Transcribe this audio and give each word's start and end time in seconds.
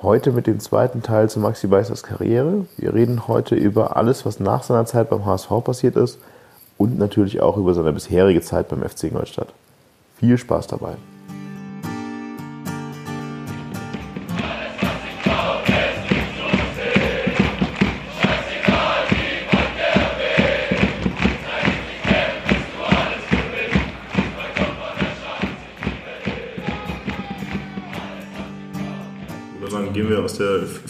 Heute 0.00 0.30
mit 0.30 0.46
dem 0.46 0.60
zweiten 0.60 1.02
Teil 1.02 1.28
zu 1.28 1.40
Maxi 1.40 1.66
Beisers 1.66 2.04
Karriere. 2.04 2.66
Wir 2.76 2.94
reden 2.94 3.26
heute 3.26 3.56
über 3.56 3.96
alles, 3.96 4.24
was 4.24 4.38
nach 4.38 4.62
seiner 4.62 4.86
Zeit 4.86 5.10
beim 5.10 5.26
HSV 5.26 5.48
passiert 5.64 5.96
ist 5.96 6.20
und 6.76 6.98
natürlich 6.98 7.40
auch 7.40 7.56
über 7.56 7.74
seine 7.74 7.92
bisherige 7.92 8.40
Zeit 8.40 8.68
beim 8.68 8.88
FC 8.88 9.04
Ingolstadt. 9.04 9.52
Viel 10.16 10.38
Spaß 10.38 10.68
dabei. 10.68 10.94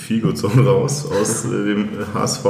Der 0.08 0.16
Figo-Zone 0.16 0.62
raus, 0.66 1.06
aus 1.10 1.44
äh, 1.44 1.48
dem 1.48 1.88
HSV. 2.14 2.44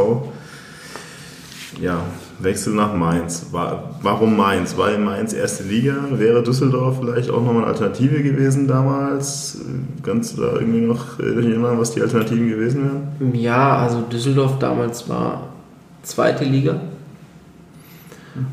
Ja, 1.81 2.03
Wechsel 2.41 2.75
nach 2.75 2.95
Mainz. 2.95 3.47
Warum 3.53 4.37
Mainz? 4.37 4.77
Weil 4.77 4.99
Mainz 4.99 5.33
erste 5.33 5.65
Liga. 5.65 5.95
Wäre 6.13 6.43
Düsseldorf 6.43 6.99
vielleicht 7.01 7.31
auch 7.31 7.43
nochmal 7.43 7.65
eine 7.65 7.67
Alternative 7.67 8.23
gewesen 8.23 8.67
damals? 8.67 9.59
Kannst 10.03 10.37
du 10.37 10.43
da 10.43 10.55
irgendwie 10.55 10.81
noch 10.81 11.19
erinnern, 11.21 11.79
was 11.79 11.93
die 11.95 12.01
Alternativen 12.01 12.49
gewesen 12.49 13.13
wären? 13.21 13.35
Ja, 13.35 13.77
also 13.79 14.01
Düsseldorf 14.01 14.59
damals 14.59 15.09
war 15.09 15.49
zweite 16.03 16.45
Liga. 16.45 16.81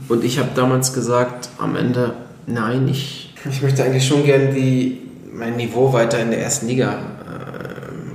Und 0.08 0.24
ich 0.24 0.38
habe 0.40 0.50
damals 0.54 0.94
gesagt, 0.94 1.50
am 1.58 1.76
Ende, 1.76 2.14
nein, 2.48 2.88
ich, 2.88 3.34
ich 3.50 3.62
möchte 3.62 3.84
eigentlich 3.84 4.08
schon 4.08 4.24
gern 4.24 4.54
die, 4.54 5.00
mein 5.34 5.56
Niveau 5.56 5.94
weiter 5.94 6.20
in 6.20 6.32
der 6.32 6.42
ersten 6.42 6.68
Liga 6.68 7.15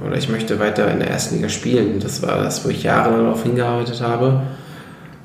oder 0.05 0.17
ich 0.17 0.29
möchte 0.29 0.59
weiter 0.59 0.91
in 0.91 1.01
der 1.01 1.11
ersten 1.11 1.37
Liga 1.37 1.49
spielen. 1.49 2.01
Das 2.01 2.23
war 2.23 2.43
das, 2.43 2.65
wo 2.65 2.69
ich 2.71 2.83
jahrelang 2.83 3.25
darauf 3.25 3.43
hingearbeitet 3.43 4.01
habe. 4.01 4.43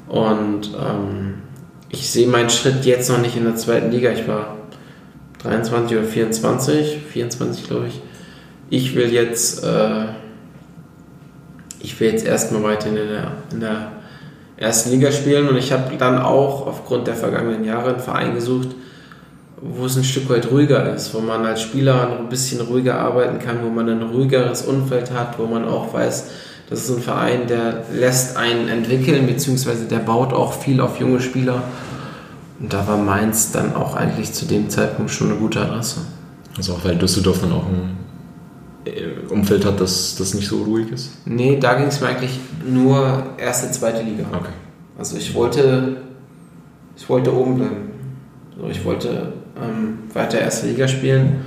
Und 0.07 0.71
ähm, 0.73 1.35
ich 1.89 2.09
sehe 2.09 2.27
meinen 2.27 2.49
Schritt 2.49 2.85
jetzt 2.85 3.09
noch 3.09 3.19
nicht 3.19 3.37
in 3.37 3.45
der 3.45 3.55
zweiten 3.55 3.91
Liga. 3.91 4.11
Ich 4.11 4.27
war 4.27 4.57
23 5.43 5.97
oder 5.97 6.07
24, 6.07 6.97
24 7.11 7.67
glaube 7.67 7.87
ich. 7.87 8.01
Ich 8.69 8.95
will 8.95 9.11
jetzt, 9.13 9.63
äh, 9.63 10.05
ich 11.79 11.99
will 11.99 12.11
jetzt 12.11 12.25
erstmal 12.25 12.63
weiter 12.63 12.89
in 12.89 12.95
der, 12.95 13.31
in 13.51 13.59
der 13.59 13.91
ersten 14.57 14.91
Liga 14.91 15.11
spielen 15.11 15.47
und 15.47 15.57
ich 15.57 15.71
habe 15.71 15.95
dann 15.97 16.19
auch 16.19 16.65
aufgrund 16.65 17.07
der 17.07 17.15
vergangenen 17.15 17.63
Jahre 17.63 17.89
einen 17.89 17.99
Verein 17.99 18.33
gesucht, 18.33 18.69
wo 19.73 19.85
es 19.85 19.97
ein 19.97 20.03
Stück 20.03 20.29
weit 20.29 20.51
ruhiger 20.51 20.93
ist, 20.93 21.13
wo 21.13 21.19
man 21.19 21.45
als 21.45 21.61
Spieler 21.61 22.19
ein 22.19 22.29
bisschen 22.29 22.61
ruhiger 22.61 22.99
arbeiten 22.99 23.39
kann, 23.39 23.63
wo 23.63 23.69
man 23.69 23.89
ein 23.89 24.03
ruhigeres 24.03 24.63
Umfeld 24.63 25.11
hat, 25.11 25.39
wo 25.39 25.45
man 25.47 25.65
auch 25.65 25.93
weiß, 25.93 26.25
das 26.69 26.83
ist 26.83 26.97
ein 26.97 27.01
Verein, 27.01 27.47
der 27.47 27.83
lässt 27.93 28.37
einen 28.37 28.67
entwickeln, 28.67 29.27
beziehungsweise 29.27 29.85
der 29.85 29.99
baut 29.99 30.33
auch 30.33 30.53
viel 30.53 30.81
auf 30.81 30.99
junge 30.99 31.19
Spieler. 31.19 31.63
Und 32.59 32.73
da 32.73 32.87
war 32.87 32.97
Mainz 32.97 33.51
dann 33.51 33.75
auch 33.75 33.95
eigentlich 33.95 34.33
zu 34.33 34.45
dem 34.45 34.69
Zeitpunkt 34.69 35.11
schon 35.11 35.29
eine 35.29 35.39
gute 35.39 35.61
Adresse. 35.61 36.01
Also 36.57 36.73
auch 36.73 36.85
weil 36.85 36.95
Düsseldorf 36.95 37.41
dann 37.41 37.51
auch 37.51 37.65
ein 37.65 37.97
äh, 38.85 39.31
Umfeld 39.31 39.65
hat, 39.65 39.79
das, 39.79 40.15
das 40.15 40.33
nicht 40.33 40.47
so 40.47 40.63
ruhig 40.63 40.91
ist? 40.91 41.11
Nee, 41.25 41.59
da 41.59 41.73
ging 41.73 41.87
es 41.87 42.01
mir 42.01 42.07
eigentlich 42.07 42.39
nur 42.67 43.23
erste, 43.37 43.69
zweite 43.71 44.01
Liga. 44.01 44.25
Okay. 44.31 44.53
Also 44.97 45.17
ich 45.17 45.33
wollte, 45.35 45.97
ich 46.95 47.07
wollte 47.09 47.35
oben 47.35 47.55
bleiben. 47.55 47.89
Also 48.57 48.69
ich 48.69 48.85
wollte 48.85 49.33
ähm, 49.61 49.99
weiter 50.13 50.39
erste 50.39 50.67
Liga 50.67 50.87
spielen. 50.87 51.41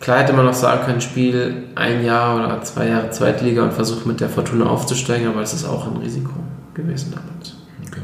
Klar 0.00 0.20
hätte 0.20 0.34
man 0.34 0.44
noch 0.44 0.54
sagen 0.54 0.84
können, 0.84 1.00
Spiel 1.00 1.64
ein 1.74 2.04
Jahr 2.04 2.36
oder 2.36 2.62
zwei 2.62 2.88
Jahre 2.88 3.10
Zweitliga 3.10 3.64
und 3.64 3.72
versuche 3.72 4.06
mit 4.06 4.20
der 4.20 4.28
Fortuna 4.28 4.66
aufzusteigen, 4.66 5.26
aber 5.26 5.40
es 5.40 5.52
ist 5.54 5.64
auch 5.64 5.86
ein 5.90 5.96
Risiko 5.96 6.32
gewesen 6.74 7.12
damals. 7.12 7.56
Okay. 7.88 8.02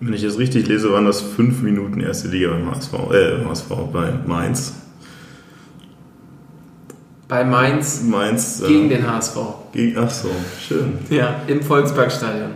Wenn 0.00 0.12
ich 0.12 0.22
das 0.22 0.38
richtig 0.38 0.66
lese, 0.66 0.92
waren 0.92 1.06
das 1.06 1.20
fünf 1.20 1.62
Minuten 1.62 2.00
erste 2.00 2.28
Liga 2.28 2.50
beim 2.50 2.70
HSV, 2.70 2.92
äh, 3.12 3.44
HSV 3.44 3.68
bei 3.92 4.12
Mainz. 4.26 4.74
Bei 7.28 7.44
Mainz, 7.44 8.02
Mainz 8.02 8.62
gegen 8.66 8.90
äh, 8.90 8.96
den 8.96 9.10
HSV. 9.10 9.36
Gegen, 9.72 9.96
ach 9.96 10.10
so, 10.10 10.28
schön. 10.60 10.98
Ja, 11.08 11.36
im 11.46 11.62
Volksparkstadion. 11.62 12.50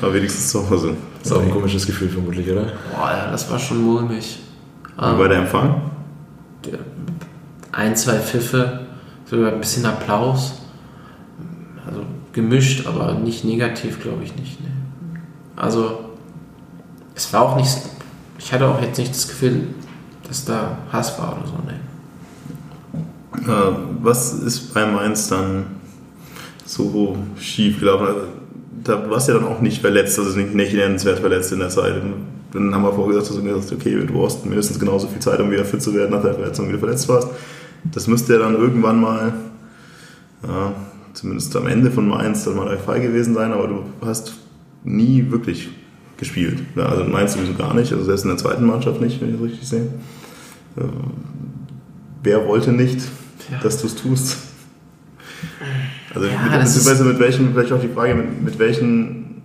Aber 0.00 0.14
wenigstens 0.14 0.50
zu 0.50 0.70
Hause. 0.70 0.94
Das 1.20 1.30
ist 1.30 1.36
auch 1.36 1.42
ein 1.42 1.50
komisches 1.50 1.86
Gefühl 1.86 2.08
vermutlich, 2.08 2.50
oder? 2.50 2.72
Boah, 2.96 3.10
ja, 3.10 3.30
das 3.30 3.50
war 3.50 3.58
schon 3.58 3.82
mulmig. 3.82 4.38
Wie 4.96 5.18
war 5.18 5.28
der 5.28 5.38
Empfang? 5.38 5.82
Ein, 7.72 7.94
zwei 7.96 8.18
Pfiffe, 8.18 8.86
sogar 9.26 9.52
ein 9.52 9.60
bisschen 9.60 9.86
Applaus. 9.86 10.54
Also 11.86 12.02
gemischt, 12.32 12.86
aber 12.86 13.14
nicht 13.14 13.44
negativ, 13.44 14.00
glaube 14.02 14.24
ich 14.24 14.34
nicht. 14.36 14.60
Nee. 14.60 14.68
Also, 15.56 16.10
es 17.14 17.32
war 17.32 17.42
auch 17.42 17.56
nicht. 17.56 17.70
Ich 18.38 18.52
hatte 18.52 18.66
auch 18.66 18.80
jetzt 18.80 18.98
nicht 18.98 19.10
das 19.10 19.28
Gefühl, 19.28 19.68
dass 20.26 20.44
da 20.44 20.78
Hass 20.90 21.18
war 21.18 21.36
oder 21.36 21.46
so. 21.46 21.54
Nee. 21.66 23.50
Äh, 23.50 23.76
was 24.02 24.32
ist 24.32 24.72
bei 24.72 24.86
Mainz 24.86 25.28
dann 25.28 25.66
so 26.64 27.16
schief 27.38 27.80
gelaufen? 27.80 28.39
Da 28.84 29.10
warst 29.10 29.28
du 29.28 29.32
ja 29.32 29.38
dann 29.38 29.48
auch 29.48 29.60
nicht 29.60 29.80
verletzt, 29.80 30.18
also 30.18 30.38
nicht, 30.38 30.54
nicht 30.54 30.74
nennenswert 30.74 31.18
verletzt 31.18 31.52
in 31.52 31.58
der 31.58 31.68
Zeit. 31.68 32.02
Und 32.02 32.14
dann 32.52 32.74
haben 32.74 32.82
wir 32.82 32.92
vorher 32.92 33.14
gesagt, 33.14 33.30
dass 33.30 33.36
du 33.36 33.42
gesagt 33.42 33.72
okay, 33.72 33.94
du 33.94 34.12
brauchst 34.12 34.44
mindestens 34.46 34.78
genauso 34.78 35.08
viel 35.08 35.20
Zeit, 35.20 35.40
um 35.40 35.50
wieder 35.50 35.64
fit 35.64 35.82
zu 35.82 35.94
werden 35.94 36.10
nach 36.10 36.22
der 36.22 36.34
Verletzung, 36.34 36.68
wie 36.68 36.72
du 36.72 36.78
verletzt 36.78 37.08
warst. 37.08 37.28
Das 37.84 38.06
müsste 38.06 38.34
ja 38.34 38.38
dann 38.40 38.54
irgendwann 38.54 39.00
mal, 39.00 39.32
ja, 40.46 40.74
zumindest 41.12 41.54
am 41.56 41.66
Ende 41.66 41.90
von 41.90 42.08
Mainz, 42.08 42.44
dann 42.44 42.56
mal 42.56 42.68
der 42.68 42.78
Fall 42.78 43.00
gewesen 43.00 43.34
sein, 43.34 43.52
aber 43.52 43.68
du 43.68 43.84
hast 44.04 44.34
nie 44.84 45.30
wirklich 45.30 45.68
gespielt. 46.16 46.62
Also 46.76 47.04
Mainz 47.04 47.34
sowieso 47.34 47.54
gar 47.54 47.74
nicht, 47.74 47.92
also 47.92 48.04
selbst 48.04 48.24
in 48.24 48.30
der 48.30 48.38
zweiten 48.38 48.64
Mannschaft 48.64 49.00
nicht, 49.00 49.20
wenn 49.20 49.28
ich 49.28 49.34
das 49.34 49.44
richtig 49.44 49.68
sehe. 49.68 49.88
Äh, 50.76 50.82
wer 52.22 52.46
wollte 52.46 52.72
nicht, 52.72 53.00
dass 53.62 53.80
du 53.80 53.86
es 53.86 53.96
tust? 53.96 54.36
Also 56.14 56.26
ja, 56.26 56.38
mit, 56.42 56.60
beziehungsweise 56.60 57.04
mit 57.04 57.18
welchen, 57.18 57.52
vielleicht 57.52 57.72
auch 57.72 57.80
die 57.80 57.88
Frage, 57.88 58.14
mit, 58.14 58.42
mit 58.42 58.58
welchen 58.58 59.42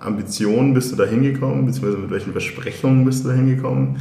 Ambitionen 0.00 0.74
bist 0.74 0.92
du 0.92 0.96
da 0.96 1.04
hingekommen, 1.04 1.66
beziehungsweise 1.66 1.98
mit 1.98 2.10
welchen 2.10 2.32
Versprechungen 2.32 3.04
bist 3.04 3.24
du 3.24 3.28
da 3.28 3.34
hingekommen? 3.34 4.00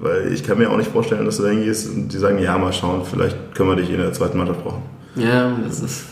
Weil 0.00 0.32
ich 0.32 0.44
kann 0.44 0.58
mir 0.58 0.70
auch 0.70 0.76
nicht 0.76 0.90
vorstellen, 0.90 1.26
dass 1.26 1.36
du 1.36 1.42
da 1.42 1.50
hingehst 1.50 1.88
und 1.88 2.08
die 2.08 2.18
sagen, 2.18 2.38
ja, 2.38 2.56
mal 2.56 2.72
schauen, 2.72 3.02
vielleicht 3.04 3.54
können 3.54 3.68
wir 3.68 3.76
dich 3.76 3.90
in 3.90 3.98
der 3.98 4.12
zweiten 4.12 4.38
Mannschaft 4.38 4.62
brauchen. 4.62 4.82
Ja, 5.16 5.52
das 5.66 5.80
ist. 5.80 6.04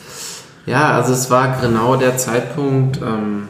Ja, 0.67 0.93
also 0.93 1.15
es 1.15 1.31
war 1.31 1.59
genau 1.61 1.97
der 1.97 2.19
Zeitpunkt 2.19 3.01
ähm, 3.03 3.49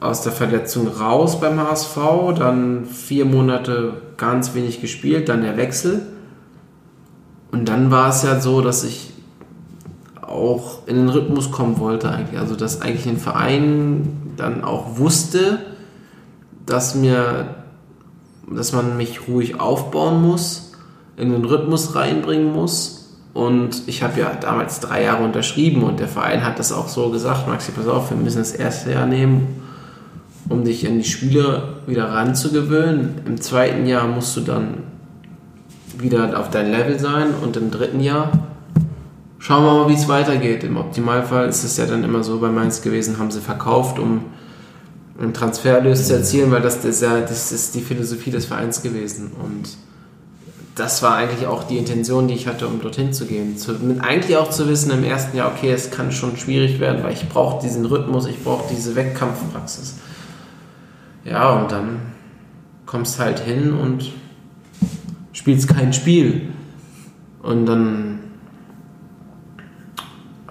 aus 0.00 0.22
der 0.22 0.32
Verletzung 0.32 0.88
raus 0.88 1.40
beim 1.40 1.60
HSV, 1.60 1.96
dann 2.36 2.84
vier 2.86 3.24
Monate 3.24 3.94
ganz 4.16 4.54
wenig 4.54 4.80
gespielt, 4.80 5.28
dann 5.28 5.42
der 5.42 5.56
Wechsel. 5.56 6.02
Und 7.52 7.68
dann 7.68 7.90
war 7.90 8.10
es 8.10 8.22
ja 8.22 8.40
so, 8.40 8.60
dass 8.60 8.84
ich 8.84 9.12
auch 10.28 10.86
in 10.86 10.96
den 10.96 11.08
Rhythmus 11.08 11.50
kommen 11.50 11.78
wollte 11.78 12.10
eigentlich. 12.10 12.38
Also 12.38 12.54
dass 12.54 12.80
eigentlich 12.80 13.06
ein 13.08 13.16
Verein 13.16 14.34
dann 14.36 14.62
auch 14.64 14.98
wusste, 14.98 15.58
dass 16.66 16.94
mir, 16.94 17.54
dass 18.50 18.72
man 18.72 18.96
mich 18.96 19.28
ruhig 19.28 19.60
aufbauen 19.60 20.22
muss, 20.22 20.72
in 21.16 21.32
den 21.32 21.44
Rhythmus 21.44 21.94
reinbringen 21.94 22.52
muss. 22.52 23.16
Und 23.34 23.82
ich 23.86 24.02
habe 24.02 24.20
ja 24.20 24.34
damals 24.34 24.80
drei 24.80 25.04
Jahre 25.04 25.24
unterschrieben 25.24 25.82
und 25.82 26.00
der 26.00 26.08
Verein 26.08 26.44
hat 26.44 26.58
das 26.58 26.72
auch 26.72 26.88
so 26.88 27.10
gesagt, 27.10 27.46
Maxi, 27.46 27.72
pass 27.72 27.86
auf, 27.86 28.10
wir 28.10 28.16
müssen 28.16 28.38
das 28.38 28.52
erste 28.52 28.92
Jahr 28.92 29.06
nehmen, 29.06 29.62
um 30.48 30.64
dich 30.64 30.86
an 30.86 30.98
die 30.98 31.04
Spiele 31.04 31.76
wieder 31.86 32.10
ranzugewöhnen. 32.10 33.20
Im 33.26 33.40
zweiten 33.40 33.86
Jahr 33.86 34.06
musst 34.08 34.36
du 34.36 34.40
dann 34.40 34.82
wieder 35.98 36.38
auf 36.38 36.50
dein 36.50 36.70
Level 36.70 36.98
sein 36.98 37.28
und 37.42 37.56
im 37.56 37.70
dritten 37.70 38.00
Jahr 38.00 38.32
schauen 39.38 39.64
wir 39.64 39.72
mal, 39.84 39.88
wie 39.88 39.94
es 39.94 40.08
weitergeht. 40.08 40.64
Im 40.64 40.76
Optimalfall 40.76 41.48
ist 41.48 41.64
es 41.64 41.76
ja 41.76 41.86
dann 41.86 42.04
immer 42.04 42.22
so 42.22 42.38
bei 42.38 42.48
Mainz 42.48 42.82
gewesen, 42.82 43.18
haben 43.18 43.30
sie 43.30 43.40
verkauft, 43.40 43.98
um 43.98 44.24
einen 45.20 45.34
Transfererlös 45.34 46.06
zu 46.06 46.14
erzielen, 46.14 46.50
weil 46.50 46.62
das 46.62 46.84
ist 46.84 47.02
ja 47.02 47.20
das 47.20 47.50
ist 47.50 47.74
die 47.74 47.80
Philosophie 47.80 48.30
des 48.30 48.44
Vereins 48.44 48.82
gewesen. 48.82 49.32
Und 49.42 49.76
das 50.76 51.02
war 51.02 51.16
eigentlich 51.16 51.46
auch 51.46 51.64
die 51.64 51.76
Intention, 51.76 52.28
die 52.28 52.34
ich 52.34 52.46
hatte, 52.46 52.68
um 52.68 52.80
dorthin 52.80 53.12
zu 53.12 53.26
gehen. 53.26 53.56
Zu, 53.56 53.72
mit 53.72 54.00
eigentlich 54.00 54.36
auch 54.36 54.50
zu 54.50 54.68
wissen 54.68 54.92
im 54.92 55.02
ersten 55.02 55.36
Jahr, 55.36 55.52
okay, 55.52 55.72
es 55.72 55.90
kann 55.90 56.12
schon 56.12 56.36
schwierig 56.36 56.78
werden, 56.78 57.02
weil 57.02 57.12
ich 57.12 57.28
brauche 57.28 57.60
diesen 57.60 57.84
Rhythmus, 57.84 58.26
ich 58.26 58.42
brauche 58.42 58.64
diese 58.72 58.94
Wettkampfpraxis. 58.94 59.96
Ja, 61.24 61.50
und 61.60 61.72
dann 61.72 62.00
kommst 62.86 63.18
halt 63.18 63.40
hin 63.40 63.72
und 63.72 64.12
spielst 65.32 65.68
kein 65.68 65.92
Spiel. 65.92 66.48
Und 67.42 67.66
dann 67.66 68.17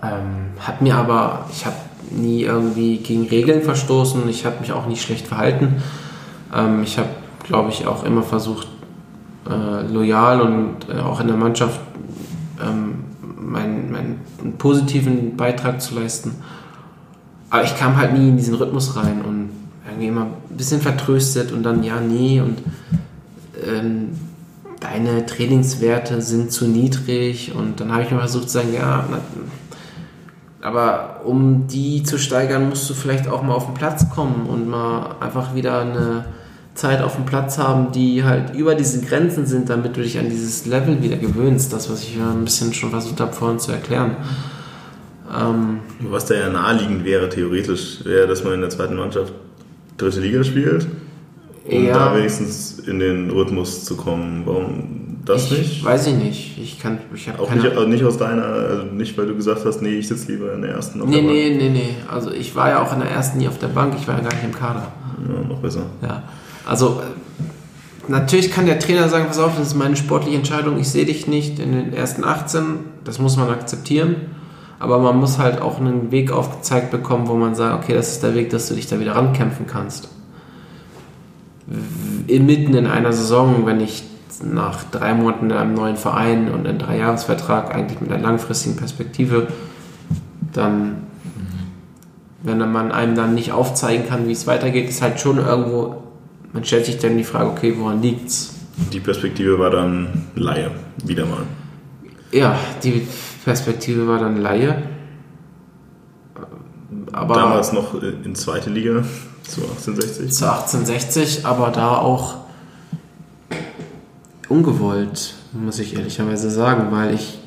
ähm, 0.03 0.51
hat 0.59 0.81
mir 0.81 0.95
aber, 0.95 1.45
ich 1.51 1.65
habe 1.65 1.75
nie 2.11 2.43
irgendwie 2.43 2.97
gegen 2.97 3.27
Regeln 3.27 3.61
verstoßen, 3.61 4.27
ich 4.29 4.45
habe 4.45 4.59
mich 4.59 4.71
auch 4.71 4.87
nicht 4.87 5.01
schlecht 5.01 5.27
verhalten. 5.27 5.81
Ähm, 6.55 6.83
ich 6.83 6.97
habe, 6.97 7.09
glaube 7.43 7.69
ich, 7.69 7.87
auch 7.87 8.03
immer 8.03 8.23
versucht, 8.23 8.67
äh, 9.49 9.91
loyal 9.91 10.41
und 10.41 10.75
äh, 10.89 10.99
auch 10.99 11.19
in 11.19 11.27
der 11.27 11.37
Mannschaft 11.37 11.79
ähm, 12.61 13.05
meinen, 13.39 13.91
meinen 13.91 14.19
positiven 14.57 15.35
Beitrag 15.37 15.81
zu 15.81 15.95
leisten. 15.95 16.35
Aber 17.49 17.63
ich 17.63 17.77
kam 17.77 17.95
halt 17.97 18.13
nie 18.13 18.29
in 18.29 18.37
diesen 18.37 18.55
Rhythmus 18.55 18.95
rein 18.95 19.21
und 19.21 19.49
irgendwie 19.87 20.07
immer 20.07 20.23
ein 20.23 20.57
bisschen 20.57 20.81
vertröstet 20.81 21.51
und 21.51 21.63
dann 21.63 21.81
ja, 21.83 21.99
nee 22.01 22.41
und 22.41 22.57
ähm, 23.65 24.09
deine 24.79 25.25
Trainingswerte 25.25 26.21
sind 26.21 26.51
zu 26.51 26.67
niedrig 26.67 27.53
und 27.55 27.79
dann 27.79 27.91
habe 27.91 28.03
ich 28.03 28.11
mir 28.11 28.19
versucht 28.19 28.49
zu 28.49 28.59
sagen, 28.59 28.73
ja, 28.73 29.05
na, 29.09 29.19
aber 30.67 31.21
um 31.23 31.67
die 31.67 32.03
zu 32.03 32.17
steigern, 32.17 32.67
musst 32.67 32.89
du 32.89 32.93
vielleicht 32.93 33.29
auch 33.29 33.41
mal 33.41 33.53
auf 33.53 33.67
den 33.67 33.73
Platz 33.73 34.09
kommen 34.13 34.47
und 34.49 34.67
mal 34.67 35.15
einfach 35.21 35.55
wieder 35.55 35.79
eine 35.79 36.25
Zeit 36.75 37.01
auf 37.01 37.15
dem 37.15 37.25
Platz 37.25 37.57
haben, 37.57 37.93
die 37.93 38.25
halt 38.25 38.53
über 38.53 38.75
diese 38.75 38.99
Grenzen 38.99 39.45
sind, 39.45 39.69
damit 39.69 39.95
du 39.95 40.01
dich 40.01 40.19
an 40.19 40.29
dieses 40.29 40.65
Level 40.65 41.01
wieder 41.01 41.15
gewöhnst. 41.15 41.71
Das, 41.71 41.89
was 41.89 42.03
ich 42.03 42.17
ja 42.17 42.31
ein 42.31 42.43
bisschen 42.43 42.73
schon 42.73 42.89
versucht 42.89 43.21
habe 43.21 43.31
vorhin 43.31 43.59
zu 43.59 43.71
erklären. 43.71 44.17
Ähm, 45.33 45.79
was 46.01 46.25
da 46.25 46.35
ja 46.35 46.49
naheliegend 46.49 47.05
wäre, 47.05 47.29
theoretisch, 47.29 48.03
wäre, 48.03 48.27
dass 48.27 48.43
man 48.43 48.55
in 48.55 48.61
der 48.61 48.69
zweiten 48.69 48.95
Mannschaft 48.95 49.31
dritte 49.95 50.19
Liga 50.19 50.43
spielt, 50.43 50.85
um 51.65 51.85
ja, 51.85 51.93
da 51.93 52.15
wenigstens 52.15 52.79
in 52.79 52.99
den 52.99 53.29
Rhythmus 53.31 53.85
zu 53.85 53.95
kommen. 53.95 54.43
Warum 54.45 55.06
das 55.27 55.51
ich, 55.51 55.57
nicht? 55.57 55.83
Weiß 55.83 56.07
ich 56.07 56.15
nicht. 56.15 56.57
Ich 56.57 56.79
kann, 56.79 56.99
ich 57.13 57.29
auch 57.37 57.53
nicht, 57.53 57.65
also 57.65 57.87
nicht 57.87 58.03
aus 58.03 58.17
deiner, 58.17 58.43
also 58.43 58.83
nicht 58.83 59.17
weil 59.17 59.27
du 59.27 59.35
gesagt 59.35 59.65
hast, 59.65 59.81
nee, 59.81 59.95
ich 59.95 60.07
sitze 60.07 60.31
lieber 60.31 60.53
in 60.53 60.61
der 60.61 60.71
ersten. 60.71 61.01
Auf 61.01 61.07
nee, 61.07 61.21
der 61.21 61.23
nee, 61.23 61.55
nee, 61.57 61.69
nee. 61.69 61.89
Also 62.09 62.31
ich 62.31 62.55
war 62.55 62.69
ja 62.69 62.81
auch 62.81 62.93
in 62.93 62.99
der 62.99 63.11
ersten 63.11 63.37
nie 63.37 63.47
auf 63.47 63.57
der 63.57 63.67
Bank, 63.67 63.93
ich 63.97 64.07
war 64.07 64.15
ja 64.15 64.21
gar 64.21 64.33
nicht 64.33 64.43
im 64.43 64.55
Kader. 64.55 64.91
Ja, 65.27 65.47
noch 65.47 65.59
besser. 65.59 65.87
Ja. 66.01 66.23
Also 66.65 67.01
äh, 67.01 68.11
natürlich 68.11 68.51
kann 68.51 68.65
der 68.65 68.79
Trainer 68.79 69.09
sagen, 69.09 69.25
pass 69.27 69.39
auf, 69.39 69.57
das 69.57 69.67
ist 69.67 69.75
meine 69.75 69.97
sportliche 69.97 70.37
Entscheidung, 70.37 70.79
ich 70.79 70.89
sehe 70.89 71.05
dich 71.05 71.27
nicht 71.27 71.59
in 71.59 71.73
den 71.73 71.93
ersten 71.93 72.23
18, 72.23 72.79
das 73.03 73.19
muss 73.19 73.35
man 73.35 73.49
akzeptieren. 73.49 74.15
Aber 74.79 74.99
man 74.99 75.17
muss 75.17 75.39
halt 75.39 75.59
auch 75.59 75.79
einen 75.79 76.11
Weg 76.11 76.31
aufgezeigt 76.31 76.91
bekommen, 76.91 77.27
wo 77.27 77.33
man 77.33 77.55
sagt, 77.55 77.83
okay, 77.83 77.95
das 77.95 78.11
ist 78.11 78.23
der 78.23 78.35
Weg, 78.35 78.51
dass 78.51 78.67
du 78.67 78.75
dich 78.75 78.87
da 78.87 78.99
wieder 78.99 79.15
rankämpfen 79.15 79.65
kannst. 79.65 80.09
Mitten 82.27 82.75
in 82.75 82.85
einer 82.85 83.11
Saison, 83.11 83.65
wenn 83.65 83.81
ich 83.81 84.03
nach 84.43 84.83
drei 84.85 85.13
Monaten 85.13 85.49
in 85.49 85.57
einem 85.57 85.73
neuen 85.73 85.97
Verein 85.97 86.51
und 86.51 86.67
einem 86.67 86.79
Dreijahresvertrag 86.79 87.73
eigentlich 87.73 88.01
mit 88.01 88.11
einer 88.11 88.21
langfristigen 88.21 88.75
Perspektive, 88.75 89.47
dann, 90.53 91.03
wenn 92.43 92.59
man 92.71 92.91
einem 92.91 93.15
dann 93.15 93.33
nicht 93.35 93.51
aufzeigen 93.51 94.07
kann, 94.07 94.27
wie 94.27 94.31
es 94.31 94.47
weitergeht, 94.47 94.89
ist 94.89 95.01
halt 95.01 95.19
schon 95.19 95.37
irgendwo 95.37 96.03
man 96.53 96.63
stellt 96.65 96.85
sich 96.85 96.97
dann 96.97 97.17
die 97.17 97.23
Frage, 97.23 97.49
okay, 97.51 97.75
woran 97.77 98.01
liegt's? 98.01 98.55
Die 98.91 98.99
Perspektive 98.99 99.59
war 99.59 99.69
dann 99.69 100.25
Laie, 100.35 100.71
wieder 101.03 101.25
mal. 101.25 101.43
Ja, 102.31 102.57
die 102.83 103.07
Perspektive 103.43 104.07
war 104.07 104.19
dann 104.19 104.41
Laie. 104.41 104.81
Aber 107.11 107.35
Damals 107.35 107.73
noch 107.73 108.01
in 108.01 108.33
zweite 108.35 108.69
Liga, 108.69 109.03
zu 109.43 109.61
1860? 109.61 110.31
Zu 110.31 110.45
1860, 110.51 111.45
aber 111.45 111.69
da 111.69 111.97
auch 111.97 112.37
ungewollt, 114.49 115.35
muss 115.53 115.79
ich 115.79 115.95
ehrlicherweise 115.95 116.49
sagen, 116.49 116.87
weil 116.91 117.13
ich, 117.13 117.39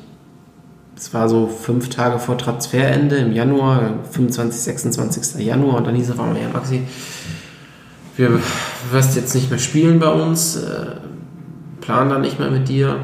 es 0.95 1.13
war 1.13 1.29
so 1.29 1.47
fünf 1.47 1.89
Tage 1.89 2.19
vor 2.19 2.37
Transferende 2.37 3.17
im 3.17 3.31
Januar, 3.33 3.99
25, 4.11 4.61
26. 4.61 5.45
Januar, 5.45 5.77
und 5.77 5.87
dann 5.87 5.95
hieß 5.95 6.09
es 6.09 6.11
auf 6.13 6.19
einmal, 6.19 6.41
ja, 6.41 6.49
Maxi, 6.49 6.83
wir 8.17 8.39
wirst 8.91 9.15
jetzt 9.15 9.33
nicht 9.33 9.49
mehr 9.49 9.59
spielen 9.59 9.99
bei 9.99 10.09
uns, 10.09 10.57
äh, 10.57 10.97
plan 11.79 12.09
da 12.09 12.19
nicht 12.19 12.39
mehr 12.39 12.51
mit 12.51 12.69
dir. 12.69 12.99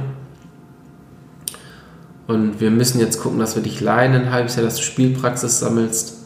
Und 2.28 2.60
wir 2.60 2.72
müssen 2.72 3.00
jetzt 3.00 3.22
gucken, 3.22 3.40
dass 3.40 3.56
wir 3.56 3.64
dich 3.64 3.80
leihen 3.80 4.14
ein 4.14 4.32
halbes 4.32 4.58
Jahr, 4.58 4.66
dass 4.66 4.76
du 4.76 4.82
Spielpraxis 4.82 5.60
sammelst 5.60 6.18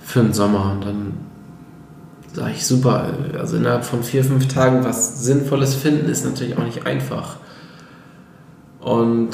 für 0.00 0.20
den 0.20 0.32
Sommer. 0.32 0.72
Und 0.72 0.84
dann 0.84 1.12
sage 2.32 2.52
ich, 2.52 2.66
super, 2.66 3.12
also 3.38 3.56
innerhalb 3.56 3.84
von 3.84 4.02
vier, 4.02 4.24
fünf 4.24 4.48
Tagen 4.48 4.84
was 4.84 5.24
Sinnvolles 5.24 5.74
finden, 5.74 6.08
ist 6.08 6.24
natürlich 6.24 6.56
auch 6.56 6.64
nicht 6.64 6.86
einfach. 6.86 7.36
Und 8.80 9.30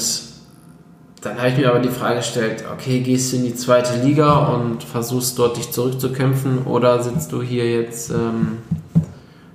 dann 1.21 1.37
habe 1.37 1.49
ich 1.49 1.57
mir 1.57 1.69
aber 1.69 1.79
die 1.79 1.89
Frage 1.89 2.17
gestellt, 2.17 2.63
okay, 2.71 3.01
gehst 3.01 3.31
du 3.31 3.37
in 3.37 3.43
die 3.43 3.55
zweite 3.55 4.01
Liga 4.01 4.47
und 4.53 4.83
versuchst 4.83 5.37
dort 5.37 5.57
dich 5.57 5.71
zurückzukämpfen 5.71 6.59
oder 6.59 7.03
sitzt 7.03 7.31
du 7.31 7.41
hier 7.41 7.69
jetzt 7.69 8.09
ähm, 8.09 8.59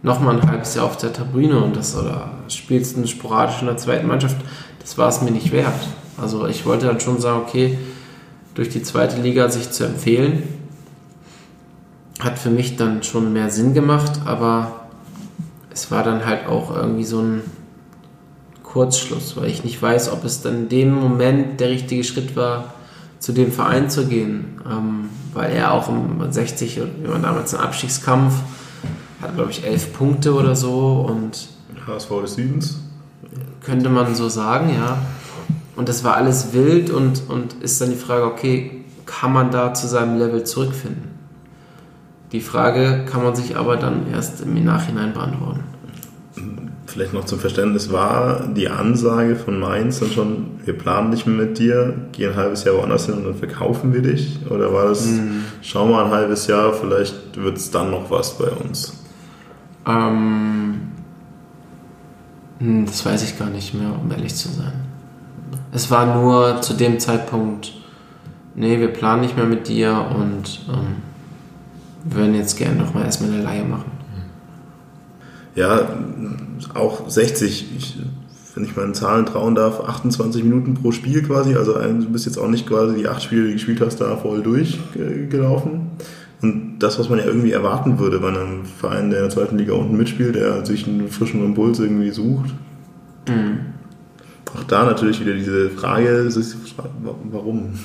nochmal 0.02 0.38
ein 0.38 0.48
halbes 0.50 0.74
Jahr 0.74 0.84
auf 0.84 0.96
der 0.98 1.12
Tribüne 1.12 1.58
und 1.58 1.76
das 1.76 1.96
oder 1.96 2.32
spielst 2.48 2.96
du 2.96 3.06
sporadisch 3.06 3.60
in 3.60 3.66
der 3.66 3.78
zweiten 3.78 4.06
Mannschaft? 4.06 4.36
Das 4.80 4.98
war 4.98 5.08
es 5.08 5.22
mir 5.22 5.30
nicht 5.30 5.52
wert. 5.52 5.72
Also 6.20 6.46
ich 6.46 6.66
wollte 6.66 6.86
dann 6.86 7.00
schon 7.00 7.20
sagen, 7.20 7.42
okay, 7.46 7.78
durch 8.54 8.68
die 8.68 8.82
zweite 8.82 9.20
Liga 9.20 9.48
sich 9.48 9.70
zu 9.70 9.84
empfehlen, 9.84 10.42
hat 12.20 12.38
für 12.38 12.50
mich 12.50 12.76
dann 12.76 13.02
schon 13.02 13.32
mehr 13.32 13.50
Sinn 13.50 13.74
gemacht, 13.74 14.20
aber 14.24 14.86
es 15.70 15.90
war 15.90 16.04
dann 16.04 16.24
halt 16.24 16.46
auch 16.46 16.74
irgendwie 16.74 17.04
so 17.04 17.20
ein 17.20 17.42
Kurzschluss, 18.62 19.36
weil 19.36 19.46
ich 19.46 19.64
nicht 19.64 19.80
weiß, 19.80 20.12
ob 20.12 20.24
es 20.24 20.42
dann 20.42 20.54
in 20.54 20.68
dem 20.68 20.94
Moment 20.94 21.60
der 21.60 21.70
richtige 21.70 22.04
Schritt 22.04 22.36
war, 22.36 22.74
zu 23.18 23.32
dem 23.32 23.52
Verein 23.52 23.88
zu 23.88 24.06
gehen, 24.06 24.60
ähm, 24.70 25.08
weil 25.32 25.52
er 25.52 25.72
auch 25.72 25.88
im 25.88 26.20
60, 26.30 26.80
wie 27.02 27.08
man 27.08 27.22
damals 27.22 27.54
einen 27.54 27.64
Abstiegskampf, 27.64 28.34
hat 29.22 29.34
glaube 29.34 29.50
ich 29.50 29.64
elf 29.64 29.92
Punkte 29.92 30.34
oder 30.34 30.54
so 30.54 31.06
und 31.08 31.48
HSV 31.86 32.08
des 32.22 32.34
Südens. 32.34 32.80
Könnte 33.60 33.88
man 33.88 34.14
so 34.14 34.28
sagen, 34.28 34.70
ja. 34.74 34.98
Und 35.76 35.88
das 35.88 36.04
war 36.04 36.16
alles 36.16 36.52
wild 36.52 36.90
und, 36.90 37.22
und 37.28 37.54
ist 37.62 37.80
dann 37.80 37.90
die 37.90 37.96
Frage, 37.96 38.24
okay, 38.24 38.84
kann 39.06 39.32
man 39.32 39.50
da 39.50 39.74
zu 39.74 39.86
seinem 39.86 40.18
Level 40.18 40.44
zurückfinden? 40.44 41.13
Die 42.34 42.42
Frage 42.42 43.06
kann 43.10 43.22
man 43.22 43.34
sich 43.34 43.56
aber 43.56 43.76
dann 43.76 44.12
erst 44.12 44.42
im 44.42 44.62
Nachhinein 44.62 45.14
beantworten 45.14 45.64
vielleicht 46.94 47.12
noch 47.12 47.24
zum 47.24 47.40
Verständnis, 47.40 47.90
war 47.90 48.46
die 48.46 48.68
Ansage 48.68 49.34
von 49.34 49.58
Mainz 49.58 49.98
dann 49.98 50.12
schon, 50.12 50.60
wir 50.64 50.78
planen 50.78 51.10
nicht 51.10 51.26
mehr 51.26 51.46
mit 51.46 51.58
dir, 51.58 51.92
gehen 52.12 52.30
ein 52.30 52.36
halbes 52.36 52.62
Jahr 52.62 52.76
woanders 52.76 53.06
hin 53.06 53.16
und 53.16 53.24
dann 53.24 53.34
verkaufen 53.34 53.92
wir 53.92 54.00
dich? 54.00 54.38
Oder 54.48 54.72
war 54.72 54.86
das, 54.86 55.06
mhm. 55.06 55.44
schau 55.60 55.86
mal 55.86 56.04
ein 56.04 56.10
halbes 56.12 56.46
Jahr, 56.46 56.72
vielleicht 56.72 57.36
wird 57.36 57.56
es 57.56 57.72
dann 57.72 57.90
noch 57.90 58.12
was 58.12 58.38
bei 58.38 58.48
uns? 58.48 58.96
Ähm, 59.86 60.82
hm, 62.60 62.86
das 62.86 63.04
weiß 63.04 63.24
ich 63.24 63.36
gar 63.40 63.50
nicht 63.50 63.74
mehr, 63.74 63.90
um 64.00 64.08
ehrlich 64.12 64.36
zu 64.36 64.48
sein. 64.48 64.84
Es 65.72 65.90
war 65.90 66.14
nur 66.14 66.60
zu 66.60 66.74
dem 66.74 67.00
Zeitpunkt, 67.00 67.72
nee, 68.54 68.78
wir 68.78 68.88
planen 68.88 69.22
nicht 69.22 69.36
mehr 69.36 69.46
mit 69.46 69.66
dir 69.66 70.06
und 70.16 70.60
ähm, 70.68 71.13
würden 72.04 72.34
jetzt 72.34 72.56
gerne 72.56 72.76
noch 72.76 72.94
mal 72.94 73.04
erstmal 73.04 73.32
eine 73.32 73.42
Leihe 73.42 73.64
machen 73.64 73.94
ja, 75.54 75.88
auch 76.74 77.08
60, 77.08 77.76
ich, 77.76 77.98
wenn 78.54 78.64
ich 78.64 78.76
meinen 78.76 78.94
Zahlen 78.94 79.26
trauen 79.26 79.54
darf, 79.54 79.80
28 79.80 80.42
Minuten 80.42 80.74
pro 80.74 80.92
Spiel 80.92 81.22
quasi. 81.22 81.54
Also 81.54 81.74
du 81.74 82.10
bist 82.10 82.26
jetzt 82.26 82.38
auch 82.38 82.48
nicht 82.48 82.66
quasi 82.66 82.96
die 82.96 83.08
acht 83.08 83.22
Spiele, 83.22 83.42
die 83.42 83.48
du 83.48 83.52
gespielt 83.54 83.80
hast, 83.80 84.00
da 84.00 84.16
voll 84.16 84.42
durchgelaufen. 84.42 85.90
Und 86.42 86.78
das, 86.78 86.98
was 86.98 87.08
man 87.08 87.20
ja 87.20 87.24
irgendwie 87.24 87.52
erwarten 87.52 87.98
würde 87.98 88.18
bei 88.18 88.28
einem 88.28 88.64
Verein, 88.64 89.10
der 89.10 89.20
in 89.20 89.24
der 89.24 89.30
zweiten 89.30 89.56
Liga 89.56 89.72
unten 89.74 89.96
mitspielt, 89.96 90.34
der 90.34 90.66
sich 90.66 90.86
einen 90.86 91.08
frischen 91.08 91.44
Impuls 91.44 91.78
irgendwie 91.78 92.10
sucht. 92.10 92.50
Mhm. 93.28 93.60
Auch 94.54 94.64
da 94.64 94.84
natürlich 94.84 95.20
wieder 95.20 95.32
diese 95.32 95.70
Frage, 95.70 96.28
warum? 97.30 97.70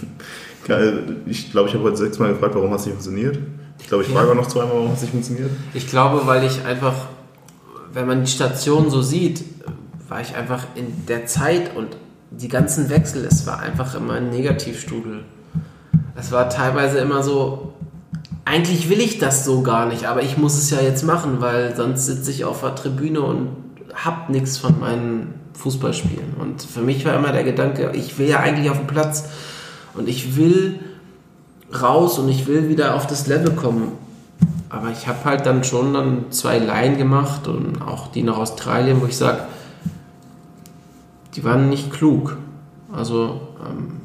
Ich 1.25 1.51
glaube, 1.51 1.67
ich 1.67 1.73
habe 1.73 1.85
heute 1.85 1.97
sechsmal 1.97 2.33
gefragt, 2.33 2.53
warum 2.53 2.69
hat 2.69 2.81
es 2.81 2.85
nicht 2.85 2.93
funktioniert. 2.93 3.39
Ich 3.79 3.87
glaube, 3.87 4.03
ich 4.03 4.09
frage 4.09 4.31
auch 4.31 4.35
noch 4.35 4.47
zweimal, 4.47 4.75
warum 4.75 4.93
es 4.93 5.01
nicht 5.01 5.11
funktioniert. 5.11 5.49
Ich 5.73 5.87
glaube, 5.87 6.27
weil 6.27 6.43
ich 6.43 6.63
einfach 6.65 6.95
wenn 7.93 8.07
man 8.07 8.23
die 8.23 8.31
Station 8.31 8.89
so 8.89 9.01
sieht, 9.01 9.43
war 10.07 10.21
ich 10.21 10.35
einfach 10.35 10.63
in 10.75 11.05
der 11.07 11.25
Zeit 11.25 11.75
und 11.75 11.97
die 12.31 12.47
ganzen 12.47 12.89
Wechsel, 12.89 13.25
es 13.25 13.47
war 13.47 13.59
einfach 13.59 13.95
immer 13.95 14.13
ein 14.13 14.29
Negativstudel. 14.29 15.23
Es 16.15 16.31
war 16.31 16.49
teilweise 16.49 16.99
immer 16.99 17.23
so, 17.23 17.73
eigentlich 18.45 18.89
will 18.89 18.99
ich 18.99 19.17
das 19.19 19.45
so 19.45 19.61
gar 19.61 19.87
nicht, 19.87 20.05
aber 20.05 20.21
ich 20.21 20.37
muss 20.37 20.57
es 20.57 20.69
ja 20.69 20.81
jetzt 20.81 21.03
machen, 21.03 21.37
weil 21.39 21.75
sonst 21.75 22.05
sitze 22.05 22.31
ich 22.31 22.45
auf 22.45 22.61
der 22.61 22.75
Tribüne 22.75 23.21
und 23.21 23.49
hab 23.93 24.29
nichts 24.29 24.57
von 24.57 24.79
meinen 24.79 25.33
Fußball 25.53 25.93
spielen. 25.93 26.35
Und 26.39 26.61
für 26.61 26.81
mich 26.81 27.05
war 27.05 27.15
immer 27.15 27.31
der 27.31 27.43
Gedanke, 27.43 27.91
ich 27.93 28.17
will 28.17 28.27
ja 28.27 28.39
eigentlich 28.39 28.69
auf 28.69 28.77
den 28.77 28.87
Platz 28.87 29.29
und 29.95 30.07
ich 30.07 30.35
will 30.35 30.79
raus 31.73 32.19
und 32.19 32.29
ich 32.29 32.47
will 32.47 32.69
wieder 32.69 32.95
auf 32.95 33.07
das 33.07 33.27
Level 33.27 33.51
kommen. 33.51 33.91
Aber 34.69 34.89
ich 34.89 35.07
habe 35.07 35.25
halt 35.25 35.45
dann 35.45 35.63
schon 35.63 35.93
dann 35.93 36.31
zwei 36.31 36.59
Laien 36.59 36.97
gemacht 36.97 37.47
und 37.47 37.81
auch 37.81 38.07
die 38.11 38.23
nach 38.23 38.37
Australien, 38.37 39.01
wo 39.01 39.05
ich 39.05 39.17
sage, 39.17 39.39
die 41.35 41.43
waren 41.43 41.69
nicht 41.69 41.91
klug. 41.91 42.37
Also 42.91 43.41
ähm, 43.65 44.01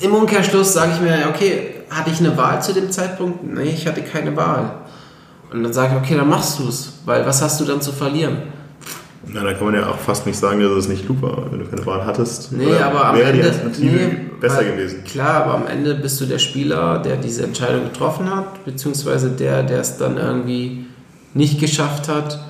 im 0.00 0.14
Umkehrschluss 0.14 0.72
sage 0.72 0.92
ich 0.94 1.00
mir, 1.00 1.26
okay, 1.28 1.74
hatte 1.90 2.10
ich 2.10 2.20
eine 2.20 2.36
Wahl 2.36 2.62
zu 2.62 2.72
dem 2.72 2.90
Zeitpunkt? 2.90 3.44
Nee, 3.44 3.70
ich 3.70 3.86
hatte 3.86 4.02
keine 4.02 4.36
Wahl. 4.36 4.76
Und 5.52 5.64
dann 5.64 5.72
sage 5.72 5.94
ich, 5.94 6.02
okay, 6.02 6.16
dann 6.16 6.28
machst 6.28 6.60
du 6.60 6.68
es, 6.68 6.92
weil 7.04 7.26
was 7.26 7.42
hast 7.42 7.60
du 7.60 7.64
dann 7.64 7.80
zu 7.80 7.92
verlieren? 7.92 8.38
Na, 9.26 9.44
da 9.44 9.52
kann 9.52 9.66
man 9.66 9.74
ja 9.74 9.88
auch 9.88 9.98
fast 9.98 10.26
nicht 10.26 10.38
sagen, 10.38 10.60
dass 10.60 10.70
es 10.70 10.88
nicht 10.88 11.04
klug 11.04 11.20
war, 11.20 11.52
wenn 11.52 11.58
du 11.58 11.66
keine 11.66 11.84
Wahl 11.84 12.04
hattest. 12.06 12.52
Nee, 12.52 12.74
aber 12.76 13.06
am 13.06 13.16
wäre 13.16 13.30
Ende, 13.30 13.42
die 13.42 13.48
Alternative 13.48 13.96
nee, 13.96 14.16
besser 14.40 14.64
gewesen. 14.64 15.04
Klar, 15.04 15.44
aber 15.44 15.54
am 15.54 15.66
Ende 15.66 15.94
bist 15.94 16.20
du 16.20 16.26
der 16.26 16.38
Spieler, 16.38 16.98
der 16.98 17.16
diese 17.16 17.44
Entscheidung 17.44 17.84
getroffen 17.84 18.34
hat, 18.34 18.64
beziehungsweise 18.64 19.30
der, 19.30 19.62
der 19.62 19.80
es 19.80 19.98
dann 19.98 20.16
irgendwie 20.16 20.86
nicht 21.34 21.60
geschafft 21.60 22.08
hat. 22.08 22.40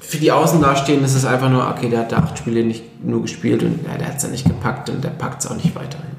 Für 0.00 0.18
die 0.18 0.30
Außendastehenden 0.30 1.06
ist 1.06 1.16
es 1.16 1.24
einfach 1.24 1.48
nur, 1.48 1.66
okay, 1.68 1.88
der 1.88 2.00
hat 2.00 2.12
da 2.12 2.18
acht 2.18 2.38
Spiele 2.38 2.62
nicht 2.62 3.02
nur 3.02 3.22
gespielt 3.22 3.62
und 3.62 3.80
ja, 3.86 3.96
der 3.96 4.08
hat 4.08 4.18
es 4.18 4.22
ja 4.22 4.28
nicht 4.28 4.44
gepackt 4.44 4.90
und 4.90 5.02
der 5.02 5.08
packt 5.08 5.42
es 5.42 5.50
auch 5.50 5.56
nicht 5.56 5.74
weiterhin. 5.74 6.14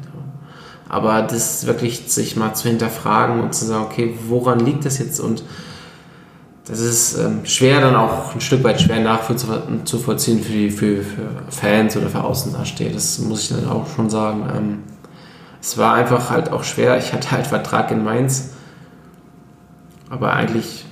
Aber 0.88 1.24
das 1.24 1.66
wirklich 1.66 2.04
sich 2.08 2.36
mal 2.36 2.54
zu 2.54 2.68
hinterfragen 2.68 3.42
und 3.42 3.54
zu 3.54 3.66
sagen, 3.66 3.86
okay, 3.86 4.14
woran 4.28 4.60
liegt 4.60 4.86
das 4.86 5.00
jetzt? 5.00 5.20
Und 5.20 5.44
das 6.68 6.80
ist 6.80 7.18
ähm, 7.20 7.46
schwer 7.46 7.80
dann 7.80 7.96
auch 7.96 8.34
ein 8.34 8.42
Stück 8.42 8.64
weit 8.64 8.82
schwer 8.82 9.00
nachzuvollziehen 9.00 10.42
für, 10.42 10.52
die, 10.52 10.72
für, 10.72 11.04
für 11.04 11.30
Fans 11.50 11.96
oder 11.96 12.10
für 12.10 12.24
Außendarsteher. 12.24 12.92
Das 12.92 13.20
muss 13.20 13.44
ich 13.44 13.50
dann 13.50 13.70
auch 13.70 13.88
schon 13.96 14.10
sagen. 14.10 14.44
Ähm, 14.56 14.78
es 15.62 15.78
war 15.78 15.94
einfach 15.94 16.32
halt 16.32 16.52
auch 16.52 16.64
schwer. 16.64 16.98
Ich 16.98 17.14
hatte 17.14 17.32
halt 17.32 17.46
Vertrag 17.46 17.92
in 17.92 18.04
Mainz, 18.04 18.52
aber 20.10 20.34
eigentlich 20.34 20.86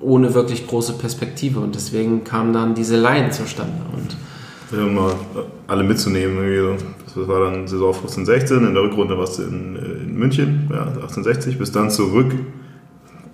ohne 0.00 0.32
wirklich 0.32 0.66
große 0.66 0.94
Perspektive 0.94 1.60
und 1.60 1.74
deswegen 1.74 2.24
kam 2.24 2.54
dann 2.54 2.74
diese 2.74 2.96
Laien 2.96 3.32
zustande. 3.32 3.82
Und 3.92 4.16
Ja, 4.74 4.84
um 4.86 4.94
mal 4.94 5.14
alle 5.66 5.84
mitzunehmen. 5.84 6.78
Das 7.04 7.28
war 7.28 7.40
dann 7.50 7.68
Saison 7.68 7.92
15, 7.92 8.24
16. 8.24 8.66
In 8.66 8.72
der 8.72 8.84
Rückrunde 8.84 9.18
warst 9.18 9.38
du 9.38 9.42
in, 9.42 9.76
äh, 9.76 10.02
in 10.04 10.14
München, 10.14 10.70
ja, 10.70 10.84
1860, 10.84 11.58
bis 11.58 11.72
dann 11.72 11.90
zurück. 11.90 12.32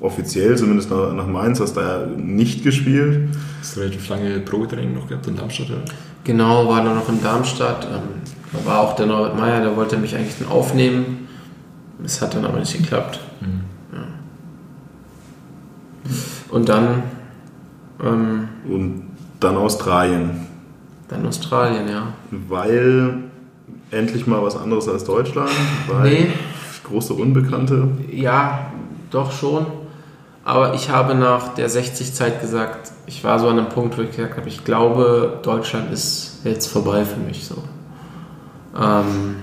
Offiziell 0.00 0.56
zumindest 0.58 0.90
nach, 0.90 1.12
nach 1.14 1.26
Mainz, 1.26 1.58
hast 1.60 1.74
da 1.76 2.00
ja 2.00 2.06
nicht 2.06 2.62
gespielt. 2.62 3.28
Hast 3.60 3.76
du 3.76 3.80
relativ 3.80 4.08
lange 4.08 4.38
Probetraining 4.40 4.94
noch 4.94 5.08
gehabt 5.08 5.26
in 5.26 5.36
Darmstadt? 5.36 5.70
Oder? 5.70 5.82
Genau, 6.24 6.68
war 6.68 6.84
dann 6.84 6.96
noch 6.96 7.08
in 7.08 7.22
Darmstadt. 7.22 7.84
Ähm, 7.86 8.02
da 8.52 8.68
war 8.68 8.80
auch 8.80 8.94
der 8.96 9.06
Norbert 9.06 9.38
Meyer, 9.38 9.60
der 9.62 9.74
wollte 9.76 9.96
mich 9.96 10.14
eigentlich 10.14 10.38
dann 10.38 10.48
aufnehmen. 10.48 11.28
Es 12.04 12.20
hat 12.20 12.34
dann 12.34 12.44
aber 12.44 12.58
nicht 12.58 12.76
geklappt. 12.76 13.20
Ja. 13.92 13.98
Und 16.50 16.68
dann, 16.68 17.02
ähm, 18.04 18.48
Und 18.68 19.02
dann 19.40 19.56
Australien. 19.56 20.46
dann 21.08 21.26
Australien, 21.26 21.88
ja. 21.88 22.08
Weil 22.30 23.18
endlich 23.90 24.26
mal 24.26 24.42
was 24.42 24.56
anderes 24.56 24.88
als 24.88 25.04
Deutschland. 25.04 25.50
Weil 25.88 26.10
Nee. 26.10 26.26
große 26.84 27.14
Unbekannte. 27.14 27.88
Ja, 28.12 28.70
doch 29.10 29.32
schon. 29.32 29.66
Aber 30.46 30.74
ich 30.74 30.90
habe 30.90 31.16
nach 31.16 31.54
der 31.54 31.68
60-Zeit 31.68 32.40
gesagt, 32.40 32.92
ich 33.06 33.24
war 33.24 33.40
so 33.40 33.48
an 33.48 33.58
einem 33.58 33.68
Punkt, 33.68 33.98
wo 33.98 34.02
ich 34.02 34.12
gesagt 34.12 34.36
habe, 34.36 34.48
ich 34.48 34.64
glaube, 34.64 35.40
Deutschland 35.42 35.92
ist 35.92 36.38
jetzt 36.44 36.68
vorbei 36.68 37.04
für 37.04 37.18
mich 37.18 37.46
so. 37.46 37.64
Ähm, 38.80 39.34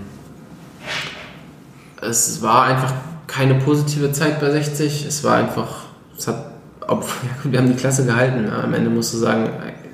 es 2.00 2.41
war 2.41 2.63
einfach 2.63 2.93
keine 3.27 3.55
positive 3.55 4.13
Zeit 4.13 4.39
bei 4.39 4.50
60. 4.50 5.05
Es 5.05 5.25
war 5.25 5.36
einfach, 5.36 5.83
es 6.17 6.29
hat, 6.29 6.53
ob, 6.88 7.05
wir 7.43 7.60
haben 7.60 7.67
die 7.67 7.75
Klasse 7.75 8.05
gehalten. 8.05 8.50
Am 8.50 8.74
Ende 8.74 8.89
musst 8.89 9.13
du 9.13 9.17
sagen, 9.17 9.50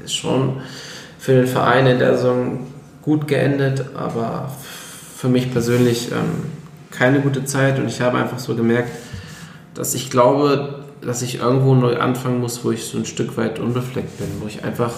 ist 0.06 0.14
schon 0.14 0.62
für 1.18 1.32
den 1.32 1.48
Verein 1.48 1.88
in 1.88 1.98
der 1.98 2.18
Saison 2.18 2.68
gut 3.02 3.28
geendet, 3.28 3.84
aber 3.96 4.52
für 5.18 5.28
mich 5.28 5.52
persönlich 5.52 6.12
ähm, 6.12 6.52
keine 6.92 7.20
gute 7.20 7.46
Zeit 7.46 7.80
und 7.80 7.88
ich 7.88 8.00
habe 8.00 8.20
einfach 8.20 8.38
so 8.38 8.54
gemerkt, 8.54 8.92
dass 9.74 9.96
ich 9.96 10.12
glaube, 10.12 10.86
dass 11.02 11.22
ich 11.22 11.40
irgendwo 11.40 11.76
neu 11.76 11.98
anfangen 11.98 12.40
muss, 12.40 12.64
wo 12.64 12.72
ich 12.72 12.86
so 12.86 12.98
ein 12.98 13.06
Stück 13.06 13.38
weit 13.38 13.60
unbefleckt 13.60 14.18
bin, 14.18 14.28
wo 14.42 14.48
ich 14.48 14.64
einfach 14.64 14.94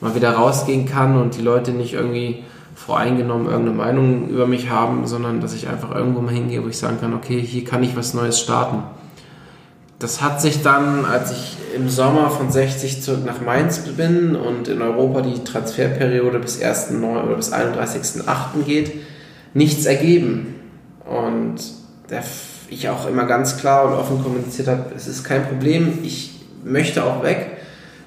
mal 0.00 0.14
wieder 0.14 0.32
rausgehen 0.32 0.86
kann 0.86 1.20
und 1.20 1.36
die 1.36 1.42
Leute 1.42 1.72
nicht 1.72 1.94
irgendwie 1.94 2.44
voreingenommen 2.74 3.46
irgendeine 3.46 3.76
Meinung 3.76 4.28
über 4.28 4.46
mich 4.46 4.70
haben, 4.70 5.06
sondern 5.06 5.40
dass 5.40 5.54
ich 5.54 5.68
einfach 5.68 5.94
irgendwo 5.94 6.20
mal 6.20 6.32
hingehe, 6.32 6.64
wo 6.64 6.68
ich 6.68 6.78
sagen 6.78 6.98
kann, 7.00 7.14
okay, 7.14 7.40
hier 7.40 7.64
kann 7.64 7.82
ich 7.82 7.96
was 7.96 8.14
Neues 8.14 8.40
starten. 8.40 8.82
Das 9.98 10.22
hat 10.22 10.40
sich 10.40 10.62
dann, 10.62 11.04
als 11.04 11.30
ich 11.30 11.56
im 11.76 11.90
Sommer 11.90 12.30
von 12.30 12.50
60 12.50 13.02
zurück 13.02 13.24
nach 13.26 13.42
Mainz 13.42 13.80
bin 13.80 14.34
und 14.34 14.66
in 14.66 14.80
Europa 14.80 15.20
die 15.20 15.44
Transferperiode 15.44 16.38
bis 16.38 16.62
1.9. 16.62 17.22
oder 17.22 17.36
bis 17.36 17.52
31.8. 17.52 18.64
geht, 18.64 18.92
nichts 19.52 19.84
ergeben. 19.84 20.54
Und 21.04 21.56
der, 22.08 22.24
ich 22.70 22.88
auch 22.88 23.06
immer 23.06 23.24
ganz 23.24 23.58
klar 23.58 23.86
und 23.86 23.94
offen 23.94 24.22
kommuniziert 24.22 24.68
habe, 24.68 24.86
es 24.96 25.06
ist 25.06 25.24
kein 25.24 25.46
Problem, 25.46 25.98
ich 26.02 26.40
möchte 26.64 27.04
auch 27.04 27.22
weg, 27.22 27.58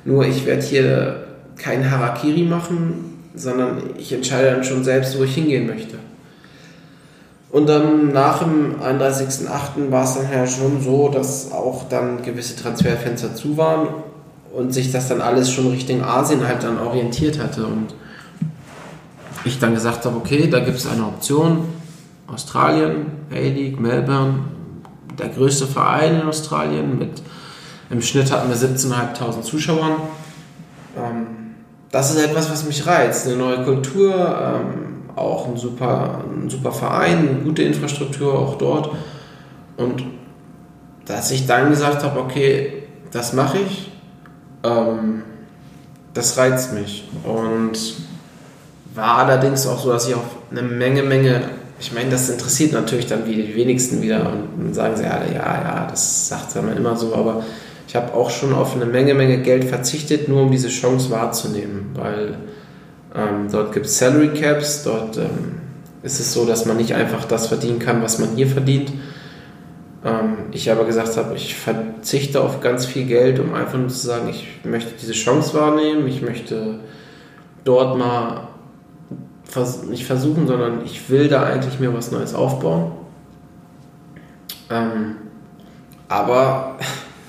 nur 0.06 0.26
ich 0.26 0.46
werde 0.46 0.62
hier 0.62 1.24
kein 1.58 1.90
Harakiri 1.90 2.44
machen, 2.44 3.20
sondern 3.36 3.82
ich 3.98 4.12
entscheide 4.14 4.52
dann 4.52 4.64
schon 4.64 4.84
selbst, 4.84 5.18
wo 5.18 5.24
ich 5.24 5.36
hingehen 5.36 5.68
möchte. 5.68 5.98
Und 7.52 7.70
dann 7.70 8.12
nach 8.12 8.40
dem 8.40 8.82
31.08. 8.82 9.92
war 9.92 10.06
es 10.06 10.16
dann 10.16 10.32
ja 10.32 10.48
schon 10.48 10.82
so, 10.82 11.10
dass 11.10 11.52
auch 11.52 11.88
dann 11.88 12.24
gewisse 12.24 12.56
Transferfenster 12.56 13.36
zu 13.36 13.58
waren 13.58 13.90
und 14.54 14.74
sich 14.74 14.92
das 14.92 15.08
dann 15.08 15.22
alles 15.22 15.52
schon 15.52 15.68
Richtung 15.68 16.04
Asien 16.04 16.48
halt 16.48 16.64
dann 16.64 16.80
orientiert 16.80 17.40
hatte. 17.40 17.68
Und 17.68 17.94
ich 19.46 19.60
dann 19.60 19.76
gesagt 19.76 20.06
habe, 20.06 20.18
okay, 20.18 20.48
da 20.50 20.62
gibt 20.62 20.78
es 20.78 20.88
eine 20.88 21.06
Option. 21.06 21.66
Australien, 22.28 23.06
A-League, 23.32 23.80
Melbourne, 23.80 24.40
der 25.18 25.30
größte 25.30 25.68
Verein 25.68 26.22
in 26.22 26.28
Australien 26.28 26.98
mit 26.98 27.22
im 27.90 28.02
Schnitt 28.02 28.32
hatten 28.32 28.50
wir 28.50 28.56
17.500 28.56 29.42
Zuschauern. 29.42 29.94
Ähm, 30.98 31.28
das 31.92 32.10
ist 32.10 32.24
etwas, 32.24 32.50
was 32.50 32.66
mich 32.66 32.88
reizt. 32.88 33.28
Eine 33.28 33.36
neue 33.36 33.64
Kultur, 33.64 34.16
ähm, 34.16 35.10
auch 35.16 35.48
ein 35.48 35.58
super, 35.58 36.24
ein 36.26 36.50
super 36.50 36.72
Verein, 36.72 37.20
eine 37.20 37.40
gute 37.44 37.62
Infrastruktur 37.62 38.34
auch 38.34 38.58
dort. 38.58 38.90
Und 39.78 40.04
dass 41.06 41.30
ich 41.30 41.46
dann 41.46 41.70
gesagt 41.70 42.04
habe, 42.04 42.20
okay, 42.20 42.84
das 43.12 43.34
mache 43.34 43.60
ich, 43.60 43.92
ähm, 44.64 45.22
das 46.16 46.36
reizt 46.38 46.74
mich. 46.74 47.08
Und 47.24 47.78
war 48.96 49.20
allerdings 49.20 49.68
auch 49.68 49.80
so, 49.80 49.92
dass 49.92 50.08
ich 50.08 50.16
auf 50.16 50.38
eine 50.50 50.64
Menge, 50.64 51.04
Menge, 51.04 51.50
ich 51.84 51.92
meine, 51.92 52.10
das 52.10 52.30
interessiert 52.30 52.72
natürlich 52.72 53.08
dann 53.08 53.26
die 53.26 53.56
wenigsten 53.56 54.02
wieder 54.02 54.32
und 54.58 54.74
sagen 54.74 54.96
sie 54.96 55.04
alle, 55.04 55.34
ja, 55.34 55.64
ja, 55.64 55.88
das 55.90 56.30
sagt 56.30 56.56
man 56.56 56.78
immer 56.78 56.96
so, 56.96 57.14
aber 57.14 57.44
ich 57.90 57.94
habe 57.94 58.14
auch 58.14 58.30
schon 58.30 58.54
auf 58.54 58.74
eine 58.74 58.86
Menge, 58.86 59.14
Menge 59.14 59.42
Geld 59.42 59.66
verzichtet, 59.66 60.30
nur 60.30 60.44
um 60.44 60.52
diese 60.52 60.70
Chance 60.70 61.12
wahrzunehmen, 61.12 61.88
weil 61.94 62.38
ähm, 63.14 63.50
dort 63.52 63.74
gibt 63.74 63.88
es 63.88 63.98
Salary 63.98 64.30
Caps, 64.30 64.84
dort 64.84 65.18
ähm, 65.18 65.60
ist 66.04 66.22
es 66.22 66.32
so, 66.32 66.46
dass 66.46 66.66
man 66.66 66.78
nicht 66.78 66.96
einfach 66.96 67.26
das 67.26 67.48
verdienen 67.48 67.80
kann, 67.80 68.02
was 68.02 68.18
man 68.18 68.30
hier 68.38 68.48
verdient. 68.48 68.94
Ähm, 70.06 70.38
ich 70.54 70.72
aber 70.72 70.86
gesagt 70.86 71.18
habe, 71.18 71.36
ich 71.36 71.56
verzichte 71.56 72.40
auf 72.40 72.62
ganz 72.62 72.86
viel 72.86 73.06
Geld, 73.06 73.42
um 73.42 73.54
einfach 73.54 73.78
nur 73.78 73.90
zu 73.90 74.08
sagen, 74.08 74.30
ich 74.30 74.48
möchte 74.64 74.94
diese 75.02 75.14
Chance 75.14 75.54
wahrnehmen, 75.54 76.08
ich 76.08 76.22
möchte 76.22 76.80
dort 77.66 77.98
mal 77.98 78.53
vers 79.54 79.84
nicht 79.84 80.06
versuchen, 80.06 80.48
sondern 80.48 80.84
ich 80.84 81.10
will 81.10 81.28
da 81.28 81.44
eigentlich 81.44 81.80
mir 81.80 81.94
was 81.94 82.12
Neues 82.12 82.34
aufbauen. 82.34 82.92
Ähm, 84.72 85.18
aber 86.08 86.78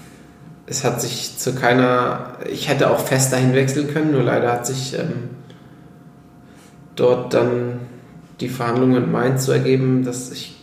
es 0.66 0.84
hat 0.84 1.02
sich 1.02 1.36
zu 1.36 1.54
keiner, 1.54 2.38
ich 2.50 2.68
hätte 2.68 2.90
auch 2.90 2.98
fest 2.98 3.32
dahin 3.32 3.52
wechseln 3.52 3.92
können, 3.92 4.12
nur 4.12 4.22
leider 4.22 4.50
hat 4.52 4.66
sich 4.66 4.98
ähm, 4.98 5.30
dort 6.96 7.34
dann 7.34 7.80
die 8.40 8.48
Verhandlungen 8.48 8.94
mit 8.94 9.12
Mainz 9.12 9.44
so 9.44 9.52
ergeben, 9.52 10.04
dass 10.04 10.32
ich 10.32 10.56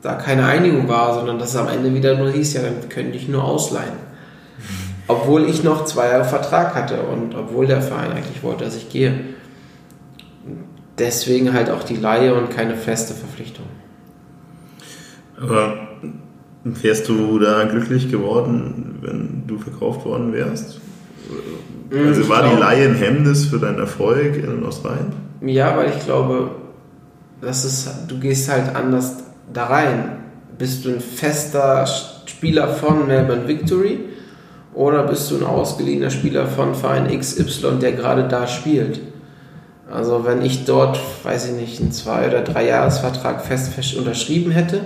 da 0.00 0.14
keine 0.14 0.46
Einigung 0.46 0.88
war, 0.88 1.14
sondern 1.14 1.38
dass 1.38 1.50
es 1.50 1.56
am 1.56 1.68
Ende 1.68 1.94
wieder 1.94 2.16
nur 2.16 2.30
hieß, 2.30 2.54
ja, 2.54 2.62
dann 2.62 2.88
können 2.88 3.12
dich 3.12 3.28
nur 3.28 3.44
ausleihen. 3.44 3.92
Obwohl 5.06 5.48
ich 5.48 5.62
noch 5.62 5.84
zwei 5.84 6.08
Jahre 6.08 6.24
Vertrag 6.24 6.74
hatte 6.74 7.02
und 7.02 7.34
obwohl 7.34 7.66
der 7.66 7.82
Verein 7.82 8.12
eigentlich 8.12 8.42
wollte, 8.42 8.64
dass 8.64 8.74
ich 8.74 8.88
gehe. 8.88 9.12
Deswegen 10.98 11.52
halt 11.52 11.70
auch 11.70 11.82
die 11.82 11.96
Laie 11.96 12.34
und 12.34 12.50
keine 12.50 12.74
feste 12.76 13.14
Verpflichtung. 13.14 13.64
Aber 15.40 15.88
wärst 16.64 17.08
du 17.08 17.38
da 17.38 17.64
glücklich 17.64 18.10
geworden, 18.10 18.98
wenn 19.00 19.44
du 19.46 19.58
verkauft 19.58 20.04
worden 20.04 20.32
wärst? 20.32 20.80
Also 21.90 22.20
Ich 22.20 22.28
war 22.28 22.48
die 22.48 22.60
Laie 22.60 22.88
ein 22.88 22.94
Hemmnis 22.94 23.46
für 23.46 23.58
deinen 23.58 23.78
Erfolg 23.78 24.36
in 24.36 24.64
Australien? 24.64 25.12
Ja, 25.40 25.76
weil 25.76 25.90
ich 25.90 26.04
glaube, 26.04 26.50
das 27.40 27.64
ist, 27.64 27.90
du 28.08 28.18
gehst 28.18 28.50
halt 28.50 28.74
anders 28.74 29.24
da 29.52 29.66
rein. 29.66 30.18
Bist 30.56 30.84
du 30.84 30.90
ein 30.90 31.00
fester 31.00 31.84
Spieler 32.26 32.68
von 32.68 33.06
Melbourne 33.06 33.48
Victory 33.48 34.00
oder 34.74 35.02
bist 35.04 35.30
du 35.30 35.36
ein 35.36 35.42
ausgeliehener 35.42 36.10
Spieler 36.10 36.46
von 36.46 36.74
Verein 36.74 37.08
XY, 37.18 37.78
der 37.80 37.92
gerade 37.92 38.28
da 38.28 38.46
spielt? 38.46 39.00
Also 39.92 40.24
wenn 40.24 40.42
ich 40.42 40.64
dort, 40.64 40.98
weiß 41.22 41.50
ich 41.50 41.52
nicht, 41.52 41.80
einen 41.80 41.92
zwei 41.92 42.26
oder 42.26 42.40
drei 42.40 42.66
Jahresvertrag 42.66 43.44
fest, 43.44 43.72
fest 43.72 43.94
unterschrieben 43.94 44.50
hätte, 44.50 44.80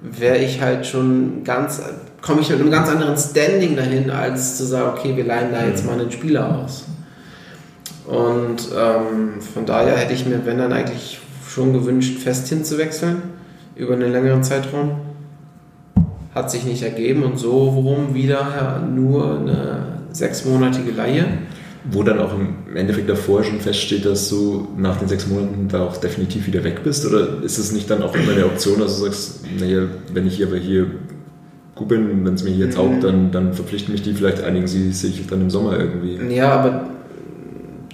wäre 0.00 0.38
ich 0.38 0.60
halt 0.60 0.84
schon 0.84 1.44
ganz, 1.44 1.80
komme 2.20 2.40
ich 2.40 2.50
mit 2.50 2.60
einem 2.60 2.72
ganz 2.72 2.88
anderen 2.88 3.16
Standing 3.16 3.76
dahin, 3.76 4.10
als 4.10 4.56
zu 4.56 4.64
sagen, 4.64 4.98
okay, 4.98 5.16
wir 5.16 5.24
leihen 5.24 5.52
da 5.52 5.64
jetzt 5.64 5.86
mal 5.86 5.98
einen 5.98 6.10
Spieler 6.10 6.58
aus. 6.58 6.86
Und 8.06 8.68
ähm, 8.76 9.40
von 9.40 9.64
daher 9.64 9.96
hätte 9.96 10.12
ich 10.12 10.26
mir, 10.26 10.44
wenn 10.44 10.58
dann 10.58 10.72
eigentlich 10.72 11.20
schon 11.48 11.72
gewünscht, 11.72 12.18
fest 12.18 12.48
hinzuwechseln 12.48 13.22
über 13.76 13.94
einen 13.94 14.10
längeren 14.10 14.42
Zeitraum. 14.42 15.02
Hat 16.34 16.50
sich 16.50 16.64
nicht 16.64 16.82
ergeben 16.82 17.22
und 17.22 17.38
so 17.38 17.72
worum 17.74 18.14
wieder 18.14 18.80
nur 18.80 19.38
eine 19.38 19.98
sechsmonatige 20.10 20.90
Leihe. 20.90 21.26
Wo 21.90 22.02
dann 22.04 22.20
auch 22.20 22.32
im 22.32 22.76
Endeffekt 22.76 23.08
davor 23.08 23.42
schon 23.42 23.60
feststeht, 23.60 24.04
dass 24.04 24.28
du 24.28 24.68
nach 24.76 24.98
den 24.98 25.08
sechs 25.08 25.26
Monaten 25.26 25.66
da 25.68 25.84
auch 25.84 25.96
definitiv 25.96 26.46
wieder 26.46 26.62
weg 26.62 26.82
bist? 26.84 27.04
Oder 27.06 27.42
ist 27.42 27.58
es 27.58 27.72
nicht 27.72 27.90
dann 27.90 28.02
auch 28.02 28.14
immer 28.14 28.32
eine 28.32 28.46
Option, 28.46 28.78
dass 28.78 28.98
du 28.98 29.04
sagst, 29.04 29.40
naja, 29.58 29.86
wenn 30.12 30.26
ich 30.26 30.36
hier 30.36 30.46
aber 30.46 30.58
hier 30.58 30.86
gut 31.74 31.88
bin, 31.88 32.24
wenn 32.24 32.34
es 32.34 32.44
mir 32.44 32.50
hier 32.50 32.66
jetzt 32.66 32.76
taugt, 32.76 33.02
dann, 33.02 33.32
dann 33.32 33.52
verpflichten 33.52 33.92
mich 33.92 34.02
die, 34.02 34.14
vielleicht 34.14 34.42
einigen 34.42 34.68
sie 34.68 34.92
sich 34.92 35.26
dann 35.26 35.40
im 35.40 35.50
Sommer 35.50 35.78
irgendwie. 35.78 36.18
Ja, 36.32 36.52
aber 36.52 36.88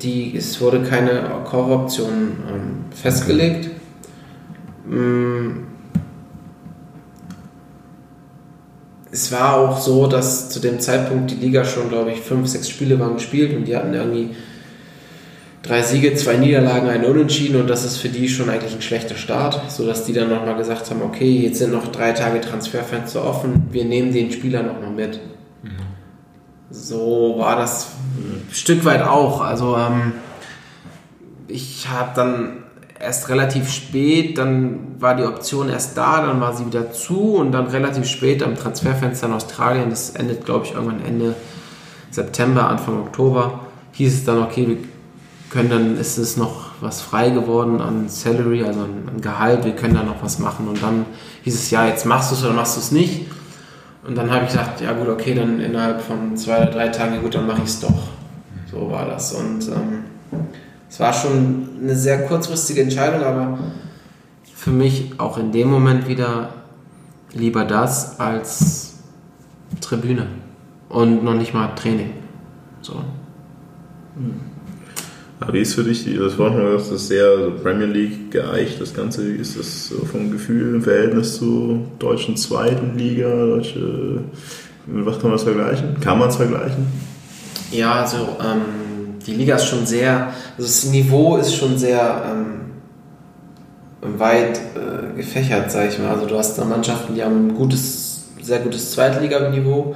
die, 0.02 0.36
es 0.36 0.60
wurde 0.60 0.82
keine 0.82 1.22
Kaufoption 1.44 2.12
ähm, 2.48 2.70
festgelegt. 2.90 3.70
Mm. 4.86 5.67
Es 9.10 9.32
war 9.32 9.56
auch 9.56 9.80
so, 9.80 10.06
dass 10.06 10.50
zu 10.50 10.60
dem 10.60 10.80
Zeitpunkt 10.80 11.30
die 11.30 11.36
Liga 11.36 11.64
schon, 11.64 11.88
glaube 11.88 12.12
ich, 12.12 12.20
fünf, 12.20 12.48
sechs 12.48 12.68
Spiele 12.68 12.98
waren 13.00 13.14
gespielt 13.14 13.56
und 13.56 13.64
die 13.64 13.76
hatten 13.76 13.94
irgendwie 13.94 14.34
drei 15.62 15.82
Siege, 15.82 16.14
zwei 16.14 16.36
Niederlagen, 16.36 16.88
ein 16.88 17.04
Unentschieden 17.04 17.60
und 17.60 17.68
das 17.68 17.84
ist 17.84 17.96
für 17.96 18.08
die 18.08 18.28
schon 18.28 18.50
eigentlich 18.50 18.74
ein 18.74 18.82
schlechter 18.82 19.16
Start, 19.16 19.70
sodass 19.70 20.04
die 20.04 20.12
dann 20.12 20.28
nochmal 20.28 20.56
gesagt 20.56 20.90
haben, 20.90 21.02
okay, 21.02 21.40
jetzt 21.40 21.58
sind 21.58 21.72
noch 21.72 21.88
drei 21.88 22.12
Tage 22.12 22.40
Transferfenster 22.40 23.24
offen, 23.24 23.68
wir 23.70 23.84
nehmen 23.84 24.12
den 24.12 24.30
Spieler 24.30 24.62
nochmal 24.62 24.90
mit. 24.90 25.20
So 26.70 27.36
war 27.38 27.56
das 27.56 27.88
ein 28.18 28.46
Stück 28.52 28.84
weit 28.84 29.02
auch. 29.02 29.40
Also 29.40 29.76
ähm, 29.76 30.12
ich 31.48 31.88
habe 31.88 32.10
dann 32.14 32.64
erst 33.00 33.28
relativ 33.28 33.70
spät, 33.70 34.38
dann 34.38 34.96
war 34.98 35.14
die 35.14 35.24
Option 35.24 35.68
erst 35.68 35.96
da, 35.96 36.26
dann 36.26 36.40
war 36.40 36.56
sie 36.56 36.66
wieder 36.66 36.92
zu 36.92 37.34
und 37.34 37.52
dann 37.52 37.66
relativ 37.66 38.06
spät 38.06 38.42
am 38.42 38.56
Transferfenster 38.56 39.26
in 39.26 39.32
Australien, 39.32 39.90
das 39.90 40.10
endet 40.10 40.44
glaube 40.44 40.66
ich 40.66 40.72
irgendwann 40.72 41.04
Ende 41.04 41.34
September, 42.10 42.68
Anfang 42.68 43.00
Oktober, 43.00 43.60
hieß 43.92 44.14
es 44.14 44.24
dann, 44.24 44.42
okay, 44.42 44.66
wir 44.66 44.76
können 45.50 45.70
dann, 45.70 45.96
ist 45.96 46.18
es 46.18 46.36
noch 46.36 46.68
was 46.80 47.00
frei 47.00 47.30
geworden 47.30 47.80
an 47.80 48.08
Salary, 48.08 48.64
also 48.64 48.80
an, 48.80 49.08
an 49.08 49.20
Gehalt, 49.20 49.64
wir 49.64 49.72
können 49.72 49.94
da 49.94 50.02
noch 50.02 50.22
was 50.22 50.38
machen 50.38 50.68
und 50.68 50.82
dann 50.82 51.06
hieß 51.42 51.54
es, 51.54 51.70
ja, 51.70 51.86
jetzt 51.86 52.04
machst 52.04 52.30
du 52.30 52.34
es 52.34 52.44
oder 52.44 52.52
machst 52.52 52.76
du 52.76 52.80
es 52.80 52.92
nicht. 52.92 53.26
Und 54.06 54.16
dann 54.16 54.30
habe 54.30 54.44
ich 54.44 54.50
gesagt, 54.50 54.80
ja 54.80 54.92
gut, 54.92 55.08
okay, 55.08 55.34
dann 55.34 55.60
innerhalb 55.60 56.00
von 56.00 56.36
zwei 56.36 56.62
oder 56.62 56.70
drei 56.70 56.88
Tagen, 56.88 57.14
ja 57.14 57.20
gut, 57.20 57.34
dann 57.34 57.46
mache 57.46 57.62
ich 57.62 57.68
es 57.68 57.80
doch. 57.80 58.08
So 58.70 58.90
war 58.90 59.06
das. 59.06 59.32
Und 59.32 59.68
ähm, 59.68 60.04
es 60.88 61.00
war 61.00 61.12
schon 61.12 61.68
eine 61.82 61.96
sehr 61.96 62.26
kurzfristige 62.26 62.82
Entscheidung, 62.82 63.22
aber 63.22 63.58
für 64.54 64.70
mich 64.70 65.12
auch 65.18 65.38
in 65.38 65.52
dem 65.52 65.68
Moment 65.68 66.08
wieder 66.08 66.50
lieber 67.32 67.64
das 67.64 68.18
als 68.18 68.96
Tribüne 69.80 70.26
und 70.88 71.22
noch 71.22 71.34
nicht 71.34 71.54
mal 71.54 71.68
Training. 71.74 72.10
So. 72.80 73.02
Aber 75.40 75.52
wie 75.52 75.60
ist 75.60 75.74
für 75.74 75.84
dich, 75.84 76.04
das 76.04 76.38
Wort 76.38 76.56
gesagt, 76.56 76.74
das 76.74 76.90
ist 76.90 77.08
sehr 77.08 77.50
Premier 77.62 77.86
League 77.86 78.30
geeicht, 78.30 78.80
das 78.80 78.92
Ganze, 78.92 79.26
wie 79.26 79.36
ist 79.36 79.58
das 79.58 79.88
so 79.88 80.04
vom 80.04 80.32
Gefühl 80.32 80.74
im 80.74 80.82
Verhältnis 80.82 81.38
zur 81.38 81.78
deutschen 81.98 82.36
zweiten 82.36 82.98
Liga, 82.98 83.28
deutsche, 83.28 84.24
mit 84.86 85.06
was 85.06 85.16
kann 85.20 85.30
man 85.30 85.32
das 85.32 85.44
vergleichen? 85.44 86.00
Kann 86.00 86.18
man 86.18 86.28
es 86.28 86.36
vergleichen? 86.36 86.86
Ja, 87.70 87.92
also 88.00 88.36
ähm, 88.40 88.87
die 89.28 89.34
Liga 89.34 89.56
ist 89.56 89.66
schon 89.66 89.84
sehr, 89.84 90.32
also 90.56 90.62
das 90.62 90.84
Niveau 90.86 91.36
ist 91.36 91.54
schon 91.54 91.76
sehr 91.76 92.24
ähm, 92.30 94.18
weit 94.18 94.58
äh, 94.74 95.14
gefächert, 95.16 95.70
sag 95.70 95.90
ich 95.90 95.98
mal. 95.98 96.14
Also 96.14 96.26
du 96.26 96.38
hast 96.38 96.56
da 96.56 96.64
Mannschaften, 96.64 97.14
die 97.14 97.22
haben 97.22 97.48
ein 97.48 97.54
gutes, 97.54 98.24
sehr 98.40 98.60
gutes 98.60 98.92
Zweitliganiveau. 98.92 99.94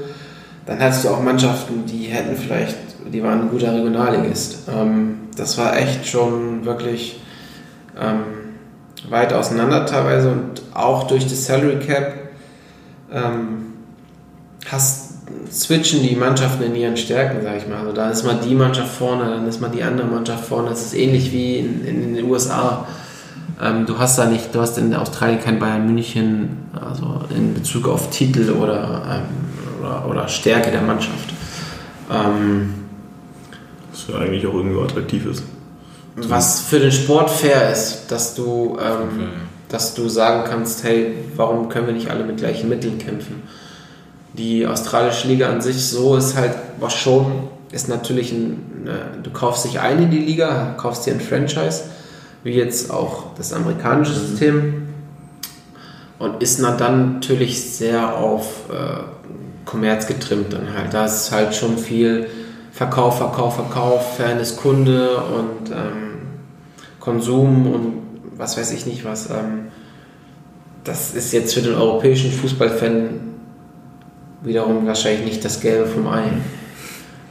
Dann 0.67 0.79
hattest 0.79 1.05
du 1.05 1.09
auch 1.09 1.23
Mannschaften, 1.23 1.87
die 1.87 2.05
hätten 2.05 2.37
vielleicht, 2.37 2.77
die 3.11 3.23
waren 3.23 3.43
ein 3.43 3.51
guter 3.51 3.73
Regionalligist. 3.73 4.69
Ähm, 4.69 5.21
das 5.35 5.57
war 5.57 5.77
echt 5.79 6.07
schon 6.07 6.67
wirklich 6.67 7.21
ähm, 7.99 8.25
weit 9.09 9.33
auseinander 9.33 9.87
teilweise 9.87 10.31
und 10.31 10.63
auch 10.75 11.07
durch 11.07 11.27
das 11.27 11.47
Salary 11.47 11.79
Cap 11.79 12.15
ähm, 13.11 13.73
hast, 14.71 15.02
switchen 15.53 16.03
die 16.03 16.17
Mannschaften 16.17 16.63
in 16.63 16.75
ihren 16.75 16.97
Stärken, 16.97 17.43
sag 17.43 17.59
ich 17.59 17.69
mal. 17.69 17.79
Also 17.79 17.93
da 17.93 18.11
ist 18.11 18.25
mal 18.25 18.39
die 18.43 18.55
Mannschaft 18.55 18.95
vorne, 18.95 19.25
dann 19.25 19.47
ist 19.47 19.61
mal 19.61 19.69
die 19.69 19.83
andere 19.83 20.07
Mannschaft 20.07 20.47
vorne. 20.47 20.71
Das 20.71 20.83
ist 20.83 20.95
ähnlich 20.95 21.31
wie 21.33 21.59
in, 21.59 21.85
in 21.85 22.15
den 22.15 22.25
USA. 22.25 22.87
Ähm, 23.61 23.85
du 23.87 23.99
hast 23.99 24.19
da 24.19 24.27
nicht, 24.27 24.55
du 24.55 24.61
hast 24.61 24.79
in 24.79 24.95
Australien 24.95 25.41
kein 25.41 25.59
Bayern 25.59 25.87
München, 25.87 26.69
also 26.75 27.21
in 27.37 27.55
Bezug 27.55 27.87
auf 27.87 28.11
Titel 28.11 28.51
oder, 28.51 29.03
ähm, 29.09 29.81
oder, 29.81 30.09
oder 30.09 30.29
Stärke 30.29 30.71
der 30.71 30.83
Mannschaft. 30.83 31.33
Ähm, 32.11 32.75
Was 33.91 34.09
ja 34.09 34.17
eigentlich 34.17 34.47
auch 34.47 34.55
irgendwie 34.55 34.81
attraktiv 34.81 35.27
ist. 35.27 35.45
was 36.17 36.63
für 36.63 36.79
den 36.81 36.93
Sport 36.93 37.31
fair 37.31 37.71
ist, 37.71 38.07
dass 38.09 38.35
du, 38.35 38.79
ähm, 38.81 39.29
dass 39.69 39.95
du 39.95 40.09
sagen 40.09 40.45
kannst, 40.49 40.83
hey, 40.83 41.15
warum 41.37 41.69
können 41.69 41.87
wir 41.87 41.95
nicht 41.95 42.11
alle 42.11 42.25
mit 42.25 42.39
gleichen 42.39 42.69
Mitteln 42.69 42.99
kämpfen? 42.99 43.43
Die 44.35 44.67
australische 44.67 45.29
Liga 45.29 45.51
an 45.51 45.61
sich 45.61 45.87
so 45.87 46.17
ist 46.17 46.37
halt, 46.37 46.55
was 46.81 46.95
schon, 46.95 47.49
ist 47.71 47.89
natürlich 47.89 48.33
ein, 48.33 48.83
ne, 48.85 48.99
du 49.23 49.31
kaufst 49.31 49.65
dich 49.65 49.81
ein 49.81 50.03
in 50.03 50.11
die 50.11 50.19
Liga, 50.19 50.75
kaufst 50.79 51.07
dir 51.07 51.13
ein 51.13 51.21
Franchise, 51.21 51.83
wie 52.43 52.53
jetzt 52.53 52.91
auch 52.91 53.35
das 53.37 53.53
amerikanische 53.53 54.15
System 54.15 54.89
und 56.19 56.43
ist 56.43 56.61
na- 56.61 56.77
dann 56.77 57.15
natürlich 57.15 57.63
sehr 57.77 58.17
auf 58.17 58.71
äh, 58.71 59.03
Kommerz 59.65 60.07
getrimmt 60.07 60.53
dann 60.53 60.73
halt. 60.77 60.93
Da 60.95 61.05
ist 61.05 61.31
halt 61.31 61.55
schon 61.55 61.77
viel 61.79 62.27
Verkauf, 62.73 63.19
Verkauf, 63.19 63.57
Verkauf, 63.57 64.17
Fairness 64.17 64.57
Kunde 64.57 65.17
und 65.19 65.71
ähm, 65.71 66.13
Konsum 67.01 67.67
und 67.67 67.93
was 68.37 68.57
weiß 68.57 68.73
ich 68.73 68.87
nicht 68.87 69.05
was. 69.05 69.29
Ähm, 69.31 69.67
das 70.85 71.15
ist 71.15 71.33
jetzt 71.33 71.55
für 71.55 71.61
den 71.61 71.75
europäischen 71.75 72.33
Fußballfan 72.33 73.32
wiederum 74.43 74.87
wahrscheinlich 74.87 75.25
nicht 75.25 75.45
das 75.45 75.61
Gelbe 75.61 75.87
vom 75.87 76.07
Ei. 76.09 76.25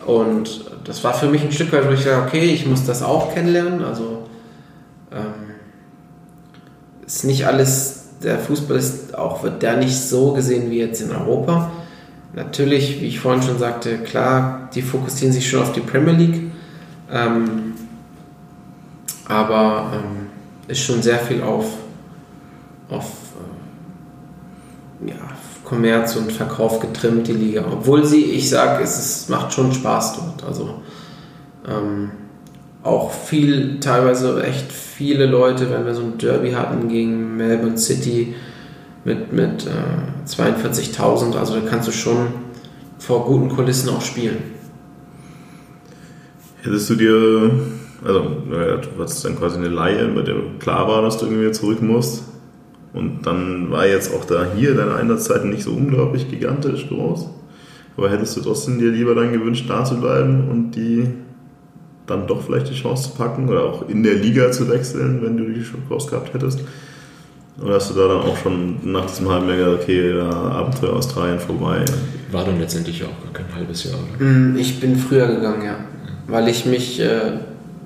Und 0.05 0.65
das 0.83 1.03
war 1.03 1.13
für 1.13 1.27
mich 1.27 1.43
ein 1.43 1.51
Stück 1.51 1.71
weit, 1.73 1.87
wo 1.87 1.91
ich 1.91 2.03
sage, 2.03 2.25
okay, 2.25 2.45
ich 2.45 2.65
muss 2.65 2.85
das 2.85 3.03
auch 3.03 3.33
kennenlernen. 3.33 3.83
Also 3.83 4.23
ähm, 5.11 5.51
ist 7.05 7.23
nicht 7.23 7.45
alles, 7.45 8.05
der 8.23 8.39
Fußball 8.39 8.77
ist 8.77 9.17
auch, 9.17 9.43
wird 9.43 9.61
der 9.61 9.77
nicht 9.77 9.97
so 9.97 10.33
gesehen 10.33 10.71
wie 10.71 10.79
jetzt 10.79 11.01
in 11.01 11.11
Europa. 11.11 11.71
Natürlich, 12.33 13.01
wie 13.01 13.07
ich 13.07 13.19
vorhin 13.19 13.43
schon 13.43 13.59
sagte, 13.59 13.97
klar, 13.97 14.69
die 14.73 14.81
fokussieren 14.81 15.33
sich 15.33 15.49
schon 15.49 15.61
auf 15.61 15.73
die 15.73 15.81
Premier 15.81 16.13
League. 16.13 16.51
Ähm, 17.11 17.73
aber 19.27 19.91
ähm, 19.93 20.27
ist 20.67 20.79
schon 20.79 21.01
sehr 21.01 21.19
viel 21.19 21.41
auf, 21.41 21.65
auf 22.89 23.11
äh, 25.05 25.09
ja, 25.09 25.15
Kommerz 25.71 26.17
und 26.17 26.33
Verkauf 26.33 26.81
getrimmt, 26.81 27.29
die 27.29 27.31
Liga. 27.31 27.63
Obwohl 27.71 28.03
sie, 28.03 28.25
ich 28.25 28.49
sage, 28.49 28.83
es 28.83 28.99
ist, 28.99 29.29
macht 29.29 29.53
schon 29.53 29.71
Spaß 29.71 30.17
dort. 30.17 30.43
Also 30.45 30.81
ähm, 31.65 32.11
auch 32.83 33.09
viel, 33.13 33.79
teilweise 33.79 34.43
echt 34.43 34.69
viele 34.69 35.27
Leute, 35.27 35.71
wenn 35.71 35.85
wir 35.85 35.95
so 35.95 36.01
ein 36.01 36.17
Derby 36.17 36.51
hatten 36.51 36.89
gegen 36.89 37.37
Melbourne 37.37 37.77
City 37.77 38.35
mit, 39.05 39.31
mit 39.31 39.65
äh, 39.65 40.27
42.000, 40.27 41.37
also 41.37 41.55
da 41.55 41.61
kannst 41.61 41.87
du 41.87 41.93
schon 41.93 42.27
vor 42.99 43.23
guten 43.25 43.47
Kulissen 43.47 43.87
auch 43.91 44.01
spielen. 44.01 44.39
Hättest 46.63 46.89
du 46.89 46.95
dir, 46.95 47.51
also 48.03 48.25
naja, 48.49 48.75
du 48.75 48.89
hattest 48.99 49.23
dann 49.23 49.37
quasi 49.37 49.55
eine 49.55 49.69
Laie, 49.69 50.05
bei 50.09 50.21
der 50.21 50.35
klar 50.59 50.85
war, 50.89 51.01
dass 51.01 51.17
du 51.17 51.27
irgendwie 51.27 51.49
zurück 51.53 51.81
musst. 51.81 52.25
Und 52.93 53.25
dann 53.25 53.71
war 53.71 53.87
jetzt 53.87 54.13
auch 54.13 54.25
da 54.25 54.47
hier 54.55 54.75
deine 54.75 54.95
Einsatzzeit 54.95 55.45
nicht 55.45 55.63
so 55.63 55.71
unglaublich 55.71 56.29
gigantisch 56.29 56.87
groß. 56.89 57.29
Aber 57.97 58.09
hättest 58.09 58.35
du 58.37 58.41
trotzdem 58.41 58.79
dir 58.79 58.91
lieber 58.91 59.15
dann 59.15 59.31
gewünscht, 59.31 59.65
da 59.69 59.83
zu 59.85 59.95
bleiben 59.99 60.49
und 60.49 60.71
die 60.71 61.07
dann 62.07 62.27
doch 62.27 62.41
vielleicht 62.41 62.69
die 62.69 62.73
Chance 62.73 63.11
zu 63.11 63.17
packen 63.17 63.47
oder 63.47 63.63
auch 63.63 63.87
in 63.87 64.03
der 64.03 64.15
Liga 64.15 64.51
zu 64.51 64.69
wechseln, 64.69 65.21
wenn 65.21 65.37
du 65.37 65.45
die 65.45 65.63
Chance 65.63 66.09
gehabt 66.09 66.33
hättest? 66.33 66.61
Oder 67.61 67.75
hast 67.75 67.91
du 67.91 67.93
da 67.99 68.07
dann 68.07 68.21
auch 68.21 68.37
schon 68.37 68.77
nach 68.91 69.05
diesem 69.05 69.29
halben 69.29 69.47
Jahr 69.47 69.57
gesagt, 69.57 69.83
okay, 69.83 70.17
ja, 70.17 70.29
Abenteuer 70.29 70.93
Australien 70.93 71.39
vorbei? 71.39 71.85
War 72.31 72.43
dann 72.45 72.59
letztendlich 72.59 73.03
auch 73.03 73.23
gar 73.23 73.33
kein 73.33 73.55
halbes 73.55 73.83
Jahr, 73.83 73.95
oder? 73.95 74.25
Mm, 74.25 74.57
Ich 74.57 74.79
bin 74.79 74.95
früher 74.95 75.27
gegangen, 75.27 75.63
ja. 75.63 75.75
Weil 76.27 76.47
ich 76.47 76.65
mich, 76.65 76.99
äh, 76.99 77.39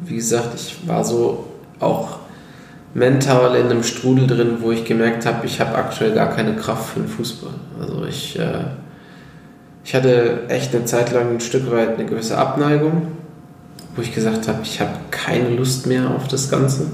wie 0.06 0.16
gesagt, 0.16 0.56
ich 0.56 0.88
war 0.88 1.04
so 1.04 1.46
auch 1.80 2.20
mental 2.96 3.56
in 3.58 3.66
einem 3.66 3.84
Strudel 3.84 4.26
drin, 4.26 4.58
wo 4.62 4.72
ich 4.72 4.86
gemerkt 4.86 5.26
habe, 5.26 5.46
ich 5.46 5.60
habe 5.60 5.76
aktuell 5.76 6.14
gar 6.14 6.34
keine 6.34 6.56
Kraft 6.56 6.94
für 6.94 7.02
den 7.02 7.10
Fußball. 7.10 7.52
Also 7.80 8.06
ich, 8.06 8.40
äh, 8.40 8.64
ich 9.84 9.94
hatte 9.94 10.46
echt 10.48 10.74
eine 10.74 10.86
Zeit 10.86 11.12
lang 11.12 11.34
ein 11.34 11.42
Stück 11.42 11.70
weit 11.70 11.96
eine 11.96 12.06
gewisse 12.06 12.38
Abneigung, 12.38 13.08
wo 13.96 14.02
ich 14.02 14.16
gesagt 14.16 14.48
habe, 14.48 14.60
ich 14.64 14.80
habe 14.80 14.94
keine 15.12 15.50
Lust 15.50 15.88
mehr 15.88 16.10
auf 16.10 16.30
das 16.30 16.50
Ganze. 16.50 16.88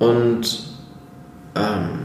Und 0.00 0.64
ähm, 1.54 2.00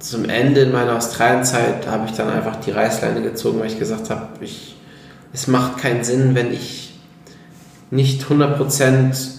zum 0.00 0.24
Ende 0.24 0.62
in 0.62 0.72
meiner 0.72 0.96
Australienzeit 0.96 1.86
habe 1.86 2.06
ich 2.06 2.12
dann 2.12 2.28
einfach 2.28 2.56
die 2.56 2.72
Reißleine 2.72 3.22
gezogen, 3.22 3.60
weil 3.60 3.68
ich 3.68 3.78
gesagt 3.78 4.10
habe, 4.10 4.26
ich, 4.40 4.76
es 5.32 5.46
macht 5.46 5.78
keinen 5.78 6.02
Sinn, 6.02 6.34
wenn 6.34 6.52
ich 6.52 6.98
nicht 7.92 8.24
100% 8.24 9.35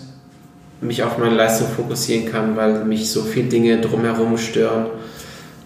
mich 0.82 1.04
auf 1.04 1.18
meine 1.18 1.36
Leistung 1.36 1.68
fokussieren 1.68 2.32
kann, 2.32 2.56
weil 2.56 2.86
mich 2.86 3.12
so 3.12 3.24
viele 3.24 3.50
Dinge 3.50 3.82
drumherum 3.82 4.38
stören 4.38 4.88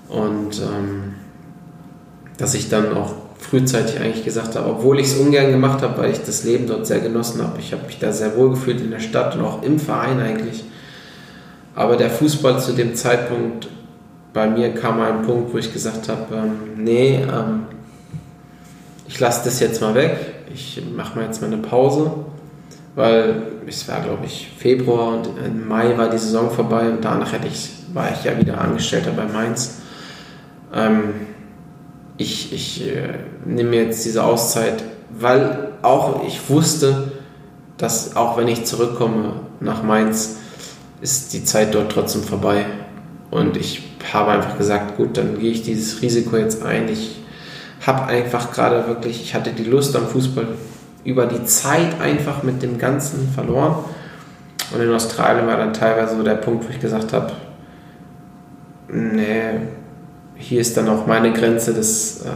und 0.08 0.60
ähm, 0.60 1.14
dass 2.38 2.54
ich 2.54 2.70
dann 2.70 2.96
auch 2.96 3.14
frühzeitig 3.38 4.00
eigentlich 4.00 4.24
gesagt 4.24 4.56
habe, 4.56 4.70
obwohl 4.70 5.00
ich 5.00 5.08
es 5.08 5.16
ungern 5.16 5.52
gemacht 5.52 5.82
habe, 5.82 6.02
weil 6.02 6.12
ich 6.12 6.22
das 6.24 6.44
Leben 6.44 6.68
dort 6.68 6.86
sehr 6.86 7.00
genossen 7.00 7.42
habe. 7.42 7.60
Ich 7.60 7.74
habe 7.74 7.86
mich 7.86 8.00
da 8.00 8.12
sehr 8.12 8.38
wohl 8.38 8.52
gefühlt 8.52 8.80
in 8.80 8.92
der 8.92 9.00
Stadt 9.00 9.36
und 9.36 9.44
auch 9.44 9.64
im 9.64 9.80
Verein 9.80 10.20
eigentlich. 10.20 10.64
Aber 11.76 11.98
der 11.98 12.10
Fußball 12.10 12.60
zu 12.60 12.74
dem 12.74 12.96
Zeitpunkt, 12.96 13.68
bei 14.34 14.48
mir 14.48 14.74
kam 14.74 15.02
ein 15.02 15.24
Punkt, 15.24 15.54
wo 15.54 15.58
ich 15.58 15.74
gesagt 15.74 16.08
habe, 16.08 16.36
ähm, 16.36 16.84
nee, 16.84 17.16
ähm, 17.16 17.64
ich 19.08 19.20
lasse 19.20 19.42
das 19.46 19.60
jetzt 19.60 19.82
mal 19.82 19.96
weg, 19.96 20.18
ich 20.54 20.82
mache 20.96 21.18
mal 21.18 21.26
jetzt 21.26 21.42
mal 21.42 21.48
eine 21.48 21.58
Pause, 21.62 22.12
weil 22.96 23.44
es 23.68 23.88
war, 23.88 24.02
glaube 24.02 24.26
ich, 24.26 24.50
Februar 24.58 25.16
und 25.16 25.30
im 25.46 25.68
Mai 25.68 25.98
war 25.98 26.10
die 26.10 26.18
Saison 26.18 26.52
vorbei 26.52 26.90
und 26.90 27.04
danach 27.04 27.32
hätte 27.32 27.48
ich, 27.48 27.70
war 27.94 28.12
ich 28.12 28.24
ja 28.24 28.38
wieder 28.38 28.60
Angestellter 28.60 29.12
bei 29.12 29.26
Mainz. 29.26 29.82
Ähm, 30.74 31.14
ich 32.18 32.54
ich 32.54 32.88
äh, 32.88 33.20
nehme 33.46 33.76
jetzt 33.78 34.06
diese 34.06 34.24
Auszeit, 34.24 34.84
weil 35.10 35.70
auch 35.82 36.26
ich 36.28 36.50
wusste, 36.50 37.12
dass 37.78 38.16
auch 38.16 38.38
wenn 38.38 38.48
ich 38.48 38.66
zurückkomme 38.66 39.34
nach 39.60 39.84
Mainz, 39.84 40.38
ist 41.02 41.34
die 41.34 41.44
Zeit 41.44 41.74
dort 41.74 41.92
trotzdem 41.92 42.24
vorbei. 42.24 42.66
Und 43.32 43.58
ich 43.58 43.84
habe 44.14 44.32
einfach 44.32 44.58
gesagt, 44.58 44.98
gut, 44.98 45.18
dann 45.18 45.40
gehe 45.40 45.52
ich 45.52 45.64
dieses 45.64 46.02
Risiko 46.02 46.38
jetzt 46.38 46.64
ein. 46.64 46.90
Ich 46.90 47.22
habe 47.86 48.06
einfach 48.06 48.52
gerade 48.52 48.88
wirklich, 48.88 49.22
ich 49.22 49.34
hatte 49.34 49.52
die 49.52 49.64
Lust 49.64 49.96
am 49.96 50.08
Fußball 50.08 50.48
über 51.04 51.26
die 51.26 51.44
Zeit 51.46 52.00
einfach 52.00 52.44
mit 52.44 52.62
dem 52.62 52.78
Ganzen 52.78 53.30
verloren. 53.34 53.76
Und 54.74 54.82
in 54.82 54.92
Australien 54.94 55.48
war 55.48 55.58
dann 55.58 55.74
teilweise 55.74 56.16
so 56.16 56.24
der 56.24 56.36
Punkt, 56.36 56.66
wo 56.66 56.70
ich 56.70 56.80
gesagt 56.80 57.14
habe, 57.14 57.32
nee, 58.88 59.60
hier 60.36 60.62
ist 60.62 60.78
dann 60.78 60.88
auch 60.90 61.08
meine 61.08 61.34
Grenze 61.34 61.74
des, 61.74 62.22
äh, 62.22 62.30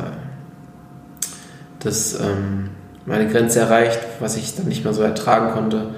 des 1.84 2.19
ähm, 2.19 2.69
meine 3.06 3.28
Grenze 3.28 3.60
erreicht, 3.60 3.99
was 4.19 4.36
ich 4.36 4.56
dann 4.56 4.67
nicht 4.67 4.84
mehr 4.84 4.93
so 4.93 5.04
ertragen 5.04 5.54
konnte, 5.54 5.91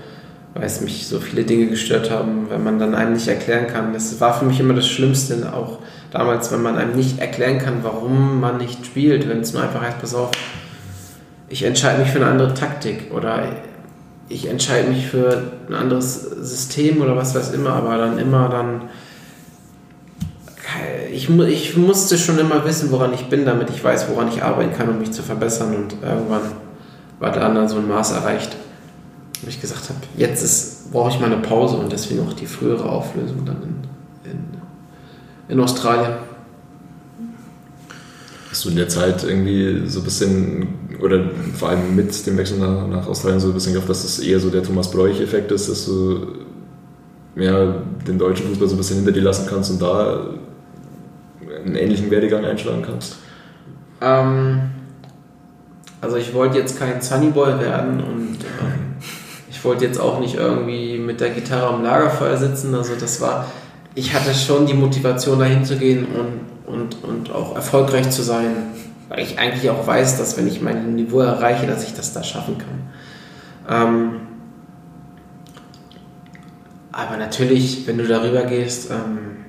weil 0.54 0.66
es 0.66 0.82
mich 0.82 1.08
so 1.08 1.20
viele 1.20 1.44
Dinge 1.44 1.68
gestört 1.68 2.12
haben, 2.12 2.48
wenn 2.50 2.64
man 2.64 2.80
dann 2.80 2.96
einem 2.96 3.14
nicht 3.14 3.28
erklären 3.28 3.68
kann. 3.68 3.94
Das 3.94 4.20
war 4.20 4.38
für 4.38 4.46
mich 4.46 4.60
immer 4.60 4.74
das 4.74 4.88
Schlimmste, 4.88 5.54
auch 5.54 5.80
damals, 6.12 6.52
wenn 6.52 6.62
man 6.62 6.78
einem 6.78 6.96
nicht 6.96 7.20
erklären 7.20 7.60
kann, 7.60 7.84
warum 7.84 8.40
man 8.40 8.58
nicht 8.58 8.86
spielt, 8.86 9.28
wenn 9.30 9.40
es 9.42 9.54
nur 9.54 9.64
einfach 9.64 9.82
heißt, 9.82 10.00
pass 10.00 10.16
auf, 10.16 10.32
ich 11.50 11.64
entscheide 11.64 12.00
mich 12.02 12.10
für 12.10 12.20
eine 12.20 12.28
andere 12.28 12.54
Taktik 12.54 13.12
oder 13.14 13.44
ich 14.30 14.48
entscheide 14.48 14.90
mich 14.90 15.08
für 15.08 15.52
ein 15.70 15.74
anderes 15.74 16.22
System 16.22 17.02
oder 17.02 17.16
was 17.16 17.34
weiß 17.34 17.54
immer, 17.54 17.72
aber 17.72 17.98
dann 17.98 18.18
immer 18.18 18.50
dann 18.50 18.82
ich, 21.12 21.30
ich 21.30 21.78
musste 21.78 22.18
schon 22.18 22.38
immer 22.38 22.64
wissen, 22.66 22.92
woran 22.92 23.14
ich 23.14 23.28
bin, 23.28 23.46
damit 23.46 23.70
ich 23.70 23.84
weiß, 23.84 24.08
woran 24.10 24.28
ich 24.28 24.44
arbeiten 24.44 24.74
kann, 24.74 24.90
um 24.90 25.00
mich 25.00 25.12
zu 25.12 25.24
verbessern. 25.24 25.76
Und 25.76 25.96
irgendwann 26.02 26.42
war 27.20 27.32
dann, 27.32 27.56
dann 27.56 27.68
so 27.68 27.78
ein 27.78 27.88
Maß 27.88 28.12
erreicht, 28.12 28.56
wo 29.42 29.50
ich 29.50 29.60
gesagt 29.60 29.90
habe, 29.90 30.00
jetzt 30.16 30.92
brauche 30.92 31.10
ich 31.10 31.20
mal 31.20 31.28
eine 31.28 31.42
Pause 31.42 31.78
und 31.78 31.92
deswegen 31.92 32.28
auch 32.28 32.34
die 32.34 32.46
frühere 32.46 32.88
Auflösung 32.88 33.46
dann 33.46 33.58
in, 33.64 34.32
in, 34.32 34.48
in 35.50 35.60
Australien. 35.60 36.18
Hast 38.50 38.66
du 38.66 38.70
in 38.70 38.76
der 38.76 38.90
Zeit 38.90 39.24
irgendwie 39.24 39.88
so 39.88 40.00
ein 40.00 40.06
bisschen, 40.06 40.68
oder 41.02 41.30
vor 41.54 41.70
allem 41.70 41.96
mit 41.96 42.26
dem 42.26 42.38
Wechsel 42.38 42.58
nach, 42.58 42.88
nach 42.88 43.08
Australien 43.08 43.40
so 43.40 43.50
ein 43.50 43.54
bisschen 43.54 43.74
gehofft, 43.74 43.90
dass 43.90 44.04
das 44.04 44.20
eher 44.20 44.40
so 44.40 44.50
der 44.50 44.64
Thomas 44.64 44.92
Bräuch-Effekt 44.92 45.52
ist, 45.52 45.70
dass 45.70 45.86
du 45.86 46.28
ja, 47.36 47.76
den 48.08 48.18
deutschen 48.18 48.48
Fußball 48.48 48.68
so 48.68 48.76
ein 48.76 48.78
bisschen 48.78 48.98
hinter 48.98 49.12
dir 49.12 49.22
lassen 49.22 49.48
kannst 49.48 49.72
und 49.72 49.82
da 49.82 50.28
einen 51.66 51.76
ähnlichen 51.76 52.10
Werdegang 52.10 52.46
einschlagen 52.46 52.82
kannst? 52.82 53.18
Ähm, 54.02 54.62
also 56.02 56.18
ich 56.18 56.34
wollte 56.34 56.58
jetzt 56.58 56.80
kein 56.80 57.02
Sunnyboy 57.02 57.60
werden 57.60 58.00
und 58.00 58.38
ähm, 58.62 58.96
ich 59.50 59.64
wollte 59.64 59.86
jetzt 59.86 60.00
auch 60.00 60.20
nicht 60.20 60.36
irgendwie 60.36 60.98
mit 60.98 61.20
der 61.20 61.30
Gitarre 61.32 61.68
am 61.74 61.84
Lagerfeuer 61.84 62.38
sitzen. 62.38 62.74
Also 62.76 62.94
das 63.00 63.22
war, 63.22 63.46
ich 63.96 64.14
hatte 64.14 64.34
schon 64.34 64.66
die 64.66 64.74
Motivation 64.74 65.40
dahin 65.40 65.64
zu 65.66 65.78
gehen 65.78 66.06
und, 66.06 66.74
und, 66.74 67.04
und 67.04 67.32
auch 67.32 67.56
erfolgreich 67.56 68.10
zu 68.10 68.24
sein, 68.24 68.56
weil 69.10 69.20
ich 69.20 69.40
eigentlich 69.40 69.70
auch 69.70 69.86
weiß, 69.86 70.18
dass 70.18 70.38
wenn 70.38 70.48
ich 70.48 70.62
mein 70.62 70.96
Niveau 70.96 71.20
erreiche, 71.20 71.68
dass 71.68 71.84
ich 71.84 71.94
das 71.94 72.14
da 72.14 72.24
schaffen 72.24 72.58
kann. 72.58 72.88
Ähm, 73.70 74.22
aber 76.92 77.18
natürlich, 77.18 77.88
wenn 77.88 77.98
du 77.98 78.08
darüber 78.08 78.44
gehst, 78.44 78.92
ähm, 78.92 79.46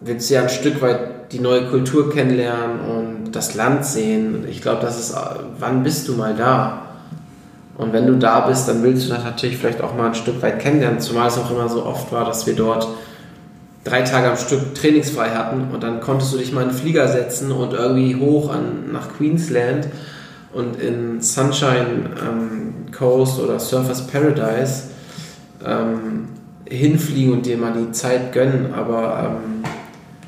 willst 0.00 0.28
du 0.28 0.34
ja 0.34 0.42
ein 0.42 0.48
Stück 0.48 0.82
weit 0.82 1.32
die 1.32 1.40
neue 1.40 1.66
Kultur 1.66 2.12
kennenlernen 2.12 2.80
und 2.80 3.32
das 3.32 3.54
Land 3.54 3.84
sehen. 3.84 4.46
Ich 4.48 4.62
glaube, 4.62 4.82
das 4.82 4.98
ist, 4.98 5.16
wann 5.58 5.82
bist 5.82 6.06
du 6.08 6.14
mal 6.14 6.34
da? 6.34 6.82
Und 7.76 7.92
wenn 7.92 8.06
du 8.06 8.16
da 8.16 8.40
bist, 8.40 8.68
dann 8.68 8.82
willst 8.82 9.06
du 9.06 9.14
das 9.14 9.24
natürlich 9.24 9.56
vielleicht 9.56 9.80
auch 9.80 9.96
mal 9.96 10.08
ein 10.08 10.14
Stück 10.14 10.40
weit 10.42 10.60
kennenlernen, 10.60 11.00
zumal 11.00 11.28
es 11.28 11.38
auch 11.38 11.50
immer 11.50 11.68
so 11.68 11.84
oft 11.84 12.12
war, 12.12 12.24
dass 12.24 12.46
wir 12.46 12.54
dort 12.54 12.86
drei 13.84 14.02
Tage 14.02 14.30
am 14.30 14.36
Stück 14.36 14.74
trainingsfrei 14.74 15.30
hatten 15.30 15.72
und 15.72 15.82
dann 15.82 16.00
konntest 16.00 16.32
du 16.32 16.38
dich 16.38 16.52
mal 16.52 16.62
in 16.62 16.70
den 16.70 16.76
Flieger 16.76 17.08
setzen 17.08 17.52
und 17.52 17.74
irgendwie 17.74 18.16
hoch 18.16 18.50
an, 18.50 18.92
nach 18.92 19.14
Queensland 19.16 19.88
und 20.52 20.80
in 20.80 21.20
Sunshine 21.20 22.10
ähm, 22.20 22.92
Coast 22.96 23.38
oder 23.40 23.60
Surfers 23.60 24.06
Paradise 24.06 24.84
ähm, 25.64 26.28
hinfliegen 26.66 27.32
und 27.32 27.46
dir 27.46 27.58
mal 27.58 27.72
die 27.72 27.92
Zeit 27.92 28.32
gönnen, 28.32 28.72
aber 28.74 29.38
ähm, 29.44 29.64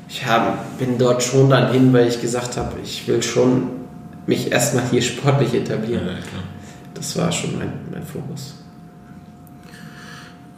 ich 0.09 0.25
hab, 0.25 0.77
bin 0.77 0.97
dort 0.97 1.23
schon 1.23 1.49
dann 1.49 1.71
hin, 1.71 1.91
weil 1.91 2.07
ich 2.07 2.21
gesagt 2.21 2.57
habe, 2.57 2.73
ich 2.83 3.07
will 3.07 3.21
schon 3.23 3.71
mich 4.25 4.51
erstmal 4.51 4.83
hier 4.89 5.01
sportlich 5.01 5.53
etablieren. 5.53 6.05
klar. 6.05 6.43
Das 6.93 7.17
war 7.17 7.31
schon 7.31 7.57
mein, 7.57 7.71
mein 7.91 8.03
Fokus. 8.03 8.55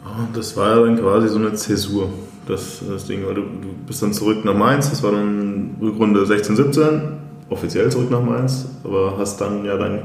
Ja, 0.04 0.28
Das 0.34 0.56
war 0.56 0.76
ja 0.76 0.84
dann 0.84 0.98
quasi 0.98 1.28
so 1.28 1.38
eine 1.38 1.54
Zäsur, 1.54 2.12
das, 2.50 2.80
das 2.88 3.06
Ding. 3.06 3.26
Weil 3.26 3.34
du, 3.34 3.42
du 3.42 3.68
bist 3.86 4.02
dann 4.02 4.12
zurück 4.12 4.44
nach 4.44 4.54
Mainz, 4.54 4.90
das 4.90 5.02
war 5.02 5.12
dann 5.12 5.76
Rückrunde 5.80 6.24
16, 6.26 6.56
17, 6.56 7.00
offiziell 7.48 7.90
zurück 7.90 8.10
nach 8.10 8.22
Mainz, 8.22 8.66
aber 8.84 9.14
hast 9.18 9.40
dann 9.40 9.64
ja 9.64 9.76
dann 9.76 10.02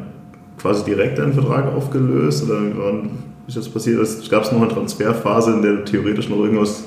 quasi 0.58 0.84
direkt 0.86 1.20
deinen 1.20 1.34
Vertrag 1.34 1.74
aufgelöst 1.74 2.44
oder 2.44 2.60
wann 2.76 3.10
ist 3.48 3.58
das 3.58 3.70
passiert? 3.70 4.00
Es 4.00 4.30
gab 4.30 4.52
noch 4.52 4.62
eine 4.62 4.72
Transferphase, 4.72 5.52
in 5.54 5.62
der 5.62 5.74
du 5.74 5.86
theoretisch 5.86 6.30
noch 6.30 6.38
irgendwas 6.38 6.84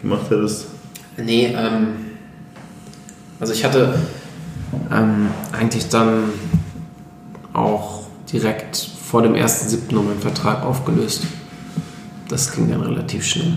gemacht 0.00 0.30
hättest. 0.30 0.66
Nee, 1.16 1.54
ähm, 1.56 1.88
also 3.38 3.52
ich 3.52 3.64
hatte 3.64 3.94
ähm, 4.90 5.28
eigentlich 5.52 5.88
dann 5.88 6.24
auch 7.52 8.06
direkt 8.32 8.76
vor 8.76 9.22
dem 9.22 9.34
1.7. 9.34 9.94
noch 9.94 10.04
meinen 10.04 10.20
Vertrag 10.20 10.64
aufgelöst. 10.64 11.26
Das 12.28 12.52
ging 12.52 12.70
dann 12.70 12.82
relativ 12.82 13.24
schnell. 13.24 13.54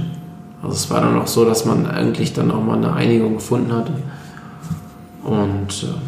Also 0.64 0.76
es 0.76 0.90
war 0.90 1.02
dann 1.02 1.20
auch 1.20 1.28
so, 1.28 1.44
dass 1.44 1.66
man 1.66 1.86
eigentlich 1.86 2.32
dann 2.32 2.50
auch 2.50 2.64
mal 2.64 2.78
eine 2.78 2.94
Einigung 2.94 3.36
gefunden 3.36 3.74
hatte. 3.74 3.92
Und 5.26 5.84
ähm, 5.84 6.02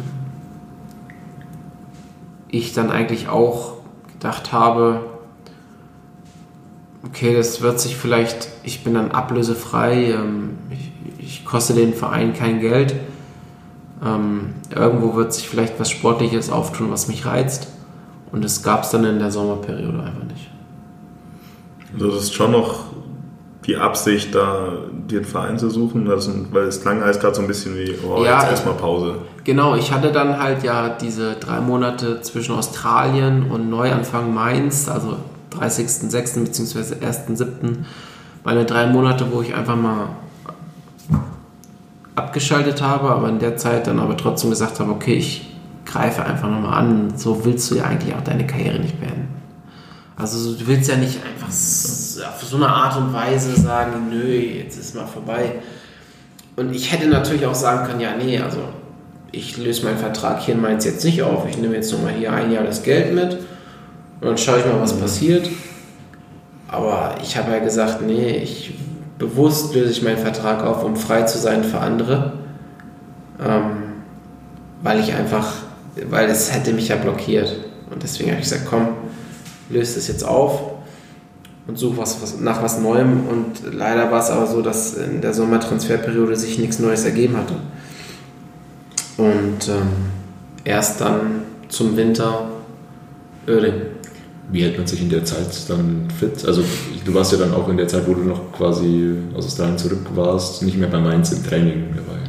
ich 2.48 2.72
dann 2.72 2.90
eigentlich 2.90 3.28
auch 3.28 3.74
gedacht 4.14 4.52
habe, 4.52 5.00
okay, 7.04 7.34
das 7.34 7.60
wird 7.60 7.80
sich 7.80 7.96
vielleicht, 7.96 8.48
ich 8.62 8.82
bin 8.82 8.94
dann 8.94 9.10
ablösefrei, 9.10 10.12
ähm, 10.12 10.58
ich, 10.70 10.90
ich 11.18 11.44
koste 11.44 11.74
den 11.74 11.92
Verein 11.92 12.32
kein 12.32 12.60
Geld. 12.60 12.94
Ähm, 14.02 14.54
irgendwo 14.74 15.16
wird 15.16 15.34
sich 15.34 15.50
vielleicht 15.50 15.78
was 15.78 15.90
Sportliches 15.90 16.50
auftun, 16.50 16.90
was 16.90 17.08
mich 17.08 17.26
reizt. 17.26 17.68
Und 18.32 18.42
das 18.42 18.62
gab 18.62 18.84
es 18.84 18.90
dann 18.90 19.04
in 19.04 19.18
der 19.18 19.30
Sommerperiode 19.30 20.02
einfach 20.02 20.24
nicht. 20.24 20.50
Also 21.92 22.10
das 22.10 22.24
ist 22.24 22.34
schon 22.34 22.52
noch 22.52 22.85
die 23.66 23.76
Absicht, 23.76 24.34
da 24.34 24.68
dir 25.08 25.18
einen 25.18 25.26
Verein 25.26 25.58
zu 25.58 25.70
suchen, 25.70 26.04
das, 26.04 26.30
weil 26.52 26.64
es 26.64 26.80
klang 26.80 27.02
alles 27.02 27.18
gerade 27.18 27.34
so 27.34 27.42
ein 27.42 27.48
bisschen 27.48 27.76
wie, 27.76 27.94
oh, 28.06 28.22
Ja, 28.24 28.40
jetzt 28.40 28.50
erstmal 28.50 28.74
Pause. 28.74 29.16
Genau, 29.44 29.74
ich 29.74 29.92
hatte 29.92 30.12
dann 30.12 30.38
halt 30.40 30.62
ja 30.62 30.88
diese 30.88 31.34
drei 31.34 31.60
Monate 31.60 32.20
zwischen 32.20 32.54
Australien 32.54 33.50
und 33.50 33.68
Neuanfang 33.68 34.32
Mainz, 34.32 34.88
also 34.88 35.16
30.06. 35.58 36.44
bzw. 36.44 37.04
1.07. 37.04 37.78
Meine 38.44 38.64
drei 38.64 38.86
Monate, 38.86 39.26
wo 39.32 39.42
ich 39.42 39.54
einfach 39.54 39.76
mal 39.76 40.08
abgeschaltet 42.14 42.82
habe, 42.82 43.10
aber 43.10 43.28
in 43.28 43.40
der 43.40 43.56
Zeit 43.56 43.86
dann 43.86 43.98
aber 43.98 44.16
trotzdem 44.16 44.50
gesagt 44.50 44.78
habe, 44.80 44.90
okay, 44.92 45.14
ich 45.14 45.54
greife 45.84 46.24
einfach 46.24 46.48
nochmal 46.48 46.78
an. 46.78 47.12
So 47.16 47.44
willst 47.44 47.70
du 47.70 47.76
ja 47.76 47.84
eigentlich 47.84 48.14
auch 48.14 48.22
deine 48.22 48.46
Karriere 48.46 48.78
nicht 48.78 49.00
beenden. 49.00 49.28
Also 50.16 50.38
so, 50.38 50.58
du 50.58 50.66
willst 50.66 50.88
ja 50.88 50.96
nicht 50.96 51.20
einfach 51.24 51.50
auf 52.20 52.42
so 52.42 52.56
eine 52.56 52.68
Art 52.68 52.96
und 52.96 53.12
Weise 53.12 53.54
sagen, 53.60 54.08
nö, 54.10 54.32
jetzt 54.32 54.78
ist 54.78 54.94
mal 54.94 55.06
vorbei. 55.06 55.56
Und 56.56 56.74
ich 56.74 56.92
hätte 56.92 57.06
natürlich 57.06 57.46
auch 57.46 57.54
sagen 57.54 57.86
können, 57.86 58.00
ja, 58.00 58.16
nee, 58.16 58.38
also 58.38 58.58
ich 59.32 59.56
löse 59.58 59.84
meinen 59.84 59.98
Vertrag 59.98 60.40
hier 60.40 60.54
in 60.54 60.60
Mainz 60.60 60.84
jetzt 60.84 61.04
nicht 61.04 61.22
auf. 61.22 61.46
Ich 61.48 61.58
nehme 61.58 61.74
jetzt 61.74 61.92
nochmal 61.92 62.14
hier 62.14 62.32
ein 62.32 62.50
Jahr 62.50 62.64
das 62.64 62.82
Geld 62.82 63.14
mit 63.14 63.34
und 64.20 64.26
dann 64.26 64.38
schaue 64.38 64.60
ich 64.60 64.64
mal, 64.64 64.80
was 64.80 64.98
passiert. 64.98 65.48
Aber 66.68 67.16
ich 67.22 67.36
habe 67.36 67.52
ja 67.52 67.58
gesagt, 67.58 68.02
nee, 68.02 68.38
ich 68.38 68.74
bewusst 69.18 69.74
löse 69.74 69.90
ich 69.90 70.02
meinen 70.02 70.18
Vertrag 70.18 70.64
auf, 70.64 70.82
um 70.84 70.96
frei 70.96 71.22
zu 71.22 71.38
sein 71.38 71.64
für 71.64 71.78
andere. 71.78 72.32
Ähm, 73.44 73.86
weil 74.82 75.00
ich 75.00 75.12
einfach, 75.12 75.52
weil 76.08 76.28
es 76.28 76.52
hätte 76.52 76.72
mich 76.72 76.88
ja 76.88 76.96
blockiert. 76.96 77.54
Und 77.90 78.02
deswegen 78.02 78.30
habe 78.30 78.40
ich 78.40 78.48
gesagt, 78.48 78.66
komm, 78.68 78.88
löse 79.68 79.96
das 79.96 80.08
jetzt 80.08 80.24
auf 80.24 80.75
und 81.66 81.78
suche 81.78 81.98
was, 81.98 82.22
was, 82.22 82.40
nach 82.40 82.62
was 82.62 82.80
Neuem. 82.80 83.26
Und 83.26 83.74
leider 83.74 84.10
war 84.10 84.20
es 84.20 84.30
aber 84.30 84.46
so, 84.46 84.62
dass 84.62 84.94
in 84.94 85.20
der 85.20 85.34
Sommertransferperiode 85.34 86.36
sich 86.36 86.58
nichts 86.58 86.78
Neues 86.78 87.04
ergeben 87.04 87.36
hatte. 87.36 87.54
Und 89.16 89.68
ähm, 89.68 89.88
erst 90.64 91.00
dann 91.00 91.42
zum 91.68 91.96
Winter 91.96 92.48
Örding. 93.48 93.74
Wie 94.48 94.62
hält 94.62 94.78
man 94.78 94.86
sich 94.86 95.02
in 95.02 95.10
der 95.10 95.24
Zeit 95.24 95.48
dann 95.68 96.08
fit? 96.20 96.44
Also 96.46 96.62
du 97.04 97.14
warst 97.14 97.32
ja 97.32 97.38
dann 97.38 97.52
auch 97.52 97.68
in 97.68 97.76
der 97.76 97.88
Zeit, 97.88 98.06
wo 98.06 98.14
du 98.14 98.22
noch 98.22 98.52
quasi 98.52 99.12
aus 99.34 99.46
Australien 99.46 99.76
zurück 99.76 100.06
warst, 100.14 100.62
nicht 100.62 100.76
mehr 100.76 100.88
bei 100.88 101.00
Mainz 101.00 101.32
im 101.32 101.44
Training 101.44 101.86
dabei. 101.96 102.20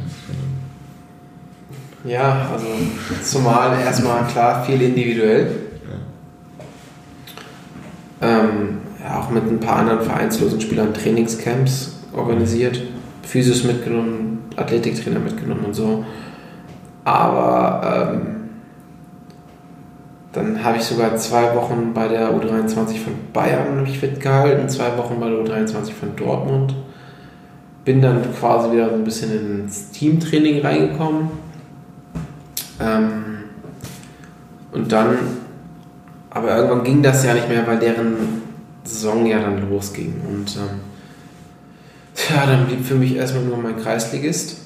Ja, 2.04 2.50
also 2.52 2.66
zumal 3.22 3.78
erstmal 3.80 4.26
klar 4.26 4.64
viel 4.64 4.80
individuell. 4.82 5.50
Ähm, 8.20 8.78
auch 9.16 9.30
mit 9.30 9.44
ein 9.44 9.60
paar 9.60 9.76
anderen 9.76 10.02
vereinslosen 10.02 10.60
Spielern 10.60 10.92
Trainingscamps 10.94 11.96
organisiert, 12.14 12.82
Physios 13.22 13.64
mitgenommen, 13.64 14.48
Athletiktrainer 14.56 15.20
mitgenommen 15.20 15.66
und 15.66 15.74
so. 15.74 16.04
Aber 17.04 18.12
ähm, 18.12 18.38
dann 20.32 20.62
habe 20.62 20.76
ich 20.76 20.84
sogar 20.84 21.16
zwei 21.16 21.54
Wochen 21.54 21.92
bei 21.94 22.08
der 22.08 22.30
U23 22.30 22.98
von 22.98 23.14
Bayern 23.32 23.82
mich 23.82 23.98
fit 23.98 24.20
gehalten, 24.20 24.68
zwei 24.68 24.96
Wochen 24.98 25.18
bei 25.18 25.28
der 25.28 25.38
U23 25.38 25.92
von 25.92 26.16
Dortmund. 26.16 26.74
Bin 27.84 28.02
dann 28.02 28.22
quasi 28.38 28.72
wieder 28.72 28.90
so 28.90 28.96
ein 28.96 29.04
bisschen 29.04 29.62
ins 29.64 29.90
Teamtraining 29.90 30.60
reingekommen. 30.60 31.30
Ähm, 32.80 33.24
und 34.72 34.92
dann, 34.92 35.16
aber 36.30 36.56
irgendwann 36.56 36.84
ging 36.84 37.02
das 37.02 37.24
ja 37.24 37.32
nicht 37.32 37.48
mehr, 37.48 37.66
weil 37.66 37.78
deren 37.78 38.47
Saison 38.88 39.26
ja 39.26 39.40
dann 39.40 39.68
losging. 39.70 40.14
Und 40.28 40.56
ähm, 40.56 40.80
ja, 42.30 42.46
dann 42.46 42.66
blieb 42.66 42.84
für 42.84 42.94
mich 42.96 43.14
erstmal 43.16 43.44
nur 43.44 43.58
mein 43.58 43.76
Kreisligist. 43.76 44.56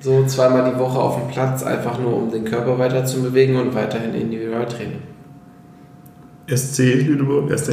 So 0.00 0.24
zweimal 0.26 0.70
die 0.72 0.78
Woche 0.78 0.98
auf 0.98 1.18
dem 1.20 1.28
Platz, 1.28 1.62
einfach 1.62 1.98
nur 1.98 2.16
um 2.16 2.30
den 2.30 2.44
Körper 2.44 2.78
weiter 2.78 3.04
zu 3.04 3.22
bewegen 3.22 3.56
und 3.56 3.74
weiterhin 3.74 4.14
Individualtraining. 4.14 5.00
SC 6.54 6.78
Lüneburg, 7.06 7.50
SC? 7.58 7.72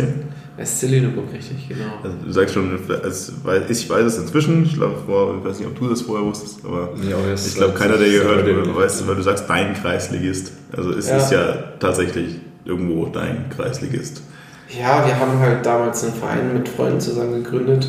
SC 0.63 0.83
Lüneburg, 0.89 1.25
richtig, 1.33 1.67
genau. 1.67 1.85
Also, 2.03 2.17
du 2.25 2.31
sagst 2.31 2.53
schon, 2.53 2.79
es, 3.05 3.33
weil 3.43 3.63
ich 3.69 3.89
weiß 3.89 4.03
es 4.05 4.17
inzwischen, 4.17 4.63
ich 4.63 4.73
glaube, 4.75 4.95
vor- 5.05 5.35
ich 5.39 5.45
weiß 5.45 5.59
nicht, 5.59 5.67
ob 5.67 5.77
du 5.79 5.89
das 5.89 6.01
vorher 6.01 6.25
wusstest, 6.25 6.63
aber 6.65 6.89
Ja, 7.07 7.17
ich 7.35 7.55
glaube, 7.55 7.73
keiner, 7.73 7.97
der 7.97 8.09
gehört, 8.09 8.47
dem- 8.47 8.73
weißt, 8.75 9.07
weil 9.07 9.15
du 9.15 9.21
sagst, 9.21 9.45
dein 9.49 9.73
Kreisligist. 9.73 10.51
Also 10.75 10.91
es 10.91 11.09
Ja. 11.09 11.17
ist 11.17 11.31
ja 11.31 11.53
tatsächlich 11.79 12.39
irgendwo 12.65 13.07
dein 13.07 13.49
Kreisligist. 13.49 14.21
Ja, 14.79 15.05
wir 15.05 15.19
haben 15.19 15.39
halt 15.39 15.65
damals 15.65 16.03
einen 16.03 16.13
Verein 16.13 16.53
mit 16.53 16.67
Freunden 16.67 16.99
zusammen 16.99 17.43
gegründet. 17.43 17.87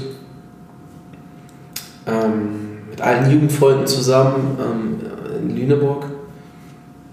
Ähm, 2.07 2.89
mit 2.91 3.01
allen 3.01 3.31
Jugendfreunden 3.31 3.87
zusammen 3.87 4.59
ähm, 4.61 5.01
in 5.39 5.57
Lüneburg. 5.57 6.05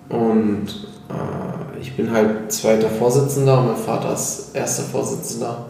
Und 0.09 0.67
äh, 1.09 1.79
ich 1.79 1.95
bin 1.95 2.11
halt 2.11 2.51
zweiter 2.51 2.89
Vorsitzender 2.89 3.59
und 3.59 3.67
mein 3.67 3.77
Vater 3.77 4.13
ist 4.13 4.53
erster 4.53 4.83
Vorsitzender. 4.83 5.67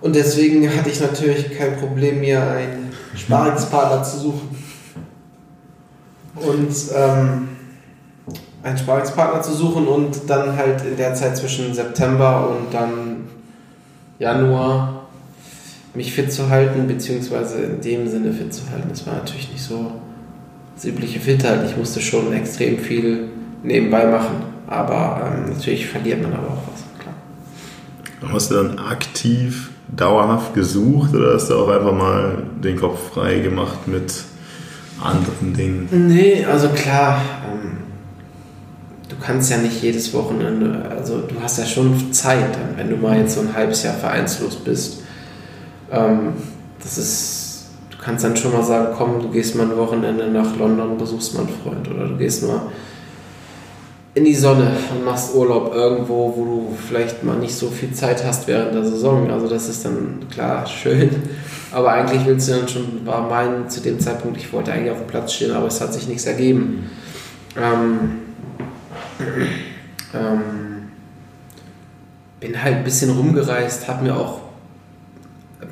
Und 0.00 0.14
deswegen 0.14 0.68
hatte 0.68 0.90
ich 0.90 1.00
natürlich 1.00 1.56
kein 1.56 1.76
Problem, 1.76 2.20
mir 2.20 2.42
einen 2.42 2.92
Sparingspartner 3.16 4.04
zu 4.04 4.18
suchen. 4.18 4.56
Und 6.36 6.74
ähm, 6.94 7.48
einen 8.64 8.78
Sparingspartner 8.78 9.42
zu 9.42 9.52
suchen 9.52 9.86
und 9.86 10.28
dann 10.28 10.56
halt 10.56 10.82
in 10.84 10.96
der 10.96 11.14
Zeit 11.14 11.36
zwischen 11.36 11.74
September 11.74 12.48
und 12.48 12.72
dann 12.72 13.28
Januar 14.18 15.02
mich 15.94 16.12
fit 16.12 16.32
zu 16.32 16.48
halten, 16.48 16.88
beziehungsweise 16.88 17.58
in 17.58 17.80
dem 17.80 18.08
Sinne 18.08 18.32
fit 18.32 18.52
zu 18.52 18.62
halten. 18.70 18.88
Das 18.88 19.06
war 19.06 19.14
natürlich 19.14 19.52
nicht 19.52 19.62
so 19.62 19.92
das 20.74 20.86
übliche 20.86 21.20
Fit 21.20 21.44
halten. 21.44 21.66
Ich 21.66 21.76
musste 21.76 22.00
schon 22.00 22.32
extrem 22.32 22.78
viel 22.78 23.28
nebenbei 23.62 24.06
machen, 24.06 24.42
aber 24.66 25.20
ähm, 25.24 25.52
natürlich 25.52 25.86
verliert 25.86 26.22
man 26.22 26.32
aber 26.32 26.48
auch 26.48 26.62
was, 26.72 26.84
klar. 26.98 28.32
Hast 28.32 28.50
du 28.50 28.54
dann 28.54 28.78
aktiv, 28.78 29.70
dauerhaft 29.88 30.54
gesucht 30.54 31.14
oder 31.14 31.34
hast 31.34 31.50
du 31.50 31.56
auch 31.56 31.68
einfach 31.68 31.92
mal 31.92 32.42
den 32.62 32.80
Kopf 32.80 33.12
frei 33.12 33.38
gemacht 33.40 33.86
mit 33.86 34.24
anderen 35.02 35.54
Dingen? 35.54 35.88
Nee, 36.08 36.44
also 36.44 36.68
klar, 36.68 37.20
kannst 39.24 39.50
ja 39.50 39.56
nicht 39.56 39.82
jedes 39.82 40.12
Wochenende, 40.12 40.82
also 40.90 41.20
du 41.20 41.40
hast 41.42 41.58
ja 41.58 41.64
schon 41.64 42.12
Zeit, 42.12 42.54
dann, 42.54 42.76
wenn 42.76 42.90
du 42.90 42.96
mal 42.96 43.18
jetzt 43.18 43.34
so 43.34 43.40
ein 43.40 43.54
halbes 43.54 43.82
Jahr 43.82 43.94
vereinslos 43.94 44.56
bist. 44.56 45.02
Ähm, 45.90 46.34
das 46.82 46.98
ist, 46.98 47.66
du 47.90 47.96
kannst 47.98 48.24
dann 48.24 48.36
schon 48.36 48.52
mal 48.52 48.62
sagen, 48.62 48.94
komm, 48.96 49.20
du 49.20 49.30
gehst 49.30 49.56
mal 49.56 49.64
ein 49.70 49.76
Wochenende 49.76 50.28
nach 50.28 50.56
London, 50.56 50.98
besuchst 50.98 51.34
mal 51.34 51.40
einen 51.40 51.54
Freund 51.62 51.90
oder 51.90 52.08
du 52.08 52.16
gehst 52.16 52.46
mal 52.46 52.62
in 54.14 54.24
die 54.24 54.34
Sonne 54.34 54.70
und 54.94 55.04
machst 55.04 55.34
Urlaub 55.34 55.74
irgendwo, 55.74 56.34
wo 56.36 56.44
du 56.44 56.76
vielleicht 56.86 57.24
mal 57.24 57.36
nicht 57.36 57.54
so 57.54 57.68
viel 57.68 57.92
Zeit 57.92 58.24
hast 58.24 58.46
während 58.46 58.74
der 58.74 58.84
Saison. 58.84 59.28
Also 59.30 59.48
das 59.48 59.68
ist 59.68 59.84
dann 59.84 60.20
klar 60.30 60.66
schön. 60.66 61.10
Aber 61.72 61.90
eigentlich 61.90 62.24
willst 62.24 62.48
du 62.48 62.52
dann 62.52 62.68
schon, 62.68 63.04
war 63.04 63.28
mein 63.28 63.68
zu 63.68 63.80
dem 63.80 63.98
Zeitpunkt, 63.98 64.36
ich 64.36 64.52
wollte 64.52 64.72
eigentlich 64.72 64.92
auf 64.92 64.98
dem 64.98 65.08
Platz 65.08 65.32
stehen, 65.32 65.50
aber 65.50 65.66
es 65.66 65.80
hat 65.80 65.92
sich 65.92 66.06
nichts 66.06 66.26
ergeben. 66.26 66.90
Ähm, 67.56 68.23
ähm, 70.14 70.90
bin 72.40 72.62
halt 72.62 72.76
ein 72.76 72.84
bisschen 72.84 73.16
rumgereist, 73.16 73.88
habe 73.88 74.04
mir 74.04 74.16
auch 74.16 74.40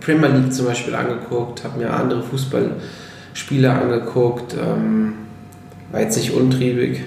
Premier 0.01 0.29
League 0.29 0.53
zum 0.53 0.67
Beispiel 0.67 0.95
angeguckt, 0.95 1.65
habe 1.65 1.79
mir 1.79 1.93
andere 1.93 2.23
Fußballspiele 2.23 3.71
angeguckt, 3.71 4.55
ähm, 4.55 5.15
war 5.91 6.01
jetzt 6.01 6.17
nicht 6.17 6.33
untriebig. 6.33 7.03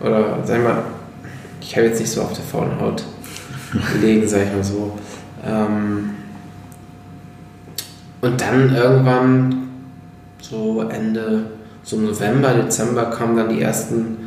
Oder 0.00 0.38
sag 0.44 0.62
mal, 0.62 0.82
ich 1.60 1.76
habe 1.76 1.86
jetzt 1.86 2.00
nicht 2.00 2.10
so 2.10 2.22
auf 2.22 2.32
der 2.32 2.44
faulen 2.44 2.78
Haut 2.80 3.02
gelegen, 3.92 4.28
sag 4.28 4.42
ich 4.42 4.52
mal 4.52 4.64
so. 4.64 4.98
Ähm, 5.44 6.10
und 8.20 8.40
dann 8.40 8.74
irgendwann, 8.74 9.68
so 10.40 10.82
Ende, 10.82 11.50
so 11.82 11.96
November, 11.96 12.54
Dezember, 12.54 13.06
kamen 13.06 13.36
dann 13.36 13.48
die 13.48 13.62
ersten 13.62 14.25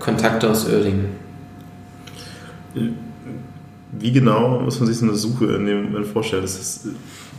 Kontakte 0.00 0.50
aus 0.50 0.66
Oerdingen. 0.68 1.06
Wie 3.92 4.12
genau 4.12 4.60
muss 4.60 4.78
man 4.80 4.88
sich 4.88 4.98
so 4.98 5.06
eine 5.06 5.14
Suche 5.14 5.46
in 5.56 5.66
dem 5.66 6.04
vorstellen? 6.04 6.44
Ist 6.44 6.58
das 6.58 6.88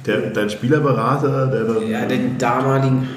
der, 0.06 0.30
dein 0.32 0.50
Spielerberater, 0.50 1.48
der 1.48 1.64
dann, 1.64 1.88
Ja, 1.88 2.06
den 2.06 2.38
damaligen, 2.38 3.08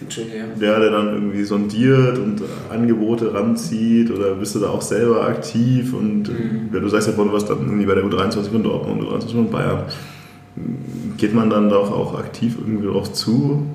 Entschuldigung. 0.00 0.50
der, 0.60 0.78
der 0.80 0.90
dann 0.90 1.08
irgendwie 1.14 1.44
sondiert 1.44 2.18
und 2.18 2.42
Angebote 2.70 3.32
ranzieht 3.34 4.10
oder 4.10 4.34
bist 4.34 4.54
du 4.54 4.60
da 4.60 4.68
auch 4.68 4.82
selber 4.82 5.26
aktiv? 5.26 5.92
Und 5.94 6.28
Mhm. 6.28 6.68
ja, 6.72 6.80
du 6.80 6.88
sagst 6.88 7.08
ja 7.08 7.14
du 7.14 7.32
warst 7.32 7.48
dann 7.50 7.58
irgendwie 7.64 7.86
bei 7.86 7.94
der 7.94 8.04
U23 8.04 8.50
von 8.50 8.62
Dortmund, 8.62 9.02
U23 9.02 9.32
von 9.32 9.50
Bayern. 9.50 9.82
Geht 11.16 11.34
man 11.34 11.50
dann 11.50 11.68
doch 11.68 11.90
auch 11.90 12.18
aktiv 12.18 12.56
irgendwie 12.58 12.86
drauf 12.86 13.12
zu? 13.12 13.66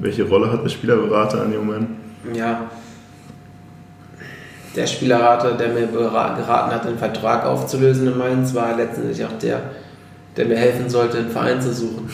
Welche 0.00 0.24
Rolle 0.24 0.50
hat 0.50 0.64
der 0.64 0.68
Spielerberater 0.70 1.44
in 1.44 1.52
dem 1.52 1.66
Moment? 1.66 1.88
Ja. 2.32 2.70
Der 4.76 4.86
Spielerrater, 4.86 5.52
der 5.52 5.68
mir 5.68 5.86
geraten 5.86 6.46
hat, 6.46 6.84
den 6.84 6.98
Vertrag 6.98 7.46
aufzulösen 7.46 8.06
in 8.08 8.18
Mainz, 8.18 8.54
war 8.54 8.76
letztendlich 8.76 9.24
auch 9.24 9.38
der, 9.40 9.62
der 10.36 10.44
mir 10.44 10.56
helfen 10.56 10.90
sollte, 10.90 11.16
einen 11.18 11.30
Verein 11.30 11.62
zu 11.62 11.72
suchen. 11.72 12.10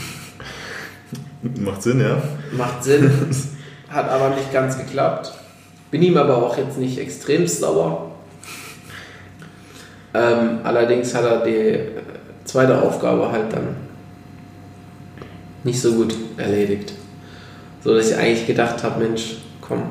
Macht 1.43 1.83
Sinn, 1.83 2.01
ja. 2.01 2.23
Macht 2.57 2.85
Sinn. 2.85 3.11
Hat 3.89 4.09
aber 4.09 4.31
nicht 4.31 4.53
ganz 4.53 4.79
geklappt. 4.79 5.33
Bin 5.91 6.03
ihm 6.03 6.17
aber 6.17 6.37
auch 6.39 6.57
jetzt 6.57 6.79
nicht 6.79 6.99
extrem 6.99 7.47
sauer. 7.49 8.13
Ähm, 10.15 10.61
allerdings 10.63 11.15
hat 11.15 11.25
er 11.25 11.45
die 11.45 11.81
zweite 12.45 12.81
Aufgabe 12.81 13.31
halt 13.33 13.53
dann 13.53 13.77
nicht 15.65 15.81
so 15.81 15.95
gut 15.95 16.15
erledigt. 16.37 16.93
So 17.83 17.95
dass 17.95 18.11
ich 18.11 18.17
eigentlich 18.17 18.47
gedacht 18.47 18.83
habe, 18.85 19.03
Mensch, 19.03 19.39
komm, 19.61 19.83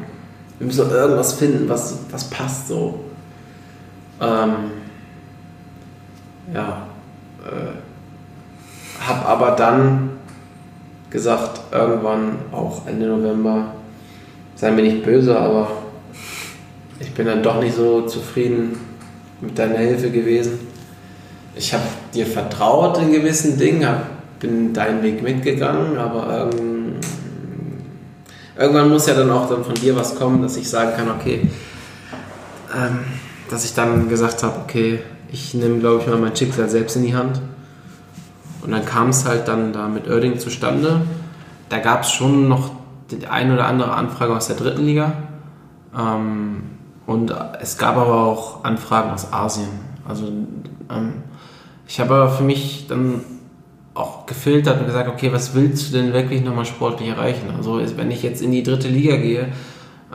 wir 0.62 0.67
müssen 0.67 0.91
irgendwas 0.91 1.34
finden, 1.34 1.67
was, 1.67 1.97
was 2.12 2.30
passt 2.30 2.67
so. 2.67 3.00
Ähm, 4.21 4.54
ja. 6.54 6.86
Äh, 7.43 9.08
hab 9.08 9.28
aber 9.28 9.56
dann 9.56 10.12
gesagt, 11.10 11.62
irgendwann 11.71 12.38
auch 12.52 12.86
Ende 12.86 13.08
November, 13.08 13.74
sei 14.54 14.69
mir 14.69 14.84
nicht 14.84 15.04
böse, 15.04 15.36
aber 15.36 15.67
ich 17.00 17.12
bin 17.15 17.26
dann 17.26 17.41
doch 17.41 17.60
nicht 17.60 17.76
so 17.76 18.04
zufrieden 18.04 18.78
mit 19.41 19.58
deiner 19.58 19.80
Hilfe 19.80 20.12
gewesen. 20.12 20.60
Ich 21.56 21.74
habe 21.74 21.86
dir 22.13 22.28
vertraut 22.28 23.00
in 23.00 23.12
gewissen 23.12 23.58
Dingen, 23.58 23.95
bin 24.39 24.76
deinen 24.76 25.02
Weg 25.02 25.24
mitgegangen, 25.24 25.97
aber 25.97 26.52
ähm, 26.54 26.70
irgendwann 28.62 28.89
muss 28.89 29.08
ja 29.08 29.13
dann 29.13 29.30
auch 29.32 29.50
dann 29.50 29.63
von 29.63 29.76
dir 29.76 29.95
was 29.95 30.15
kommen, 30.15 30.41
dass 30.41 30.58
ich 30.58 30.69
sagen 30.69 30.91
kann, 30.95 31.10
okay, 31.10 31.50
ähm, 32.76 33.00
dass 33.50 33.65
ich 33.65 33.74
dann 33.74 34.10
gesagt 34.10 34.43
habe, 34.43 34.60
okay, 34.63 35.02
ich 35.32 35.54
nehme, 35.54 35.80
glaube 35.80 36.02
ich, 36.02 36.08
mal 36.08 36.17
mein 36.17 36.36
Schicksal 36.36 36.69
selbst 36.69 36.95
in 36.95 37.04
die 37.04 37.15
Hand 37.15 37.41
und 38.62 38.71
dann 38.71 38.86
kam 38.86 39.10
es 39.10 39.26
halt 39.26 39.47
dann 39.47 39.74
da 39.74 39.88
mit 39.88 40.08
Oerding 40.08 40.39
zustande. 40.39 41.02
Da 41.69 41.80
gab 41.80 42.04
es 42.04 42.12
schon 42.12 42.47
noch 42.47 42.71
die 43.10 43.28
ein 43.28 43.52
oder 43.52 43.65
andere 43.65 43.93
Anfrage 43.93 44.36
aus 44.36 44.47
der 44.47 44.56
dritten 44.56 44.86
Liga. 44.86 45.13
Ähm, 45.97 46.63
und 47.06 47.34
es 47.60 47.78
gab 47.78 47.97
aber 47.97 48.24
auch 48.24 48.63
Anfragen 48.63 49.12
aus 49.12 49.34
Asien. 49.34 49.69
Also 50.08 50.28
ähm, 50.28 51.24
ich 51.88 52.00
habe 52.00 52.13
aber 52.13 52.30
für 52.30 52.43
mich 52.43 52.86
dann 52.88 53.21
auch 53.93 54.25
gefiltert 54.25 54.80
und 54.80 54.86
gesagt, 54.86 55.10
okay, 55.10 55.34
was 55.34 55.54
willst 55.54 55.89
du 55.89 55.97
denn 55.97 56.13
wirklich 56.13 56.43
nochmal 56.43 56.65
sportlich 56.65 57.10
erreichen? 57.10 57.54
Also 57.58 57.82
wenn 57.97 58.12
ich 58.12 58.23
jetzt 58.23 58.41
in 58.41 58.51
die 58.51 58.63
dritte 58.63 58.88
Liga 58.88 59.17
gehe, 59.17 59.49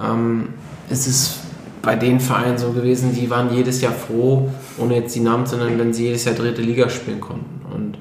ähm, 0.03 0.49
ist 0.89 1.07
es 1.07 1.41
bei 1.83 1.95
den 1.95 2.19
Vereinen 2.19 2.59
so 2.59 2.73
gewesen, 2.73 3.15
die 3.15 3.31
waren 3.31 3.55
jedes 3.55 3.81
Jahr 3.81 3.93
froh, 3.93 4.51
ohne 4.79 4.97
jetzt 4.97 5.15
die 5.15 5.21
Namen 5.21 5.47
zu 5.47 5.57
nennen, 5.57 5.79
wenn 5.79 5.93
sie 5.93 6.05
jedes 6.05 6.25
Jahr 6.25 6.35
dritte 6.35 6.63
Liga 6.63 6.89
spielen 6.89 7.21
konnten. 7.21 7.61
Und 7.73 7.99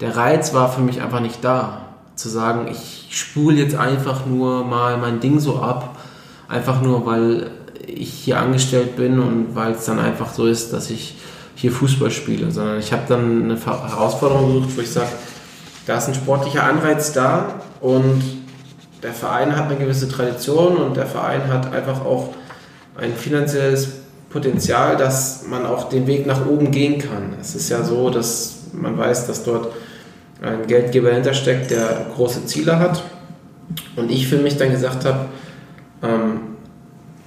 der 0.00 0.16
Reiz 0.16 0.54
war 0.54 0.70
für 0.70 0.82
mich 0.82 1.00
einfach 1.00 1.20
nicht 1.20 1.42
da. 1.42 1.82
Zu 2.14 2.28
sagen, 2.28 2.68
ich 2.70 3.08
spule 3.10 3.56
jetzt 3.56 3.74
einfach 3.74 4.26
nur 4.26 4.64
mal 4.64 4.96
mein 4.96 5.20
Ding 5.20 5.40
so 5.40 5.60
ab, 5.60 5.98
einfach 6.48 6.80
nur, 6.82 7.04
weil 7.04 7.50
ich 7.86 8.10
hier 8.10 8.38
angestellt 8.38 8.96
bin 8.96 9.18
und 9.18 9.54
weil 9.54 9.72
es 9.72 9.84
dann 9.84 9.98
einfach 9.98 10.32
so 10.32 10.46
ist, 10.46 10.72
dass 10.72 10.90
ich 10.90 11.16
hier 11.56 11.72
Fußball 11.72 12.10
spiele, 12.10 12.50
sondern 12.52 12.78
ich 12.78 12.92
habe 12.92 13.02
dann 13.08 13.44
eine 13.44 13.58
Herausforderung 13.58 14.54
gesucht, 14.54 14.76
wo 14.76 14.80
ich 14.82 14.90
sage, 14.90 15.08
da 15.86 15.98
ist 15.98 16.08
ein 16.08 16.14
sportlicher 16.14 16.62
Anreiz 16.62 17.12
da 17.12 17.60
und 17.80 18.22
der 19.02 19.12
Verein 19.12 19.56
hat 19.56 19.66
eine 19.68 19.76
gewisse 19.76 20.08
Tradition 20.08 20.76
und 20.76 20.96
der 20.96 21.06
Verein 21.06 21.48
hat 21.48 21.72
einfach 21.72 22.04
auch 22.04 22.34
ein 22.96 23.14
finanzielles 23.14 23.88
Potenzial, 24.30 24.96
dass 24.96 25.46
man 25.48 25.64
auch 25.64 25.88
den 25.88 26.06
Weg 26.06 26.26
nach 26.26 26.46
oben 26.46 26.70
gehen 26.70 26.98
kann. 26.98 27.34
Es 27.40 27.54
ist 27.54 27.70
ja 27.70 27.82
so, 27.82 28.10
dass 28.10 28.58
man 28.72 28.98
weiß, 28.98 29.26
dass 29.26 29.44
dort 29.44 29.72
ein 30.42 30.66
Geldgeber 30.66 31.12
hintersteckt, 31.12 31.70
der 31.70 32.06
große 32.14 32.44
Ziele 32.44 32.78
hat. 32.78 33.02
Und 33.96 34.10
ich 34.10 34.28
für 34.28 34.36
mich 34.36 34.58
dann 34.58 34.70
gesagt 34.70 35.04
habe, 35.04 35.26
ähm, 36.02 36.55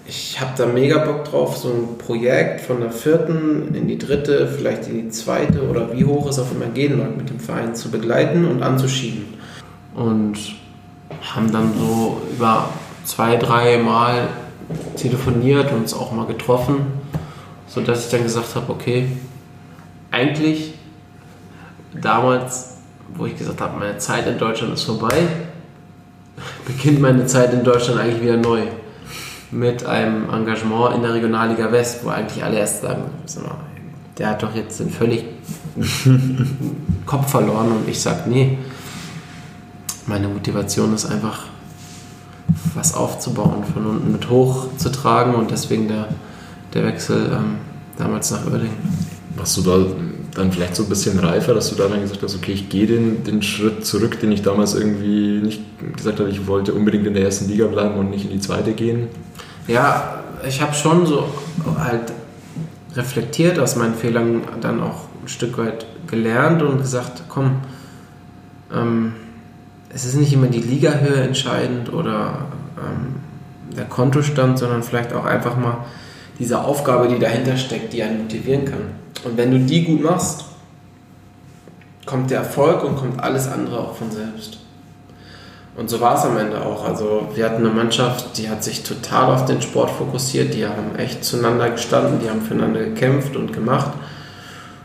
ich 0.10 0.40
habe 0.42 0.52
da 0.58 0.66
mega 0.66 0.98
Bock 0.98 1.26
drauf, 1.26 1.58
so 1.58 1.70
ein 1.70 1.98
Projekt 1.98 2.62
von 2.62 2.82
der 2.82 2.92
vierten 2.92 3.74
in 3.74 3.88
die 3.88 3.98
dritte, 3.98 4.48
vielleicht 4.48 4.88
in 4.88 5.04
die 5.04 5.10
zweite 5.10 5.62
oder 5.70 5.94
wie 5.94 6.04
hoch 6.04 6.28
es 6.28 6.40
auch 6.40 6.52
immer 6.52 6.66
gehen 6.66 6.98
mag, 6.98 7.16
mit 7.16 7.30
dem 7.30 7.40
Verein 7.40 7.76
zu 7.76 7.92
begleiten 7.92 8.46
und 8.46 8.64
anzuschieben. 8.64 9.26
Und 9.96 10.38
haben 11.22 11.52
dann 11.52 11.74
so 11.78 12.22
über 12.32 12.70
zwei, 13.04 13.36
drei 13.38 13.78
Mal 13.78 14.28
telefoniert 14.96 15.72
und 15.72 15.80
uns 15.80 15.94
auch 15.94 16.12
mal 16.12 16.26
getroffen, 16.26 16.82
sodass 17.68 18.06
ich 18.06 18.12
dann 18.12 18.24
gesagt 18.24 18.56
habe, 18.56 18.72
okay, 18.72 19.08
eigentlich 20.12 20.74
damals 22.02 22.80
wo 23.16 23.26
ich 23.26 23.38
gesagt 23.38 23.62
habe, 23.62 23.80
meine 23.80 23.98
Zeit 23.98 24.28
in 24.28 24.38
Deutschland 24.38 24.74
ist 24.74 24.84
vorbei, 24.84 25.28
beginnt 26.66 27.02
meine 27.02 27.26
Zeit 27.26 27.54
in 27.54 27.64
Deutschland 27.64 28.00
eigentlich 28.00 28.22
wieder 28.22 28.38
neu. 28.38 28.62
Mit 29.52 29.86
einem 29.86 30.30
Engagement 30.30 30.96
in 30.96 31.02
der 31.02 31.14
Regionalliga 31.14 31.72
West, 31.72 32.04
wo 32.04 32.10
eigentlich 32.10 32.44
alle 32.44 32.60
erst 32.60 32.84
sagen, 32.84 33.04
der 34.18 34.30
hat 34.30 34.44
doch 34.44 34.54
jetzt 34.54 34.80
den 34.80 34.90
völlig 34.90 35.26
Kopf 37.06 37.32
verloren 37.32 37.72
und 37.72 37.90
ich 37.90 38.00
sage, 38.00 38.30
nee, 38.30 38.58
meine 40.06 40.28
Motivation 40.28 40.94
ist 40.94 41.06
einfach, 41.06 41.46
was 42.74 42.94
aufzubauen, 42.94 43.64
von 43.74 43.86
unten 43.86 44.12
mit 44.12 44.30
hoch 44.30 44.76
zu 44.78 44.92
tragen 44.92 45.36
und 45.36 45.52
deswegen 45.52 45.88
der, 45.88 46.10
der 46.74 46.86
Wechsel 46.86 47.32
ähm, 47.32 47.58
damals 47.98 48.32
nach 48.32 48.46
Oerding. 48.46 48.72
Warst 49.36 49.58
du 49.58 49.62
da 49.62 49.78
dann 50.36 50.52
vielleicht 50.52 50.76
so 50.76 50.84
ein 50.84 50.90
bisschen 50.90 51.20
reifer, 51.20 51.54
dass 51.54 51.70
du 51.70 51.76
da 51.76 51.88
dann 51.88 52.02
gesagt 52.02 52.22
hast, 52.24 52.36
okay, 52.36 52.52
ich 52.52 52.70
gehe 52.70 52.88
den, 52.88 53.24
den 53.24 53.42
Schritt 53.42 53.86
zurück, 53.86 54.20
den 54.20 54.32
ich 54.32 54.42
damals 54.42 54.76
irgendwie 54.76 55.40
nicht 55.42 55.62
gesagt 55.98 56.20
habe, 56.20 56.30
ich 56.30 56.48
wollte 56.48 56.74
unbedingt 56.74 57.08
in 57.08 57.14
der 57.14 57.24
ersten 57.24 57.48
Liga 57.50 57.68
bleiben 57.68 57.96
und 57.96 58.10
nicht 58.10 58.26
in 58.26 58.32
die 58.32 58.40
zweite 58.40 58.74
gehen? 58.74 59.08
Ja, 59.68 60.24
ich 60.48 60.62
habe 60.62 60.74
schon 60.74 61.06
so 61.06 61.30
halt 61.78 62.14
reflektiert 62.96 63.60
aus 63.60 63.76
meinen 63.76 63.96
Fehlern 63.96 64.42
dann 64.62 64.82
auch 64.82 65.06
ein 65.24 65.28
Stück 65.28 65.58
weit 65.58 65.86
gelernt 66.08 66.62
und 66.62 66.80
gesagt, 66.80 67.24
komm, 67.30 67.58
ähm, 68.74 69.14
es 69.94 70.06
ist 70.06 70.16
nicht 70.16 70.34
immer 70.34 70.48
die 70.48 70.62
Ligahöhe 70.62 71.22
entscheidend 71.22 71.92
oder 71.92 72.48
ähm, 72.78 73.16
der 73.76 73.86
Kontostand, 73.86 74.60
sondern 74.60 74.84
vielleicht 74.84 75.14
auch 75.14 75.26
einfach 75.26 75.58
mal 75.58 75.86
diese 76.40 76.64
Aufgabe, 76.64 77.08
die 77.08 77.20
dahinter 77.20 77.58
steckt, 77.58 77.94
die 77.94 78.02
einen 78.04 78.24
motivieren 78.24 78.66
kann. 78.66 78.99
Und 79.24 79.38
wenn 79.38 79.52
du 79.52 79.60
die 79.60 79.84
gut 79.84 80.04
machst, 80.04 80.46
kommt 82.06 82.32
der 82.32 82.40
Erfolg 82.40 82.84
und 82.84 82.96
kommt 82.96 83.20
alles 83.20 83.48
andere 83.48 83.80
auch 83.80 83.96
von 83.96 84.10
selbst. 84.10 84.58
Und 85.76 85.90
so 85.90 86.02
war 86.02 86.18
es 86.18 86.26
am 86.26 86.38
Ende 86.38 86.62
auch. 86.62 86.86
Also 86.86 87.30
wir 87.36 87.46
hatten 87.46 87.66
eine 87.66 87.74
Mannschaft, 87.74 88.38
die 88.38 88.50
hat 88.50 88.64
sich 88.64 88.84
total 88.84 89.32
auf 89.34 89.46
den 89.46 89.62
Sport 89.62 89.92
fokussiert, 89.92 90.54
die 90.54 90.66
haben 90.66 90.96
echt 90.98 91.24
zueinander 91.24 91.70
gestanden, 91.70 92.20
die 92.22 92.30
haben 92.30 92.42
füreinander 92.42 92.82
gekämpft 92.82 93.36
und 93.36 93.54
gemacht. 93.54 93.92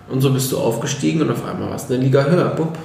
Und 0.08 0.20
so 0.20 0.32
bist 0.32 0.52
du 0.52 0.58
aufgestiegen 0.58 1.22
und 1.22 1.30
auf 1.30 1.44
einmal 1.44 1.70
warst 1.70 1.90
du 1.90 1.94
eine 1.94 2.04
Liga 2.04 2.24
höher. 2.24 2.50
Bupp. 2.50 2.78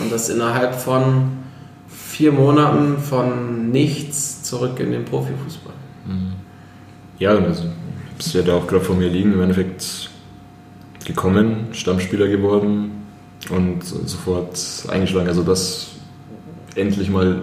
Und 0.00 0.10
das 0.10 0.28
innerhalb 0.28 0.74
von 0.74 1.42
vier 1.88 2.32
Monaten 2.32 2.98
von 2.98 3.70
nichts 3.70 4.42
zurück 4.44 4.78
in 4.80 4.92
den 4.92 5.04
Profifußball. 5.04 5.74
Mhm. 6.06 6.32
Ja, 7.18 7.30
also, 7.30 7.64
das 8.16 8.32
wird 8.32 8.48
ja 8.48 8.54
auch 8.54 8.66
gerade 8.66 8.84
vor 8.84 8.96
mir 8.96 9.08
liegen. 9.08 9.32
Im 9.32 9.42
Endeffekt 9.42 10.01
gekommen, 11.04 11.68
Stammspieler 11.72 12.28
geworden 12.28 13.02
und 13.50 13.84
sofort 13.84 14.58
eingeschlagen. 14.88 15.28
Also 15.28 15.42
das 15.42 15.88
endlich 16.74 17.10
mal 17.10 17.42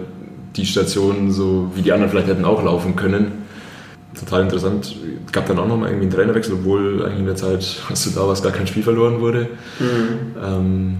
die 0.56 0.66
Station, 0.66 1.30
so 1.30 1.70
wie 1.74 1.82
die 1.82 1.92
anderen 1.92 2.10
vielleicht 2.10 2.28
hätten 2.28 2.44
auch 2.44 2.62
laufen 2.62 2.96
können. 2.96 3.42
Total 4.18 4.42
interessant. 4.42 4.96
Gab 5.30 5.46
dann 5.46 5.58
auch 5.58 5.68
noch 5.68 5.76
mal 5.76 5.86
irgendwie 5.86 6.06
einen 6.06 6.14
Trainerwechsel, 6.14 6.54
obwohl 6.54 7.04
eigentlich 7.04 7.20
in 7.20 7.26
der 7.26 7.36
Zeit, 7.36 7.80
als 7.88 8.04
du 8.04 8.10
da 8.10 8.26
warst, 8.26 8.42
gar 8.42 8.52
kein 8.52 8.66
Spiel 8.66 8.82
verloren 8.82 9.20
wurde. 9.20 9.48
Mhm. 9.78 10.42
Ähm, 10.42 10.96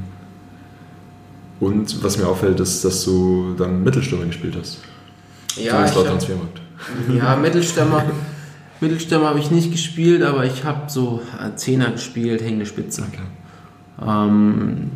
und 1.59 2.03
was 2.03 2.17
mir 2.17 2.27
auffällt, 2.27 2.61
ist, 2.61 2.85
dass 2.85 3.05
du 3.05 3.55
dann 3.59 3.83
Mittelstürmer 3.83 4.25
gespielt 4.27 4.57
hast. 4.59 4.79
Ja, 5.57 5.85
ich 5.85 5.95
hab, 5.95 6.23
ja 7.13 7.37
Mittelstürmer 7.37 8.05
Mittelstürmer 8.81 9.29
habe 9.29 9.39
ich 9.39 9.51
nicht 9.51 9.71
gespielt, 9.71 10.23
aber 10.23 10.45
ich 10.45 10.65
habe 10.65 10.91
so 10.91 11.21
Zehner 11.57 11.91
gespielt, 11.91 12.43
hängende 12.43 12.67
Spitze. 12.67 13.03
Okay. 13.03 14.09
Ähm, 14.09 14.91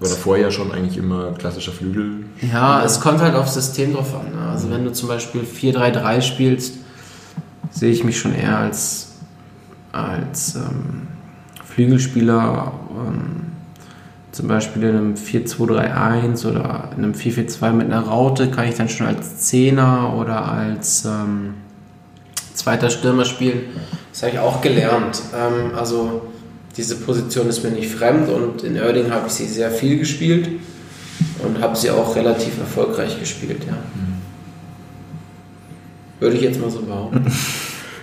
war 0.00 0.08
davor 0.08 0.38
ja 0.38 0.50
schon 0.50 0.72
eigentlich 0.72 0.96
immer 0.96 1.32
klassischer 1.32 1.72
Flügel. 1.72 2.24
Ja, 2.40 2.82
es 2.82 3.00
kommt 3.00 3.20
halt 3.20 3.34
aufs 3.34 3.52
System 3.52 3.92
drauf 3.92 4.14
an. 4.14 4.32
Ne? 4.32 4.50
Also 4.50 4.70
wenn 4.70 4.82
du 4.82 4.92
zum 4.92 5.08
Beispiel 5.08 5.42
4-3-3 5.42 6.22
spielst, 6.22 6.78
sehe 7.70 7.92
ich 7.92 8.02
mich 8.02 8.18
schon 8.18 8.34
eher 8.34 8.58
als, 8.58 9.18
als 9.92 10.54
ähm, 10.54 11.08
Flügelspieler. 11.66 12.72
Ähm, 12.96 13.40
zum 14.32 14.48
Beispiel 14.48 14.84
in 14.84 14.96
einem 14.96 15.14
4-2-3-1 15.14 16.46
oder 16.46 16.90
in 16.96 17.04
einem 17.04 17.12
4-4-2 17.12 17.72
mit 17.72 17.86
einer 17.86 18.00
Raute 18.00 18.50
kann 18.50 18.68
ich 18.68 18.76
dann 18.76 18.88
schon 18.88 19.06
als 19.06 19.38
Zehner 19.38 20.14
oder 20.16 20.50
als 20.50 21.04
ähm, 21.04 21.54
zweiter 22.60 22.90
Stürmer 22.90 23.24
spielen. 23.24 23.60
Das 24.12 24.22
habe 24.22 24.32
ich 24.32 24.38
auch 24.38 24.60
gelernt. 24.60 25.20
Ähm, 25.34 25.74
also 25.76 26.22
diese 26.76 26.96
Position 26.96 27.48
ist 27.48 27.62
mir 27.64 27.70
nicht 27.70 27.90
fremd 27.90 28.28
und 28.28 28.62
in 28.62 28.76
Oerding 28.80 29.10
habe 29.10 29.26
ich 29.26 29.32
sie 29.34 29.46
sehr 29.46 29.70
viel 29.70 29.98
gespielt 29.98 30.48
und 31.44 31.60
habe 31.60 31.76
sie 31.76 31.90
auch 31.90 32.14
relativ 32.16 32.58
erfolgreich 32.58 33.18
gespielt, 33.18 33.62
ja. 33.66 33.76
Würde 36.20 36.36
ich 36.36 36.42
jetzt 36.42 36.60
mal 36.60 36.70
so 36.70 36.80
behaupten. 36.82 37.26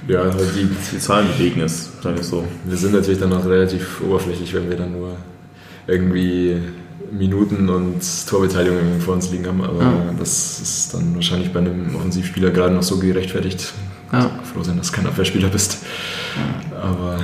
Ja, 0.07 0.21
halt 0.21 0.55
die, 0.55 0.69
Die 0.93 0.99
Zahlen 0.99 1.27
bewegen 1.27 1.59
es, 1.59 1.89
sage 2.01 2.21
ich 2.21 2.25
so. 2.25 2.45
wir 2.63 2.77
sind 2.77 2.93
natürlich 2.93 3.19
dann 3.19 3.33
auch 3.33 3.43
relativ 3.43 3.99
oberflächlich, 4.01 4.53
wenn 4.53 4.69
wir 4.69 4.77
dann 4.77 4.93
nur 4.93 5.17
irgendwie 5.85 6.55
Minuten 7.11 7.67
und 7.67 7.99
Torbeteiligungen 8.29 9.01
vor 9.01 9.15
uns 9.15 9.29
liegen 9.31 9.45
haben, 9.47 9.61
aber 9.61 9.81
Ja. 9.81 10.13
das 10.17 10.61
ist 10.61 10.93
dann 10.93 11.13
wahrscheinlich 11.13 11.51
bei 11.51 11.59
einem 11.59 11.93
Offensivspieler 11.93 12.51
gerade 12.51 12.73
noch 12.73 12.83
so 12.83 12.99
gerechtfertigt. 12.99 13.73
Ja. 14.11 14.31
Froh 14.43 14.63
sein, 14.63 14.77
dass 14.77 14.91
du 14.91 14.97
kein 14.97 15.07
Abwehrspieler 15.07 15.49
bist. 15.49 15.79
Aber 16.81 17.19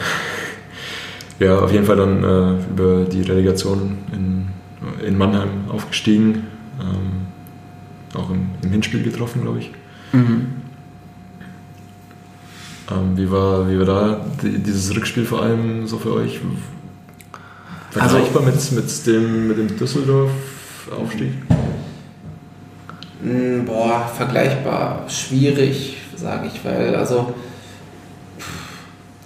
ja, 1.39 1.59
auf 1.59 1.71
jeden 1.71 1.85
Fall 1.85 1.95
dann 1.95 2.23
äh, 2.23 2.63
über 2.69 3.05
die 3.05 3.21
Relegation 3.21 3.97
in, 4.11 4.47
in 5.05 5.17
Mannheim 5.17 5.69
aufgestiegen. 5.69 6.47
Ähm, 6.79 7.27
auch 8.15 8.29
im, 8.29 8.49
im 8.61 8.71
Hinspiel 8.71 9.03
getroffen, 9.03 9.41
glaube 9.41 9.59
ich. 9.59 9.71
Mhm. 10.11 10.47
Ähm, 12.91 13.15
wie, 13.17 13.31
war, 13.31 13.69
wie 13.69 13.79
war 13.79 13.85
da 13.85 14.25
die, 14.41 14.59
dieses 14.59 14.95
Rückspiel 14.95 15.25
vor 15.25 15.41
allem 15.41 15.87
so 15.87 15.97
für 15.97 16.13
euch? 16.13 16.39
Also- 17.95 18.17
Vergleichbar 18.17 18.43
mit, 18.43 18.71
mit 18.71 19.07
dem, 19.07 19.47
mit 19.47 19.57
dem 19.57 19.77
Düsseldorf-Aufstieg? 19.77 21.31
Boah, 23.65 24.11
vergleichbar 24.17 25.05
schwierig, 25.07 25.97
sage 26.23 26.47
ich, 26.47 26.65
weil 26.65 26.95
also 26.95 27.33
pff, 28.39 28.73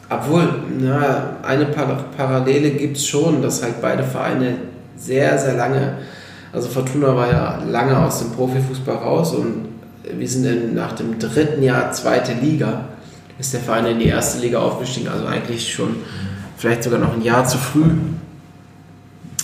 obwohl 0.09 0.49
na, 0.79 1.37
eine 1.43 1.65
Par 1.65 2.05
Parallele 2.15 2.71
gibt 2.71 2.97
es 2.97 3.07
schon, 3.07 3.41
dass 3.41 3.63
halt 3.63 3.81
beide 3.81 4.03
Vereine 4.03 4.55
sehr, 4.97 5.37
sehr 5.37 5.53
lange, 5.53 5.97
also 6.51 6.67
Fortuna 6.67 7.15
war 7.15 7.31
ja 7.31 7.63
lange 7.69 7.97
aus 7.97 8.19
dem 8.19 8.31
Profifußball 8.31 8.95
raus 8.95 9.33
und 9.33 9.67
wir 10.17 10.27
sind 10.27 10.45
dann 10.45 10.73
nach 10.73 10.93
dem 10.93 11.19
dritten 11.19 11.61
Jahr 11.61 11.91
zweite 11.91 12.33
Liga, 12.33 12.85
ist 13.37 13.53
der 13.53 13.59
Verein 13.59 13.85
in 13.85 13.99
die 13.99 14.07
erste 14.07 14.39
Liga 14.39 14.59
aufgestiegen, 14.59 15.09
also 15.09 15.25
eigentlich 15.25 15.71
schon 15.71 15.97
vielleicht 16.57 16.83
sogar 16.83 16.99
noch 16.99 17.13
ein 17.13 17.21
Jahr 17.21 17.45
zu 17.45 17.57
früh. 17.57 17.91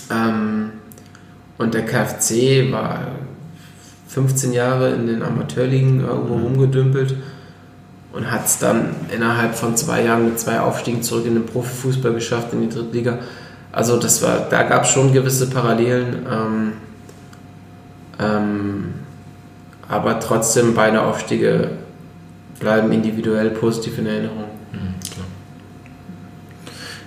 Ähm, 0.09 0.71
und 1.57 1.73
der 1.73 1.85
KfC 1.85 2.71
war 2.71 3.01
15 4.07 4.53
Jahre 4.53 4.91
in 4.91 5.07
den 5.07 5.21
Amateurligen 5.21 6.01
irgendwo 6.01 6.35
rumgedümpelt 6.35 7.15
und 8.13 8.31
hat 8.31 8.45
es 8.45 8.59
dann 8.59 8.95
innerhalb 9.13 9.55
von 9.55 9.75
zwei 9.75 10.03
Jahren 10.03 10.25
mit 10.25 10.39
zwei 10.39 10.59
Aufstiegen 10.59 11.01
zurück 11.01 11.25
in 11.25 11.33
den 11.33 11.45
Profifußball 11.45 12.13
geschafft, 12.13 12.53
in 12.53 12.61
die 12.61 12.69
Drittliga. 12.69 13.19
Also 13.71 13.97
das 13.97 14.21
war, 14.21 14.47
da 14.49 14.63
gab 14.63 14.83
es 14.83 14.89
schon 14.89 15.11
gewisse 15.11 15.49
Parallelen, 15.49 16.25
ähm, 16.31 16.73
ähm, 18.19 18.93
aber 19.89 20.19
trotzdem 20.19 20.75
beide 20.75 21.01
Aufstiege 21.01 21.71
bleiben 22.59 22.91
individuell 22.91 23.49
positiv 23.49 23.97
in 23.97 24.05
Erinnerung. 24.05 24.45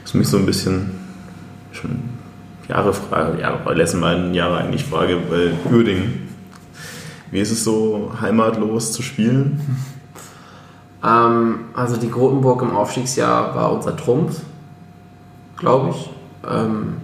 Das 0.03 0.11
ist 0.11 0.15
mich 0.15 0.29
so 0.29 0.37
ein 0.39 0.47
bisschen 0.47 0.91
schon 1.73 2.01
Jahre 2.69 2.93
Frage, 2.93 3.41
Jahre, 3.41 3.61
bei 3.65 3.75
letzten 3.75 4.01
beiden 4.01 4.35
Jahre 4.35 4.59
eigentlich 4.59 4.85
Frage, 4.85 5.19
bei 5.31 5.53
Uerdingen. 5.73 6.29
Wie 7.31 7.41
ist 7.41 7.53
es 7.53 7.63
so, 7.63 8.13
heimatlos 8.21 8.93
zu 8.93 9.03
spielen? 9.03 9.61
Ähm, 11.05 11.67
also 11.75 11.97
die 11.97 12.11
Grotenburg 12.11 12.63
im 12.63 12.75
Aufstiegsjahr 12.75 13.55
war 13.55 13.73
unser 13.73 13.97
Trumpf, 13.97 14.41
glaube 15.57 15.91
ich. 15.91 16.11
Ähm, 16.49 16.97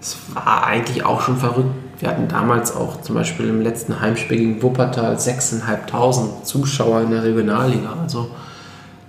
es 0.00 0.16
war 0.34 0.66
eigentlich 0.66 1.04
auch 1.04 1.20
schon 1.20 1.36
verrückt. 1.36 1.74
Wir 1.98 2.08
hatten 2.10 2.28
damals 2.28 2.74
auch 2.74 3.00
zum 3.02 3.16
Beispiel 3.16 3.48
im 3.48 3.60
letzten 3.60 4.00
Heimspiel 4.00 4.38
gegen 4.38 4.62
Wuppertal 4.62 5.16
6.500 5.16 6.44
Zuschauer 6.44 7.02
in 7.02 7.10
der 7.10 7.24
Regionalliga. 7.24 7.94
Also 8.00 8.30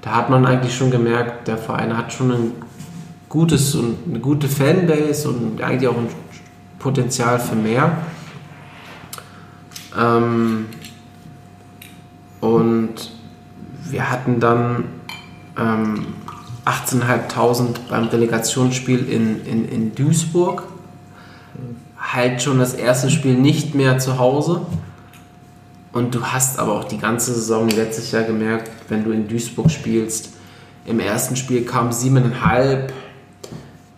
da 0.02 0.16
hat 0.16 0.30
man 0.30 0.46
eigentlich 0.46 0.76
schon 0.76 0.90
gemerkt, 0.90 1.48
der 1.48 1.58
Verein 1.58 1.96
hat 1.96 2.12
schon 2.12 2.32
ein 2.32 2.52
gutes 3.28 3.76
und 3.76 3.98
eine 4.10 4.20
gute 4.20 4.48
Fanbase 4.48 5.30
und 5.30 5.62
eigentlich 5.62 5.88
auch 5.88 5.98
ein 5.98 6.08
Potenzial 6.80 7.40
für 7.40 7.56
mehr. 7.56 7.98
Ähm, 9.98 10.66
und 12.42 13.12
wir 13.92 14.10
hatten 14.10 14.40
dann 14.40 14.86
ähm, 15.58 16.08
18.500 16.66 17.76
beim 17.90 18.08
Relegationsspiel 18.08 19.10
in, 19.10 19.46
in, 19.46 19.68
in 19.68 19.96
Duisburg. 19.96 20.64
Halt 21.98 22.42
schon 22.42 22.60
das 22.60 22.74
erste 22.74 23.10
Spiel 23.10 23.36
nicht 23.36 23.76
mehr 23.76 24.00
zu 24.00 24.20
Hause. 24.20 24.62
Und 25.92 26.14
du 26.14 26.24
hast 26.24 26.60
aber 26.60 26.74
auch 26.80 26.84
die 26.84 27.00
ganze 27.00 27.34
Saison 27.34 27.68
letztes 27.70 28.12
Jahr 28.12 28.24
gemerkt, 28.24 28.70
wenn 28.90 29.04
du 29.04 29.12
in 29.12 29.28
Duisburg 29.28 29.72
spielst, 29.72 30.30
im 30.86 31.00
ersten 31.00 31.36
Spiel 31.36 31.66
kamen 31.66 31.92
siebeneinhalb, 31.92 32.94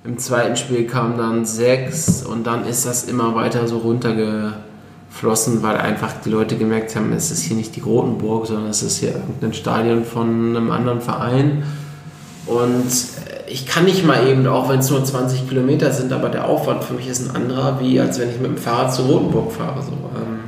im 0.03 0.17
zweiten 0.17 0.55
Spiel 0.55 0.87
kamen 0.87 1.17
dann 1.17 1.45
sechs 1.45 2.23
und 2.23 2.47
dann 2.47 2.65
ist 2.65 2.85
das 2.85 3.03
immer 3.03 3.35
weiter 3.35 3.67
so 3.67 3.77
runtergeflossen, 5.11 5.61
weil 5.63 5.77
einfach 5.77 6.13
die 6.23 6.29
Leute 6.29 6.57
gemerkt 6.57 6.95
haben, 6.95 7.11
es 7.13 7.31
ist 7.31 7.43
hier 7.43 7.55
nicht 7.55 7.75
die 7.75 7.81
Grotenburg, 7.81 8.47
sondern 8.47 8.69
es 8.69 8.81
ist 8.81 8.97
hier 8.97 9.09
irgendein 9.11 9.53
Stadion 9.53 10.05
von 10.05 10.55
einem 10.55 10.71
anderen 10.71 11.01
Verein. 11.01 11.63
Und 12.45 12.89
ich 13.47 13.65
kann 13.65 13.85
nicht 13.85 14.05
mal 14.05 14.27
eben, 14.27 14.47
auch 14.47 14.69
wenn 14.69 14.79
es 14.79 14.89
nur 14.89 15.03
20 15.03 15.47
Kilometer 15.47 15.91
sind, 15.91 16.11
aber 16.11 16.29
der 16.29 16.47
Aufwand 16.47 16.83
für 16.83 16.93
mich 16.93 17.07
ist 17.07 17.27
ein 17.27 17.35
anderer, 17.35 17.79
wie 17.79 17.99
als 17.99 18.19
wenn 18.19 18.29
ich 18.29 18.39
mit 18.39 18.47
dem 18.47 18.57
Fahrrad 18.57 18.93
zu 18.93 19.03
Rotenburg 19.03 19.51
fahre. 19.51 19.81
So. 19.81 19.91
Ähm, 19.91 20.39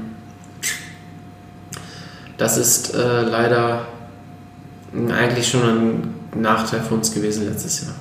das 2.37 2.57
ist 2.57 2.95
äh, 2.95 3.21
leider 3.21 3.85
eigentlich 4.93 5.47
schon 5.47 5.61
ein 5.61 6.13
Nachteil 6.41 6.81
für 6.81 6.95
uns 6.95 7.13
gewesen 7.13 7.45
letztes 7.47 7.81
Jahr. 7.81 7.95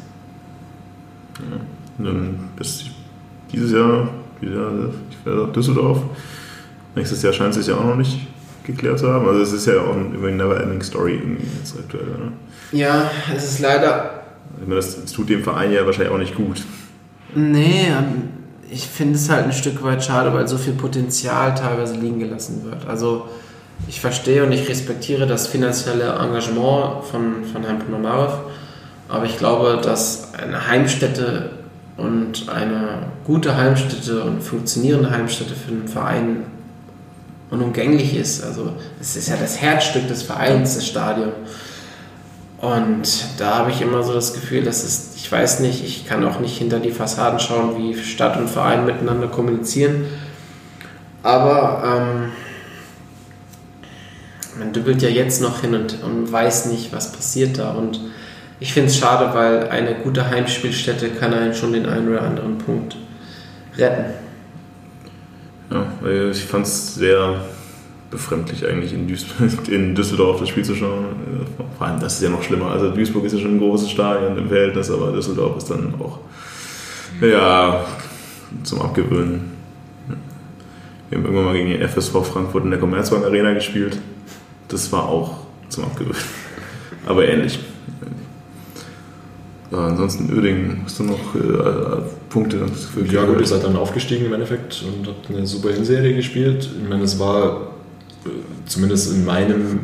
Und 1.98 2.04
dann 2.04 2.38
bis 2.56 2.84
dieses 3.50 3.72
Jahr 3.72 4.08
wieder 4.40 4.90
ich 5.10 5.26
werde 5.26 5.44
auf 5.44 5.52
Düsseldorf. 5.52 5.98
Nächstes 6.95 7.22
Jahr 7.22 7.32
scheint 7.32 7.51
es 7.51 7.64
sich 7.64 7.66
ja 7.68 7.80
auch 7.80 7.84
noch 7.84 7.97
nicht 7.97 8.26
geklärt 8.64 8.99
zu 8.99 9.12
haben. 9.12 9.26
Also 9.26 9.40
es 9.40 9.53
ist 9.53 9.66
ja 9.66 9.74
auch 9.80 9.97
über 9.97 10.28
eine 10.28 10.36
never-ending 10.36 10.82
Story 10.82 11.14
irgendwie 11.14 11.47
jetzt 11.59 11.74
aktuell. 11.78 12.05
Ne? 12.05 12.32
Ja, 12.72 13.11
es 13.34 13.45
ist 13.45 13.61
leider. 13.61 14.22
Ich 14.61 14.66
meine, 14.66 14.76
das, 14.76 15.01
das 15.01 15.12
tut 15.12 15.28
dem 15.28 15.43
Verein 15.43 15.72
ja 15.72 15.84
wahrscheinlich 15.86 16.12
auch 16.12 16.18
nicht 16.18 16.34
gut. 16.34 16.62
Nee, 17.34 17.86
ich 18.70 18.86
finde 18.86 19.14
es 19.14 19.28
halt 19.28 19.45
ein 19.45 19.53
Stück 19.53 19.82
weit 19.82 20.05
schade, 20.05 20.32
weil 20.34 20.47
so 20.47 20.59
viel 20.59 20.74
Potenzial 20.74 21.55
teilweise 21.55 21.95
liegen 21.95 22.18
gelassen 22.18 22.62
wird. 22.64 22.86
Also 22.86 23.28
ich 23.88 24.01
verstehe 24.01 24.45
und 24.45 24.53
ich 24.53 24.68
respektiere 24.68 25.26
das 25.26 25.47
finanzielle 25.47 26.05
Engagement 26.05 27.05
von, 27.05 27.45
von 27.51 27.62
Herrn 27.64 27.78
Ponomarev, 27.78 28.34
aber 29.09 29.24
ich 29.24 29.38
glaube, 29.38 29.80
dass 29.82 30.32
eine 30.34 30.68
Heimstätte 30.68 31.51
und 31.97 32.49
eine 32.49 33.07
gute 33.24 33.57
Heimstätte 33.57 34.22
und 34.22 34.43
funktionierende 34.43 35.11
Heimstätte 35.11 35.55
für 35.55 35.72
einen 35.72 35.88
Verein 35.88 36.45
unumgänglich 37.53 38.16
ist. 38.16 38.42
Also 38.42 38.72
es 39.00 39.14
ist 39.14 39.28
ja 39.28 39.36
das 39.36 39.61
Herzstück 39.61 40.09
des 40.09 40.22
Vereins, 40.22 40.74
das 40.74 40.86
Stadion. 40.86 41.32
Und 42.59 43.24
da 43.38 43.59
habe 43.59 43.70
ich 43.70 43.82
immer 43.82 44.03
so 44.03 44.14
das 44.14 44.32
Gefühl, 44.32 44.62
dass 44.62 44.82
es, 44.82 45.12
ich 45.16 45.30
weiß 45.30 45.61
nicht, 45.61 45.84
ich 45.84 46.07
kann 46.07 46.24
auch 46.24 46.40
nicht 46.40 46.57
hinter 46.57 46.80
die 46.80 46.92
Fassaden 46.92 47.38
schauen, 47.38 47.76
wie 47.76 47.94
Stadt 48.03 48.38
und 48.38 48.48
Verein 48.48 48.86
miteinander 48.86 49.28
kommunizieren. 49.28 50.07
Aber 51.22 51.82
ähm, 51.84 52.32
man 54.59 54.72
dübbelt 54.72 55.03
ja 55.03 55.09
jetzt 55.09 55.42
noch 55.42 55.61
hin 55.61 55.74
und, 55.74 56.03
und 56.03 56.32
weiß 56.32 56.66
nicht, 56.66 56.92
was 56.92 57.12
passiert 57.12 57.59
da. 57.59 57.72
Und 57.72 58.00
ich 58.61 58.72
finde 58.72 58.88
es 58.88 58.96
schade, 58.96 59.34
weil 59.34 59.68
eine 59.68 59.94
gute 59.96 60.30
Heimspielstätte 60.30 61.11
kann 61.11 61.34
einen 61.34 61.55
schon 61.55 61.72
den 61.72 61.86
einen 61.86 62.09
oder 62.09 62.22
anderen 62.22 62.59
Punkt 62.59 62.96
retten. 63.76 64.21
Ja, 65.72 66.30
ich 66.30 66.44
fand 66.44 66.66
es 66.66 66.94
sehr 66.94 67.40
befremdlich 68.10 68.66
eigentlich 68.66 68.92
in, 68.92 69.08
Duis 69.08 69.24
in 69.68 69.94
Düsseldorf 69.94 70.40
das 70.40 70.50
Spiel 70.50 70.64
zu 70.64 70.74
schauen. 70.74 71.06
Vor 71.78 71.86
allem, 71.86 71.98
das 71.98 72.14
ist 72.14 72.22
ja 72.22 72.28
noch 72.28 72.42
schlimmer. 72.42 72.70
Also 72.70 72.90
Duisburg 72.90 73.24
ist 73.24 73.32
ja 73.32 73.38
schon 73.38 73.56
ein 73.56 73.58
großes 73.58 73.90
Stadion 73.90 74.36
im 74.36 74.48
Verhältnis, 74.48 74.90
aber 74.90 75.12
Düsseldorf 75.12 75.56
ist 75.56 75.70
dann 75.70 75.94
auch 75.98 76.18
ja, 77.20 77.84
zum 78.62 78.82
Abgewöhnen. 78.82 79.52
Wir 81.08 81.18
haben 81.18 81.24
irgendwann 81.24 81.44
mal 81.44 81.54
gegen 81.54 81.70
den 81.70 81.88
FSV 81.88 82.24
Frankfurt 82.24 82.64
in 82.64 82.70
der 82.70 82.80
Commerzbank 82.80 83.24
Arena 83.24 83.52
gespielt. 83.52 83.98
Das 84.68 84.90
war 84.92 85.08
auch 85.08 85.46
zum 85.68 85.84
Abgewöhnen. 85.84 86.16
Aber 87.06 87.26
ähnlich. 87.26 87.58
Ja, 89.70 89.86
ansonsten 89.86 90.30
Öding, 90.30 90.82
hast 90.84 90.98
du 90.98 91.04
noch 91.04 91.34
äh, 91.34 92.02
Punkte. 92.33 92.64
Ja 93.11 93.24
gut, 93.24 93.41
ihr 93.41 93.47
seid 93.47 93.62
dann 93.62 93.76
aufgestiegen 93.76 94.24
im 94.24 94.33
Endeffekt 94.33 94.83
und 94.83 95.07
habt 95.07 95.28
eine 95.28 95.47
super 95.47 95.70
Hinserie 95.70 96.14
gespielt. 96.14 96.68
Ich 96.83 96.89
meine, 96.89 97.05
es 97.05 97.18
war 97.18 97.72
äh, 98.24 98.28
zumindest 98.66 99.12
in 99.12 99.24
meinem, 99.24 99.80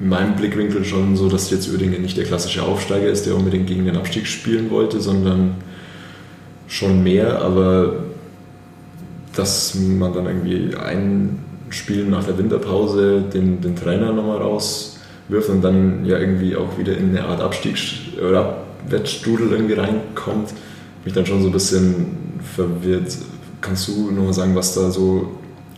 in 0.00 0.08
meinem 0.08 0.34
Blickwinkel 0.34 0.84
schon 0.84 1.16
so, 1.16 1.28
dass 1.28 1.50
jetzt 1.50 1.70
Uerdingen 1.70 2.02
nicht 2.02 2.16
der 2.16 2.24
klassische 2.24 2.62
Aufsteiger 2.62 3.08
ist, 3.08 3.26
der 3.26 3.36
unbedingt 3.36 3.68
gegen 3.68 3.84
den 3.84 3.96
Abstieg 3.96 4.26
spielen 4.26 4.70
wollte, 4.70 5.00
sondern 5.00 5.56
schon 6.66 7.02
mehr, 7.02 7.40
aber 7.40 7.94
dass 9.34 9.74
man 9.76 10.12
dann 10.12 10.26
irgendwie 10.26 10.74
ein 10.76 11.38
Spiel 11.70 12.04
nach 12.04 12.24
der 12.24 12.36
Winterpause 12.36 13.22
den, 13.32 13.60
den 13.60 13.76
Trainer 13.76 14.12
nochmal 14.12 14.38
rauswirft 14.38 15.48
und 15.48 15.62
dann 15.62 16.04
ja 16.04 16.18
irgendwie 16.18 16.56
auch 16.56 16.78
wieder 16.78 16.96
in 16.96 17.10
eine 17.10 17.24
Art 17.26 17.40
Abstiegs- 17.40 17.94
oder 18.18 18.58
Abwärtsstrudel 18.84 19.52
irgendwie 19.52 19.74
reinkommt, 19.74 20.52
mich 21.04 21.14
dann 21.14 21.26
schon 21.26 21.42
so 21.42 21.48
ein 21.48 21.52
bisschen 21.52 22.40
verwirrt. 22.54 23.16
Kannst 23.60 23.88
du 23.88 24.10
nochmal 24.10 24.32
sagen, 24.32 24.54
was 24.54 24.74
da 24.74 24.90
so 24.90 25.32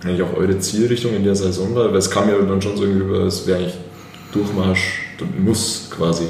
eigentlich 0.04 0.22
auch 0.22 0.36
eure 0.36 0.58
Zielrichtung 0.58 1.14
in 1.14 1.24
der 1.24 1.36
Saison 1.36 1.74
war? 1.74 1.90
Weil 1.90 1.98
es 1.98 2.10
kam 2.10 2.28
ja 2.28 2.38
dann 2.38 2.60
schon 2.60 2.76
so 2.76 2.84
irgendwie 2.84 3.04
über, 3.04 3.20
es 3.20 3.46
wäre 3.46 3.58
eigentlich 3.58 3.74
Durchmarsch, 4.32 5.00
muss 5.38 5.88
quasi. 5.90 6.24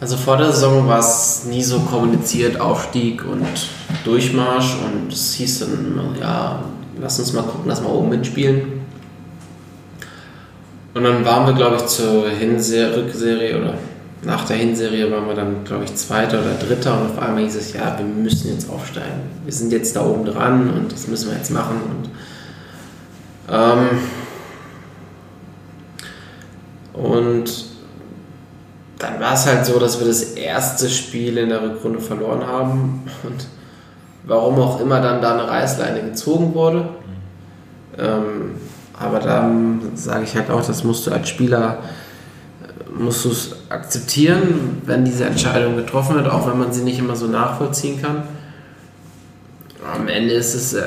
Also 0.00 0.16
vor 0.16 0.36
der 0.36 0.50
Saison 0.50 0.88
war 0.88 0.98
es 0.98 1.44
nie 1.48 1.62
so 1.62 1.78
kommuniziert, 1.78 2.60
Aufstieg 2.60 3.24
und 3.24 3.46
Durchmarsch 4.04 4.74
und 4.84 5.12
es 5.12 5.34
hieß 5.34 5.60
dann 5.60 5.86
immer, 5.86 6.20
ja, 6.20 6.64
lass 7.00 7.20
uns 7.20 7.32
mal 7.32 7.42
gucken, 7.42 7.66
lass 7.66 7.80
mal 7.80 7.90
oben 7.90 8.08
mitspielen. 8.08 8.82
Und 10.94 11.04
dann 11.04 11.24
waren 11.24 11.46
wir, 11.46 11.54
glaube 11.54 11.76
ich, 11.76 11.86
zur 11.86 12.28
Hinserie, 12.28 12.96
Rückserie 12.96 13.60
oder 13.60 13.74
nach 14.24 14.44
der 14.44 14.56
Hinserie 14.56 15.10
waren 15.10 15.26
wir 15.26 15.34
dann, 15.34 15.64
glaube 15.64 15.84
ich, 15.84 15.94
Zweiter 15.96 16.40
oder 16.40 16.54
Dritter 16.54 17.00
und 17.00 17.10
auf 17.10 17.18
einmal 17.18 17.42
hieß 17.42 17.56
es, 17.56 17.72
ja, 17.72 17.98
wir 17.98 18.04
müssen 18.04 18.52
jetzt 18.52 18.70
aufsteigen. 18.70 19.30
Wir 19.44 19.52
sind 19.52 19.72
jetzt 19.72 19.96
da 19.96 20.06
oben 20.06 20.24
dran 20.24 20.70
und 20.70 20.92
das 20.92 21.08
müssen 21.08 21.30
wir 21.30 21.36
jetzt 21.36 21.50
machen. 21.50 21.80
Und, 21.90 22.10
ähm, 23.52 23.98
und 26.92 27.64
dann 28.98 29.20
war 29.20 29.34
es 29.34 29.46
halt 29.46 29.66
so, 29.66 29.80
dass 29.80 29.98
wir 29.98 30.06
das 30.06 30.22
erste 30.22 30.88
Spiel 30.88 31.36
in 31.38 31.48
der 31.48 31.62
Rückrunde 31.62 31.98
verloren 31.98 32.46
haben 32.46 33.02
und 33.24 33.46
warum 34.24 34.60
auch 34.60 34.80
immer 34.80 35.00
dann 35.00 35.20
da 35.20 35.32
eine 35.32 35.48
Reißleine 35.48 36.00
gezogen 36.02 36.54
wurde. 36.54 36.88
Ähm, 37.98 38.52
aber 38.96 39.18
dann 39.18 39.96
sage 39.96 40.22
ich 40.22 40.36
halt 40.36 40.48
auch, 40.48 40.64
das 40.64 40.84
musst 40.84 41.08
du 41.08 41.10
als 41.10 41.28
Spieler 41.28 41.78
musst 42.98 43.24
du 43.24 43.30
es 43.30 43.56
akzeptieren, 43.68 44.82
wenn 44.86 45.04
diese 45.04 45.24
Entscheidung 45.24 45.76
getroffen 45.76 46.16
wird, 46.16 46.28
auch 46.28 46.48
wenn 46.48 46.58
man 46.58 46.72
sie 46.72 46.82
nicht 46.82 46.98
immer 46.98 47.16
so 47.16 47.26
nachvollziehen 47.26 48.00
kann. 48.00 48.24
Am 49.94 50.06
Ende 50.08 50.34
ist 50.34 50.54
es. 50.54 50.74
Äh, 50.74 50.82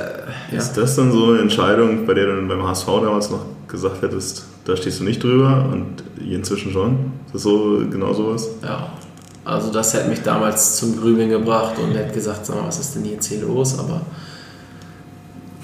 ja. 0.51 0.57
Ist 0.57 0.73
das 0.73 0.95
dann 0.95 1.11
so 1.11 1.31
eine 1.31 1.41
Entscheidung, 1.41 2.05
bei 2.05 2.13
der 2.13 2.27
du 2.27 2.35
dann 2.35 2.47
beim 2.47 2.65
HSV 2.65 2.85
damals 2.85 3.29
noch 3.29 3.45
gesagt 3.67 4.01
hättest, 4.01 4.45
da 4.63 4.75
stehst 4.77 4.99
du 4.99 5.03
nicht 5.03 5.21
drüber 5.21 5.67
und 5.71 6.03
inzwischen 6.19 6.71
schon? 6.71 7.11
Ist 7.25 7.35
das 7.35 7.41
so 7.43 7.81
genau 7.89 8.13
sowas? 8.13 8.47
Ja. 8.63 8.89
Also 9.43 9.71
das 9.71 9.93
hätte 9.93 10.09
mich 10.09 10.23
damals 10.23 10.77
zum 10.77 10.99
Grübeln 10.99 11.29
gebracht 11.29 11.75
und 11.77 11.93
hätte 11.93 12.13
gesagt, 12.13 12.45
sag 12.45 12.55
mal, 12.55 12.67
was 12.67 12.79
ist 12.79 12.95
denn 12.95 13.05
jetzt 13.05 13.27
hier 13.27 13.41
los? 13.41 13.77
Aber 13.77 14.01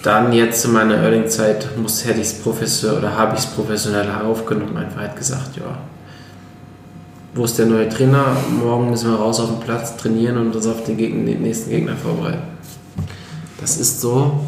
dann 0.03 0.33
jetzt 0.33 0.65
in 0.65 0.73
meiner 0.73 0.95
Erling-Zeit 0.95 1.67
hätte 2.05 2.19
ich 2.19 2.27
es 2.27 2.33
professionell 2.33 2.99
oder 2.99 3.17
habe 3.17 3.33
ich 3.35 3.39
es 3.39 3.47
professionell 3.47 4.07
aufgenommen, 4.23 4.77
einfach 4.77 5.01
halt 5.01 5.15
gesagt, 5.15 5.57
ja, 5.57 5.77
wo 7.33 7.45
ist 7.45 7.57
der 7.57 7.65
neue 7.65 7.87
Trainer? 7.87 8.35
Morgen 8.61 8.89
müssen 8.89 9.11
wir 9.11 9.17
raus 9.17 9.39
auf 9.39 9.49
den 9.49 9.59
Platz 9.59 9.95
trainieren 9.95 10.37
und 10.37 10.55
uns 10.55 10.67
auf 10.67 10.83
den, 10.83 10.97
Gegner, 10.97 11.25
den 11.25 11.41
nächsten 11.41 11.69
Gegner 11.69 11.95
vorbereiten. 11.95 12.41
Das 13.59 13.77
ist 13.77 14.01
so. 14.01 14.41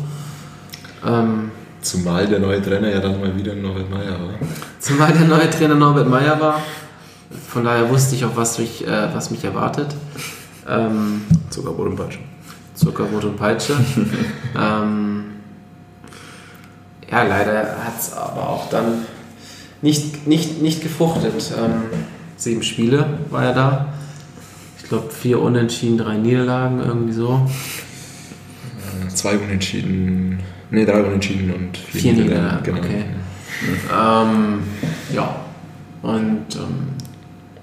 Ähm, 1.05 1.51
Zumal 1.81 2.27
der 2.27 2.39
neue 2.39 2.61
Trainer 2.61 2.89
ja 2.89 2.99
dann 2.99 3.19
mal 3.19 3.35
wieder 3.37 3.53
Norbert 3.55 3.89
Meyer 3.89 4.11
war. 4.11 4.33
Zumal 4.79 5.13
der 5.13 5.27
neue 5.27 5.49
Trainer 5.49 5.75
Norbert 5.75 6.09
Meyer 6.09 6.39
war. 6.39 6.61
Von 7.49 7.63
daher 7.63 7.89
wusste 7.89 8.15
ich 8.15 8.25
auch, 8.25 8.35
was 8.35 8.59
mich, 8.59 8.85
äh, 8.85 9.13
was 9.13 9.31
mich 9.31 9.43
erwartet. 9.43 9.87
Ähm, 10.67 11.23
Zuckerbrot 11.49 11.87
und 11.87 11.95
Peitsche. 11.95 12.19
Zuckerbrot 12.75 13.23
und 13.25 13.37
Peitsche. 13.37 13.73
ähm, 14.57 15.25
ja, 17.09 17.23
leider 17.23 17.83
hat 17.83 17.99
es 17.99 18.13
aber 18.13 18.49
auch 18.49 18.69
dann 18.69 19.05
nicht, 19.81 20.25
nicht, 20.25 20.61
nicht 20.61 20.81
gefruchtet. 20.81 21.51
Ähm, 21.57 21.83
sieben 22.35 22.63
Spiele 22.63 23.05
war 23.29 23.45
er 23.45 23.53
da. 23.53 23.93
Ich 24.77 24.89
glaube, 24.89 25.09
vier 25.11 25.41
Unentschieden, 25.41 25.97
drei 25.97 26.17
Niederlagen, 26.17 26.79
irgendwie 26.79 27.13
so. 27.13 27.49
Zwei 29.13 29.37
Unentschieden, 29.37 30.39
ne, 30.71 30.85
drei 30.85 31.03
Unentschieden 31.03 31.53
und 31.53 31.77
vier, 31.77 32.01
vier 32.01 32.13
Niederlagen. 32.13 32.63
Genau. 32.63 32.79
Okay. 32.79 33.05
Ähm, 33.91 34.63
ja, 35.13 35.35
und 36.01 36.55
ähm, 36.55 36.93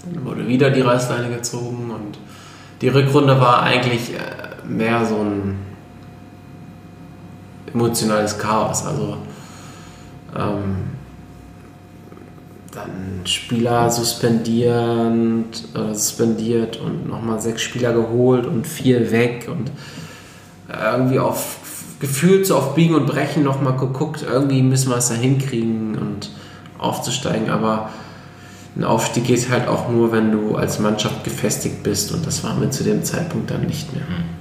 dann 0.04 0.24
wurde 0.24 0.46
wieder 0.46 0.70
die 0.70 0.80
Reißleine 0.80 1.28
gezogen 1.28 1.90
und 1.90 2.18
die 2.80 2.88
Rückrunde 2.88 3.38
war 3.38 3.62
eigentlich 3.62 4.14
äh, 4.14 4.66
mehr 4.66 5.04
so 5.04 5.16
ein 5.16 5.58
emotionales 7.72 8.38
Chaos. 8.38 8.86
Also 8.86 9.18
ähm, 10.36 10.89
dann 12.72 13.22
Spieler 13.24 13.90
suspendierend, 13.90 15.64
äh, 15.74 15.94
suspendiert 15.94 16.78
und 16.78 17.08
nochmal 17.08 17.40
sechs 17.40 17.62
Spieler 17.62 17.92
geholt 17.92 18.46
und 18.46 18.66
vier 18.66 19.10
weg 19.10 19.48
und 19.50 19.70
irgendwie 20.68 21.18
auf 21.18 21.58
gefühlt 22.00 22.46
so 22.46 22.56
auf 22.56 22.74
Biegen 22.74 22.94
und 22.94 23.06
Brechen 23.06 23.42
nochmal 23.42 23.76
geguckt, 23.76 24.24
irgendwie 24.28 24.62
müssen 24.62 24.90
wir 24.90 24.96
es 24.96 25.08
da 25.08 25.14
hinkriegen 25.14 25.98
und 25.98 26.30
aufzusteigen, 26.78 27.50
aber 27.50 27.90
ein 28.74 28.84
Aufstieg 28.84 29.24
geht 29.24 29.50
halt 29.50 29.68
auch 29.68 29.90
nur, 29.90 30.10
wenn 30.12 30.32
du 30.32 30.56
als 30.56 30.78
Mannschaft 30.78 31.24
gefestigt 31.24 31.82
bist 31.82 32.12
und 32.12 32.26
das 32.26 32.42
waren 32.42 32.60
wir 32.60 32.70
zu 32.70 32.84
dem 32.84 33.04
Zeitpunkt 33.04 33.50
dann 33.50 33.66
nicht 33.66 33.92
mehr. 33.92 34.04
Mhm. 34.04 34.39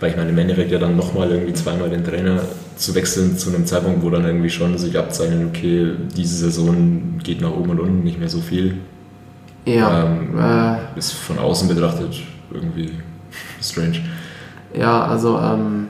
Weil 0.00 0.10
ich 0.10 0.16
meine, 0.16 0.30
im 0.30 0.38
Endeffekt 0.38 0.70
ja 0.70 0.78
dann 0.78 0.96
nochmal 0.96 1.30
irgendwie 1.30 1.52
zweimal 1.52 1.90
den 1.90 2.04
Trainer 2.04 2.40
zu 2.76 2.94
wechseln 2.94 3.36
zu 3.36 3.50
einem 3.50 3.66
Zeitpunkt, 3.66 4.02
wo 4.02 4.10
dann 4.10 4.24
irgendwie 4.24 4.50
schon 4.50 4.78
sich 4.78 4.96
abzeichnet, 4.96 5.48
okay, 5.48 5.92
diese 6.16 6.36
Saison 6.36 7.18
geht 7.22 7.40
nach 7.40 7.50
oben 7.50 7.70
und 7.70 7.80
unten 7.80 8.04
nicht 8.04 8.18
mehr 8.18 8.28
so 8.28 8.40
viel. 8.40 8.78
Ja. 9.64 10.04
Ähm, 10.04 10.38
äh, 10.38 10.98
ist 10.98 11.12
von 11.12 11.38
außen 11.38 11.68
betrachtet 11.68 12.14
irgendwie 12.52 12.92
strange. 13.60 14.00
Ja, 14.74 15.04
also 15.04 15.38
ähm, 15.38 15.88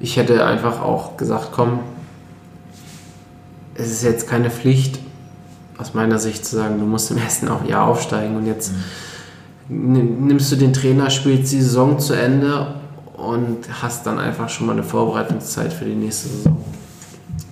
ich 0.00 0.16
hätte 0.16 0.44
einfach 0.44 0.80
auch 0.82 1.16
gesagt, 1.16 1.50
komm, 1.52 1.80
es 3.74 3.90
ist 3.90 4.02
jetzt 4.02 4.28
keine 4.28 4.50
Pflicht, 4.50 4.98
aus 5.78 5.94
meiner 5.94 6.18
Sicht 6.18 6.44
zu 6.44 6.56
sagen, 6.56 6.78
du 6.78 6.84
musst 6.84 7.10
im 7.10 7.18
ersten 7.18 7.48
Jahr 7.68 7.86
aufsteigen 7.86 8.36
und 8.36 8.46
jetzt 8.46 8.72
mhm. 8.72 8.82
Nimmst 9.72 10.52
du 10.52 10.56
den 10.56 10.72
Trainer, 10.72 11.10
spielst 11.10 11.52
die 11.52 11.60
Saison 11.60 11.98
zu 11.98 12.14
Ende 12.14 12.74
und 13.16 13.58
hast 13.82 14.06
dann 14.06 14.18
einfach 14.18 14.48
schon 14.48 14.66
mal 14.66 14.72
eine 14.72 14.82
Vorbereitungszeit 14.82 15.72
für 15.72 15.84
die 15.84 15.94
nächste 15.94 16.28
Saison. 16.28 16.56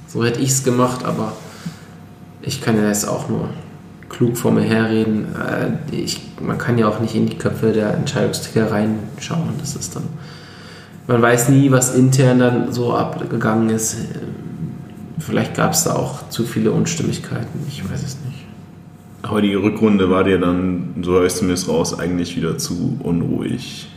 So 0.09 0.25
hätte 0.25 0.41
ich 0.41 0.51
es 0.51 0.64
gemacht, 0.64 1.05
aber 1.05 1.33
ich 2.43 2.61
kann 2.61 2.77
ja 2.77 2.89
jetzt 2.89 3.09
auch 3.09 3.29
nur 3.29 3.49
klug 4.09 4.37
vor 4.37 4.51
mir 4.51 4.62
herreden. 4.62 5.27
Äh, 5.35 5.95
ich, 5.95 6.21
man 6.41 6.59
kann 6.59 6.79
ja 6.79 6.89
auch 6.89 7.01
nicht 7.01 7.14
in 7.14 7.27
die 7.27 7.39
Köpfe 7.39 7.73
der 7.73 7.95
Entscheidungsträger 7.95 8.71
reinschauen. 8.73 9.55
Das 9.61 9.77
ist 9.77 9.95
dann. 9.95 10.05
Man 11.07 11.23
weiß 11.23 11.49
nie, 11.49 11.71
was 11.71 11.95
intern 11.95 12.39
dann 12.39 12.73
so 12.73 12.95
abgegangen 12.95 13.71
ist. 13.71 13.97
Vielleicht 15.18 15.55
gab 15.55 15.73
es 15.73 15.85
da 15.85 15.95
auch 15.95 16.29
zu 16.29 16.45
viele 16.45 16.73
Unstimmigkeiten. 16.73 17.66
Ich 17.68 17.85
weiß 17.85 18.03
es 18.03 18.16
nicht. 18.25 18.30
Aber 19.23 19.43
die 19.43 19.55
Rückrunde 19.55 20.11
war 20.11 20.25
dir 20.25 20.39
dann, 20.39 20.95
so 21.03 21.12
höre 21.12 21.27
ich 21.27 21.35
zumindest 21.35 21.68
raus, 21.68 21.99
eigentlich 21.99 22.37
wieder 22.37 22.59
zu 22.59 22.99
unruhig. 23.03 23.89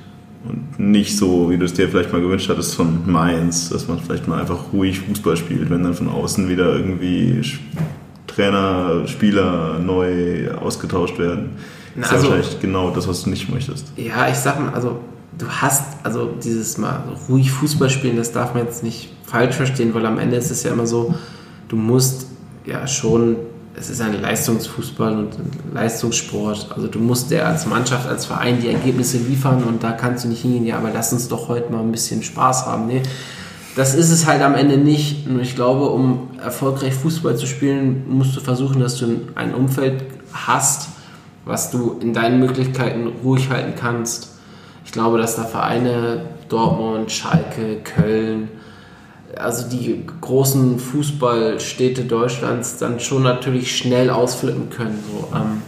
Und 0.46 0.78
nicht 0.78 1.18
so, 1.18 1.50
wie 1.50 1.58
du 1.58 1.64
es 1.64 1.74
dir 1.74 1.88
vielleicht 1.88 2.12
mal 2.12 2.22
gewünscht 2.22 2.50
hattest 2.50 2.76
von 2.76 3.10
Mainz, 3.10 3.70
dass 3.70 3.88
man 3.88 4.00
vielleicht 4.00 4.28
mal 4.28 4.42
einfach 4.42 4.74
ruhig 4.74 5.00
Fußball 5.00 5.38
spielt, 5.38 5.70
wenn 5.70 5.84
dann 5.84 5.94
von 5.94 6.10
außen 6.10 6.50
wieder 6.50 6.76
irgendwie 6.76 7.42
Trainer, 8.28 9.08
Spieler 9.08 9.80
neu 9.80 10.52
ausgetauscht 10.52 11.18
werden. 11.18 11.52
Das 11.96 12.08
ist 12.08 12.14
also, 12.14 12.30
wahrscheinlich 12.30 12.60
genau 12.60 12.90
das, 12.90 13.08
was 13.08 13.24
du 13.24 13.30
nicht 13.30 13.50
möchtest. 13.50 13.94
Ja, 13.96 14.28
ich 14.28 14.36
sag 14.36 14.60
mal, 14.60 14.74
also 14.74 14.98
du 15.38 15.48
hast, 15.48 15.98
also 16.04 16.32
dieses 16.44 16.78
Mal 16.78 17.04
ruhig 17.30 17.52
Fußball 17.52 17.90
spielen, 17.90 18.18
das 18.18 18.34
darf 18.34 18.54
man 18.54 18.66
jetzt 18.66 18.84
nicht 18.84 19.14
falsch 19.24 19.56
verstehen, 19.56 19.94
weil 19.94 20.06
am 20.06 20.20
Ende 20.20 20.36
ist 20.36 20.52
es 20.52 20.64
ja 20.64 20.74
immer 20.74 20.88
so, 20.88 21.14
du 21.70 21.76
musst 21.76 22.28
ja 22.66 22.86
schon 22.88 23.38
es 23.76 23.90
ist 23.90 24.02
ein 24.02 24.22
Leistungsfußball 24.22 25.18
und 25.18 25.34
ein 25.34 25.52
Leistungssport. 25.74 26.68
Also 26.76 26.88
du 26.88 27.00
musst 27.00 27.32
ja 27.32 27.44
als 27.44 27.66
Mannschaft, 27.66 28.08
als 28.08 28.26
Verein 28.26 28.62
die 28.62 28.70
Ergebnisse 28.70 29.18
liefern 29.18 29.64
und 29.64 29.84
da 29.84 29.92
kannst 29.94 30.24
du 30.24 30.28
nicht 30.28 30.42
hingehen, 30.42 30.66
ja, 30.66 30.78
aber 30.78 30.92
lass 30.94 31.12
uns 31.12 31.28
doch 31.28 31.48
heute 31.48 31.72
mal 31.72 31.82
ein 31.82 31.92
bisschen 31.92 32.22
Spaß 32.22 32.68
haben. 32.68 32.88
Nee, 32.88 33.02
das 33.76 33.96
ist 33.96 34.12
es 34.12 34.28
halt 34.28 34.42
am 34.42 34.54
Ende 34.54 34.78
nicht. 34.78 35.28
Und 35.28 35.40
ich 35.40 35.56
glaube, 35.56 35.90
um 35.90 36.30
erfolgreich 36.42 36.94
Fußball 36.94 37.36
zu 37.36 37.48
spielen, 37.48 38.06
musst 38.08 38.36
du 38.36 38.42
versuchen, 38.42 38.80
dass 38.80 38.98
du 38.98 39.22
ein 39.36 39.56
Umfeld 39.56 40.04
hast, 40.32 40.90
was 41.46 41.72
du 41.72 41.98
in 42.00 42.14
deinen 42.14 42.40
Möglichkeiten 42.40 43.12
ruhig 43.24 43.50
halten 43.50 43.74
kannst. 43.76 44.30
Ich 44.86 44.92
glaube, 44.92 45.18
dass 45.18 45.36
da 45.36 45.44
Vereine 45.46 46.26
Dortmund, 46.50 47.12
Schalke, 47.12 47.78
Köln, 47.84 48.50
also 49.38 49.68
die 49.70 50.04
großen 50.22 50.80
Fußballstädte 50.80 52.04
Deutschlands 52.04 52.78
dann 52.78 53.00
schon 53.00 53.24
natürlich 53.24 53.76
schnell 53.76 54.10
ausflippen 54.10 54.70
können. 54.70 55.00
So, 55.08 55.36
ähm, 55.36 55.62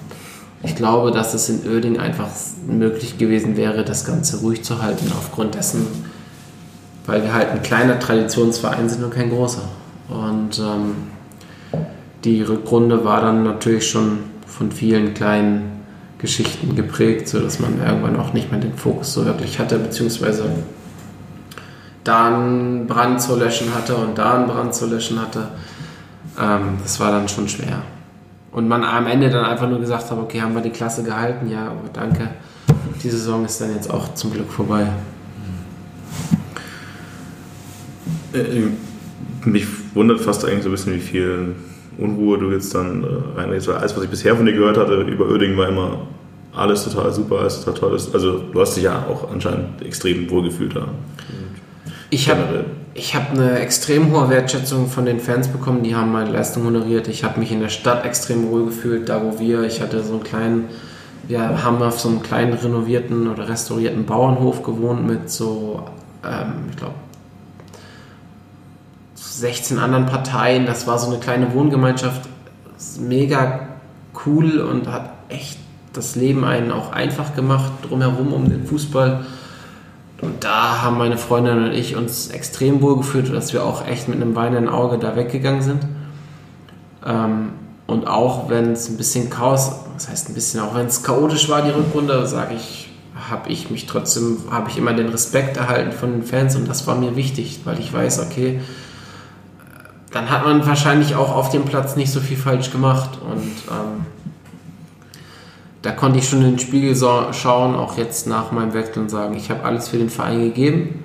ich 0.63 0.75
glaube, 0.75 1.11
dass 1.11 1.33
es 1.33 1.49
in 1.49 1.71
Oerding 1.71 1.99
einfach 1.99 2.29
möglich 2.67 3.17
gewesen 3.17 3.55
wäre, 3.55 3.83
das 3.83 4.05
Ganze 4.05 4.41
ruhig 4.41 4.63
zu 4.63 4.81
halten, 4.81 5.11
aufgrund 5.17 5.55
dessen, 5.55 5.85
weil 7.05 7.21
wir 7.21 7.33
halt 7.33 7.49
ein 7.49 7.61
kleiner 7.61 7.99
Traditionsverein 7.99 8.89
sind 8.89 9.03
und 9.03 9.13
kein 9.13 9.29
großer. 9.29 9.63
Und 10.09 10.59
ähm, 10.59 10.95
die 12.23 12.41
Rückrunde 12.41 13.05
war 13.05 13.21
dann 13.21 13.43
natürlich 13.43 13.87
schon 13.87 14.19
von 14.47 14.71
vielen 14.71 15.13
kleinen 15.13 15.83
Geschichten 16.17 16.75
geprägt, 16.75 17.27
sodass 17.27 17.59
man 17.59 17.79
irgendwann 17.85 18.15
auch 18.15 18.33
nicht 18.33 18.51
mehr 18.51 18.59
den 18.59 18.73
Fokus 18.73 19.13
so 19.13 19.25
wirklich 19.25 19.59
hatte, 19.59 19.77
beziehungsweise 19.77 20.45
da 22.05 22.27
einen 22.27 22.87
Brand 22.87 23.21
zu 23.21 23.35
löschen 23.35 23.73
hatte 23.75 23.95
und 23.95 24.17
da 24.17 24.35
einen 24.35 24.47
Brand 24.47 24.73
zu 24.73 24.85
löschen 24.85 25.19
hatte. 25.19 25.49
Ähm, 26.39 26.77
das 26.81 26.99
war 26.99 27.11
dann 27.11 27.27
schon 27.27 27.49
schwer. 27.49 27.81
Und 28.51 28.69
man 28.69 28.85
am 28.85 29.07
Ende 29.07 29.29
dann 29.29 29.43
einfach 29.43 29.67
nur 29.67 29.79
gesagt 29.79 30.09
hat, 30.09 30.17
okay, 30.17 30.39
haben 30.39 30.55
wir 30.55 30.61
die 30.61 30.69
Klasse 30.69 31.03
gehalten? 31.03 31.49
Ja, 31.49 31.65
aber 31.65 31.89
danke. 31.91 32.29
Die 33.03 33.09
Saison 33.09 33.43
ist 33.43 33.59
dann 33.59 33.73
jetzt 33.73 33.91
auch 33.91 34.13
zum 34.13 34.31
Glück 34.31 34.49
vorbei. 34.49 34.87
Äh, 38.33 38.69
mich 39.45 39.65
wundert 39.93 40.21
fast 40.21 40.45
eigentlich 40.45 40.63
so 40.63 40.69
ein 40.69 40.71
bisschen, 40.71 40.93
wie 40.93 40.99
viel 40.99 41.55
Unruhe 41.97 42.37
du 42.37 42.51
jetzt 42.51 42.73
dann 42.75 43.03
äh, 43.03 43.39
reinlegst. 43.39 43.67
Weil 43.67 43.77
alles, 43.77 43.97
was 43.97 44.03
ich 44.03 44.09
bisher 44.09 44.35
von 44.35 44.45
dir 44.45 44.53
gehört 44.53 44.77
hatte 44.77 45.01
über 45.01 45.27
Oerding, 45.27 45.57
war 45.57 45.69
immer 45.69 46.07
alles 46.53 46.83
total 46.83 47.11
super, 47.11 47.39
alles 47.39 47.63
total 47.63 47.79
toll. 47.79 47.99
Also 48.13 48.39
du 48.51 48.61
hast 48.61 48.75
dich 48.75 48.83
ja 48.83 49.05
auch 49.09 49.31
anscheinend 49.31 49.81
extrem 49.81 50.29
wohlgefühlt 50.29 50.75
da. 50.75 50.87
Ich 52.09 52.29
habe 52.29 52.65
ich 52.93 53.15
hab 53.15 53.31
eine 53.31 53.59
extrem 53.59 54.11
hohe 54.11 54.29
Wertschätzung 54.29 54.87
von 54.87 55.05
den 55.05 55.19
Fans 55.19 55.49
bekommen, 55.49 55.83
die 55.83 55.95
haben 55.95 56.11
meine 56.11 56.31
Leistung 56.31 56.65
honoriert. 56.65 57.07
Ich 57.07 57.23
habe 57.23 57.39
mich 57.39 57.51
in 57.51 57.59
der 57.59 57.69
Stadt 57.69 58.05
extrem 58.05 58.49
wohl 58.49 58.65
gefühlt, 58.65 59.09
da 59.09 59.21
wo 59.21 59.37
wir, 59.39 59.63
ich 59.63 59.81
hatte 59.81 60.01
so 60.03 60.13
einen 60.13 60.23
kleinen, 60.23 60.65
wir 61.27 61.63
haben 61.63 61.81
auf 61.81 61.99
so 61.99 62.07
einem 62.07 62.23
kleinen 62.23 62.53
renovierten 62.53 63.27
oder 63.27 63.49
restaurierten 63.49 64.05
Bauernhof 64.05 64.63
gewohnt 64.63 65.05
mit 65.05 65.29
so, 65.29 65.83
ähm, 66.23 66.53
ich 66.69 66.77
glaube, 66.77 66.93
16 69.15 69.79
anderen 69.79 70.05
Parteien. 70.05 70.65
Das 70.65 70.87
war 70.87 70.97
so 70.97 71.07
eine 71.07 71.19
kleine 71.19 71.53
Wohngemeinschaft, 71.53 72.29
mega 72.99 73.67
cool 74.25 74.59
und 74.59 74.87
hat 74.87 75.09
echt 75.27 75.59
das 75.91 76.15
Leben 76.15 76.45
einen 76.45 76.71
auch 76.71 76.91
einfach 76.91 77.35
gemacht, 77.35 77.71
drumherum 77.81 78.31
um 78.31 78.49
den 78.49 78.65
Fußball. 78.65 79.25
Und 80.21 80.43
da 80.43 80.81
haben 80.81 80.97
meine 80.97 81.17
Freundin 81.17 81.65
und 81.65 81.71
ich 81.73 81.95
uns 81.95 82.29
extrem 82.29 82.81
wohl 82.81 82.97
gefühlt, 82.97 83.33
dass 83.33 83.53
wir 83.53 83.63
auch 83.63 83.85
echt 83.85 84.07
mit 84.07 84.21
einem 84.21 84.35
weinenden 84.35 84.69
Auge 84.69 84.97
da 84.97 85.15
weggegangen 85.15 85.61
sind. 85.61 85.85
Ähm, 87.05 87.49
und 87.87 88.07
auch 88.07 88.49
wenn 88.49 88.71
es 88.71 88.89
ein 88.89 88.97
bisschen 88.97 89.29
Chaos, 89.29 89.71
das 89.93 90.09
heißt 90.09 90.29
ein 90.29 90.33
bisschen, 90.33 90.61
auch 90.61 90.73
wenn 90.73 90.87
es 90.87 91.03
chaotisch 91.03 91.49
war, 91.49 91.61
die 91.61 91.69
Rückrunde, 91.69 92.25
sage 92.27 92.55
ich, 92.55 92.89
habe 93.29 93.49
ich 93.49 93.69
mich 93.69 93.85
trotzdem, 93.85 94.37
habe 94.49 94.69
ich 94.69 94.77
immer 94.77 94.93
den 94.93 95.09
Respekt 95.09 95.57
erhalten 95.57 95.91
von 95.91 96.11
den 96.11 96.23
Fans 96.23 96.55
und 96.55 96.67
das 96.67 96.87
war 96.87 96.95
mir 96.95 97.15
wichtig, 97.15 97.61
weil 97.63 97.79
ich 97.79 97.93
weiß, 97.93 98.19
okay, 98.19 98.59
dann 100.11 100.29
hat 100.29 100.45
man 100.45 100.65
wahrscheinlich 100.65 101.15
auch 101.15 101.35
auf 101.35 101.49
dem 101.49 101.65
Platz 101.65 101.95
nicht 101.95 102.11
so 102.11 102.19
viel 102.19 102.37
falsch 102.37 102.71
gemacht 102.71 103.19
und 103.21 103.51
ähm, 103.69 104.05
da 105.85 105.91
konnte 105.91 106.17
ich 106.17 106.27
schon 106.27 106.41
in 106.41 106.53
den 106.53 106.59
Spiegel 106.59 106.95
so 106.95 107.31
schauen, 107.31 107.75
auch 107.75 107.95
jetzt 107.95 108.25
nach 108.25 108.51
meinem 108.51 108.73
Wechsel 108.73 109.03
und 109.03 109.09
sagen, 109.09 109.37
ich 109.37 109.51
habe 109.51 109.63
alles 109.63 109.89
für 109.89 109.99
den 109.99 110.09
Verein 110.09 110.41
gegeben. 110.41 111.03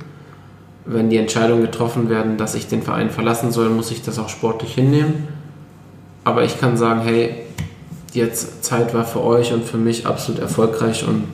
Wenn 0.86 1.10
die 1.10 1.18
Entscheidungen 1.18 1.60
getroffen 1.60 2.08
werden, 2.08 2.38
dass 2.38 2.54
ich 2.54 2.66
den 2.66 2.80
Verein 2.80 3.10
verlassen 3.10 3.52
soll, 3.52 3.68
muss 3.68 3.90
ich 3.90 4.02
das 4.02 4.18
auch 4.18 4.30
sportlich 4.30 4.74
hinnehmen. 4.74 5.28
Aber 6.24 6.44
ich 6.44 6.58
kann 6.58 6.78
sagen, 6.78 7.02
hey, 7.02 7.34
die 8.14 8.26
Zeit 8.32 8.94
war 8.94 9.04
für 9.04 9.22
euch 9.22 9.52
und 9.52 9.64
für 9.64 9.76
mich 9.76 10.06
absolut 10.06 10.40
erfolgreich 10.40 11.06
und 11.06 11.24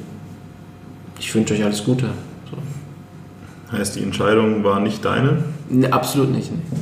ich 1.21 1.33
wünsche 1.33 1.55
euch 1.55 1.63
alles 1.63 1.85
Gute. 1.85 2.09
So. 2.51 3.79
Heißt, 3.79 3.95
die 3.95 4.03
Entscheidung 4.03 4.65
war 4.65 4.81
nicht 4.81 5.05
deine? 5.05 5.45
Nee, 5.69 5.87
absolut 5.87 6.33
nicht. 6.33 6.51
Nee. 6.51 6.79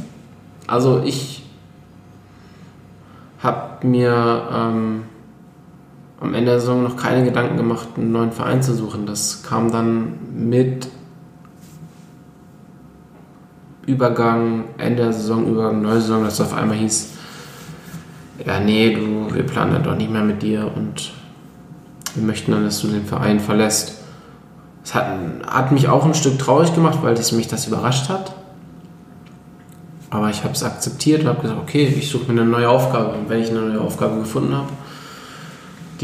Also 0.67 1.03
ich 1.05 1.43
habe 3.43 3.87
mir 3.87 4.49
ähm, 4.51 5.03
am 6.25 6.35
Ende 6.35 6.53
der 6.53 6.61
Saison 6.61 6.83
noch 6.83 6.97
keine 6.97 7.25
Gedanken 7.25 7.57
gemacht, 7.57 7.89
einen 7.97 8.13
neuen 8.13 8.33
Verein 8.33 8.63
zu 8.63 8.75
suchen. 8.75 9.07
Das 9.07 9.43
kam 9.43 9.71
dann 9.71 10.15
mit 10.35 10.89
Übergang, 13.87 14.65
Ende 14.79 15.03
der 15.05 15.13
Saison, 15.13 15.47
Übergang, 15.47 15.83
neue 15.83 16.01
Saison, 16.01 16.25
dass 16.25 16.35
es 16.35 16.41
auf 16.41 16.55
einmal 16.55 16.79
hieß, 16.79 17.11
ja, 18.47 18.59
nee, 18.59 18.95
du, 18.95 19.33
wir 19.35 19.45
planen 19.45 19.75
dann 19.75 19.85
doch 19.85 19.97
nicht 19.97 20.11
mehr 20.11 20.23
mit 20.23 20.43
dir 20.43 20.71
und 20.75 21.13
wir 22.15 22.25
möchten 22.25 22.53
dann, 22.53 22.65
dass 22.65 22.81
du 22.81 22.89
den 22.89 23.05
Verein 23.05 23.39
verlässt. 23.39 24.01
Das 24.83 24.95
hat, 24.95 25.07
hat 25.47 25.73
mich 25.73 25.89
auch 25.89 26.05
ein 26.05 26.15
Stück 26.15 26.39
traurig 26.39 26.75
gemacht, 26.75 26.99
weil 27.03 27.15
das 27.15 27.33
mich 27.33 27.49
das 27.49 27.67
überrascht 27.67 28.09
hat. 28.09 28.35
Aber 30.11 30.31
ich 30.31 30.45
habe 30.45 30.55
es 30.55 30.63
akzeptiert 30.63 31.23
und 31.23 31.29
habe 31.29 31.43
gesagt, 31.43 31.61
okay, 31.61 31.87
ich 31.87 32.09
suche 32.09 32.33
mir 32.33 32.41
eine 32.41 32.51
neue 32.51 32.69
Aufgabe. 32.69 33.15
Und 33.15 33.29
wenn 33.29 33.43
ich 33.43 33.51
eine 33.51 33.61
neue 33.61 33.81
Aufgabe 33.81 34.19
gefunden 34.21 34.55
habe, 34.55 34.69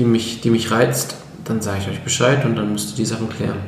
die 0.00 0.06
mich, 0.06 0.40
die 0.40 0.48
mich 0.48 0.70
reizt, 0.70 1.14
dann 1.44 1.60
sage 1.60 1.80
ich 1.82 1.88
euch 1.88 2.00
Bescheid 2.00 2.44
und 2.46 2.56
dann 2.56 2.72
müsst 2.72 2.92
ihr 2.92 2.96
die 2.96 3.04
Sachen 3.04 3.28
klären. 3.28 3.58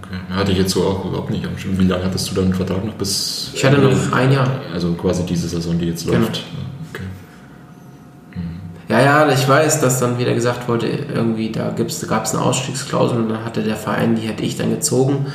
Okay. 0.00 0.16
Hatte 0.30 0.52
ich 0.52 0.58
jetzt 0.58 0.70
so 0.70 0.84
auch 0.84 1.04
überhaupt 1.04 1.30
nicht 1.30 1.44
am 1.44 1.58
Schirm. 1.58 1.76
Wie 1.78 1.84
lange 1.84 2.04
hattest 2.04 2.30
du 2.30 2.34
dann 2.34 2.44
einen 2.44 2.54
Vertrag 2.54 2.84
noch 2.84 2.94
bis. 2.94 3.50
Ich 3.52 3.64
hatte 3.64 3.78
noch 3.78 4.12
ein 4.12 4.30
Jahr. 4.30 4.48
Also 4.72 4.92
quasi 4.92 5.24
diese 5.26 5.48
Saison, 5.48 5.78
die 5.80 5.86
jetzt 5.86 6.06
genau. 6.06 6.18
läuft. 6.18 6.44
Okay. 6.92 8.40
Ja, 8.88 9.00
ja, 9.00 9.32
ich 9.32 9.48
weiß, 9.48 9.80
dass 9.80 9.98
dann 9.98 10.16
wieder 10.18 10.32
gesagt 10.32 10.68
wurde, 10.68 10.86
irgendwie 10.86 11.50
da 11.50 11.74
gab 12.06 12.24
es 12.24 12.34
eine 12.34 12.42
Ausstiegsklausel 12.44 13.18
und 13.18 13.30
dann 13.30 13.44
hatte 13.44 13.64
der 13.64 13.76
Verein, 13.76 14.14
die 14.14 14.22
hätte 14.22 14.44
ich 14.44 14.56
dann 14.56 14.70
gezogen. 14.70 15.26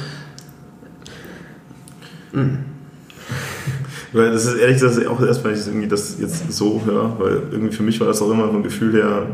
Hm. 2.32 2.60
Weil 4.14 4.32
das 4.32 4.46
ist 4.46 4.56
ehrlich 4.56 4.80
gesagt 4.80 5.06
auch 5.08 5.20
erst, 5.22 5.44
wenn 5.44 5.54
ich 5.54 5.68
irgendwie 5.68 5.88
das 5.90 6.18
jetzt 6.18 6.50
so 6.54 6.82
höre, 6.86 7.20
weil 7.20 7.42
irgendwie 7.52 7.76
für 7.76 7.84
mich 7.84 8.00
war 8.00 8.08
das 8.08 8.22
auch 8.22 8.32
immer 8.32 8.48
vom 8.48 8.64
Gefühl 8.64 8.94
her 8.94 9.28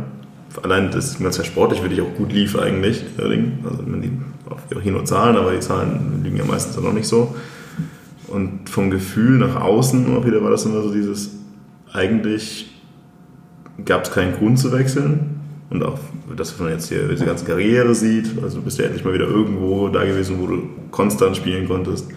allein 0.62 0.92
das 0.92 1.20
ganze 1.20 1.44
sportlich 1.46 1.82
wirklich 1.82 2.02
auch 2.02 2.14
gut 2.16 2.32
lief 2.32 2.58
eigentlich. 2.58 3.04
Also 3.18 3.84
man 3.84 4.02
die 4.02 4.12
auch 4.50 4.82
hier 4.82 4.92
nur 4.92 5.06
Zahlen, 5.06 5.36
aber 5.36 5.52
die 5.52 5.60
Zahlen 5.60 6.22
liegen 6.24 6.38
ja 6.38 6.46
meistens 6.46 6.78
auch 6.78 6.84
noch 6.84 6.94
nicht 6.94 7.08
so. 7.08 7.36
Und 8.28 8.70
vom 8.70 8.90
Gefühl 8.90 9.40
nach 9.40 9.62
außen 9.62 10.06
immer 10.06 10.26
wieder 10.26 10.44
war 10.44 10.52
das 10.52 10.66
immer 10.66 10.82
so 10.82 10.92
dieses, 10.92 11.32
eigentlich 11.92 12.72
gab 13.86 14.04
es 14.04 14.12
keinen 14.12 14.34
Grund 14.34 14.60
zu 14.60 14.72
wechseln. 14.72 15.42
Und 15.70 15.84
auch, 15.84 15.98
dass 16.36 16.60
man 16.60 16.70
jetzt 16.70 16.90
hier 16.90 17.08
diese 17.08 17.26
ganze 17.26 17.46
Karriere 17.46 17.96
sieht, 17.96 18.30
also 18.44 18.60
du 18.60 18.64
bist 18.64 18.78
ja 18.78 18.86
endlich 18.86 19.04
mal 19.04 19.14
wieder 19.14 19.28
irgendwo 19.28 19.90
da 19.90 20.04
gewesen, 20.04 20.38
wo 20.40 20.48
du 20.48 20.70
konstant 20.92 21.36
spielen 21.36 21.68
konntest, 21.68 22.08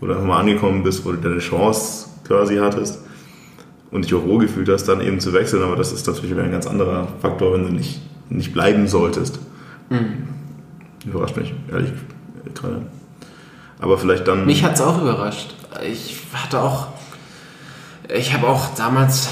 wo 0.00 0.06
du 0.06 0.12
einfach 0.12 0.26
mal 0.26 0.40
angekommen 0.40 0.82
bist, 0.82 1.04
wo 1.04 1.12
du 1.12 1.18
deine 1.18 1.38
Chance 1.38 2.08
quasi 2.26 2.56
hattest 2.56 3.00
und 3.94 4.04
dich 4.04 4.12
auch 4.12 4.24
wohl 4.24 4.40
gefühlt 4.40 4.68
hast, 4.68 4.86
dann 4.86 5.00
eben 5.00 5.20
zu 5.20 5.32
wechseln. 5.32 5.62
Aber 5.62 5.76
das 5.76 5.92
ist 5.92 6.04
natürlich 6.08 6.32
wieder 6.32 6.42
ein 6.42 6.50
ganz 6.50 6.66
anderer 6.66 7.06
Faktor, 7.22 7.54
wenn 7.54 7.62
du 7.62 7.72
nicht, 7.72 8.00
nicht 8.28 8.52
bleiben 8.52 8.88
solltest. 8.88 9.38
Mhm. 9.88 10.28
Überrascht 11.06 11.36
mich, 11.36 11.54
ehrlich 11.70 11.92
gerade. 12.54 12.82
Aber 13.78 13.96
vielleicht 13.96 14.26
dann. 14.26 14.46
Mich 14.46 14.64
hat 14.64 14.74
es 14.74 14.80
auch 14.80 15.00
überrascht. 15.00 15.54
Ich 15.86 16.16
hatte 16.32 16.60
auch. 16.60 16.88
Ich 18.12 18.34
habe 18.34 18.48
auch 18.48 18.74
damals 18.74 19.28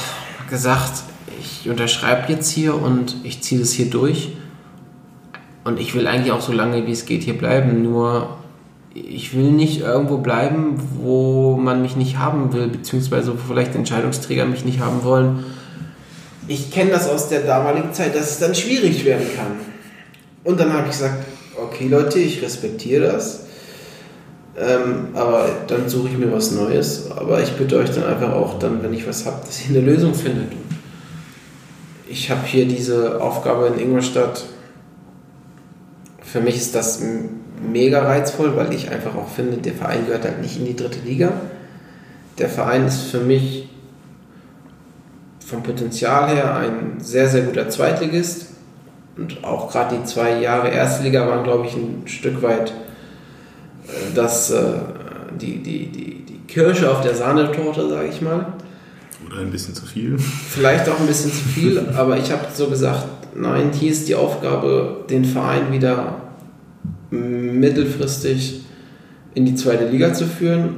gesagt, 0.48 1.02
ich 1.40 1.68
unterschreibe 1.68 2.32
jetzt 2.32 2.50
hier 2.50 2.80
und 2.80 3.16
ich 3.24 3.42
ziehe 3.42 3.60
das 3.60 3.72
hier 3.72 3.90
durch. 3.90 4.36
Und 5.64 5.80
ich 5.80 5.94
will 5.94 6.06
eigentlich 6.06 6.30
auch 6.30 6.40
so 6.40 6.52
lange 6.52 6.86
wie 6.86 6.92
es 6.92 7.04
geht 7.04 7.24
hier 7.24 7.36
bleiben. 7.36 7.82
Nur 7.82 8.38
ich 8.94 9.34
will 9.34 9.52
nicht 9.52 9.80
irgendwo 9.80 10.18
bleiben, 10.18 10.76
wo 11.00 11.56
man 11.56 11.82
mich 11.82 11.96
nicht 11.96 12.18
haben 12.18 12.52
will, 12.52 12.68
beziehungsweise 12.68 13.32
wo 13.32 13.36
vielleicht 13.36 13.74
Entscheidungsträger 13.74 14.44
mich 14.44 14.64
nicht 14.64 14.80
haben 14.80 15.02
wollen. 15.04 15.44
Ich 16.48 16.70
kenne 16.70 16.90
das 16.90 17.08
aus 17.08 17.28
der 17.28 17.40
damaligen 17.40 17.92
Zeit, 17.92 18.14
dass 18.14 18.30
es 18.30 18.38
dann 18.38 18.54
schwierig 18.54 19.04
werden 19.04 19.26
kann. 19.36 19.52
Und 20.44 20.60
dann 20.60 20.72
habe 20.72 20.84
ich 20.84 20.92
gesagt, 20.92 21.24
okay 21.56 21.88
Leute, 21.88 22.18
ich 22.18 22.42
respektiere 22.42 23.12
das, 23.12 23.44
ähm, 24.58 25.08
aber 25.14 25.48
dann 25.68 25.88
suche 25.88 26.08
ich 26.08 26.18
mir 26.18 26.30
was 26.32 26.50
Neues. 26.50 27.10
Aber 27.10 27.40
ich 27.42 27.52
bitte 27.52 27.78
euch 27.78 27.90
dann 27.90 28.04
einfach 28.04 28.32
auch, 28.32 28.58
dann, 28.58 28.82
wenn 28.82 28.92
ich 28.92 29.06
was 29.06 29.24
habe, 29.24 29.40
dass 29.46 29.62
ihr 29.62 29.76
eine 29.76 29.86
Lösung 29.86 30.14
findet. 30.14 30.52
Ich 32.08 32.30
habe 32.30 32.44
hier 32.44 32.66
diese 32.66 33.22
Aufgabe 33.22 33.68
in 33.68 33.78
Ingolstadt. 33.78 34.44
Für 36.20 36.40
mich 36.40 36.56
ist 36.56 36.74
das 36.74 37.00
mega 37.62 38.02
reizvoll, 38.02 38.56
weil 38.56 38.72
ich 38.72 38.90
einfach 38.90 39.14
auch 39.14 39.28
finde, 39.28 39.58
der 39.58 39.74
Verein 39.74 40.06
gehört 40.06 40.24
halt 40.24 40.40
nicht 40.40 40.58
in 40.58 40.66
die 40.66 40.76
dritte 40.76 41.00
Liga. 41.04 41.32
Der 42.38 42.48
Verein 42.48 42.86
ist 42.86 43.02
für 43.02 43.20
mich 43.20 43.68
vom 45.44 45.62
Potenzial 45.62 46.34
her 46.34 46.56
ein 46.56 47.00
sehr, 47.00 47.28
sehr 47.28 47.42
guter 47.42 47.68
Zweitligist. 47.68 48.48
Und 49.16 49.44
auch 49.44 49.70
gerade 49.70 49.96
die 49.96 50.04
zwei 50.04 50.40
Jahre 50.40 50.70
Erstliga 50.70 51.26
waren, 51.28 51.44
glaube 51.44 51.66
ich, 51.66 51.74
ein 51.74 52.04
Stück 52.06 52.42
weit 52.42 52.70
äh, 52.70 54.14
das, 54.14 54.50
äh, 54.50 54.62
die, 55.38 55.58
die, 55.58 55.86
die, 55.88 56.24
die 56.24 56.40
Kirsche 56.46 56.90
auf 56.90 57.02
der 57.02 57.14
Sahnetorte, 57.14 57.88
sage 57.88 58.08
ich 58.08 58.22
mal. 58.22 58.54
Oder 59.26 59.40
ein 59.40 59.50
bisschen 59.50 59.74
zu 59.74 59.84
viel. 59.84 60.18
Vielleicht 60.18 60.88
auch 60.88 60.98
ein 60.98 61.06
bisschen 61.06 61.30
zu 61.30 61.46
viel, 61.48 61.86
aber 61.96 62.16
ich 62.16 62.32
habe 62.32 62.46
so 62.54 62.68
gesagt, 62.68 63.06
nein, 63.34 63.70
hier 63.72 63.92
ist 63.92 64.08
die 64.08 64.14
Aufgabe, 64.14 65.04
den 65.10 65.26
Verein 65.26 65.70
wieder 65.70 66.16
mittelfristig 67.12 68.62
in 69.34 69.46
die 69.46 69.54
zweite 69.54 69.88
Liga 69.88 70.12
zu 70.12 70.26
führen. 70.26 70.76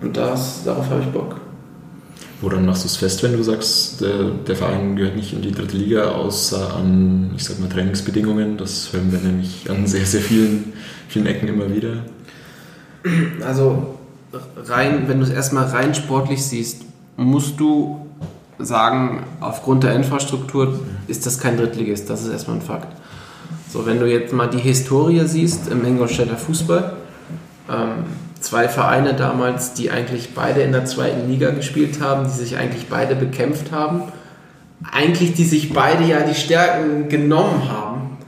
Und 0.00 0.16
das, 0.16 0.64
darauf 0.64 0.88
habe 0.90 1.00
ich 1.00 1.08
Bock. 1.08 1.40
Woran 2.40 2.66
machst 2.66 2.82
du 2.82 2.88
es 2.88 2.96
fest, 2.96 3.22
wenn 3.22 3.36
du 3.36 3.42
sagst, 3.42 4.00
der, 4.00 4.30
der, 4.46 4.56
Verein 4.56 4.96
gehört 4.96 5.14
nicht 5.14 5.32
in 5.32 5.42
die 5.42 5.52
dritte 5.52 5.76
Liga, 5.76 6.10
außer 6.10 6.74
an, 6.74 7.30
ich 7.36 7.44
sag 7.44 7.60
mal, 7.60 7.68
Trainingsbedingungen? 7.68 8.56
Das 8.56 8.92
hören 8.92 9.12
wir 9.12 9.20
nämlich 9.20 9.70
an 9.70 9.86
sehr, 9.86 10.04
sehr 10.04 10.20
vielen, 10.20 10.72
vielen 11.08 11.26
Ecken 11.26 11.46
immer 11.46 11.72
wieder. 11.72 11.98
Also 13.46 13.98
rein, 14.56 15.04
wenn 15.06 15.20
du 15.20 15.24
es 15.24 15.30
erstmal 15.30 15.66
rein 15.66 15.94
sportlich 15.94 16.44
siehst, 16.44 16.82
musst 17.16 17.60
du 17.60 18.06
sagen, 18.58 19.24
aufgrund 19.40 19.84
der 19.84 19.94
Infrastruktur 19.94 20.80
ist 21.06 21.26
das 21.26 21.38
kein 21.38 21.56
Drittligist. 21.56 22.10
Das 22.10 22.22
ist 22.22 22.30
erstmal 22.30 22.56
ein 22.56 22.62
Fakt. 22.62 22.96
So, 23.72 23.86
wenn 23.86 23.98
du 23.98 24.06
jetzt 24.06 24.34
mal 24.34 24.48
die 24.48 24.58
Historie 24.58 25.26
siehst 25.26 25.68
im 25.68 25.82
Ingolstädter 25.86 26.36
Fußball, 26.36 26.92
ähm, 27.70 28.04
zwei 28.38 28.68
Vereine 28.68 29.14
damals, 29.14 29.72
die 29.72 29.90
eigentlich 29.90 30.34
beide 30.34 30.60
in 30.60 30.72
der 30.72 30.84
zweiten 30.84 31.26
Liga 31.30 31.52
gespielt 31.52 31.98
haben, 31.98 32.24
die 32.24 32.32
sich 32.32 32.58
eigentlich 32.58 32.90
beide 32.90 33.14
bekämpft 33.14 33.72
haben, 33.72 34.02
eigentlich 34.92 35.32
die 35.32 35.44
sich 35.44 35.72
beide 35.72 36.04
ja 36.04 36.20
die 36.20 36.34
Stärken 36.34 37.08
genommen 37.08 37.66
haben, 37.70 38.18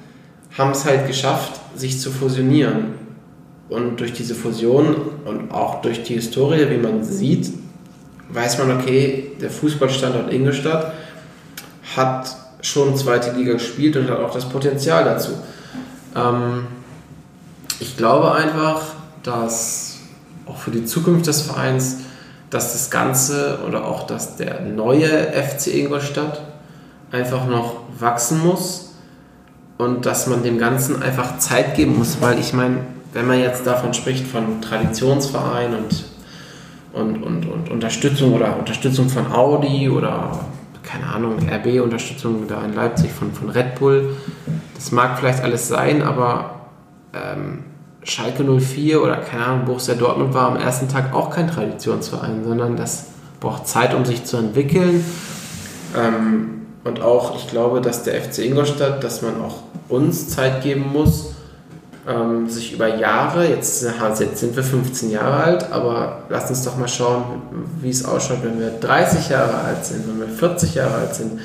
haben 0.57 0.71
es 0.71 0.87
halt 0.87 1.07
geschafft, 1.09 1.61
sich 1.77 2.01
zu 2.01 2.11
fusionieren. 2.11 2.95
Und 3.69 4.01
durch 4.01 4.15
diese 4.15 4.35
Fusion 4.35 4.97
und 5.27 5.51
auch 5.51 5.83
durch 5.83 6.05
die 6.05 6.15
Historie, 6.15 6.71
wie 6.71 6.79
man 6.79 7.05
sieht, 7.05 7.53
weiß 8.31 8.61
man, 8.61 8.79
okay, 8.79 9.33
der 9.43 9.51
Fußballstandort 9.51 10.33
Ingolstadt 10.33 10.95
hat 11.95 12.44
schon 12.65 12.97
zweite 12.97 13.33
Liga 13.33 13.53
gespielt 13.53 13.97
und 13.97 14.11
hat 14.11 14.19
auch 14.19 14.33
das 14.33 14.49
Potenzial 14.49 15.05
dazu. 15.05 15.33
Ähm, 16.17 16.67
ich 17.79 17.97
glaube 17.97 18.33
einfach, 18.33 18.83
dass 19.23 19.99
auch 20.47 20.57
für 20.57 20.71
die 20.71 20.85
Zukunft 20.85 21.27
des 21.27 21.43
Vereins, 21.43 21.99
dass 22.51 22.73
das 22.73 22.91
Ganze 22.91 23.61
oder 23.67 23.85
auch 23.85 24.07
dass 24.07 24.37
der 24.37 24.61
neue 24.61 25.09
FC 25.09 25.69
Ingolstadt 25.75 26.41
einfach 27.11 27.47
noch 27.47 27.77
wachsen 27.99 28.43
muss 28.45 28.95
und 29.77 30.07
dass 30.07 30.27
man 30.27 30.43
dem 30.43 30.59
Ganzen 30.59 31.03
einfach 31.03 31.39
Zeit 31.39 31.75
geben 31.75 31.99
muss, 31.99 32.21
weil 32.21 32.39
ich 32.39 32.53
meine, 32.53 32.79
wenn 33.13 33.27
man 33.27 33.41
jetzt 33.41 33.67
davon 33.67 33.95
spricht, 33.95 34.27
von 34.27 34.61
Traditionsverein 34.61 35.75
und, 35.75 36.05
und, 36.93 37.23
und, 37.23 37.47
und 37.47 37.71
Unterstützung 37.71 38.35
oder 38.35 38.57
Unterstützung 38.59 39.09
von 39.09 39.33
Audi 39.33 39.89
oder 39.89 40.41
keine 40.95 41.13
Ahnung, 41.13 41.39
RB-Unterstützung 41.49 42.47
da 42.47 42.65
in 42.65 42.75
Leipzig 42.75 43.11
von, 43.11 43.33
von 43.33 43.51
Red 43.51 43.79
Bull, 43.79 44.17
das 44.75 44.93
mag 44.93 45.19
vielleicht 45.19 45.43
alles 45.43 45.69
sein, 45.69 46.03
aber 46.03 46.69
ähm, 47.13 47.65
Schalke 48.05 48.45
04 48.45 49.03
oder 49.03 49.17
keine 49.17 49.45
Ahnung, 49.45 49.65
Borussia 49.65 49.95
Dortmund 49.95 50.35
war 50.35 50.51
am 50.51 50.57
ersten 50.57 50.89
Tag 50.89 51.15
auch 51.15 51.31
kein 51.31 51.49
Traditionsverein, 51.49 52.45
sondern 52.45 52.77
das 52.77 53.07
braucht 53.41 53.67
Zeit, 53.67 53.95
um 53.95 54.05
sich 54.05 54.25
zu 54.25 54.37
entwickeln. 54.37 55.05
Ähm, 55.97 56.67
und 56.85 57.01
auch, 57.01 57.37
ich 57.37 57.49
glaube, 57.49 57.81
dass 57.81 58.03
der 58.03 58.21
FC 58.21 58.41
Ingolstadt, 58.41 59.03
dass 59.03 59.23
man 59.23 59.41
auch 59.41 59.63
uns 59.89 60.29
Zeit 60.29 60.63
geben 60.63 60.93
muss, 60.93 61.34
ähm, 62.07 62.49
sich 62.49 62.73
über 62.75 62.87
Jahre, 62.97 63.49
jetzt, 63.49 63.83
jetzt 63.83 64.39
sind 64.39 64.57
wir 64.57 64.63
15 64.63 65.11
Jahre 65.11 65.43
alt, 65.43 65.73
aber 65.73 66.25
lasst 66.29 66.51
uns 66.51 66.65
doch 66.65 66.77
mal 66.77 66.89
schauen, 66.89 67.43
wie 67.81 67.89
es 67.89 68.05
ausschaut, 68.05 68.39
wenn 68.43 68.61
wir 68.61 68.71
30 68.71 69.31
Jahre 69.31 69.55
alt 69.55 69.85
sind, 69.85 70.07
wenn 70.07 70.21
wir 70.21 70.29
40 70.29 70.75
Jahre 70.75 70.95
alt 70.95 71.15
sind. 71.15 71.41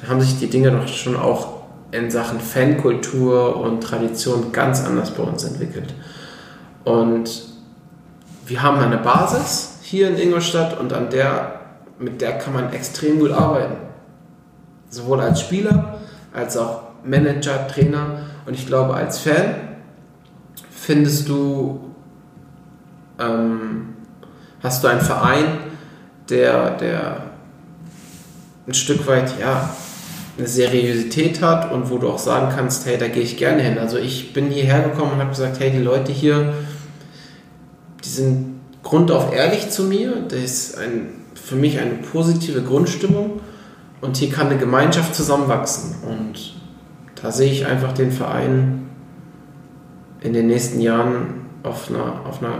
Dann 0.00 0.10
haben 0.10 0.20
sich 0.20 0.38
die 0.38 0.50
Dinge 0.50 0.70
doch 0.70 0.86
schon 0.88 1.16
auch 1.16 1.62
in 1.92 2.10
Sachen 2.10 2.40
Fankultur 2.40 3.56
und 3.56 3.82
Tradition 3.82 4.52
ganz 4.52 4.84
anders 4.84 5.12
bei 5.12 5.22
uns 5.22 5.44
entwickelt. 5.44 5.94
Und 6.84 7.42
wir 8.46 8.62
haben 8.62 8.80
eine 8.80 8.98
Basis 8.98 9.78
hier 9.82 10.08
in 10.08 10.18
Ingolstadt 10.18 10.78
und 10.78 10.92
an 10.92 11.10
der, 11.10 11.60
mit 11.98 12.20
der 12.20 12.38
kann 12.38 12.52
man 12.52 12.72
extrem 12.72 13.18
gut 13.18 13.30
arbeiten. 13.30 13.76
Sowohl 14.88 15.20
als 15.20 15.40
Spieler, 15.40 16.00
als 16.34 16.56
auch 16.56 16.82
Manager, 17.04 17.66
Trainer 17.68 18.20
und 18.46 18.54
ich 18.54 18.66
glaube 18.66 18.94
als 18.94 19.18
Fan 19.18 19.71
findest 20.82 21.28
du, 21.28 21.78
ähm, 23.20 23.94
hast 24.62 24.82
du 24.82 24.88
einen 24.88 25.00
Verein, 25.00 25.58
der, 26.28 26.76
der 26.76 27.30
ein 28.66 28.74
Stück 28.74 29.06
weit, 29.06 29.38
ja, 29.38 29.70
eine 30.36 30.48
Seriosität 30.48 31.40
hat 31.40 31.70
und 31.72 31.90
wo 31.90 31.98
du 31.98 32.08
auch 32.08 32.18
sagen 32.18 32.52
kannst, 32.54 32.86
hey, 32.86 32.98
da 32.98 33.06
gehe 33.06 33.22
ich 33.22 33.36
gerne 33.36 33.62
hin. 33.62 33.78
Also 33.78 33.98
ich 33.98 34.32
bin 34.32 34.48
hierher 34.48 34.80
gekommen 34.82 35.12
und 35.12 35.18
habe 35.18 35.30
gesagt, 35.30 35.60
hey, 35.60 35.70
die 35.70 35.78
Leute 35.78 36.10
hier, 36.10 36.54
die 38.02 38.08
sind 38.08 38.60
grundauf 38.82 39.32
ehrlich 39.32 39.70
zu 39.70 39.84
mir. 39.84 40.24
Das 40.28 40.40
ist 40.40 40.78
ein, 40.78 41.10
für 41.34 41.54
mich 41.54 41.78
eine 41.78 41.94
positive 41.94 42.62
Grundstimmung 42.62 43.40
und 44.00 44.16
hier 44.16 44.30
kann 44.30 44.48
eine 44.48 44.58
Gemeinschaft 44.58 45.14
zusammenwachsen. 45.14 45.94
Und 46.08 46.54
da 47.22 47.30
sehe 47.30 47.52
ich 47.52 47.66
einfach 47.66 47.92
den 47.92 48.10
Verein 48.10 48.88
in 50.22 50.32
den 50.32 50.46
nächsten 50.46 50.80
Jahren 50.80 51.42
auf 51.62 51.90
einer, 51.90 52.20
auf 52.28 52.42
einer, 52.42 52.54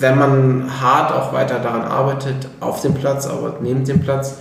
wenn 0.00 0.18
man 0.18 0.80
hart 0.80 1.12
auch 1.12 1.32
weiter 1.32 1.58
daran 1.58 1.82
arbeitet, 1.82 2.48
auf 2.60 2.80
dem 2.82 2.94
Platz, 2.94 3.26
aber 3.26 3.58
neben 3.62 3.84
dem 3.84 4.00
Platz, 4.00 4.38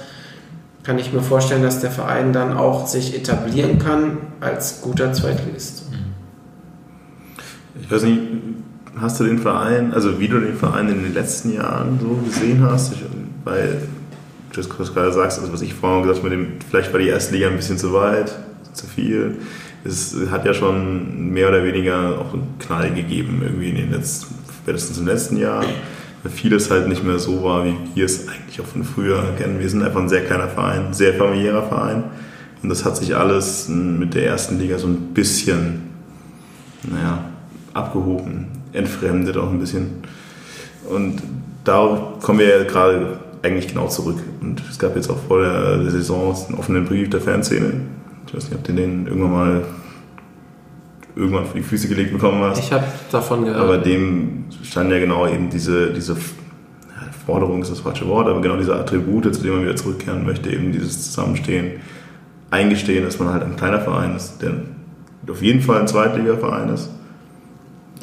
kann 0.84 1.00
ich 1.00 1.12
mir 1.12 1.22
vorstellen, 1.22 1.64
dass 1.64 1.82
der 1.82 1.90
Verein 1.90 2.32
dann 2.32 2.56
auch 2.56 2.86
sich 2.86 3.16
etablieren 3.16 3.80
kann 3.80 4.18
als 4.40 4.82
guter 4.82 5.12
Zweitligist. 5.14 5.84
Ich 7.82 7.90
weiß 7.90 8.04
nicht, 8.04 8.22
hast 9.00 9.20
du 9.20 9.24
den 9.24 9.40
Verein, 9.40 9.94
also 9.94 10.20
wie 10.20 10.28
du 10.28 10.40
den 10.40 10.56
Verein 10.56 10.90
in 10.90 11.04
den 11.04 11.14
letzten 11.14 11.54
Jahren 11.54 12.00
so 12.00 12.20
gesehen 12.24 12.64
hast? 12.64 12.94
Ich, 12.94 13.04
weil 13.44 13.82
du 14.54 14.62
gerade 14.62 15.12
sagst, 15.12 15.40
also 15.40 15.52
was 15.52 15.62
ich 15.62 15.74
vorhin 15.74 16.04
gesagt 16.04 16.24
habe, 16.24 16.36
mit 16.36 16.48
dem, 16.48 16.60
vielleicht 16.70 16.94
war 16.94 17.00
die 17.00 17.08
erste 17.08 17.34
Liga 17.34 17.48
ein 17.48 17.56
bisschen 17.56 17.78
zu 17.78 17.92
weit, 17.94 18.36
zu 18.74 18.86
viel 18.86 19.40
es 19.86 20.16
hat 20.32 20.46
ja 20.46 20.54
schon 20.54 21.32
mehr 21.32 21.50
oder 21.50 21.64
weniger 21.64 22.20
auch 22.20 22.34
einen 22.34 22.56
Knall 22.60 22.92
gegeben, 22.94 23.42
irgendwie 23.44 23.70
in 23.70 23.76
den 23.76 23.92
letzten, 23.92 24.34
spätestens 24.62 24.98
im 24.98 25.06
letzten 25.06 25.38
Jahr, 25.38 25.64
weil 26.24 26.32
vieles 26.32 26.72
halt 26.72 26.88
nicht 26.88 27.04
mehr 27.04 27.20
so 27.20 27.44
war, 27.44 27.66
wie 27.66 27.76
wir 27.94 28.06
es 28.06 28.28
eigentlich 28.28 28.60
auch 28.60 28.66
von 28.66 28.84
früher 28.84 29.24
kennen. 29.38 29.60
Wir 29.60 29.70
sind 29.70 29.84
einfach 29.84 30.02
ein 30.02 30.10
sehr 30.10 30.26
kleiner 30.26 30.48
Verein, 30.48 30.94
sehr 30.94 31.14
familiärer 31.14 31.64
Verein 31.64 32.04
und 32.64 32.70
das 32.70 32.84
hat 32.84 32.98
sich 32.98 33.16
alles 33.16 33.70
mit 33.70 34.16
der 34.16 34.26
ersten 34.26 34.58
Liga 34.58 34.80
so 34.80 34.88
ein 34.88 35.14
bisschen, 35.14 35.84
naja, 36.84 37.26
abgehoben, 37.76 38.48
entfremdet 38.74 39.38
auch 39.38 39.52
ein 39.52 39.60
bisschen. 39.60 40.04
Und 40.90 41.22
darauf 41.64 42.20
kommen 42.22 42.40
wir 42.40 42.48
ja 42.48 42.64
gerade 42.64 43.20
eigentlich 43.44 43.68
genau 43.68 43.88
zurück. 43.88 44.18
Und 44.42 44.64
es 44.68 44.80
gab 44.80 44.96
jetzt 44.96 45.10
auch 45.10 45.20
vor 45.28 45.42
der 45.42 45.92
Saison 45.92 46.36
einen 46.48 46.58
offenen 46.58 46.86
Brief 46.86 47.10
der 47.10 47.22
Fanszene, 47.22 47.74
ich 48.28 48.34
weiß 48.34 48.50
nicht, 48.50 48.56
ob 48.56 48.64
du 48.64 48.74
den 48.74 49.08
irgendwann 49.08 49.32
mal 49.32 49.66
irgendwann 51.16 51.46
vor 51.46 51.56
die 51.56 51.64
Füße 51.64 51.88
gelegt 51.88 52.12
bekommen 52.12 52.42
hast. 52.44 52.60
Ich 52.60 52.72
habe 52.72 52.86
davon 53.12 53.46
gehört. 53.46 53.62
Aber 53.62 53.78
dem 53.78 54.46
stand 54.64 54.92
ja 54.92 55.00
genau 55.00 55.28
eben 55.28 55.50
diese, 55.50 55.94
diese 55.94 56.16
Forderung 57.26 57.62
ist 57.62 57.72
das 57.72 57.80
falsche 57.80 58.08
Wort, 58.08 58.28
aber 58.28 58.42
genau 58.42 58.58
diese 58.58 58.76
Attribute, 58.76 59.34
zu 59.34 59.42
denen 59.42 59.56
man 59.56 59.64
wieder 59.64 59.76
zurückkehren 59.76 60.26
möchte, 60.26 60.50
eben 60.52 60.72
dieses 60.72 61.06
Zusammenstehen, 61.06 61.80
eingestehen, 62.52 63.04
dass 63.04 63.20
man 63.20 63.34
halt 63.34 63.44
ein 63.44 63.56
kleiner 63.56 63.82
Verein 63.82 64.16
ist, 64.16 64.42
der 64.42 64.54
auf 65.30 65.42
jeden 65.42 65.62
Fall 65.62 65.82
ein 65.82 65.88
Zweitligaverein 65.88 66.70
ist, 66.70 66.90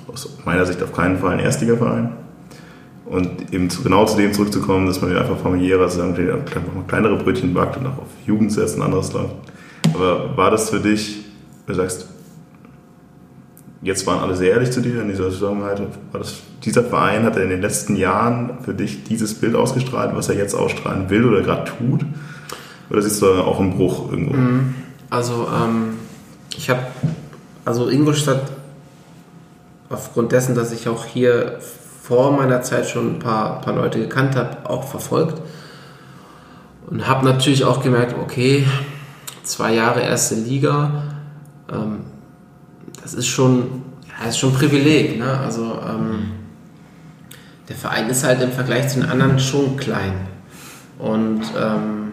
aus 0.09 0.39
meiner 0.45 0.67
Sicht 0.67 0.83
auf 0.83 0.93
keinen 0.93 1.19
Fall 1.19 1.35
ein 1.35 1.39
Erstligaverein. 1.39 2.13
Und 3.05 3.53
eben 3.53 3.69
zu, 3.69 3.83
genau 3.83 4.07
zu 4.07 4.17
dem 4.17 4.33
zurückzukommen, 4.33 4.87
dass 4.87 5.01
man 5.01 5.11
wieder 5.11 5.21
einfach 5.21 5.39
familiärer 5.39 5.89
zusammen 5.89 6.15
kleinere 6.87 7.17
Brötchen 7.17 7.53
backt 7.53 7.77
und 7.77 7.87
auch 7.87 7.99
auf 7.99 8.09
Jugend 8.27 8.53
setzt 8.53 8.77
und 8.77 8.83
anderes 8.83 9.13
läuft. 9.13 9.35
Aber 9.95 10.37
war 10.37 10.51
das 10.51 10.71
für 10.71 10.81
dich, 10.81 11.25
du 11.67 11.75
sagst, 11.75 12.07
jetzt 13.83 14.07
waren 14.07 14.21
alle 14.21 14.37
sehr 14.37 14.53
ehrlich 14.53 14.71
zu 14.71 14.81
dir 14.81 15.03
in 15.03 15.09
dieser 15.09 15.31
Zusammenarbeit, 15.31 15.81
war 16.13 16.21
das, 16.21 16.35
dieser 16.65 16.85
Verein, 16.85 17.25
hat 17.25 17.37
er 17.37 17.43
in 17.43 17.51
den 17.51 17.61
letzten 17.61 17.97
Jahren 17.97 18.59
für 18.65 18.75
dich 18.75 19.05
dieses 19.05 19.35
Bild 19.35 19.55
ausgestrahlt, 19.55 20.15
was 20.15 20.29
er 20.29 20.37
jetzt 20.37 20.55
ausstrahlen 20.55 21.11
will 21.11 21.25
oder 21.25 21.43
gerade 21.43 21.71
tut? 21.79 22.05
Oder 22.91 23.03
siehst 23.03 23.23
du 23.23 23.27
auch 23.33 23.59
einen 23.59 23.77
Bruch 23.77 24.11
irgendwo? 24.11 24.35
Mhm. 24.35 24.75
Also, 25.11 25.49
ähm, 25.53 25.95
ich 26.57 26.71
habe, 26.71 26.81
also 27.65 27.89
Ingolstadt, 27.89 28.53
aufgrund 29.89 30.33
dessen, 30.33 30.55
dass 30.55 30.73
ich 30.73 30.89
auch 30.89 31.05
hier 31.05 31.59
vor 32.03 32.33
meiner 32.33 32.63
Zeit 32.63 32.89
schon 32.89 33.17
ein 33.17 33.19
paar, 33.19 33.61
paar 33.61 33.75
Leute 33.75 33.99
gekannt 33.99 34.37
habe, 34.37 34.69
auch 34.69 34.85
verfolgt. 34.85 35.41
Und 36.89 37.07
habe 37.07 37.25
natürlich 37.25 37.65
auch 37.65 37.83
gemerkt, 37.83 38.17
okay, 38.21 38.67
zwei 39.43 39.75
Jahre 39.75 40.01
erste 40.01 40.35
Liga, 40.35 41.05
ähm, 41.71 42.01
das 43.03 43.15
ist 43.15 43.27
schon, 43.27 43.83
ja, 44.07 44.29
ist 44.29 44.39
schon 44.39 44.51
ein 44.51 44.57
Privileg. 44.57 45.19
Ne? 45.19 45.39
Also 45.39 45.79
ähm, 45.89 46.31
der 47.69 47.77
Verein 47.77 48.09
ist 48.09 48.25
halt 48.25 48.43
im 48.43 48.53
Vergleich 48.53 48.89
zu 48.89 49.01
den 49.01 49.09
anderen 49.09 49.39
schon 49.39 49.77
klein. 49.77 50.15
Und 50.99 51.43
ähm, 51.59 52.13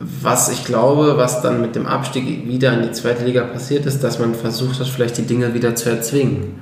was 0.00 0.48
ich 0.48 0.64
glaube, 0.64 1.16
was 1.16 1.42
dann 1.42 1.60
mit 1.60 1.76
dem 1.76 1.86
Abstieg 1.86 2.46
wieder 2.46 2.72
in 2.72 2.82
die 2.82 2.92
zweite 2.92 3.24
Liga 3.24 3.44
passiert 3.44 3.86
ist, 3.86 4.02
dass 4.02 4.18
man 4.18 4.34
versucht 4.34 4.80
hat, 4.80 4.88
vielleicht 4.88 5.16
die 5.18 5.26
Dinge 5.26 5.54
wieder 5.54 5.74
zu 5.74 5.90
erzwingen. 5.90 6.60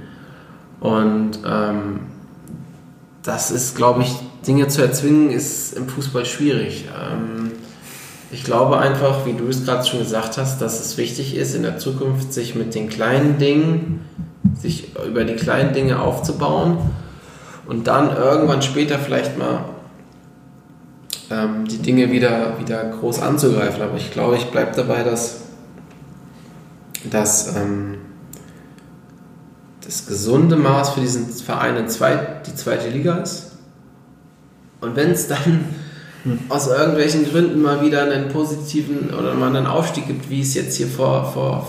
Und 0.79 1.39
ähm, 1.47 2.01
das 3.23 3.51
ist, 3.51 3.77
glaube 3.77 4.03
ich, 4.03 4.15
Dinge 4.47 4.69
zu 4.69 4.83
erzwingen, 4.83 5.31
ist 5.31 5.75
im 5.75 5.89
Fußball 5.89 6.25
schwierig. 6.25 6.87
Ähm, 6.89 7.53
ich 8.33 8.45
glaube 8.45 8.79
einfach, 8.79 9.27
wie 9.27 9.33
du 9.33 9.49
es 9.49 9.65
gerade 9.65 9.85
schon 9.85 9.99
gesagt 9.99 10.39
hast, 10.39 10.61
dass 10.61 10.81
es 10.81 10.97
wichtig 10.97 11.37
ist, 11.37 11.55
in 11.55 11.63
der 11.63 11.79
Zukunft 11.79 12.33
sich 12.33 12.55
mit 12.55 12.75
den 12.75 12.89
kleinen 12.89 13.39
Dingen, 13.39 14.05
sich 14.57 14.95
über 15.07 15.25
die 15.25 15.35
kleinen 15.35 15.73
Dinge 15.73 16.01
aufzubauen 16.01 16.79
und 17.67 17.89
dann 17.89 18.17
irgendwann 18.17 18.63
später 18.63 18.99
vielleicht 18.99 19.37
mal 19.37 19.65
ähm, 21.31 21.67
die 21.67 21.79
Dinge 21.79 22.13
wieder, 22.13 22.59
wieder 22.61 22.85
groß 22.85 23.21
anzugreifen. 23.21 23.83
Aber 23.83 23.97
ich 23.97 24.13
glaube, 24.13 24.37
ich 24.37 24.47
bleibe 24.47 24.77
dabei, 24.77 25.03
dass, 25.03 25.43
dass 27.11 27.57
ähm, 27.57 27.99
das 29.85 30.07
gesunde 30.07 30.55
Maß 30.57 30.91
für 30.91 31.01
diesen 31.01 31.29
Verein 31.29 31.77
in 31.77 31.89
zweit, 31.89 32.47
die 32.47 32.55
zweite 32.55 32.89
Liga 32.89 33.17
ist. 33.17 33.53
Und 34.81 34.95
wenn 34.95 35.11
es 35.11 35.27
dann. 35.27 35.65
Aus 36.49 36.69
irgendwelchen 36.69 37.25
Gründen 37.31 37.63
mal 37.63 37.85
wieder 37.85 38.03
einen 38.03 38.29
positiven 38.29 39.11
oder 39.11 39.35
mal 39.35 39.55
einen 39.55 39.67
Aufstieg 39.67 40.07
gibt, 40.07 40.29
wie 40.31 40.41
es 40.41 40.55
jetzt 40.55 40.77
hier 40.77 40.87
vor, 40.87 41.33
vor 41.33 41.67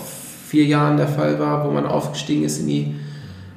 vier 0.47 0.65
Jahren 0.65 0.97
der 0.97 1.07
Fall 1.07 1.39
war, 1.39 1.65
wo 1.65 1.71
man 1.71 1.85
aufgestiegen 1.85 2.43
ist 2.43 2.59
in 2.59 2.67
die 2.67 2.95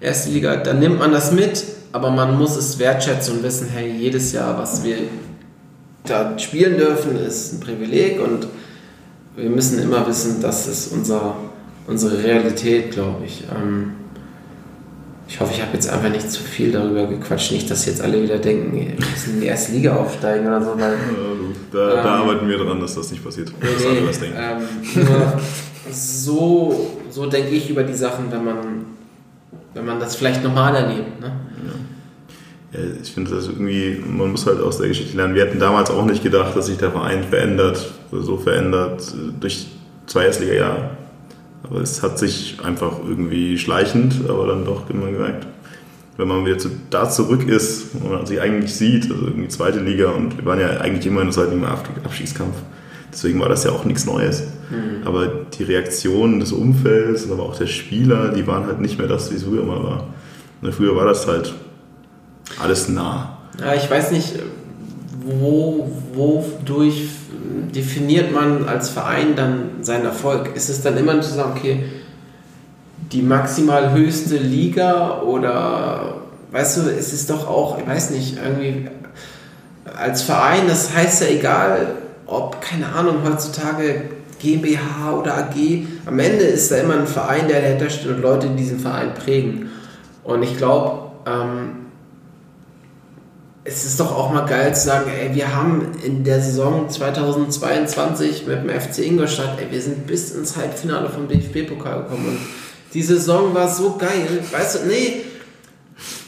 erste 0.01 0.31
Liga, 0.31 0.57
dann 0.57 0.79
nimmt 0.79 0.99
man 0.99 1.13
das 1.13 1.33
mit, 1.33 1.65
aber 1.93 2.11
man 2.11 2.39
muss 2.39 2.57
es 2.57 2.79
wertschätzen 2.79 3.39
und 3.39 3.43
wissen, 3.43 3.69
hey, 3.69 3.91
jedes 3.91 4.33
Jahr, 4.33 4.59
was 4.59 4.85
wir 4.85 4.99
da 6.07 6.39
spielen 6.39 6.77
dürfen, 6.77 7.17
ist 7.17 7.55
ein 7.55 7.61
Privileg 7.61 8.21
und 8.21 8.47
wir 9.37 9.51
müssen 9.51 9.81
immer 9.81 10.07
wissen, 10.07 10.41
das 10.41 10.69
ist 10.69 10.93
unser, 10.93 11.35
unsere 11.87 12.23
Realität, 12.23 12.93
glaube 12.93 13.25
ich. 13.25 13.45
Ähm, 13.51 13.95
ich 15.27 15.41
hoffe, 15.41 15.53
ich 15.55 15.63
habe 15.63 15.73
jetzt 15.73 15.89
einfach 15.89 16.11
nicht 16.11 16.31
zu 16.31 16.43
viel 16.43 16.71
darüber 16.71 17.07
gequatscht. 17.07 17.53
Nicht, 17.53 17.71
dass 17.71 17.87
jetzt 17.87 18.03
alle 18.03 18.23
wieder 18.23 18.39
denken, 18.39 18.73
wir 18.73 18.95
müssen 18.95 19.35
in 19.35 19.41
die 19.41 19.47
erste 19.47 19.73
Liga 19.73 19.97
aufsteigen 19.97 20.47
oder 20.47 20.63
so. 20.63 20.79
Weil, 20.79 20.93
ja, 20.93 20.97
da, 21.73 22.01
ähm, 22.01 22.07
arbeiten 22.07 22.49
wir 22.49 22.59
dran, 22.59 22.81
dass 22.81 22.95
das 22.95 23.11
nicht 23.11 23.25
passiert. 23.25 23.53
Nee, 23.61 23.69
dass 23.73 23.87
alle 23.87 24.07
was 24.07 24.21
denken. 24.21 24.37
Ähm, 24.39 25.05
nur 25.05 25.41
so, 25.91 26.91
so 27.11 27.27
denke 27.27 27.51
ich 27.51 27.71
über 27.71 27.83
die 27.85 27.95
Sachen, 27.95 28.31
wenn 28.31 28.45
man, 28.45 28.57
wenn 29.73 29.87
man 29.87 29.99
das 29.99 30.17
vielleicht 30.17 30.43
normal 30.43 30.75
erlebt. 30.75 31.21
Ne? 31.21 31.33
Ja. 32.73 32.81
ja 32.81 32.87
ich 33.03 33.13
finde 33.13 33.31
das 33.31 33.47
irgendwie, 33.47 34.03
man 34.07 34.31
muss 34.31 34.47
halt 34.47 34.61
aus 34.61 34.79
der 34.79 34.89
Geschichte 34.89 35.17
lernen. 35.17 35.35
Wir 35.35 35.47
hätten 35.47 35.59
damals 35.59 35.91
auch 35.91 36.05
nicht 36.05 36.23
gedacht, 36.23 36.55
dass 36.55 36.67
sich 36.67 36.77
der 36.77 36.91
Verein 36.91 37.25
verändert, 37.25 37.93
so 38.13 38.37
verändert 38.37 39.03
durch 39.41 39.67
zwei 40.07 40.27
Erstliga-Jahre. 40.27 41.04
Aber 41.65 41.81
es 41.81 42.03
hat 42.03 42.19
sich 42.19 42.59
einfach 42.63 42.99
irgendwie 43.07 43.59
schleichend, 43.59 44.29
aber 44.29 44.47
dann 44.47 44.65
doch 44.65 44.89
immer 44.91 45.11
gemerkt, 45.11 45.47
wenn 46.17 46.29
man 46.29 46.45
wieder 46.47 46.59
zu, 46.59 46.71
da 46.91 47.09
zurück 47.09 47.49
ist 47.49 47.95
und 47.95 48.11
man 48.11 48.27
sich 48.27 48.41
eigentlich 48.41 48.75
sieht, 48.75 49.11
also 49.11 49.27
irgendwie 49.27 49.49
zweite 49.49 49.81
Liga 49.81 50.11
und 50.11 50.37
wir 50.37 50.45
waren 50.45 50.61
ja 50.61 50.81
eigentlich 50.81 51.07
immer 51.07 51.23
in 51.23 51.29
der 51.29 51.35
zweiten 51.35 51.55
Liga 51.55 51.79
im 51.97 52.05
Abstiegskampf. 52.05 52.57
Deswegen 53.13 53.41
war 53.41 53.49
das 53.49 53.65
ja 53.65 53.71
auch 53.71 53.85
nichts 53.85 54.07
Neues. 54.07 54.43
Mhm. 54.71 55.07
Aber 55.07 55.27
die 55.27 55.63
Reaktionen 55.63 56.41
des 56.41 56.53
Umfelds, 56.53 57.31
aber 57.31 57.45
auch 57.45 57.57
der 57.57 57.67
Spieler, 57.67 58.31
die 58.31 58.47
waren 58.47 58.67
halt 58.67 58.81
nicht 58.81 58.99
mehr 58.99 59.07
das, 59.07 59.31
wie 59.31 59.37
es 59.37 59.45
früher 59.45 59.65
mal 59.65 59.83
war. 59.83 60.09
Und 60.63 60.75
früher 60.75 60.97
war 60.97 61.07
das 61.07 61.27
halt 61.27 61.55
alles 62.61 62.89
nah. 62.89 63.39
Ja, 63.61 63.75
ich 63.75 63.89
weiß 63.89 64.11
nicht, 64.11 64.35
wo, 65.25 65.91
wodurch 66.13 67.09
definiert 67.75 68.33
man 68.33 68.69
als 68.69 68.91
Verein 68.91 69.37
dann 69.37 69.83
seinen 69.83 70.05
Erfolg? 70.05 70.55
Ist 70.55 70.69
es 70.69 70.83
dann 70.83 70.97
immer 70.97 71.21
zu 71.21 71.33
sagen, 71.33 71.53
okay, 71.57 71.85
die 73.13 73.23
maximal 73.23 73.93
höchste 73.93 74.37
Liga 74.37 75.23
oder 75.23 76.23
weißt 76.51 76.79
du, 76.79 76.81
es 76.91 77.13
ist 77.13 77.31
doch 77.31 77.49
auch, 77.49 77.79
ich 77.79 77.87
weiß 77.87 78.11
nicht, 78.11 78.39
irgendwie 78.43 78.89
als 79.97 80.23
Verein, 80.23 80.67
das 80.67 80.95
heißt 80.95 81.23
ja 81.23 81.29
egal, 81.29 81.89
ob, 82.27 82.61
keine 82.61 82.93
Ahnung, 82.93 83.19
heutzutage 83.25 84.03
GmbH 84.41 85.13
oder 85.19 85.37
AG, 85.37 85.87
am 86.07 86.19
Ende 86.19 86.45
ist 86.45 86.71
da 86.71 86.77
immer 86.77 86.95
ein 86.95 87.07
Verein, 87.07 87.49
der 87.49 87.61
dahinter 87.61 87.91
steht 87.91 88.11
und 88.11 88.23
Leute, 88.23 88.49
die 88.49 88.57
diesen 88.57 88.79
Verein 88.79 89.15
prägen. 89.15 89.71
Und 90.23 90.43
ich 90.43 90.57
glaube, 90.57 91.13
ähm, 91.27 91.84
es 93.65 93.85
ist 93.87 93.99
doch 93.99 94.13
auch 94.13 94.31
mal 94.31 94.45
geil 94.45 94.75
zu 94.75 94.87
sagen, 94.87 95.11
ey, 95.11 95.35
wir 95.35 95.55
haben 95.55 95.93
in 96.05 96.23
der 96.23 96.41
Saison 96.41 96.89
2022 96.89 98.47
mit 98.47 98.63
dem 98.63 98.69
FC 98.69 98.99
Ingolstadt, 98.99 99.59
ey, 99.59 99.71
wir 99.71 99.81
sind 99.81 100.07
bis 100.07 100.33
ins 100.33 100.57
Halbfinale 100.57 101.09
vom 101.09 101.27
DFB-Pokal 101.29 102.03
gekommen. 102.03 102.29
Und 102.29 102.39
die 102.93 103.03
Saison 103.03 103.55
war 103.55 103.69
so 103.69 103.97
geil, 103.97 104.45
weißt 104.51 104.77
du, 104.77 104.87
nee, 104.87 105.25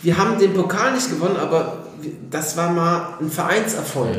wir 0.03 0.17
haben 0.17 0.39
den 0.39 0.55
Pokal 0.55 0.95
nicht 0.95 1.11
gewonnen, 1.11 1.37
aber 1.37 1.85
das 2.31 2.57
war 2.57 2.71
mal 2.71 3.19
ein 3.21 3.31
Vereinserfolg. 3.31 4.17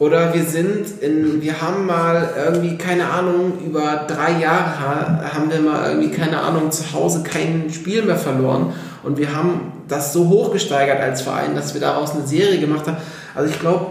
Oder 0.00 0.32
wir 0.32 0.44
sind 0.44 1.02
in, 1.02 1.42
wir 1.42 1.60
haben 1.60 1.84
mal 1.84 2.30
irgendwie, 2.34 2.78
keine 2.78 3.10
Ahnung, 3.10 3.58
über 3.62 4.06
drei 4.08 4.40
Jahre 4.40 4.80
haben 4.80 5.50
wir 5.50 5.60
mal 5.60 5.90
irgendwie, 5.90 6.10
keine 6.10 6.40
Ahnung, 6.40 6.70
zu 6.70 6.94
Hause 6.94 7.22
kein 7.22 7.70
Spiel 7.70 8.02
mehr 8.02 8.16
verloren. 8.16 8.72
Und 9.02 9.18
wir 9.18 9.36
haben 9.36 9.72
das 9.88 10.14
so 10.14 10.30
hochgesteigert 10.30 11.00
als 11.00 11.20
Verein, 11.20 11.54
dass 11.54 11.74
wir 11.74 11.82
daraus 11.82 12.12
eine 12.12 12.26
Serie 12.26 12.58
gemacht 12.58 12.86
haben. 12.86 12.96
Also 13.34 13.50
ich 13.50 13.60
glaube, 13.60 13.88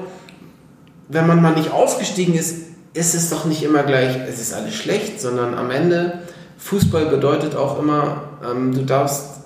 wenn 1.10 1.28
man 1.28 1.44
mal 1.44 1.54
nicht 1.54 1.72
aufgestiegen 1.72 2.34
ist, 2.34 2.56
ist 2.96 3.14
es 3.14 3.30
doch 3.30 3.46
nicht 3.46 3.62
immer 3.62 3.84
gleich, 3.84 4.18
es 4.28 4.42
ist 4.42 4.52
alles 4.56 4.74
schlecht, 4.74 5.22
sondern 5.22 5.54
am 5.54 5.70
Ende, 5.70 6.24
Fußball 6.58 7.06
bedeutet 7.06 7.56
auch 7.56 7.78
immer, 7.78 8.24
ähm, 8.44 8.74
du 8.74 8.82
darfst 8.84 9.39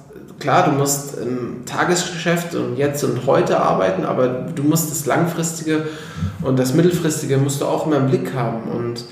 klar, 0.43 0.69
du 0.69 0.71
musst 0.71 1.17
im 1.17 1.65
Tagesgeschäft 1.65 2.53
und 2.53 2.75
jetzt 2.75 3.01
und 3.05 3.25
heute 3.25 3.61
arbeiten, 3.61 4.03
aber 4.03 4.27
du 4.27 4.61
musst 4.63 4.91
das 4.91 5.05
Langfristige 5.05 5.87
und 6.41 6.59
das 6.59 6.73
Mittelfristige 6.73 7.37
musst 7.37 7.61
du 7.61 7.65
auch 7.65 7.87
immer 7.87 7.95
im 7.95 8.07
Blick 8.07 8.33
haben. 8.35 8.69
Und 8.69 9.05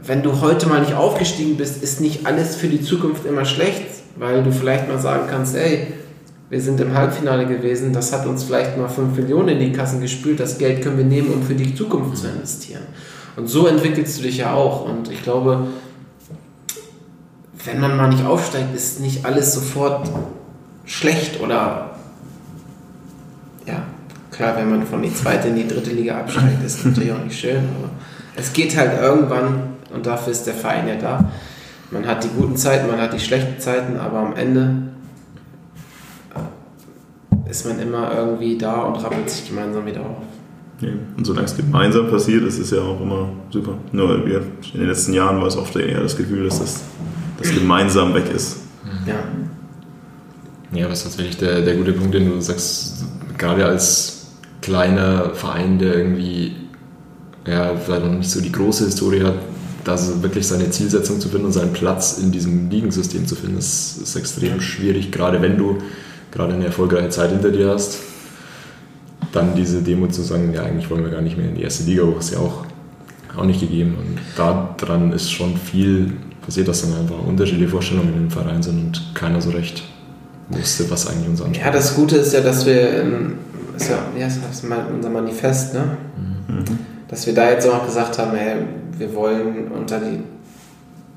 wenn 0.00 0.22
du 0.22 0.40
heute 0.40 0.68
mal 0.68 0.80
nicht 0.80 0.94
aufgestiegen 0.94 1.56
bist, 1.56 1.82
ist 1.82 2.00
nicht 2.00 2.24
alles 2.24 2.54
für 2.54 2.68
die 2.68 2.80
Zukunft 2.80 3.26
immer 3.26 3.44
schlecht, 3.44 3.88
weil 4.16 4.44
du 4.44 4.52
vielleicht 4.52 4.88
mal 4.88 5.00
sagen 5.00 5.24
kannst, 5.28 5.56
ey, 5.56 5.92
wir 6.50 6.60
sind 6.60 6.80
im 6.80 6.94
Halbfinale 6.94 7.46
gewesen, 7.46 7.92
das 7.92 8.12
hat 8.12 8.24
uns 8.24 8.44
vielleicht 8.44 8.78
mal 8.78 8.88
5 8.88 9.16
Millionen 9.16 9.48
in 9.48 9.58
die 9.58 9.72
Kassen 9.72 10.00
gespült, 10.00 10.38
das 10.38 10.58
Geld 10.58 10.82
können 10.82 10.98
wir 10.98 11.04
nehmen, 11.04 11.32
um 11.34 11.42
für 11.42 11.54
die 11.54 11.74
Zukunft 11.74 12.16
zu 12.16 12.28
investieren. 12.28 12.82
Und 13.34 13.48
so 13.48 13.66
entwickelst 13.66 14.18
du 14.18 14.22
dich 14.22 14.36
ja 14.36 14.54
auch. 14.54 14.88
Und 14.88 15.10
ich 15.10 15.24
glaube, 15.24 15.66
wenn 17.64 17.80
man 17.80 17.96
mal 17.96 18.08
nicht 18.08 18.24
aufsteigt, 18.24 18.72
ist 18.72 19.00
nicht 19.00 19.24
alles 19.24 19.52
sofort 19.52 20.08
schlecht 20.86 21.40
oder 21.40 21.90
ja, 23.66 23.82
klar, 24.30 24.56
wenn 24.56 24.70
man 24.70 24.86
von 24.86 25.02
die 25.02 25.12
zweite 25.14 25.48
in 25.48 25.56
die 25.56 25.66
dritte 25.66 25.90
Liga 25.90 26.18
absteigt, 26.18 26.62
ist 26.64 26.84
natürlich 26.84 27.12
auch 27.12 27.24
nicht 27.24 27.38
schön, 27.38 27.56
aber 27.78 27.90
es 28.36 28.52
geht 28.52 28.76
halt 28.76 29.00
irgendwann 29.00 29.74
und 29.94 30.06
dafür 30.06 30.32
ist 30.32 30.46
der 30.46 30.54
Verein 30.54 30.88
ja 30.88 30.96
da. 30.96 31.30
Man 31.90 32.06
hat 32.06 32.24
die 32.24 32.28
guten 32.28 32.56
Zeiten, 32.56 32.88
man 32.88 33.00
hat 33.00 33.12
die 33.12 33.20
schlechten 33.20 33.60
Zeiten, 33.60 33.96
aber 33.98 34.18
am 34.18 34.34
Ende 34.34 34.74
äh, 36.34 37.50
ist 37.50 37.66
man 37.66 37.78
immer 37.78 38.12
irgendwie 38.14 38.58
da 38.58 38.82
und 38.82 38.96
rappelt 39.02 39.30
sich 39.30 39.48
gemeinsam 39.48 39.86
wieder 39.86 40.00
auf. 40.00 40.16
Und 41.16 41.24
solange 41.24 41.46
es 41.46 41.56
gemeinsam 41.56 42.10
passiert, 42.10 42.42
ist 42.42 42.58
es 42.58 42.70
ja 42.70 42.80
auch 42.80 43.00
immer 43.00 43.28
super. 43.50 43.74
Nur 43.92 44.26
in 44.26 44.42
den 44.74 44.86
letzten 44.86 45.14
Jahren 45.14 45.40
war 45.40 45.46
es 45.46 45.56
oft 45.56 45.74
eher 45.76 46.00
das 46.00 46.16
Gefühl, 46.16 46.44
dass 46.44 46.58
das, 46.58 46.80
das 47.38 47.54
gemeinsam 47.54 48.12
weg 48.12 48.24
ist. 48.34 48.58
Ja. 49.06 49.14
Ja, 50.74 50.88
das 50.88 50.98
ist 50.98 51.04
tatsächlich 51.04 51.36
der, 51.36 51.62
der 51.62 51.76
gute 51.76 51.92
Punkt, 51.92 52.14
den 52.14 52.28
du 52.28 52.40
sagst, 52.40 53.04
gerade 53.38 53.64
als 53.64 54.26
kleiner 54.60 55.30
Verein, 55.34 55.78
der 55.78 55.96
irgendwie 55.96 56.52
ja, 57.46 57.76
vielleicht 57.76 58.04
noch 58.04 58.12
nicht 58.12 58.30
so 58.30 58.40
die 58.40 58.52
große 58.52 58.86
Historie 58.86 59.22
hat, 59.22 59.34
da 59.84 59.98
wirklich 60.22 60.46
seine 60.46 60.70
Zielsetzung 60.70 61.20
zu 61.20 61.28
finden 61.28 61.46
und 61.46 61.52
seinen 61.52 61.72
Platz 61.72 62.18
in 62.18 62.32
diesem 62.32 62.70
Ligensystem 62.70 63.26
zu 63.26 63.36
finden, 63.36 63.58
ist, 63.58 64.00
ist 64.02 64.16
extrem 64.16 64.60
schwierig, 64.60 65.12
gerade 65.12 65.42
wenn 65.42 65.58
du 65.58 65.78
gerade 66.32 66.54
eine 66.54 66.66
erfolgreiche 66.66 67.10
Zeit 67.10 67.30
hinter 67.30 67.50
dir 67.50 67.70
hast. 67.70 67.98
Dann 69.32 69.54
diese 69.54 69.82
Demo 69.82 70.08
zu 70.08 70.22
sagen, 70.22 70.52
ja, 70.54 70.62
eigentlich 70.62 70.90
wollen 70.90 71.04
wir 71.04 71.10
gar 71.10 71.20
nicht 71.20 71.36
mehr 71.36 71.48
in 71.48 71.54
die 71.54 71.62
erste 71.62 71.84
Liga 71.84 72.04
hoch, 72.04 72.18
ist 72.18 72.32
ja 72.32 72.38
auch, 72.38 72.64
auch 73.36 73.44
nicht 73.44 73.60
gegeben. 73.60 73.96
Und 73.98 74.18
daran 74.36 75.12
ist 75.12 75.30
schon 75.30 75.56
viel 75.56 76.12
passiert, 76.44 76.68
dass 76.68 76.82
dann 76.82 76.98
einfach 76.98 77.18
unterschiedliche 77.18 77.68
Vorstellungen 77.68 78.14
im 78.16 78.30
Verein 78.30 78.62
sind 78.62 78.78
und 78.78 79.14
keiner 79.14 79.40
so 79.40 79.50
recht 79.50 79.82
wusste, 80.48 80.90
was 80.90 81.06
eigentlich 81.06 81.28
unser 81.28 81.46
Anspruch 81.46 81.64
Ja, 81.64 81.72
das 81.72 81.94
Gute 81.94 82.16
ist 82.16 82.32
ja, 82.32 82.40
dass 82.40 82.66
wir, 82.66 83.02
in, 83.02 83.38
ist 83.76 83.90
ja, 83.90 83.98
ja 84.18 84.26
das 84.26 84.36
ist 84.36 84.64
unser 84.94 85.10
Manifest, 85.10 85.74
ne? 85.74 85.96
Mhm. 86.16 86.64
dass 87.08 87.26
wir 87.26 87.34
da 87.34 87.50
jetzt 87.50 87.66
auch 87.68 87.84
gesagt 87.84 88.18
haben, 88.18 88.36
hey, 88.36 88.56
wir 88.98 89.14
wollen 89.14 89.70
unter 89.76 89.98
die 89.98 90.20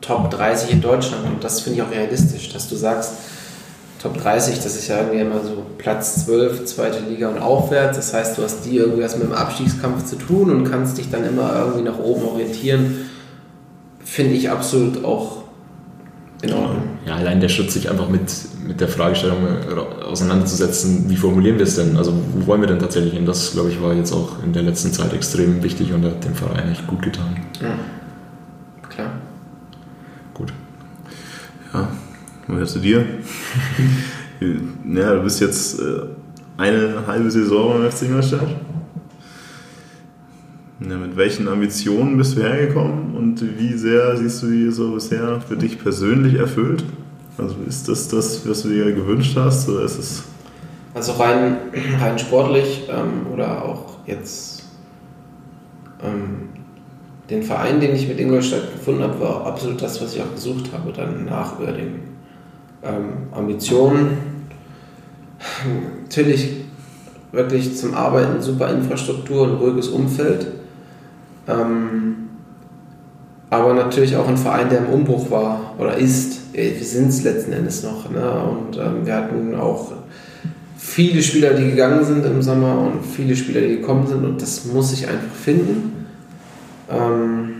Top 0.01 0.29
30 0.31 0.71
in 0.71 0.81
Deutschland 0.81 1.25
und 1.25 1.43
das 1.43 1.61
finde 1.61 1.79
ich 1.79 1.85
auch 1.85 1.91
realistisch, 1.91 2.53
dass 2.53 2.69
du 2.69 2.75
sagst, 2.75 3.13
Top 4.01 4.15
30, 4.21 4.59
das 4.59 4.75
ist 4.75 4.87
ja 4.87 4.99
irgendwie 4.99 5.21
immer 5.21 5.43
so 5.43 5.65
Platz 5.79 6.25
12, 6.25 6.65
zweite 6.65 6.99
Liga 6.99 7.29
und 7.29 7.39
aufwärts. 7.39 7.97
Das 7.97 8.13
heißt, 8.13 8.37
du 8.37 8.43
hast 8.43 8.63
die 8.63 8.77
irgendwie 8.77 9.03
was 9.03 9.17
mit 9.17 9.27
dem 9.27 9.33
Abstiegskampf 9.33 10.05
zu 10.05 10.17
tun 10.17 10.51
und 10.51 10.69
kannst 10.69 10.99
dich 10.99 11.09
dann 11.09 11.25
immer 11.25 11.55
irgendwie 11.55 11.81
nach 11.81 11.97
oben 11.97 12.27
orientieren. 12.27 13.09
Finde 14.03 14.35
ich 14.35 14.51
absolut 14.51 15.03
auch 15.03 15.43
in 16.41 16.53
Ordnung. 16.53 16.83
Ja, 17.05 17.15
allein 17.15 17.39
der 17.41 17.49
Schritt, 17.49 17.71
sich 17.71 17.89
einfach 17.89 18.09
mit, 18.09 18.31
mit 18.65 18.79
der 18.79 18.87
Fragestellung 18.87 19.37
auseinanderzusetzen, 20.03 21.09
wie 21.09 21.15
formulieren 21.15 21.57
wir 21.57 21.65
es 21.65 21.75
denn? 21.75 21.97
Also, 21.97 22.13
wo 22.33 22.47
wollen 22.47 22.61
wir 22.61 22.67
denn 22.67 22.79
tatsächlich 22.79 23.13
hin? 23.13 23.25
Das, 23.25 23.51
glaube 23.53 23.69
ich, 23.69 23.81
war 23.81 23.93
jetzt 23.93 24.11
auch 24.11 24.43
in 24.43 24.53
der 24.53 24.63
letzten 24.63 24.91
Zeit 24.91 25.13
extrem 25.13 25.63
wichtig 25.63 25.93
und 25.93 26.05
hat 26.05 26.23
dem 26.23 26.35
Verein 26.35 26.71
echt 26.71 26.85
gut 26.85 27.01
getan. 27.01 27.37
Ja, 27.61 27.79
klar. 28.89 29.11
Gut. 30.33 30.53
Ja, 31.73 31.89
mal 32.47 32.67
zu 32.67 32.79
dir. 32.79 33.03
ja, 34.39 35.13
du 35.15 35.23
bist 35.23 35.41
jetzt 35.41 35.79
äh, 35.79 36.01
eine 36.57 37.07
halbe 37.07 37.31
Saison 37.31 37.79
beim 37.79 37.91
FC 37.91 38.03
Ingolstadt. 38.03 38.47
Ja, 40.79 40.95
mit 40.95 41.17
welchen 41.17 41.47
Ambitionen 41.47 42.17
bist 42.17 42.37
du 42.37 42.43
hergekommen 42.43 43.15
und 43.15 43.41
wie 43.57 43.73
sehr 43.73 44.15
siehst 44.15 44.43
du 44.43 44.47
die 44.47 44.69
so 44.69 44.93
bisher 44.93 45.41
für 45.41 45.57
dich 45.57 45.79
persönlich 45.79 46.35
erfüllt? 46.35 46.83
Also 47.35 47.55
ist 47.67 47.87
das 47.89 48.07
das, 48.07 48.47
was 48.47 48.61
du 48.61 48.69
dir 48.69 48.91
gewünscht 48.91 49.35
hast 49.35 49.67
oder 49.69 49.81
ist 49.81 49.97
es... 49.97 50.23
Also 50.93 51.13
rein, 51.13 51.57
rein 51.99 52.19
sportlich 52.19 52.87
ähm, 52.89 53.33
oder 53.33 53.65
auch 53.65 53.97
jetzt 54.05 54.65
ähm, 56.03 56.49
den 57.29 57.41
Verein, 57.41 57.79
den 57.79 57.95
ich 57.95 58.07
mit 58.07 58.19
Ingolstadt 58.19 58.71
gefunden 58.73 59.01
habe, 59.01 59.19
war 59.19 59.47
absolut 59.47 59.81
das, 59.81 59.99
was 60.01 60.13
ich 60.13 60.21
auch 60.21 60.33
gesucht 60.33 60.71
habe, 60.73 60.93
dann 60.93 61.25
nach 61.25 61.59
Oerding. 61.59 62.01
Ähm, 62.83 63.09
Ambitionen, 63.31 64.17
natürlich 66.03 66.51
wirklich 67.31 67.75
zum 67.75 67.95
Arbeiten 67.95 68.41
super 68.41 68.71
Infrastruktur, 68.71 69.47
ein 69.47 69.55
ruhiges 69.55 69.87
Umfeld. 69.87 70.47
Ähm, 71.47 72.27
aber 73.49 73.73
natürlich 73.73 74.15
auch 74.17 74.27
ein 74.27 74.37
Verein, 74.37 74.69
der 74.69 74.79
im 74.79 74.89
Umbruch 74.89 75.31
war 75.31 75.75
oder 75.77 75.95
ist. 75.95 76.53
Wir 76.53 76.73
sind 76.83 77.09
es 77.09 77.23
letzten 77.23 77.53
Endes 77.53 77.83
noch. 77.83 78.09
Ne? 78.09 78.41
Und 78.41 78.77
ähm, 78.77 79.05
wir 79.05 79.15
hatten 79.15 79.55
auch 79.55 79.91
viele 80.77 81.21
Spieler, 81.23 81.53
die 81.53 81.69
gegangen 81.69 82.03
sind 82.03 82.25
im 82.25 82.41
Sommer 82.41 82.79
und 82.79 83.05
viele 83.05 83.35
Spieler, 83.35 83.61
die 83.61 83.77
gekommen 83.77 84.07
sind. 84.07 84.25
Und 84.25 84.41
das 84.41 84.65
muss 84.65 84.89
sich 84.89 85.07
einfach 85.07 85.33
finden. 85.33 86.07
Ähm, 86.89 87.53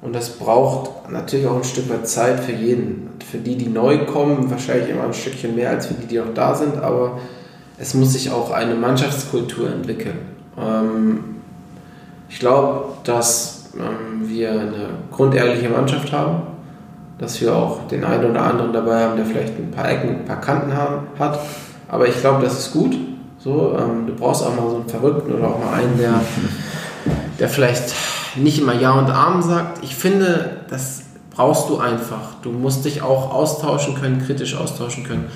und 0.00 0.14
das 0.14 0.30
braucht 0.30 1.10
natürlich 1.10 1.46
auch 1.46 1.56
ein 1.56 1.64
Stück 1.64 1.90
weit 1.90 2.08
Zeit 2.08 2.40
für 2.40 2.52
jeden. 2.52 3.10
Für 3.30 3.38
die, 3.38 3.56
die 3.56 3.68
neu 3.68 4.06
kommen, 4.06 4.50
wahrscheinlich 4.50 4.90
immer 4.90 5.04
ein 5.04 5.14
Stückchen 5.14 5.54
mehr 5.54 5.70
als 5.70 5.86
für 5.86 5.94
die, 5.94 6.06
die 6.06 6.18
noch 6.18 6.32
da 6.34 6.54
sind. 6.54 6.76
Aber 6.78 7.18
es 7.78 7.92
muss 7.92 8.12
sich 8.14 8.30
auch 8.30 8.52
eine 8.52 8.74
Mannschaftskultur 8.74 9.70
entwickeln. 9.70 10.18
Ähm, 10.58 11.33
ich 12.28 12.38
glaube, 12.38 12.94
dass 13.04 13.70
ähm, 13.74 14.28
wir 14.28 14.50
eine 14.52 14.88
grundehrliche 15.10 15.68
Mannschaft 15.68 16.12
haben, 16.12 16.42
dass 17.18 17.40
wir 17.40 17.54
auch 17.54 17.86
den 17.88 18.04
einen 18.04 18.30
oder 18.30 18.42
anderen 18.42 18.72
dabei 18.72 19.04
haben, 19.04 19.16
der 19.16 19.26
vielleicht 19.26 19.58
ein 19.58 19.70
paar 19.70 19.88
Ecken, 19.90 20.10
ein 20.10 20.24
paar 20.24 20.40
Kanten 20.40 20.74
haben, 20.74 21.06
hat. 21.18 21.38
Aber 21.88 22.08
ich 22.08 22.20
glaube, 22.20 22.42
das 22.42 22.58
ist 22.58 22.72
gut. 22.72 22.96
So, 23.38 23.76
ähm, 23.78 24.06
du 24.06 24.14
brauchst 24.14 24.42
auch 24.42 24.56
mal 24.56 24.70
so 24.70 24.76
einen 24.76 24.88
Verrückten 24.88 25.32
oder 25.32 25.48
auch 25.48 25.58
mal 25.58 25.74
einen, 25.74 25.98
der, 25.98 26.20
der 27.38 27.48
vielleicht 27.48 27.94
nicht 28.36 28.58
immer 28.60 28.74
Ja 28.74 28.92
und 28.92 29.10
Amen 29.10 29.42
sagt. 29.42 29.84
Ich 29.84 29.94
finde, 29.94 30.62
das 30.70 31.02
brauchst 31.30 31.68
du 31.68 31.78
einfach. 31.78 32.34
Du 32.42 32.50
musst 32.50 32.84
dich 32.84 33.02
auch 33.02 33.32
austauschen 33.32 33.94
können, 33.96 34.22
kritisch 34.24 34.56
austauschen 34.56 35.04
können. 35.04 35.26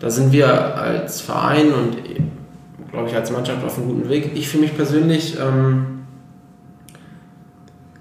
Da 0.00 0.10
sind 0.10 0.32
wir 0.32 0.76
als 0.76 1.20
Verein 1.20 1.72
und 1.72 1.96
glaube 2.92 3.08
ich 3.08 3.16
als 3.16 3.30
Mannschaft 3.30 3.64
auf 3.64 3.78
einem 3.78 3.88
guten 3.88 4.08
Weg. 4.08 4.32
Ich 4.34 4.48
für 4.48 4.58
mich 4.58 4.76
persönlich, 4.76 5.38
ähm, 5.40 5.95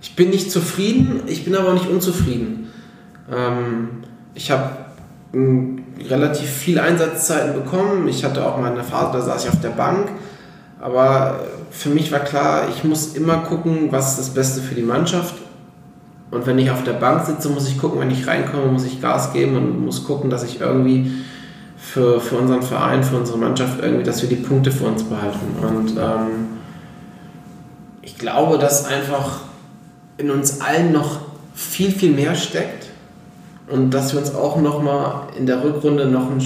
ich 0.05 0.15
bin 0.15 0.29
nicht 0.29 0.51
zufrieden, 0.51 1.21
ich 1.25 1.43
bin 1.45 1.55
aber 1.55 1.69
auch 1.69 1.73
nicht 1.73 1.89
unzufrieden. 1.89 2.71
Ähm, 3.29 4.03
ich 4.35 4.51
habe 4.51 4.69
relativ 6.07 6.47
viel 6.47 6.77
Einsatzzeiten 6.79 7.55
bekommen. 7.55 8.07
Ich 8.07 8.23
hatte 8.23 8.45
auch 8.45 8.59
mal 8.59 8.71
eine 8.71 8.83
Phase, 8.83 9.17
da 9.17 9.21
saß 9.21 9.45
ich 9.45 9.49
auf 9.49 9.61
der 9.61 9.69
Bank. 9.69 10.09
Aber 10.79 11.39
für 11.71 11.89
mich 11.89 12.11
war 12.11 12.19
klar, 12.19 12.67
ich 12.69 12.83
muss 12.83 13.15
immer 13.15 13.37
gucken, 13.37 13.87
was 13.89 14.11
ist 14.11 14.19
das 14.19 14.29
Beste 14.35 14.61
für 14.61 14.75
die 14.75 14.83
Mannschaft. 14.83 15.33
Und 16.29 16.45
wenn 16.45 16.59
ich 16.59 16.69
auf 16.69 16.83
der 16.83 16.93
Bank 16.93 17.25
sitze, 17.25 17.49
muss 17.49 17.67
ich 17.67 17.79
gucken, 17.79 17.99
wenn 17.99 18.11
ich 18.11 18.27
reinkomme, 18.27 18.71
muss 18.71 18.85
ich 18.85 19.01
Gas 19.01 19.33
geben 19.33 19.57
und 19.57 19.83
muss 19.83 20.03
gucken, 20.03 20.29
dass 20.29 20.43
ich 20.43 20.61
irgendwie 20.61 21.11
für, 21.77 22.21
für 22.21 22.35
unseren 22.35 22.61
Verein, 22.61 23.03
für 23.03 23.17
unsere 23.17 23.39
Mannschaft 23.39 23.81
irgendwie, 23.81 24.03
dass 24.03 24.21
wir 24.21 24.29
die 24.29 24.35
Punkte 24.35 24.71
für 24.71 24.85
uns 24.85 25.03
behalten. 25.03 25.65
Und 25.65 25.97
ähm, 25.97 26.59
ich 28.03 28.19
glaube, 28.19 28.59
dass 28.59 28.85
einfach 28.85 29.39
in 30.17 30.31
uns 30.31 30.61
allen 30.61 30.91
noch 30.91 31.21
viel, 31.53 31.91
viel 31.91 32.11
mehr 32.11 32.35
steckt 32.35 32.87
und 33.67 33.91
dass 33.91 34.13
wir 34.13 34.19
uns 34.19 34.33
auch 34.33 34.57
noch 34.61 34.81
mal 34.81 35.27
in 35.37 35.45
der 35.45 35.63
Rückrunde 35.63 36.05
noch 36.05 36.29
ein 36.29 36.41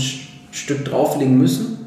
Stück 0.51 0.85
drauflegen 0.85 1.37
müssen, 1.37 1.77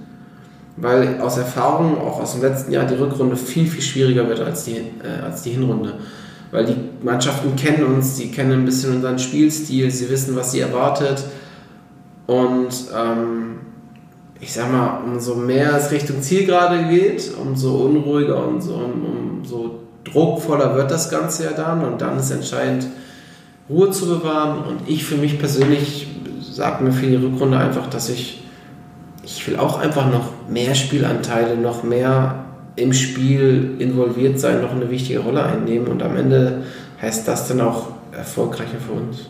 weil 0.77 1.21
aus 1.21 1.39
Erfahrung, 1.39 1.99
auch 1.99 2.21
aus 2.21 2.33
dem 2.33 2.43
letzten 2.43 2.73
Jahr, 2.73 2.85
die 2.85 2.95
Rückrunde 2.95 3.37
viel, 3.37 3.67
viel 3.67 3.83
schwieriger 3.83 4.29
wird 4.29 4.41
als 4.41 4.65
die, 4.65 4.77
äh, 4.77 5.23
als 5.25 5.43
die 5.43 5.51
Hinrunde. 5.51 5.95
Weil 6.51 6.67
die 6.67 6.77
Mannschaften 7.03 7.57
kennen 7.57 7.85
uns, 7.85 8.17
sie 8.17 8.31
kennen 8.31 8.53
ein 8.53 8.65
bisschen 8.65 8.97
unseren 8.97 9.19
Spielstil, 9.19 9.91
sie 9.91 10.11
wissen, 10.11 10.37
was 10.37 10.53
sie 10.53 10.61
erwartet. 10.61 11.25
Und 12.27 12.73
ähm, 12.95 13.61
ich 14.39 14.53
sag 14.53 14.71
mal, 14.71 15.01
umso 15.05 15.35
mehr 15.35 15.77
es 15.77 15.91
Richtung 15.91 16.21
Zielgerade 16.21 16.89
geht, 16.91 17.33
umso 17.41 17.87
unruhiger 17.87 18.47
und 18.47 18.61
so, 18.61 18.75
um, 18.75 19.39
umso 19.39 19.82
druckvoller 20.05 20.77
wird 20.77 20.91
das 20.91 21.11
Ganze 21.11 21.45
ja 21.45 21.53
dann. 21.53 21.85
Und 21.85 22.01
dann 22.01 22.19
ist 22.19 22.31
entscheidend, 22.31 22.87
Ruhe 23.69 23.91
zu 23.91 24.07
bewahren. 24.07 24.65
Und 24.65 24.89
ich 24.89 25.05
für 25.05 25.17
mich 25.17 25.39
persönlich 25.39 26.09
sage 26.41 26.85
mir 26.85 26.93
für 26.93 27.07
die 27.07 27.17
Rückrunde 27.17 27.59
einfach, 27.59 27.89
dass 27.89 28.09
ich, 28.09 28.45
ich 29.25 29.47
will 29.47 29.57
auch 29.57 29.79
einfach 29.79 30.11
noch 30.11 30.49
mehr 30.49 30.75
Spielanteile, 30.75 31.57
noch 31.57 31.83
mehr 31.83 32.45
im 32.77 32.93
Spiel 32.93 33.77
involviert 33.79 34.41
sein, 34.41 34.63
noch 34.63 34.73
eine 34.73 34.91
wichtige 34.91 35.21
Rolle 35.21 35.43
einnehmen. 35.43 35.89
Und 35.89 36.03
am 36.03 36.17
Ende 36.17 36.63
heißt 37.01 37.27
das 37.29 37.49
dann 37.49 37.61
auch 37.61 37.89
erfolgreicher 38.13 38.79
für 38.79 38.93
uns. 38.93 39.29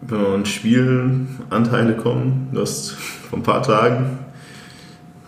Wenn 0.00 0.20
wir 0.20 0.28
an 0.34 0.46
Spielanteile 0.46 1.96
kommen, 1.96 2.48
du 2.52 2.60
hast 2.60 2.90
vor 2.90 3.38
ein 3.38 3.42
paar 3.42 3.62
Tagen 3.62 4.18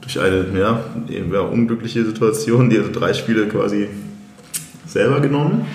durch 0.05 0.21
eine 0.21 0.47
ja, 0.59 1.41
unglückliche 1.41 2.05
Situation 2.05 2.71
die 2.71 2.79
also 2.79 2.93
drei 2.93 3.15
Spiele 3.15 3.49
quasi 3.49 3.89
selber 4.87 5.21
genommen 5.21 5.67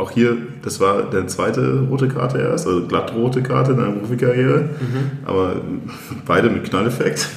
auch 0.00 0.10
hier, 0.10 0.36
das 0.62 0.80
war 0.80 1.02
deine 1.02 1.26
zweite 1.26 1.80
rote 1.90 2.08
Karte 2.08 2.38
erst, 2.38 2.66
also 2.66 2.86
glatt 2.86 3.14
rote 3.14 3.42
Karte 3.42 3.72
in 3.72 3.78
deiner 3.78 3.92
Profikarriere, 3.92 4.70
mhm. 4.80 5.26
aber 5.26 5.56
beide 6.26 6.48
mit 6.48 6.64
Knalleffekt. 6.64 7.28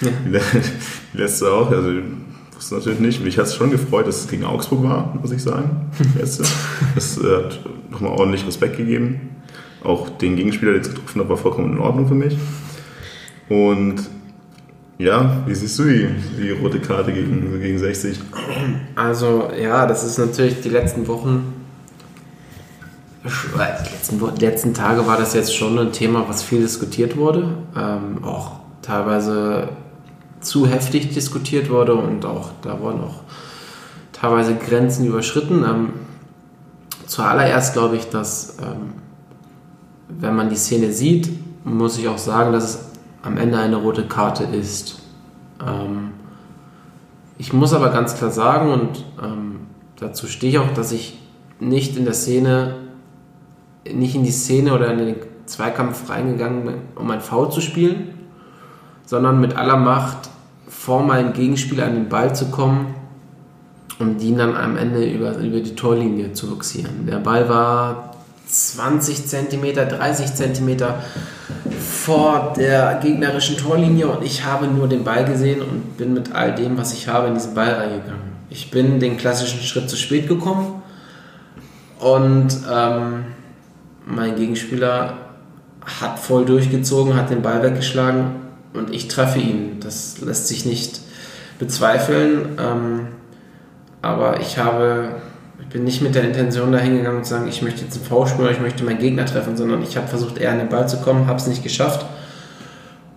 Ja. 0.00 0.10
Die 1.12 1.18
letzte 1.18 1.50
auch, 1.50 1.70
also 1.70 1.90
wusste 2.54 2.76
natürlich 2.76 3.00
nicht. 3.00 3.24
Mich 3.24 3.38
hat 3.38 3.46
es 3.46 3.54
schon 3.54 3.70
gefreut, 3.70 4.06
dass 4.06 4.20
es 4.20 4.28
gegen 4.28 4.44
Augsburg 4.44 4.82
war, 4.84 5.18
muss 5.20 5.32
ich 5.32 5.42
sagen. 5.42 5.90
Letzte. 6.18 6.44
Das 6.94 7.18
äh, 7.18 7.36
hat 7.36 7.60
nochmal 7.90 8.12
ordentlich 8.12 8.46
Respekt 8.46 8.76
gegeben. 8.76 9.30
Auch 9.82 10.08
den 10.08 10.36
Gegenspieler, 10.36 10.72
den 10.72 10.82
ich 10.82 10.88
getroffen 10.88 11.20
habe, 11.20 11.30
war 11.30 11.36
vollkommen 11.36 11.72
in 11.74 11.78
Ordnung 11.78 12.08
für 12.08 12.14
mich. 12.14 12.36
Und 13.48 13.96
ja, 14.98 15.42
wie 15.46 15.54
siehst 15.54 15.78
du 15.78 15.84
die, 15.84 16.08
die 16.38 16.50
rote 16.50 16.78
Karte 16.80 17.12
gegen, 17.12 17.60
gegen 17.60 17.78
60? 17.78 18.20
Also 18.94 19.50
ja, 19.60 19.86
das 19.86 20.04
ist 20.04 20.18
natürlich 20.18 20.60
die 20.60 20.68
letzten 20.68 21.06
Wochen 21.08 21.54
die 23.24 23.90
letzten, 23.90 24.36
die 24.36 24.44
letzten 24.44 24.74
Tage 24.74 25.06
war 25.06 25.16
das 25.16 25.32
jetzt 25.32 25.54
schon 25.54 25.78
ein 25.78 25.92
Thema, 25.92 26.28
was 26.28 26.42
viel 26.42 26.60
diskutiert 26.60 27.16
wurde, 27.16 27.56
ähm, 27.74 28.22
auch 28.22 28.52
teilweise 28.82 29.70
zu 30.40 30.66
heftig 30.66 31.14
diskutiert 31.14 31.70
wurde 31.70 31.94
und 31.94 32.26
auch 32.26 32.50
da 32.60 32.78
wurden 32.80 33.00
auch 33.00 33.20
teilweise 34.12 34.54
Grenzen 34.56 35.06
überschritten. 35.06 35.64
Ähm, 35.64 35.92
zuallererst 37.06 37.72
glaube 37.72 37.96
ich, 37.96 38.10
dass 38.10 38.58
ähm, 38.60 38.92
wenn 40.08 40.36
man 40.36 40.50
die 40.50 40.56
Szene 40.56 40.92
sieht, 40.92 41.30
muss 41.64 41.96
ich 41.96 42.08
auch 42.08 42.18
sagen, 42.18 42.52
dass 42.52 42.64
es 42.64 42.83
am 43.24 43.36
Ende 43.36 43.58
eine 43.58 43.76
rote 43.76 44.06
Karte 44.06 44.44
ist. 44.44 45.00
Ähm, 45.66 46.10
ich 47.38 47.52
muss 47.52 47.72
aber 47.72 47.90
ganz 47.90 48.16
klar 48.16 48.30
sagen 48.30 48.72
und 48.72 49.04
ähm, 49.22 49.60
dazu 49.98 50.26
stehe 50.26 50.52
ich 50.52 50.58
auch, 50.58 50.72
dass 50.74 50.92
ich 50.92 51.18
nicht 51.58 51.96
in 51.96 52.04
der 52.04 52.14
Szene 52.14 52.76
nicht 53.92 54.14
in 54.14 54.24
die 54.24 54.30
Szene 54.30 54.72
oder 54.72 54.90
in 54.92 54.98
den 54.98 55.16
Zweikampf 55.44 56.08
reingegangen 56.08 56.64
bin, 56.64 56.74
um 56.96 57.10
ein 57.10 57.20
Foul 57.20 57.50
zu 57.50 57.60
spielen, 57.60 58.14
sondern 59.04 59.40
mit 59.40 59.56
aller 59.56 59.76
Macht 59.76 60.30
vor 60.68 61.02
meinem 61.02 61.34
Gegenspieler 61.34 61.84
an 61.84 61.94
den 61.94 62.08
Ball 62.08 62.34
zu 62.34 62.46
kommen 62.46 62.94
um 63.98 64.18
den 64.18 64.38
dann 64.38 64.56
am 64.56 64.76
Ende 64.76 65.04
über, 65.04 65.36
über 65.38 65.60
die 65.60 65.74
Torlinie 65.74 66.32
zu 66.32 66.48
boxieren. 66.48 67.06
Der 67.06 67.18
Ball 67.18 67.48
war 67.48 68.13
20 68.46 69.26
cm, 69.26 69.74
30 69.74 70.34
cm 70.34 70.76
vor 71.80 72.54
der 72.56 73.00
gegnerischen 73.02 73.56
Torlinie 73.56 74.08
und 74.08 74.24
ich 74.24 74.44
habe 74.44 74.66
nur 74.66 74.88
den 74.88 75.04
Ball 75.04 75.24
gesehen 75.24 75.62
und 75.62 75.96
bin 75.96 76.14
mit 76.14 76.34
all 76.34 76.54
dem, 76.54 76.76
was 76.76 76.92
ich 76.92 77.08
habe, 77.08 77.28
in 77.28 77.34
diesen 77.34 77.54
Ball 77.54 77.72
reingegangen. 77.72 78.34
Ich 78.50 78.70
bin 78.70 79.00
den 79.00 79.16
klassischen 79.16 79.60
Schritt 79.60 79.88
zu 79.90 79.96
spät 79.96 80.28
gekommen 80.28 80.82
und 81.98 82.48
ähm, 82.70 83.24
mein 84.06 84.36
Gegenspieler 84.36 85.14
hat 86.00 86.18
voll 86.18 86.44
durchgezogen, 86.44 87.16
hat 87.16 87.30
den 87.30 87.42
Ball 87.42 87.62
weggeschlagen 87.62 88.36
und 88.72 88.92
ich 88.92 89.08
treffe 89.08 89.38
ihn. 89.38 89.80
Das 89.80 90.20
lässt 90.20 90.48
sich 90.48 90.64
nicht 90.64 91.00
bezweifeln. 91.58 92.58
Ähm, 92.58 93.08
aber 94.02 94.40
ich 94.40 94.58
habe, 94.58 95.16
bin 95.74 95.82
nicht 95.82 96.02
mit 96.02 96.14
der 96.14 96.22
Intention 96.22 96.70
dahingegangen 96.70 97.24
zu 97.24 97.30
sagen, 97.30 97.48
ich 97.48 97.60
möchte 97.60 97.82
jetzt 97.82 97.96
einen 97.96 98.04
V 98.04 98.26
spielen 98.26 98.44
oder 98.44 98.52
ich 98.52 98.60
möchte 98.60 98.84
meinen 98.84 99.00
Gegner 99.00 99.26
treffen, 99.26 99.56
sondern 99.56 99.82
ich 99.82 99.96
habe 99.96 100.06
versucht, 100.06 100.38
eher 100.38 100.52
an 100.52 100.58
den 100.58 100.68
Ball 100.68 100.88
zu 100.88 100.98
kommen, 100.98 101.26
habe 101.26 101.40
es 101.40 101.48
nicht 101.48 101.64
geschafft. 101.64 102.06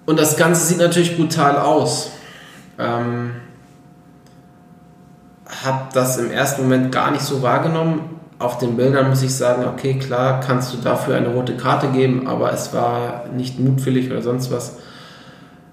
Und 0.07 0.19
das 0.19 0.37
Ganze 0.37 0.65
sieht 0.65 0.79
natürlich 0.79 1.15
brutal 1.15 1.59
aus. 1.59 2.09
Ähm, 2.79 3.33
habe 5.63 5.89
das 5.93 6.17
im 6.17 6.31
ersten 6.31 6.63
Moment 6.63 6.91
gar 6.91 7.11
nicht 7.11 7.21
so 7.21 7.43
wahrgenommen. 7.43 8.19
Auf 8.39 8.57
den 8.57 8.75
Bildern 8.75 9.07
muss 9.07 9.21
ich 9.21 9.35
sagen, 9.35 9.63
okay, 9.65 9.99
klar, 9.99 10.39
kannst 10.39 10.73
du 10.73 10.77
dafür 10.77 11.15
eine 11.15 11.27
rote 11.27 11.57
Karte 11.57 11.89
geben, 11.89 12.25
aber 12.25 12.51
es 12.53 12.73
war 12.73 13.25
nicht 13.35 13.59
mutwillig 13.59 14.09
oder 14.09 14.23
sonst 14.23 14.51
was. 14.51 14.77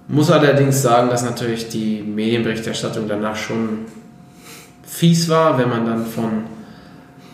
Muss 0.07 0.30
allerdings 0.30 0.82
sagen, 0.82 1.09
dass 1.09 1.24
natürlich 1.24 1.70
die 1.70 2.03
Medienberichterstattung 2.03 3.09
danach 3.09 3.37
schon 3.37 3.87
fies 4.82 5.30
war, 5.30 5.57
wenn 5.57 5.70
man 5.70 5.87
dann 5.87 6.05
von 6.05 6.54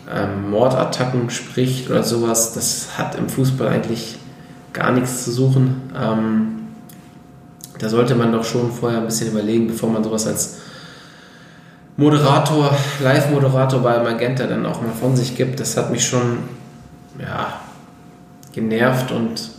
ähm, 0.09 0.49
Mordattacken 0.49 1.29
spricht 1.29 1.89
oder 1.89 2.03
sowas. 2.03 2.53
Das 2.53 2.97
hat 2.97 3.15
im 3.15 3.29
Fußball 3.29 3.67
eigentlich 3.67 4.17
gar 4.73 4.91
nichts 4.91 5.23
zu 5.23 5.31
suchen. 5.31 5.91
Ähm, 5.95 6.61
da 7.79 7.89
sollte 7.89 8.15
man 8.15 8.31
doch 8.31 8.43
schon 8.43 8.71
vorher 8.71 8.99
ein 8.99 9.05
bisschen 9.05 9.31
überlegen, 9.31 9.67
bevor 9.67 9.89
man 9.89 10.03
sowas 10.03 10.27
als 10.27 10.57
Moderator, 11.97 12.75
Live-Moderator 13.01 13.81
bei 13.81 13.99
Magenta 14.01 14.45
dann 14.47 14.65
auch 14.65 14.81
mal 14.81 14.91
von 14.91 15.15
sich 15.15 15.35
gibt. 15.35 15.59
Das 15.59 15.77
hat 15.77 15.91
mich 15.91 16.07
schon 16.07 16.39
ja, 17.19 17.59
genervt 18.53 19.11
und 19.11 19.49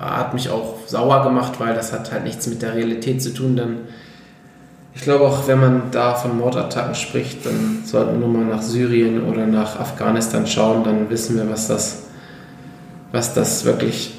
hat 0.00 0.34
mich 0.34 0.48
auch 0.50 0.76
sauer 0.86 1.24
gemacht, 1.24 1.54
weil 1.58 1.74
das 1.74 1.92
hat 1.92 2.12
halt 2.12 2.24
nichts 2.24 2.46
mit 2.46 2.62
der 2.62 2.74
Realität 2.74 3.22
zu 3.22 3.34
tun. 3.34 3.56
Denn 3.56 3.76
ich 4.98 5.04
glaube 5.04 5.24
auch, 5.24 5.46
wenn 5.46 5.60
man 5.60 5.82
da 5.92 6.16
von 6.16 6.36
Mordattacken 6.36 6.96
spricht, 6.96 7.46
dann 7.46 7.82
sollten 7.84 8.14
wir 8.14 8.26
nur 8.26 8.36
mal 8.36 8.44
nach 8.44 8.62
Syrien 8.62 9.22
oder 9.22 9.46
nach 9.46 9.78
Afghanistan 9.78 10.44
schauen, 10.44 10.82
dann 10.82 11.08
wissen 11.08 11.36
wir, 11.36 11.48
was 11.48 11.68
das, 11.68 12.02
was 13.12 13.32
das 13.32 13.64
wirklich 13.64 14.18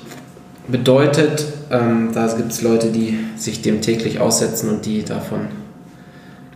bedeutet. 0.70 1.46
Ähm, 1.70 2.12
da 2.14 2.28
gibt 2.28 2.54
es 2.54 2.62
Leute, 2.62 2.92
die 2.94 3.20
sich 3.36 3.62
dem 3.62 3.82
täglich 3.82 4.22
aussetzen 4.22 4.70
und 4.70 4.86
die 4.86 5.04
davon, 5.04 5.50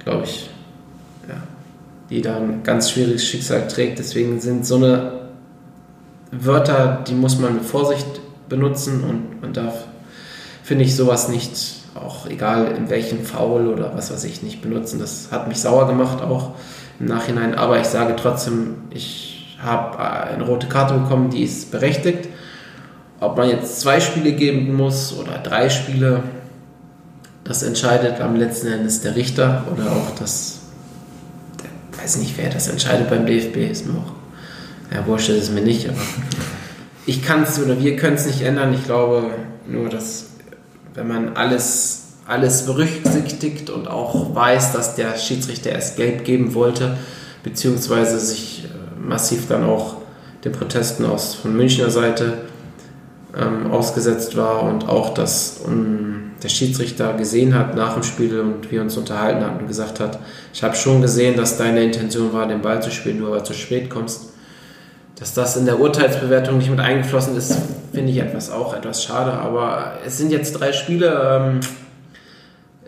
glaube 0.06 0.24
ich, 0.24 0.50
ja, 1.28 1.36
die 2.10 2.22
da 2.22 2.38
ein 2.38 2.64
ganz 2.64 2.92
schwieriges 2.92 3.26
Schicksal 3.26 3.68
trägt. 3.68 4.00
Deswegen 4.00 4.40
sind 4.40 4.66
so 4.66 4.78
eine 4.78 5.20
Wörter, 6.32 7.04
die 7.06 7.14
muss 7.14 7.40
man 7.40 7.56
mit 7.56 7.66
Vorsicht 7.66 8.22
benutzen 8.48 9.04
und 9.04 9.42
man 9.42 9.52
darf, 9.52 9.84
finde 10.64 10.86
ich, 10.86 10.96
sowas 10.96 11.28
nicht, 11.28 11.83
auch 11.96 12.28
egal 12.28 12.74
in 12.76 12.90
welchem 12.90 13.24
Foul 13.24 13.68
oder 13.68 13.96
was 13.96 14.12
weiß 14.12 14.24
ich, 14.24 14.42
nicht 14.42 14.62
benutzen. 14.62 15.00
Das 15.00 15.30
hat 15.32 15.48
mich 15.48 15.60
sauer 15.60 15.88
gemacht 15.88 16.22
auch 16.22 16.52
im 17.00 17.08
Nachhinein, 17.08 17.56
aber 17.56 17.80
ich 17.80 17.88
sage 17.88 18.16
trotzdem, 18.16 18.76
ich 18.90 19.58
habe 19.62 20.00
eine 20.00 20.44
rote 20.44 20.68
Karte 20.68 20.96
bekommen, 20.96 21.30
die 21.30 21.44
ist 21.44 21.72
berechtigt. 21.72 22.30
Ob 23.20 23.38
man 23.38 23.50
jetzt 23.50 23.80
zwei 23.80 24.00
Spiele 24.00 24.34
geben 24.34 24.76
muss 24.76 25.18
oder 25.18 25.38
drei 25.38 25.70
Spiele, 25.70 26.24
das 27.44 27.64
entscheidet 27.64 28.20
am 28.20 28.36
letzten 28.36 28.68
Endes 28.68 29.02
der 29.02 29.16
Richter 29.16 29.64
oder 29.72 29.92
auch 29.92 30.16
das, 30.20 30.60
der, 31.62 32.02
weiß 32.02 32.18
nicht 32.18 32.38
wer 32.38 32.50
das 32.50 32.68
entscheidet 32.68 33.10
beim 33.10 33.26
DFB, 33.26 33.58
ist 33.72 33.88
mir 33.88 33.94
auch, 33.94 34.12
ja, 34.94 35.06
wurscht 35.08 35.30
ist 35.30 35.44
es 35.44 35.50
mir 35.52 35.62
nicht, 35.62 35.88
aber 35.88 35.98
ich 37.06 37.24
kann 37.24 37.44
es 37.44 37.62
oder 37.62 37.80
wir 37.80 37.96
können 37.96 38.16
es 38.16 38.26
nicht 38.26 38.42
ändern. 38.42 38.74
Ich 38.74 38.84
glaube 38.84 39.32
nur, 39.68 39.90
dass 39.90 40.33
wenn 40.94 41.08
man 41.08 41.36
alles, 41.36 42.04
alles 42.28 42.66
berücksichtigt 42.66 43.70
und 43.70 43.88
auch 43.88 44.36
weiß, 44.36 44.74
dass 44.74 44.96
der 44.96 45.18
Schiedsrichter 45.18 45.72
erst 45.72 45.98
gelb 45.98 46.24
geben 46.24 46.54
wollte, 46.54 46.98
beziehungsweise 47.44 48.20
sich 48.20 48.66
äh, 48.66 49.00
massiv 49.00 49.48
dann 49.48 49.64
auch 49.64 49.98
den 50.44 50.52
Protesten 50.52 51.06
aus 51.06 51.36
von 51.36 51.56
Münchner 51.56 51.90
Seite 51.90 52.40
ähm, 53.36 53.72
ausgesetzt 53.72 54.38
war 54.38 54.64
und 54.64 54.88
auch, 54.88 55.14
dass 55.14 55.62
um, 55.66 55.72
ähm, 55.72 56.20
der 56.42 56.50
Schiedsrichter 56.50 57.14
gesehen 57.14 57.56
hat 57.56 57.74
nach 57.74 57.94
dem 57.94 58.04
Spiel 58.04 58.38
und 58.42 58.70
wir 58.70 58.82
uns 58.82 58.98
unterhalten 58.98 59.46
hatten 59.46 59.62
und 59.62 59.68
gesagt 59.68 60.02
hat, 60.02 60.20
ich 60.54 60.62
habe 60.62 60.76
schon 60.76 61.02
gesehen, 61.02 61.38
dass 61.38 61.58
deine 61.58 61.82
Intention 61.82 62.34
war, 62.34 62.46
den 62.46 62.62
Ball 62.62 62.84
zu 62.84 62.92
spielen, 62.92 63.20
du 63.20 63.28
aber 63.28 63.46
zu 63.46 63.54
spät 63.54 63.90
kommst 63.90 64.33
dass 65.24 65.34
das 65.34 65.56
in 65.56 65.66
der 65.66 65.80
Urteilsbewertung 65.80 66.58
nicht 66.58 66.70
mit 66.70 66.82
eingeflossen 66.82 67.38
ist, 67.38 67.58
finde 67.94 68.12
ich 68.12 68.18
etwas 68.18 68.52
auch 68.52 68.74
etwas 68.76 69.06
schade. 69.06 69.32
Aber 69.32 69.94
es 70.06 70.18
sind 70.18 70.32
jetzt 70.32 70.52
drei 70.60 70.74
Spiele, 70.74 71.40
ähm, 71.40 71.60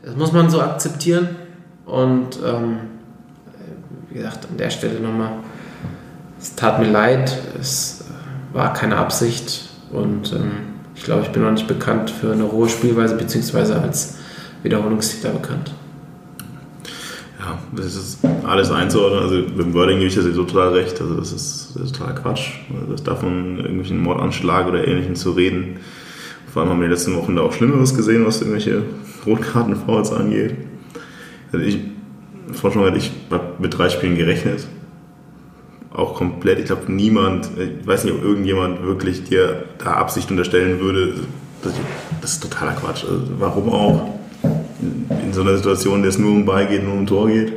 das 0.03 0.17
muss 0.17 0.33
man 0.33 0.49
so 0.49 0.59
akzeptieren. 0.59 1.29
Und 1.85 2.37
ähm, 2.45 2.79
wie 4.09 4.15
gesagt, 4.15 4.49
an 4.51 4.57
der 4.57 4.69
Stelle 4.69 4.99
nochmal, 4.99 5.31
es 6.37 6.55
tat 6.55 6.77
mir 6.79 6.89
leid, 6.89 7.37
es 7.57 8.03
war 8.51 8.73
keine 8.73 8.97
Absicht 8.97 9.69
und 9.93 10.33
ähm, 10.33 10.51
ich 10.93 11.05
glaube, 11.05 11.21
ich 11.21 11.29
bin 11.29 11.41
noch 11.41 11.51
nicht 11.51 11.67
bekannt 11.67 12.09
für 12.09 12.33
eine 12.33 12.43
rohe 12.43 12.67
Spielweise 12.67 13.15
beziehungsweise 13.15 13.81
als 13.81 14.15
Wiederholungstäter 14.61 15.29
bekannt 15.29 15.73
ja, 17.39 17.59
das 17.75 17.95
ist 17.95 18.19
alles 18.43 18.71
einzuordnen. 18.71 19.21
Also 19.21 19.43
beim 19.55 19.73
Wording 19.73 19.99
gebe 19.99 20.07
ich 20.07 20.15
das 20.15 20.25
total 20.25 20.69
recht. 20.69 20.99
Also 21.01 21.15
das 21.15 21.31
ist, 21.31 21.71
das 21.75 21.83
ist 21.83 21.95
total 21.95 22.15
Quatsch. 22.15 22.51
Das 22.89 23.03
davon 23.03 23.57
irgendwelchen 23.57 24.01
Mordanschlag 24.01 24.67
oder 24.67 24.87
ähnlichem 24.87 25.15
zu 25.15 25.31
reden. 25.31 25.77
Vor 26.51 26.61
allem 26.61 26.71
haben 26.71 26.79
wir 26.79 26.85
in 26.85 26.91
den 26.91 26.97
letzten 26.97 27.15
Wochen 27.15 27.35
da 27.35 27.41
auch 27.41 27.51
Schlimmeres 27.51 27.95
gesehen, 27.95 28.25
was 28.25 28.39
irgendwelche 28.39 28.83
Rotkarten 29.25 29.75
Fouls 29.75 30.11
angeht. 30.13 30.55
Also 31.51 31.65
ich, 31.65 31.79
Forschung 32.53 32.95
ich 32.95 33.11
habe 33.29 33.43
mit 33.59 33.77
drei 33.77 33.89
Spielen 33.89 34.15
gerechnet. 34.15 34.65
Auch 35.93 36.15
komplett. 36.15 36.59
Ich 36.59 36.65
glaube, 36.65 36.91
niemand, 36.91 37.49
ich 37.57 37.85
weiß 37.85 38.05
nicht, 38.05 38.13
ob 38.13 38.23
irgendjemand 38.23 38.83
wirklich 38.83 39.23
dir 39.25 39.65
da 39.77 39.93
Absicht 39.93 40.31
unterstellen 40.31 40.79
würde. 40.79 41.15
Das, 41.63 41.73
das 42.21 42.31
ist 42.33 42.43
totaler 42.43 42.73
Quatsch. 42.73 43.03
Also 43.03 43.23
warum 43.39 43.69
auch? 43.69 44.19
In 45.23 45.33
so 45.33 45.41
einer 45.41 45.55
Situation, 45.57 45.95
in 45.97 46.01
der 46.01 46.09
es 46.09 46.17
nur 46.17 46.31
um 46.31 46.45
Ball 46.45 46.67
geht, 46.67 46.83
nur 46.83 46.93
um 46.93 47.05
Tor 47.05 47.27
geht. 47.27 47.53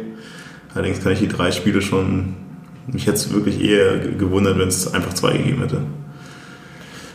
Allerdings 0.75 1.03
kann 1.03 1.13
ich 1.13 1.19
die 1.19 1.29
drei 1.29 1.51
Spiele 1.51 1.81
schon, 1.83 2.35
mich 2.87 3.07
hätte 3.07 3.17
es 3.17 3.33
wirklich 3.33 3.63
eher 3.63 3.99
gewundert, 3.99 4.59
wenn 4.59 4.69
es 4.69 4.93
einfach 4.93 5.15
zwei 5.15 5.37
gegeben 5.37 5.61
hätte. 5.63 5.83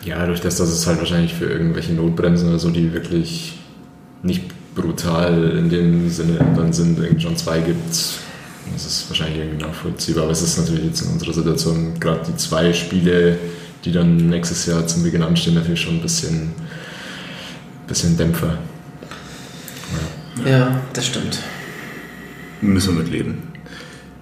Ja, 0.04 0.26
durch 0.26 0.42
das, 0.42 0.58
dass 0.58 0.70
es 0.70 0.86
halt 0.86 1.00
wahrscheinlich 1.00 1.34
für 1.34 1.46
irgendwelche 1.46 1.94
Notbremsen 1.94 2.50
oder 2.50 2.60
so, 2.60 2.70
die 2.70 2.94
wirklich 2.94 3.58
nicht 4.22 4.44
brutal 4.76 5.58
in 5.58 5.70
dem 5.70 6.10
Sinne 6.10 6.40
dann 6.56 6.74
sind, 6.74 7.00
irgendwie 7.00 7.22
schon 7.22 7.38
zwei 7.38 7.60
gibt. 7.60 7.90
Das 8.74 8.86
ist 8.86 9.10
wahrscheinlich 9.10 9.40
irgendwie 9.40 9.64
nachvollziehbar, 9.64 10.24
aber 10.24 10.32
es 10.32 10.42
ist 10.42 10.58
natürlich 10.58 10.86
jetzt 10.86 11.02
in 11.02 11.12
unserer 11.12 11.34
Situation 11.34 12.00
gerade 12.00 12.22
die 12.28 12.36
zwei 12.38 12.74
Spiele, 12.74 13.38
die 13.86 13.92
dann 13.92 14.18
nächstes 14.30 14.66
Jahr 14.66 14.88
zum 14.88 15.04
Beginn 15.04 15.22
anstehen, 15.22 15.54
natürlich 15.54 15.82
schon 15.82 15.96
ein 15.96 16.02
bisschen, 16.02 16.52
bisschen 17.88 18.18
Dämpfer. 18.18 18.58
Ja, 20.46 20.82
das 20.94 21.06
stimmt. 21.06 21.42
Müssen 22.62 22.96
wir 22.96 23.04
mitleben. 23.04 23.54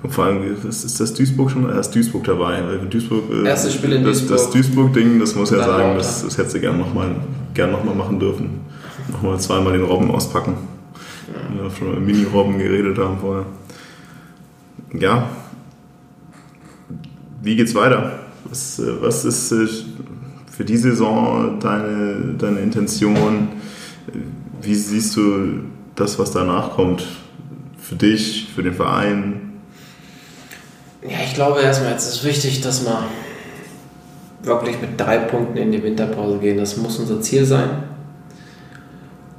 Und 0.03 0.11
vor 0.11 0.25
allem 0.25 0.57
ist 0.67 0.99
das 0.99 1.13
Duisburg 1.13 1.51
schon, 1.51 1.69
erst 1.69 1.93
Duisburg 1.93 2.23
dabei. 2.23 2.59
Duisburg, 2.89 3.23
äh, 3.31 3.47
Erstes 3.47 3.75
Spiel 3.75 3.93
in 3.93 4.03
Duisburg. 4.03 4.31
Das, 4.31 4.45
das 4.45 4.51
Duisburg-Ding, 4.51 5.19
das 5.19 5.35
muss 5.35 5.51
ja 5.51 5.63
sagen, 5.63 5.95
das, 5.95 6.23
das 6.23 6.37
hätte 6.37 6.49
sie 6.49 6.59
gerne 6.59 6.79
nochmal 6.79 7.15
gern 7.53 7.71
noch 7.71 7.83
mal 7.83 7.93
machen 7.93 8.19
dürfen. 8.19 8.61
Nochmal 9.11 9.39
zweimal 9.39 9.73
den 9.73 9.83
Robben 9.83 10.09
auspacken. 10.09 10.55
Ja. 11.27 11.63
Wir 11.63 11.71
schon 11.71 11.91
über 11.91 11.99
Mini-Robben 11.99 12.57
geredet 12.57 12.97
haben 12.97 13.19
vorher. 13.19 13.45
Ja. 14.99 15.29
Wie 17.43 17.55
geht's 17.55 17.75
weiter? 17.75 18.19
Was, 18.45 18.79
äh, 18.79 19.01
was 19.01 19.23
ist 19.23 19.51
äh, 19.51 19.67
für 20.49 20.65
die 20.65 20.77
Saison 20.77 21.59
deine, 21.59 22.35
deine 22.39 22.59
Intention? 22.59 23.49
Wie 24.61 24.75
siehst 24.75 25.15
du 25.15 25.63
das, 25.95 26.19
was 26.19 26.31
danach 26.31 26.71
kommt, 26.71 27.03
für 27.77 27.95
dich, 27.95 28.49
für 28.53 28.63
den 28.63 28.73
Verein? 28.73 29.61
Ja, 31.01 31.17
ich 31.25 31.33
glaube 31.33 31.61
erstmal, 31.61 31.91
jetzt 31.91 32.07
ist 32.07 32.23
wichtig, 32.23 32.61
dass 32.61 32.85
wir 32.85 33.03
wirklich 34.43 34.79
mit 34.79 34.99
drei 34.99 35.17
Punkten 35.17 35.57
in 35.57 35.71
die 35.71 35.81
Winterpause 35.81 36.37
gehen. 36.37 36.57
Das 36.57 36.77
muss 36.77 36.99
unser 36.99 37.21
Ziel 37.21 37.45
sein. 37.45 37.83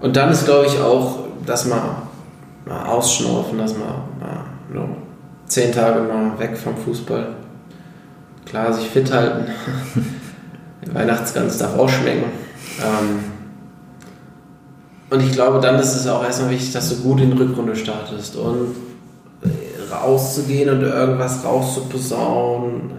Und 0.00 0.16
dann 0.16 0.30
ist, 0.32 0.44
glaube 0.44 0.66
ich, 0.66 0.78
auch, 0.80 1.20
dass 1.46 1.68
wir 1.68 1.80
mal 2.66 2.84
ausschnaufen, 2.84 3.58
dass 3.58 3.74
wir 3.74 3.84
mal 3.84 4.42
zehn 5.52 5.70
Tage 5.70 6.00
mal 6.00 6.38
weg 6.38 6.56
vom 6.56 6.76
Fußball. 6.76 7.28
Klar, 8.46 8.72
sich 8.72 8.88
fit 8.88 9.12
halten. 9.12 9.50
Weihnachtsgans 10.92 11.58
darf 11.58 11.78
auch 11.78 11.88
schmecken. 11.88 12.24
Ähm, 12.80 13.31
und 15.12 15.22
ich 15.22 15.32
glaube, 15.32 15.60
dann 15.60 15.78
ist 15.78 15.94
es 15.94 16.06
auch 16.06 16.24
erstmal 16.24 16.52
wichtig, 16.52 16.72
dass 16.72 16.88
du 16.88 17.02
gut 17.02 17.20
in 17.20 17.32
die 17.32 17.36
Rückrunde 17.36 17.76
startest 17.76 18.34
und 18.34 18.74
äh, 19.42 19.92
rauszugehen 19.92 20.70
und 20.70 20.80
irgendwas 20.80 21.44
rauszuposaunen. 21.44 22.90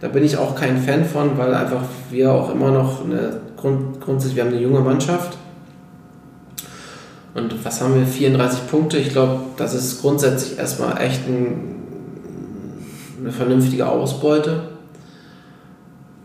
Da 0.00 0.06
bin 0.06 0.22
ich 0.22 0.36
auch 0.36 0.54
kein 0.54 0.80
Fan 0.80 1.04
von, 1.04 1.36
weil 1.36 1.52
einfach 1.52 1.82
wir 2.10 2.30
auch 2.30 2.48
immer 2.54 2.70
noch 2.70 3.04
eine 3.04 3.40
Grund, 3.56 4.00
grundsätzlich, 4.00 4.36
wir 4.36 4.44
haben 4.44 4.52
eine 4.52 4.60
junge 4.60 4.80
Mannschaft. 4.80 5.36
Und 7.34 7.64
was 7.64 7.80
haben 7.80 7.96
wir? 7.96 8.06
34 8.06 8.68
Punkte. 8.68 8.96
Ich 8.98 9.10
glaube, 9.10 9.40
das 9.56 9.74
ist 9.74 10.00
grundsätzlich 10.00 10.60
erstmal 10.60 11.00
echt 11.00 11.26
ein, 11.26 11.74
eine 13.18 13.32
vernünftige 13.32 13.88
Ausbeute. 13.88 14.73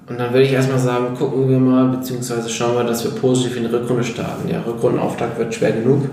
Und 0.09 0.19
dann 0.19 0.33
würde 0.33 0.43
ich 0.43 0.51
erstmal 0.51 0.79
sagen, 0.79 1.13
gucken 1.15 1.47
wir 1.47 1.59
mal, 1.59 1.85
beziehungsweise 1.89 2.49
schauen 2.49 2.75
wir, 2.75 2.83
dass 2.83 3.03
wir 3.03 3.11
positiv 3.11 3.57
in 3.57 3.63
die 3.63 3.69
Rückrunde 3.69 4.03
starten. 4.03 4.47
Der 4.49 4.65
Rückrundenauftakt 4.65 5.37
wird 5.37 5.53
schwer 5.53 5.71
genug. 5.71 6.09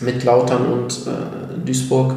Mit 0.00 0.24
Lautern 0.24 0.64
und 0.72 1.06
äh, 1.06 1.64
Duisburg. 1.66 2.14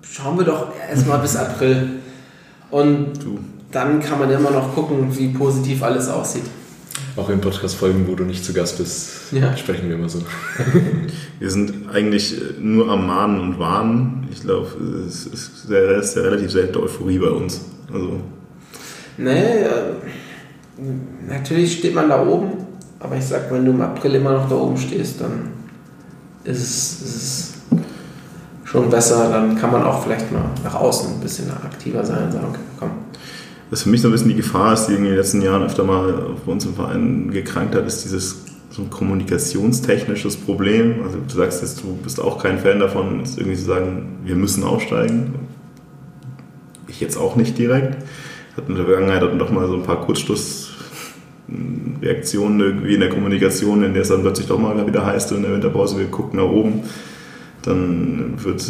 Schauen 0.00 0.38
wir 0.38 0.46
doch 0.46 0.68
erstmal 0.90 1.18
bis 1.18 1.36
April. 1.36 2.00
Und 2.70 3.22
Du. 3.22 3.38
dann 3.70 4.00
kann 4.00 4.18
man 4.18 4.30
immer 4.30 4.50
noch 4.50 4.74
gucken, 4.74 5.16
wie 5.16 5.28
positiv 5.28 5.82
alles 5.82 6.08
aussieht. 6.08 6.44
Auch 7.18 7.28
in 7.30 7.40
Podcast-Folgen, 7.40 8.06
wo 8.06 8.14
du 8.14 8.22
nicht 8.24 8.44
zu 8.44 8.52
Gast 8.52 8.78
bist, 8.78 9.32
Ja. 9.32 9.56
sprechen 9.56 9.88
wir 9.88 9.96
immer 9.96 10.08
so. 10.08 10.20
Wir 11.40 11.50
sind 11.50 11.90
eigentlich 11.92 12.40
äh, 12.40 12.60
nur 12.60 12.88
am 12.90 13.06
Mahnen 13.08 13.40
und 13.40 13.58
Warnen. 13.58 14.28
Ich 14.30 14.42
glaube, 14.42 14.68
es 15.06 15.26
ist, 15.26 15.66
sehr, 15.66 15.82
es 15.98 16.10
ist 16.10 16.16
ja 16.16 16.22
relativ 16.22 16.52
selten 16.52 16.76
Euphorie 16.78 17.18
bei 17.18 17.30
uns. 17.30 17.60
Also, 17.92 18.20
Nee, 19.16 19.64
natürlich 21.28 21.78
steht 21.78 21.92
man 21.94 22.08
da 22.08 22.24
oben, 22.24 22.52
aber 23.00 23.16
ich 23.16 23.24
sag, 23.24 23.50
wenn 23.50 23.64
du 23.64 23.72
im 23.72 23.80
April 23.80 24.14
immer 24.14 24.32
noch 24.32 24.48
da 24.48 24.54
oben 24.54 24.76
stehst, 24.76 25.20
dann 25.20 25.48
ist 26.44 26.60
es, 26.60 27.02
ist 27.02 27.16
es 27.16 27.52
schon 28.64 28.88
besser. 28.88 29.28
Dann 29.30 29.56
kann 29.58 29.72
man 29.72 29.82
auch 29.82 30.04
vielleicht 30.04 30.30
mal 30.30 30.44
nach 30.62 30.74
außen 30.76 31.14
ein 31.14 31.20
bisschen 31.20 31.50
aktiver 31.50 32.04
sein 32.04 32.26
und 32.26 32.32
sagen, 32.32 32.46
okay, 32.50 32.60
komm. 32.78 32.90
Was 33.70 33.82
für 33.82 33.90
mich 33.90 34.00
so 34.00 34.08
ein 34.08 34.12
bisschen 34.12 34.30
die 34.30 34.36
Gefahr 34.36 34.72
ist, 34.72 34.86
die 34.86 34.94
in 34.94 35.04
den 35.04 35.14
letzten 35.14 35.42
Jahren 35.42 35.62
öfter 35.62 35.84
mal 35.84 36.34
bei 36.44 36.52
uns 36.52 36.64
im 36.64 36.74
Verein 36.74 37.30
gekrankt 37.30 37.74
hat, 37.74 37.86
ist 37.86 38.02
dieses 38.04 38.44
so 38.70 38.80
ein 38.82 38.90
kommunikationstechnisches 38.90 40.36
Problem. 40.36 41.02
Also 41.04 41.18
du 41.26 41.34
sagst 41.34 41.62
jetzt, 41.62 41.82
du 41.82 41.96
bist 42.02 42.20
auch 42.20 42.40
kein 42.42 42.58
Fan 42.58 42.80
davon, 42.80 43.18
jetzt 43.18 43.38
irgendwie 43.38 43.56
zu 43.56 43.64
sagen, 43.64 44.18
wir 44.24 44.36
müssen 44.36 44.64
aufsteigen. 44.64 45.34
Ich 46.86 47.00
jetzt 47.00 47.16
auch 47.16 47.36
nicht 47.36 47.56
direkt. 47.58 47.96
Hat 48.56 48.68
in 48.68 48.76
der 48.76 48.86
Vergangenheit 48.86 49.22
hatten 49.22 49.38
doch 49.38 49.50
mal 49.50 49.68
so 49.68 49.74
ein 49.74 49.82
paar 49.82 50.00
Kurzschlussreaktionen 50.00 52.60
irgendwie 52.60 52.94
in 52.94 53.00
der 53.00 53.10
Kommunikation, 53.10 53.84
in 53.84 53.92
der 53.92 54.02
es 54.02 54.08
dann 54.08 54.22
plötzlich 54.22 54.46
doch 54.46 54.58
mal 54.58 54.86
wieder 54.86 55.04
heißt 55.04 55.32
in 55.32 55.42
der 55.42 55.52
Winterpause, 55.52 55.98
wir 55.98 56.06
gucken 56.06 56.38
nach 56.38 56.48
oben. 56.48 56.84
Dann 57.62 58.42
wird 58.42 58.64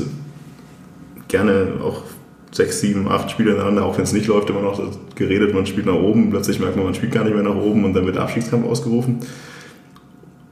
gerne 1.28 1.74
auch 1.82 2.02
sechs, 2.50 2.80
sieben, 2.80 3.08
acht 3.08 3.30
Spiele 3.30 3.52
ineinander, 3.52 3.84
auch 3.84 3.96
wenn 3.96 4.04
es 4.04 4.12
nicht 4.12 4.26
läuft, 4.26 4.50
immer 4.50 4.62
noch 4.62 4.80
geredet, 5.14 5.54
man 5.54 5.66
spielt 5.66 5.86
nach 5.86 5.94
oben, 5.94 6.30
plötzlich 6.30 6.60
merkt 6.60 6.76
man, 6.76 6.86
man 6.86 6.94
spielt 6.94 7.12
gar 7.12 7.24
nicht 7.24 7.34
mehr 7.34 7.42
nach 7.42 7.56
oben 7.56 7.84
und 7.84 7.94
dann 7.94 8.06
wird 8.06 8.16
der 8.16 8.22
Abstiegskampf 8.22 8.66
ausgerufen. 8.66 9.18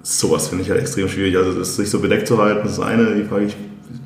Sowas 0.03 0.49
finde 0.49 0.63
ich 0.63 0.71
halt 0.71 0.81
extrem 0.81 1.09
schwierig. 1.09 1.37
Also 1.37 1.59
das 1.59 1.77
sich 1.77 1.91
so 1.91 1.99
bedeckt 2.01 2.29
zu 2.29 2.39
halten, 2.39 2.61
das 2.63 2.75
ist 2.75 2.81
eine, 2.81 3.15
die 3.15 3.25
Frage 3.25 3.47
ich, 3.47 3.57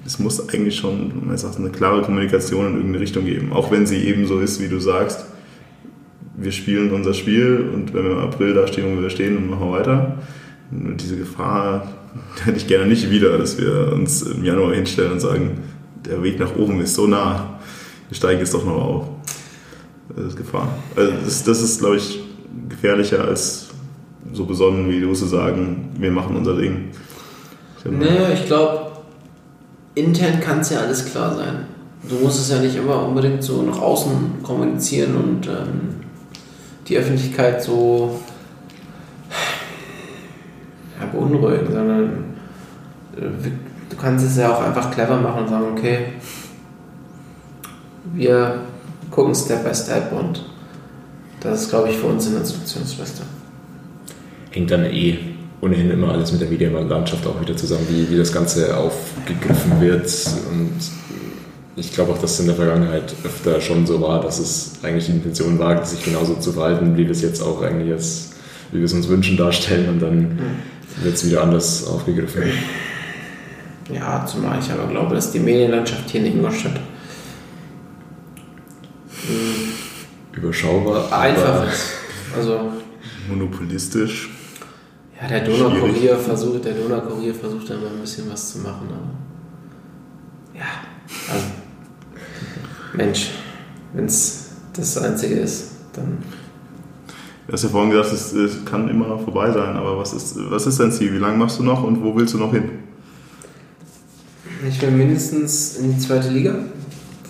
es 0.07 0.19
muss 0.19 0.49
eigentlich 0.49 0.77
schon, 0.77 1.27
man 1.27 1.37
sagt, 1.37 1.59
eine 1.59 1.71
klare 1.71 2.03
Kommunikation 2.03 2.67
in 2.67 2.75
irgendeine 2.77 3.01
Richtung 3.01 3.25
geben. 3.25 3.53
Auch 3.53 3.71
wenn 3.71 3.87
sie 3.87 3.99
eben 4.07 4.27
so 4.27 4.41
ist, 4.41 4.61
wie 4.61 4.69
du 4.69 4.79
sagst, 4.79 5.27
wir 6.37 6.53
spielen 6.53 6.91
unser 6.93 7.13
Spiel 7.13 7.69
und 7.75 7.93
wenn 7.93 8.05
wir 8.05 8.13
im 8.13 8.19
April 8.19 8.55
da 8.55 8.67
stehen, 8.67 8.97
wo 8.97 9.03
wir 9.03 9.11
stehen, 9.11 9.35
dann 9.35 9.51
machen 9.51 9.71
weiter. 9.73 10.19
Nur 10.71 10.95
diese 10.95 11.17
Gefahr 11.17 11.93
hätte 12.45 12.57
ich 12.57 12.67
gerne 12.67 12.87
nicht 12.87 13.11
wieder, 13.11 13.37
dass 13.37 13.59
wir 13.59 13.93
uns 13.93 14.23
im 14.23 14.45
Januar 14.45 14.75
hinstellen 14.75 15.13
und 15.13 15.21
sagen, 15.21 15.59
der 16.07 16.23
Weg 16.23 16.39
nach 16.39 16.57
oben 16.57 16.81
ist 16.81 16.95
so 16.95 17.07
nah, 17.07 17.50
wir 18.11 18.17
steigen 18.17 18.41
jetzt 18.41 18.53
doch 18.53 18.65
noch 18.65 18.75
auf. 18.75 19.05
Das 20.17 20.27
ist 20.27 20.37
Gefahr. 20.37 20.69
Also 20.97 21.13
das, 21.25 21.45
das 21.45 21.63
ist, 21.63 21.79
glaube 21.79 21.97
ich, 21.97 22.19
gefährlicher 22.69 23.25
als 23.25 23.69
so 24.33 24.45
besonnen 24.45 24.91
wie 24.91 25.01
du 25.01 25.13
zu 25.13 25.27
sagen, 25.27 25.91
wir 25.97 26.11
machen 26.11 26.37
unser 26.37 26.57
Ding. 26.57 26.89
Ich 27.79 27.91
Nee, 27.91 28.33
ich 28.35 28.47
glaube, 28.47 28.91
intern 29.95 30.41
kann 30.41 30.59
es 30.61 30.71
ja 30.71 30.81
alles 30.81 31.07
klar 31.07 31.37
sein. 31.37 31.67
Du 32.09 32.17
musst 32.17 32.41
es 32.41 32.51
ja 32.51 32.59
nicht 32.59 32.77
immer 32.77 33.07
unbedingt 33.07 33.45
so 33.45 33.63
nach 33.63 33.81
außen 33.81 34.43
kommunizieren 34.43 35.15
und 35.15 35.47
ähm, 35.47 36.01
die 36.89 36.99
Öffentlichkeit 36.99 37.63
so 37.63 38.21
ja, 40.99 41.07
beunruhigen, 41.07 41.73
sondern 41.73 42.05
äh, 43.17 43.49
du 43.89 43.97
kannst 43.97 44.27
es 44.27 44.37
ja 44.37 44.53
auch 44.53 44.63
einfach 44.63 44.91
clever 44.91 45.17
machen 45.17 45.43
und 45.43 45.49
sagen, 45.49 45.67
okay, 45.77 46.07
wir 48.15 48.61
gucken 49.11 49.35
Step 49.35 49.65
by 49.65 49.75
Step 49.75 50.13
und 50.13 50.45
das 51.41 51.63
ist, 51.63 51.71
glaube 51.71 51.89
ich, 51.89 51.97
für 51.97 52.07
uns 52.07 52.27
in 52.27 52.35
der 52.35 52.45
Situation 52.45 52.83
das 52.83 52.95
Beste. 52.95 53.23
Hängt 54.51 54.71
dann 54.71 54.85
eh 54.85 55.19
ohnehin 55.61 55.91
immer 55.91 56.11
alles 56.11 56.33
mit 56.33 56.41
der 56.41 56.49
Medienlandschaft 56.49 57.27
auch 57.27 57.41
wieder 57.41 57.57
zusammen, 57.57 57.87
wie, 57.89 58.11
wie 58.11 58.17
das 58.17 58.33
Ganze 58.33 58.77
aufgegriffen 58.77 59.81
wird. 59.81 60.07
Und 60.51 60.73
ich 61.77 61.93
glaube 61.93 62.13
auch, 62.13 62.19
dass 62.19 62.33
es 62.33 62.41
in 62.41 62.47
der 62.47 62.57
Vergangenheit 62.57 63.15
öfter 63.25 63.61
schon 63.61 63.87
so 63.87 64.01
war, 64.01 64.21
dass 64.21 64.39
es 64.39 64.73
eigentlich 64.83 65.07
die 65.07 65.13
Intention 65.13 65.59
war, 65.59 65.85
sich 65.85 66.05
genauso 66.05 66.35
zu 66.35 66.53
verhalten, 66.53 66.97
wie 66.97 67.05
wir 67.05 67.11
es 67.11 67.23
jetzt 67.23 67.43
auch 67.43 67.63
eigentlich 67.63 67.89
jetzt, 67.89 68.35
wie 68.73 68.79
wir 68.79 68.85
es 68.85 68.93
uns 68.93 69.09
wünschen, 69.09 69.37
darstellen 69.37 69.89
und 69.89 70.01
dann 70.01 70.39
wird 71.03 71.15
es 71.15 71.27
wieder 71.27 71.43
anders 71.43 71.87
aufgegriffen. 71.87 72.43
Ja, 73.93 74.25
zumal 74.27 74.59
ich 74.61 74.71
aber 74.71 74.89
glaube, 74.91 75.15
dass 75.15 75.33
die 75.33 75.41
Medienlandschaft 75.41 76.11
hier 76.11 76.21
in 76.21 76.39
Ingolstadt 76.39 76.81
Überschaubar. 80.33 81.05
aber- 81.07 81.19
einfach 81.19 81.73
ist. 81.73 81.91
Also, 82.37 82.73
Monopolistisch. 83.29 84.31
ja, 85.21 85.29
der 85.29 85.45
Donaukurier 85.45 86.17
versucht, 86.17 86.65
der 86.65 86.75
Donaukurier 86.75 87.35
versucht 87.35 87.69
da 87.71 87.75
mal 87.75 87.89
ein 87.89 88.01
bisschen 88.01 88.31
was 88.31 88.53
zu 88.53 88.59
machen, 88.61 88.89
aber 88.89 90.59
ja, 90.59 90.67
also, 91.33 91.47
Mensch, 92.95 93.31
wenn 93.95 94.05
es 94.07 94.51
das 94.75 94.97
Einzige 94.99 95.35
ist, 95.37 95.71
dann 95.93 96.19
Du 97.47 97.55
hast 97.55 97.65
ja 97.65 97.69
vorhin 97.69 97.91
gesagt, 97.91 98.13
es, 98.13 98.33
es 98.33 98.65
kann 98.65 98.89
immer 98.89 99.19
vorbei 99.19 99.51
sein, 99.51 99.75
aber 99.77 99.99
was 99.99 100.13
ist, 100.13 100.37
was 100.51 100.69
ist 100.69 100.79
dein 100.79 100.93
Ziel? 100.93 101.13
Wie 101.13 101.19
lange 101.19 101.37
machst 101.37 101.59
du 101.59 101.65
noch 101.65 101.83
und 101.83 102.01
wo 102.01 102.15
willst 102.15 102.33
du 102.35 102.39
noch 102.39 102.53
hin? 102.53 102.71
ich 104.69 104.81
will 104.81 104.93
mindestens 104.93 105.77
in 105.79 105.95
die 105.95 105.99
zweite 105.99 106.29
Liga. 106.29 106.55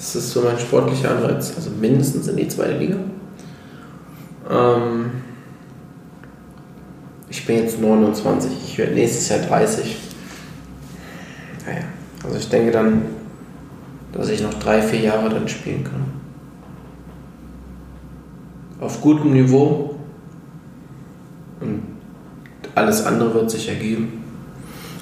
Das 0.00 0.16
ist 0.16 0.30
so 0.30 0.40
mein 0.40 0.58
sportlicher 0.58 1.10
Anreiz, 1.10 1.52
also 1.54 1.68
mindestens 1.78 2.26
in 2.26 2.38
die 2.38 2.48
zweite 2.48 2.78
Liga. 2.78 2.96
Ähm, 4.50 5.10
ich 7.28 7.44
bin 7.44 7.56
jetzt 7.56 7.78
29, 7.78 8.50
ich 8.64 8.78
werde 8.78 8.94
nächstes 8.94 9.28
Jahr 9.28 9.40
30. 9.40 9.98
Naja, 11.66 11.82
also 12.24 12.38
ich 12.38 12.48
denke 12.48 12.72
dann, 12.72 13.02
dass 14.12 14.30
ich 14.30 14.40
noch 14.40 14.54
drei, 14.54 14.80
vier 14.80 15.00
Jahre 15.00 15.28
dann 15.28 15.46
spielen 15.46 15.84
kann. 15.84 16.06
Auf 18.80 19.02
gutem 19.02 19.34
Niveau. 19.34 19.96
Und 21.60 21.82
alles 22.74 23.04
andere 23.04 23.34
wird 23.34 23.50
sich 23.50 23.68
ergeben. 23.68 24.24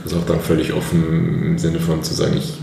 Das 0.02 0.10
ist 0.10 0.18
auch 0.18 0.26
dann 0.26 0.40
völlig 0.40 0.72
offen 0.72 1.44
im 1.44 1.56
Sinne 1.56 1.78
von 1.78 2.02
zu 2.02 2.14
sagen, 2.14 2.36
ich 2.36 2.57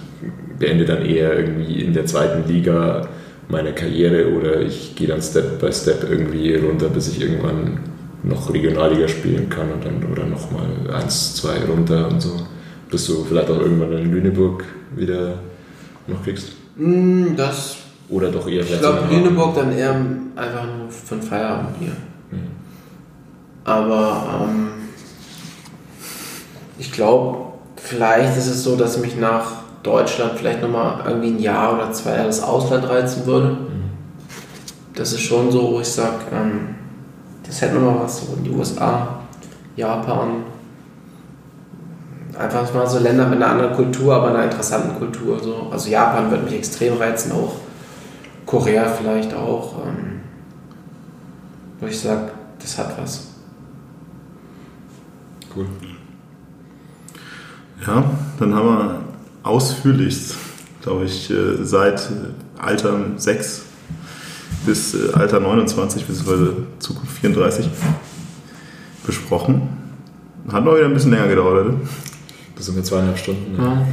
beende 0.59 0.85
dann 0.85 1.05
eher 1.05 1.37
irgendwie 1.37 1.81
in 1.81 1.93
der 1.93 2.05
zweiten 2.05 2.47
Liga 2.47 3.07
meine 3.47 3.73
Karriere 3.73 4.33
oder 4.33 4.61
ich 4.61 4.95
gehe 4.95 5.07
dann 5.07 5.21
Step 5.21 5.59
by 5.59 5.71
Step 5.71 6.07
irgendwie 6.09 6.55
runter, 6.55 6.89
bis 6.89 7.09
ich 7.09 7.21
irgendwann 7.21 7.79
noch 8.23 8.51
Regionalliga 8.51 9.07
spielen 9.07 9.49
kann 9.49 9.71
und 9.71 9.85
dann 9.85 10.03
oder 10.11 10.25
nochmal 10.25 10.67
eins, 10.93 11.35
zwei 11.35 11.57
runter 11.65 12.07
und 12.07 12.21
so, 12.21 12.41
bis 12.89 13.05
du 13.05 13.23
vielleicht 13.23 13.49
auch 13.49 13.59
irgendwann 13.59 13.91
in 13.93 14.11
Lüneburg 14.11 14.63
wieder 14.95 15.35
noch 16.07 16.23
kriegst. 16.23 16.53
Hm, 16.77 17.35
Das, 17.35 17.77
Oder 18.09 18.31
doch 18.31 18.47
eher 18.47 18.61
ich 18.61 18.79
glaube, 18.79 19.07
Lüneburg 19.11 19.55
dann 19.55 19.71
eher 19.77 19.95
einfach 20.35 20.65
nur 20.65 20.89
für 20.89 21.15
ein 21.15 21.21
Feierabendbier. 21.21 21.91
Mhm. 22.31 22.37
Aber 23.63 24.47
ähm, 24.47 24.67
ich 26.77 26.91
glaube, 26.91 27.53
vielleicht 27.77 28.37
ist 28.37 28.47
es 28.47 28.63
so, 28.63 28.75
dass 28.75 28.97
mich 28.97 29.15
nach 29.15 29.64
Deutschland 29.85 30.33
vielleicht 30.35 30.61
nochmal 30.61 31.03
irgendwie 31.05 31.29
ein 31.29 31.39
Jahr 31.39 31.75
oder 31.75 31.91
zwei 31.91 32.15
Jahre 32.15 32.27
das 32.27 32.41
Ausland 32.41 32.89
reizen 32.89 33.25
würde. 33.25 33.57
Das 34.95 35.13
ist 35.13 35.21
schon 35.21 35.51
so, 35.51 35.73
wo 35.73 35.79
ich 35.79 35.87
sage, 35.87 36.15
ähm, 36.33 36.75
das 37.45 37.61
hätte 37.61 37.75
nochmal 37.75 38.03
was, 38.03 38.25
so 38.25 38.33
in 38.35 38.43
die 38.45 38.49
USA, 38.49 39.19
Japan, 39.75 40.45
einfach 42.37 42.73
mal 42.73 42.87
so 42.87 42.99
Länder 42.99 43.27
mit 43.27 43.41
einer 43.41 43.51
anderen 43.51 43.75
Kultur, 43.75 44.15
aber 44.15 44.29
einer 44.29 44.45
interessanten 44.45 44.97
Kultur. 44.97 45.39
So. 45.39 45.67
Also 45.71 45.89
Japan 45.89 46.31
wird 46.31 46.45
mich 46.45 46.55
extrem 46.55 46.97
reizen, 46.97 47.31
auch 47.33 47.53
Korea 48.45 48.85
vielleicht 48.85 49.33
auch. 49.33 49.85
Ähm, 49.85 50.21
wo 51.79 51.87
ich 51.87 51.99
sage, 51.99 52.31
das 52.59 52.77
hat 52.77 52.97
was. 52.99 53.27
Cool. 55.55 55.67
Ja, 57.85 58.03
dann 58.39 58.55
haben 58.55 58.67
wir 58.67 59.04
ausführlichst, 59.45 60.35
glaube 60.81 61.05
ich, 61.05 61.29
äh, 61.29 61.63
seit 61.63 62.09
Alter 62.57 62.99
6 63.15 63.61
bis 64.65 64.95
äh, 64.95 65.13
Alter 65.13 65.39
29 65.39 66.05
bzw. 66.05 66.47
Zukunft 66.79 67.19
34 67.19 67.69
besprochen. 69.05 69.69
Hat 70.51 70.65
noch 70.65 70.75
wieder 70.75 70.85
ein 70.85 70.93
bisschen 70.93 71.11
länger 71.11 71.27
gedauert, 71.27 71.65
oder? 71.65 71.75
Das 72.55 72.65
sind 72.65 72.75
wir 72.75 72.83
zweieinhalb 72.83 73.17
Stunden. 73.17 73.55
Ja. 73.57 73.87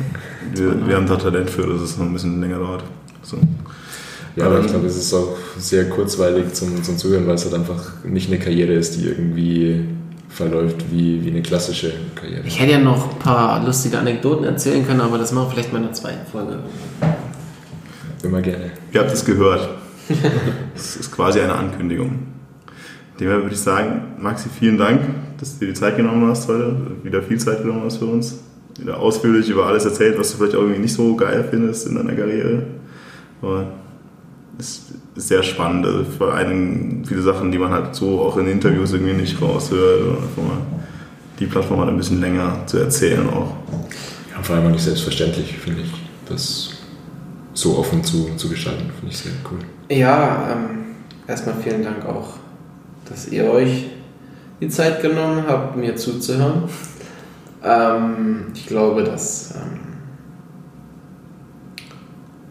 Wir, 0.55 0.89
wir 0.89 0.97
haben 0.97 1.07
da 1.07 1.17
Talent 1.17 1.51
für, 1.51 1.67
dass 1.67 1.83
es 1.83 1.99
noch 1.99 2.07
ein 2.07 2.13
bisschen 2.13 2.41
länger 2.41 2.59
dauert. 2.59 2.85
So. 3.23 3.39
Ja, 4.37 4.47
aber 4.47 4.61
ich 4.61 4.69
glaube, 4.69 4.87
es 4.87 4.97
ist 4.97 5.13
auch 5.13 5.37
sehr 5.59 5.91
kurzweilig 5.91 6.55
zum, 6.55 6.83
zum 6.83 6.97
Zuhören, 6.97 7.27
weil 7.27 7.35
es 7.35 7.45
halt 7.45 7.55
einfach 7.55 8.05
nicht 8.05 8.29
eine 8.29 8.39
Karriere 8.39 8.73
ist, 8.73 8.97
die 8.97 9.07
irgendwie 9.07 9.85
verläuft 10.33 10.77
wie, 10.91 11.25
wie 11.25 11.31
eine 11.31 11.43
klassische 11.43 11.93
Karriere. 12.15 12.43
Ich 12.47 12.59
hätte 12.59 12.73
ja 12.73 12.79
noch 12.79 13.13
ein 13.13 13.19
paar 13.19 13.65
lustige 13.65 13.99
Anekdoten 13.99 14.45
erzählen 14.45 14.87
können, 14.87 15.01
aber 15.01 15.19
das 15.19 15.33
machen 15.33 15.49
wir 15.49 15.51
vielleicht 15.53 15.73
mal 15.73 15.79
in 15.79 15.85
der 15.85 15.93
zweiten 15.93 16.27
Folge. 16.31 16.59
Immer 18.23 18.41
gerne. 18.41 18.71
Ihr 18.93 19.01
habt 19.01 19.13
es 19.13 19.25
gehört. 19.25 19.69
Das 20.75 20.97
ist 20.97 21.13
quasi 21.13 21.41
eine 21.41 21.55
Ankündigung. 21.55 22.27
Demher 23.21 23.43
würde 23.43 23.55
ich 23.55 23.61
sagen, 23.61 24.15
Maxi, 24.19 24.49
vielen 24.49 24.79
Dank, 24.79 25.01
dass 25.39 25.59
du 25.59 25.67
dir 25.67 25.73
die 25.73 25.79
Zeit 25.79 25.97
genommen 25.97 26.29
hast 26.29 26.49
heute, 26.49 26.77
wieder 27.03 27.23
viel 27.23 27.39
Zeit 27.39 27.63
genommen 27.63 27.83
hast 27.85 27.99
für 27.99 28.07
uns, 28.07 28.41
wieder 28.79 28.99
ausführlich 28.99 29.49
über 29.51 29.67
alles 29.67 29.85
erzählt, 29.85 30.19
was 30.19 30.33
du 30.33 30.39
vielleicht 30.39 30.57
auch 30.57 30.63
irgendwie 30.63 30.81
nicht 30.81 30.95
so 30.95 31.15
geil 31.15 31.47
findest 31.49 31.87
in 31.87 31.95
deiner 31.95 32.15
Karriere. 32.15 32.65
Aber 33.43 33.67
es 34.59 34.93
sehr 35.15 35.43
spannend, 35.43 35.87
also 35.87 36.05
vor 36.05 36.33
allem 36.33 37.05
viele 37.05 37.23
Sachen, 37.23 37.53
die 37.53 37.59
man 37.59 37.71
halt 37.71 37.95
so 37.95 38.21
auch 38.21 38.37
in 38.39 38.47
Interviews 38.47 38.93
irgendwie 38.93 39.13
nicht 39.13 39.41
raushört 39.41 40.03
oder 40.03 40.17
einfach 40.17 40.43
mal 40.43 40.63
die 41.39 41.47
Plattform 41.47 41.81
hat 41.81 41.89
ein 41.89 41.97
bisschen 41.97 42.21
länger 42.21 42.67
zu 42.67 42.79
erzählen 42.79 43.29
auch. 43.29 43.55
Ja, 44.31 44.43
vor 44.43 44.57
allem 44.57 44.67
auch 44.67 44.71
nicht 44.71 44.85
selbstverständlich, 44.85 45.59
finde 45.59 45.83
ich, 45.83 45.93
das 46.29 46.71
so 47.53 47.79
offen 47.79 48.03
zu, 48.03 48.31
zu 48.37 48.49
gestalten, 48.49 48.91
finde 48.99 49.13
ich 49.13 49.19
sehr 49.19 49.33
cool. 49.51 49.59
Ja, 49.95 50.53
ähm, 50.53 50.95
erstmal 51.27 51.57
vielen 51.57 51.83
Dank 51.83 52.07
auch, 52.07 52.35
dass 53.09 53.29
ihr 53.29 53.51
euch 53.51 53.87
die 54.61 54.69
Zeit 54.69 55.03
genommen 55.03 55.45
habt, 55.47 55.77
mir 55.77 55.97
zuzuhören. 55.97 56.65
Ähm, 57.65 58.47
ich 58.55 58.67
glaube, 58.67 59.03
dass 59.03 59.55
ähm, 59.57 59.92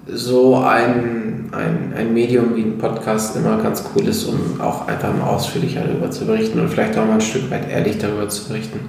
so 0.07 0.57
ein, 0.57 1.49
ein, 1.51 1.93
ein 1.95 2.13
Medium 2.13 2.55
wie 2.55 2.63
ein 2.63 2.77
Podcast 2.77 3.35
immer 3.35 3.61
ganz 3.61 3.83
cool 3.95 4.07
ist, 4.07 4.25
um 4.25 4.59
auch 4.59 4.87
einfach 4.87 5.13
mal 5.15 5.27
ausführlicher 5.27 5.81
darüber 5.81 6.09
zu 6.09 6.25
berichten 6.25 6.59
und 6.59 6.69
vielleicht 6.69 6.97
auch 6.97 7.05
mal 7.05 7.15
ein 7.15 7.21
Stück 7.21 7.49
weit 7.51 7.69
ehrlich 7.69 7.97
darüber 7.97 8.27
zu 8.29 8.47
berichten. 8.47 8.79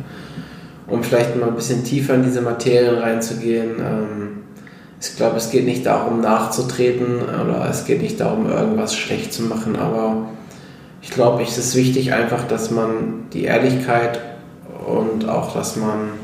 Um 0.86 1.02
vielleicht 1.02 1.36
mal 1.36 1.48
ein 1.48 1.55
bisschen 1.55 1.84
tiefer 1.84 2.14
in 2.14 2.22
diese 2.22 2.40
Materien 2.40 2.98
reinzugehen. 2.98 3.76
Ähm, 3.78 4.28
ich 5.01 5.16
glaube, 5.16 5.36
es 5.36 5.51
geht 5.51 5.64
nicht 5.64 5.86
darum, 5.86 6.20
nachzutreten 6.20 7.22
oder 7.22 7.68
es 7.68 7.84
geht 7.84 8.02
nicht 8.02 8.20
darum, 8.20 8.48
irgendwas 8.48 8.94
schlecht 8.94 9.32
zu 9.32 9.43
machen, 9.43 9.76
aber 9.76 10.28
ich 11.02 11.10
glaube, 11.10 11.43
es 11.43 11.59
ist 11.59 11.74
wichtig 11.74 12.12
einfach, 12.12 12.47
dass 12.47 12.70
man 12.70 13.24
die 13.32 13.44
Ehrlichkeit 13.44 14.20
und 14.86 15.28
auch, 15.28 15.55
dass 15.55 15.76
man 15.76 16.21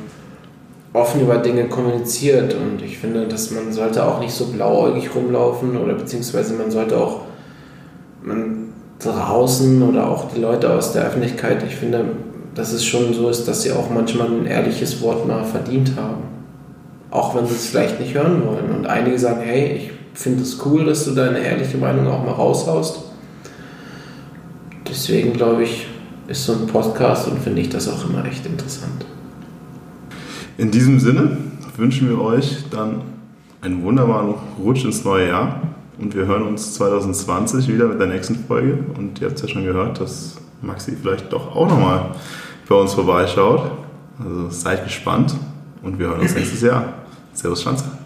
offen 0.98 1.20
über 1.20 1.38
Dinge 1.38 1.68
kommuniziert 1.68 2.54
und 2.54 2.82
ich 2.82 2.98
finde, 2.98 3.26
dass 3.26 3.50
man 3.50 3.72
sollte 3.72 4.04
auch 4.04 4.20
nicht 4.20 4.32
so 4.32 4.46
blauäugig 4.46 5.14
rumlaufen 5.14 5.76
oder 5.76 5.94
beziehungsweise 5.94 6.54
man 6.54 6.70
sollte 6.70 6.98
auch 6.98 7.22
man 8.22 8.68
draußen 8.98 9.82
oder 9.82 10.08
auch 10.08 10.30
die 10.34 10.40
Leute 10.40 10.72
aus 10.72 10.92
der 10.92 11.04
Öffentlichkeit, 11.04 11.62
ich 11.66 11.76
finde, 11.76 12.04
dass 12.54 12.72
es 12.72 12.84
schon 12.84 13.14
so 13.14 13.28
ist, 13.28 13.46
dass 13.46 13.62
sie 13.62 13.72
auch 13.72 13.90
manchmal 13.90 14.28
ein 14.28 14.46
ehrliches 14.46 15.00
Wort 15.00 15.26
mal 15.26 15.44
verdient 15.44 15.92
haben. 15.96 16.24
Auch 17.10 17.34
wenn 17.34 17.46
sie 17.46 17.54
es 17.54 17.68
vielleicht 17.68 18.00
nicht 18.00 18.14
hören 18.14 18.42
wollen. 18.44 18.74
Und 18.76 18.86
einige 18.86 19.18
sagen, 19.18 19.40
hey, 19.42 19.72
ich 19.76 19.90
finde 20.14 20.42
es 20.42 20.58
cool, 20.66 20.84
dass 20.84 21.04
du 21.04 21.12
deine 21.12 21.38
ehrliche 21.38 21.78
Meinung 21.78 22.08
auch 22.08 22.24
mal 22.24 22.32
raushaust. 22.32 23.00
Deswegen 24.88 25.32
glaube 25.32 25.62
ich, 25.62 25.86
ist 26.26 26.44
so 26.44 26.52
ein 26.52 26.66
Podcast 26.66 27.28
und 27.28 27.38
finde 27.38 27.62
ich 27.62 27.68
das 27.68 27.88
auch 27.88 28.04
immer 28.08 28.24
echt 28.24 28.44
interessant. 28.44 29.06
In 30.58 30.72
diesem 30.72 30.98
Sinne 30.98 31.36
wünschen 31.76 32.08
wir 32.08 32.20
euch 32.20 32.64
dann 32.72 33.02
einen 33.60 33.84
wunderbaren 33.84 34.34
Rutsch 34.58 34.84
ins 34.84 35.04
neue 35.04 35.28
Jahr 35.28 35.62
und 36.00 36.16
wir 36.16 36.26
hören 36.26 36.42
uns 36.42 36.74
2020 36.74 37.68
wieder 37.68 37.86
mit 37.86 38.00
der 38.00 38.08
nächsten 38.08 38.34
Folge 38.34 38.76
und 38.96 39.20
ihr 39.20 39.28
habt 39.28 39.36
es 39.36 39.42
ja 39.42 39.48
schon 39.48 39.64
gehört, 39.64 40.00
dass 40.00 40.36
Maxi 40.60 40.96
vielleicht 41.00 41.32
doch 41.32 41.54
auch 41.54 41.68
nochmal 41.68 42.10
bei 42.68 42.74
uns 42.74 42.92
vorbeischaut. 42.92 43.70
Also 44.18 44.50
seid 44.50 44.82
gespannt 44.82 45.32
und 45.84 46.00
wir 46.00 46.08
hören 46.08 46.22
uns 46.22 46.34
nächstes 46.34 46.62
Jahr. 46.62 46.92
Servus 47.34 47.62
Schanzer. 47.62 47.97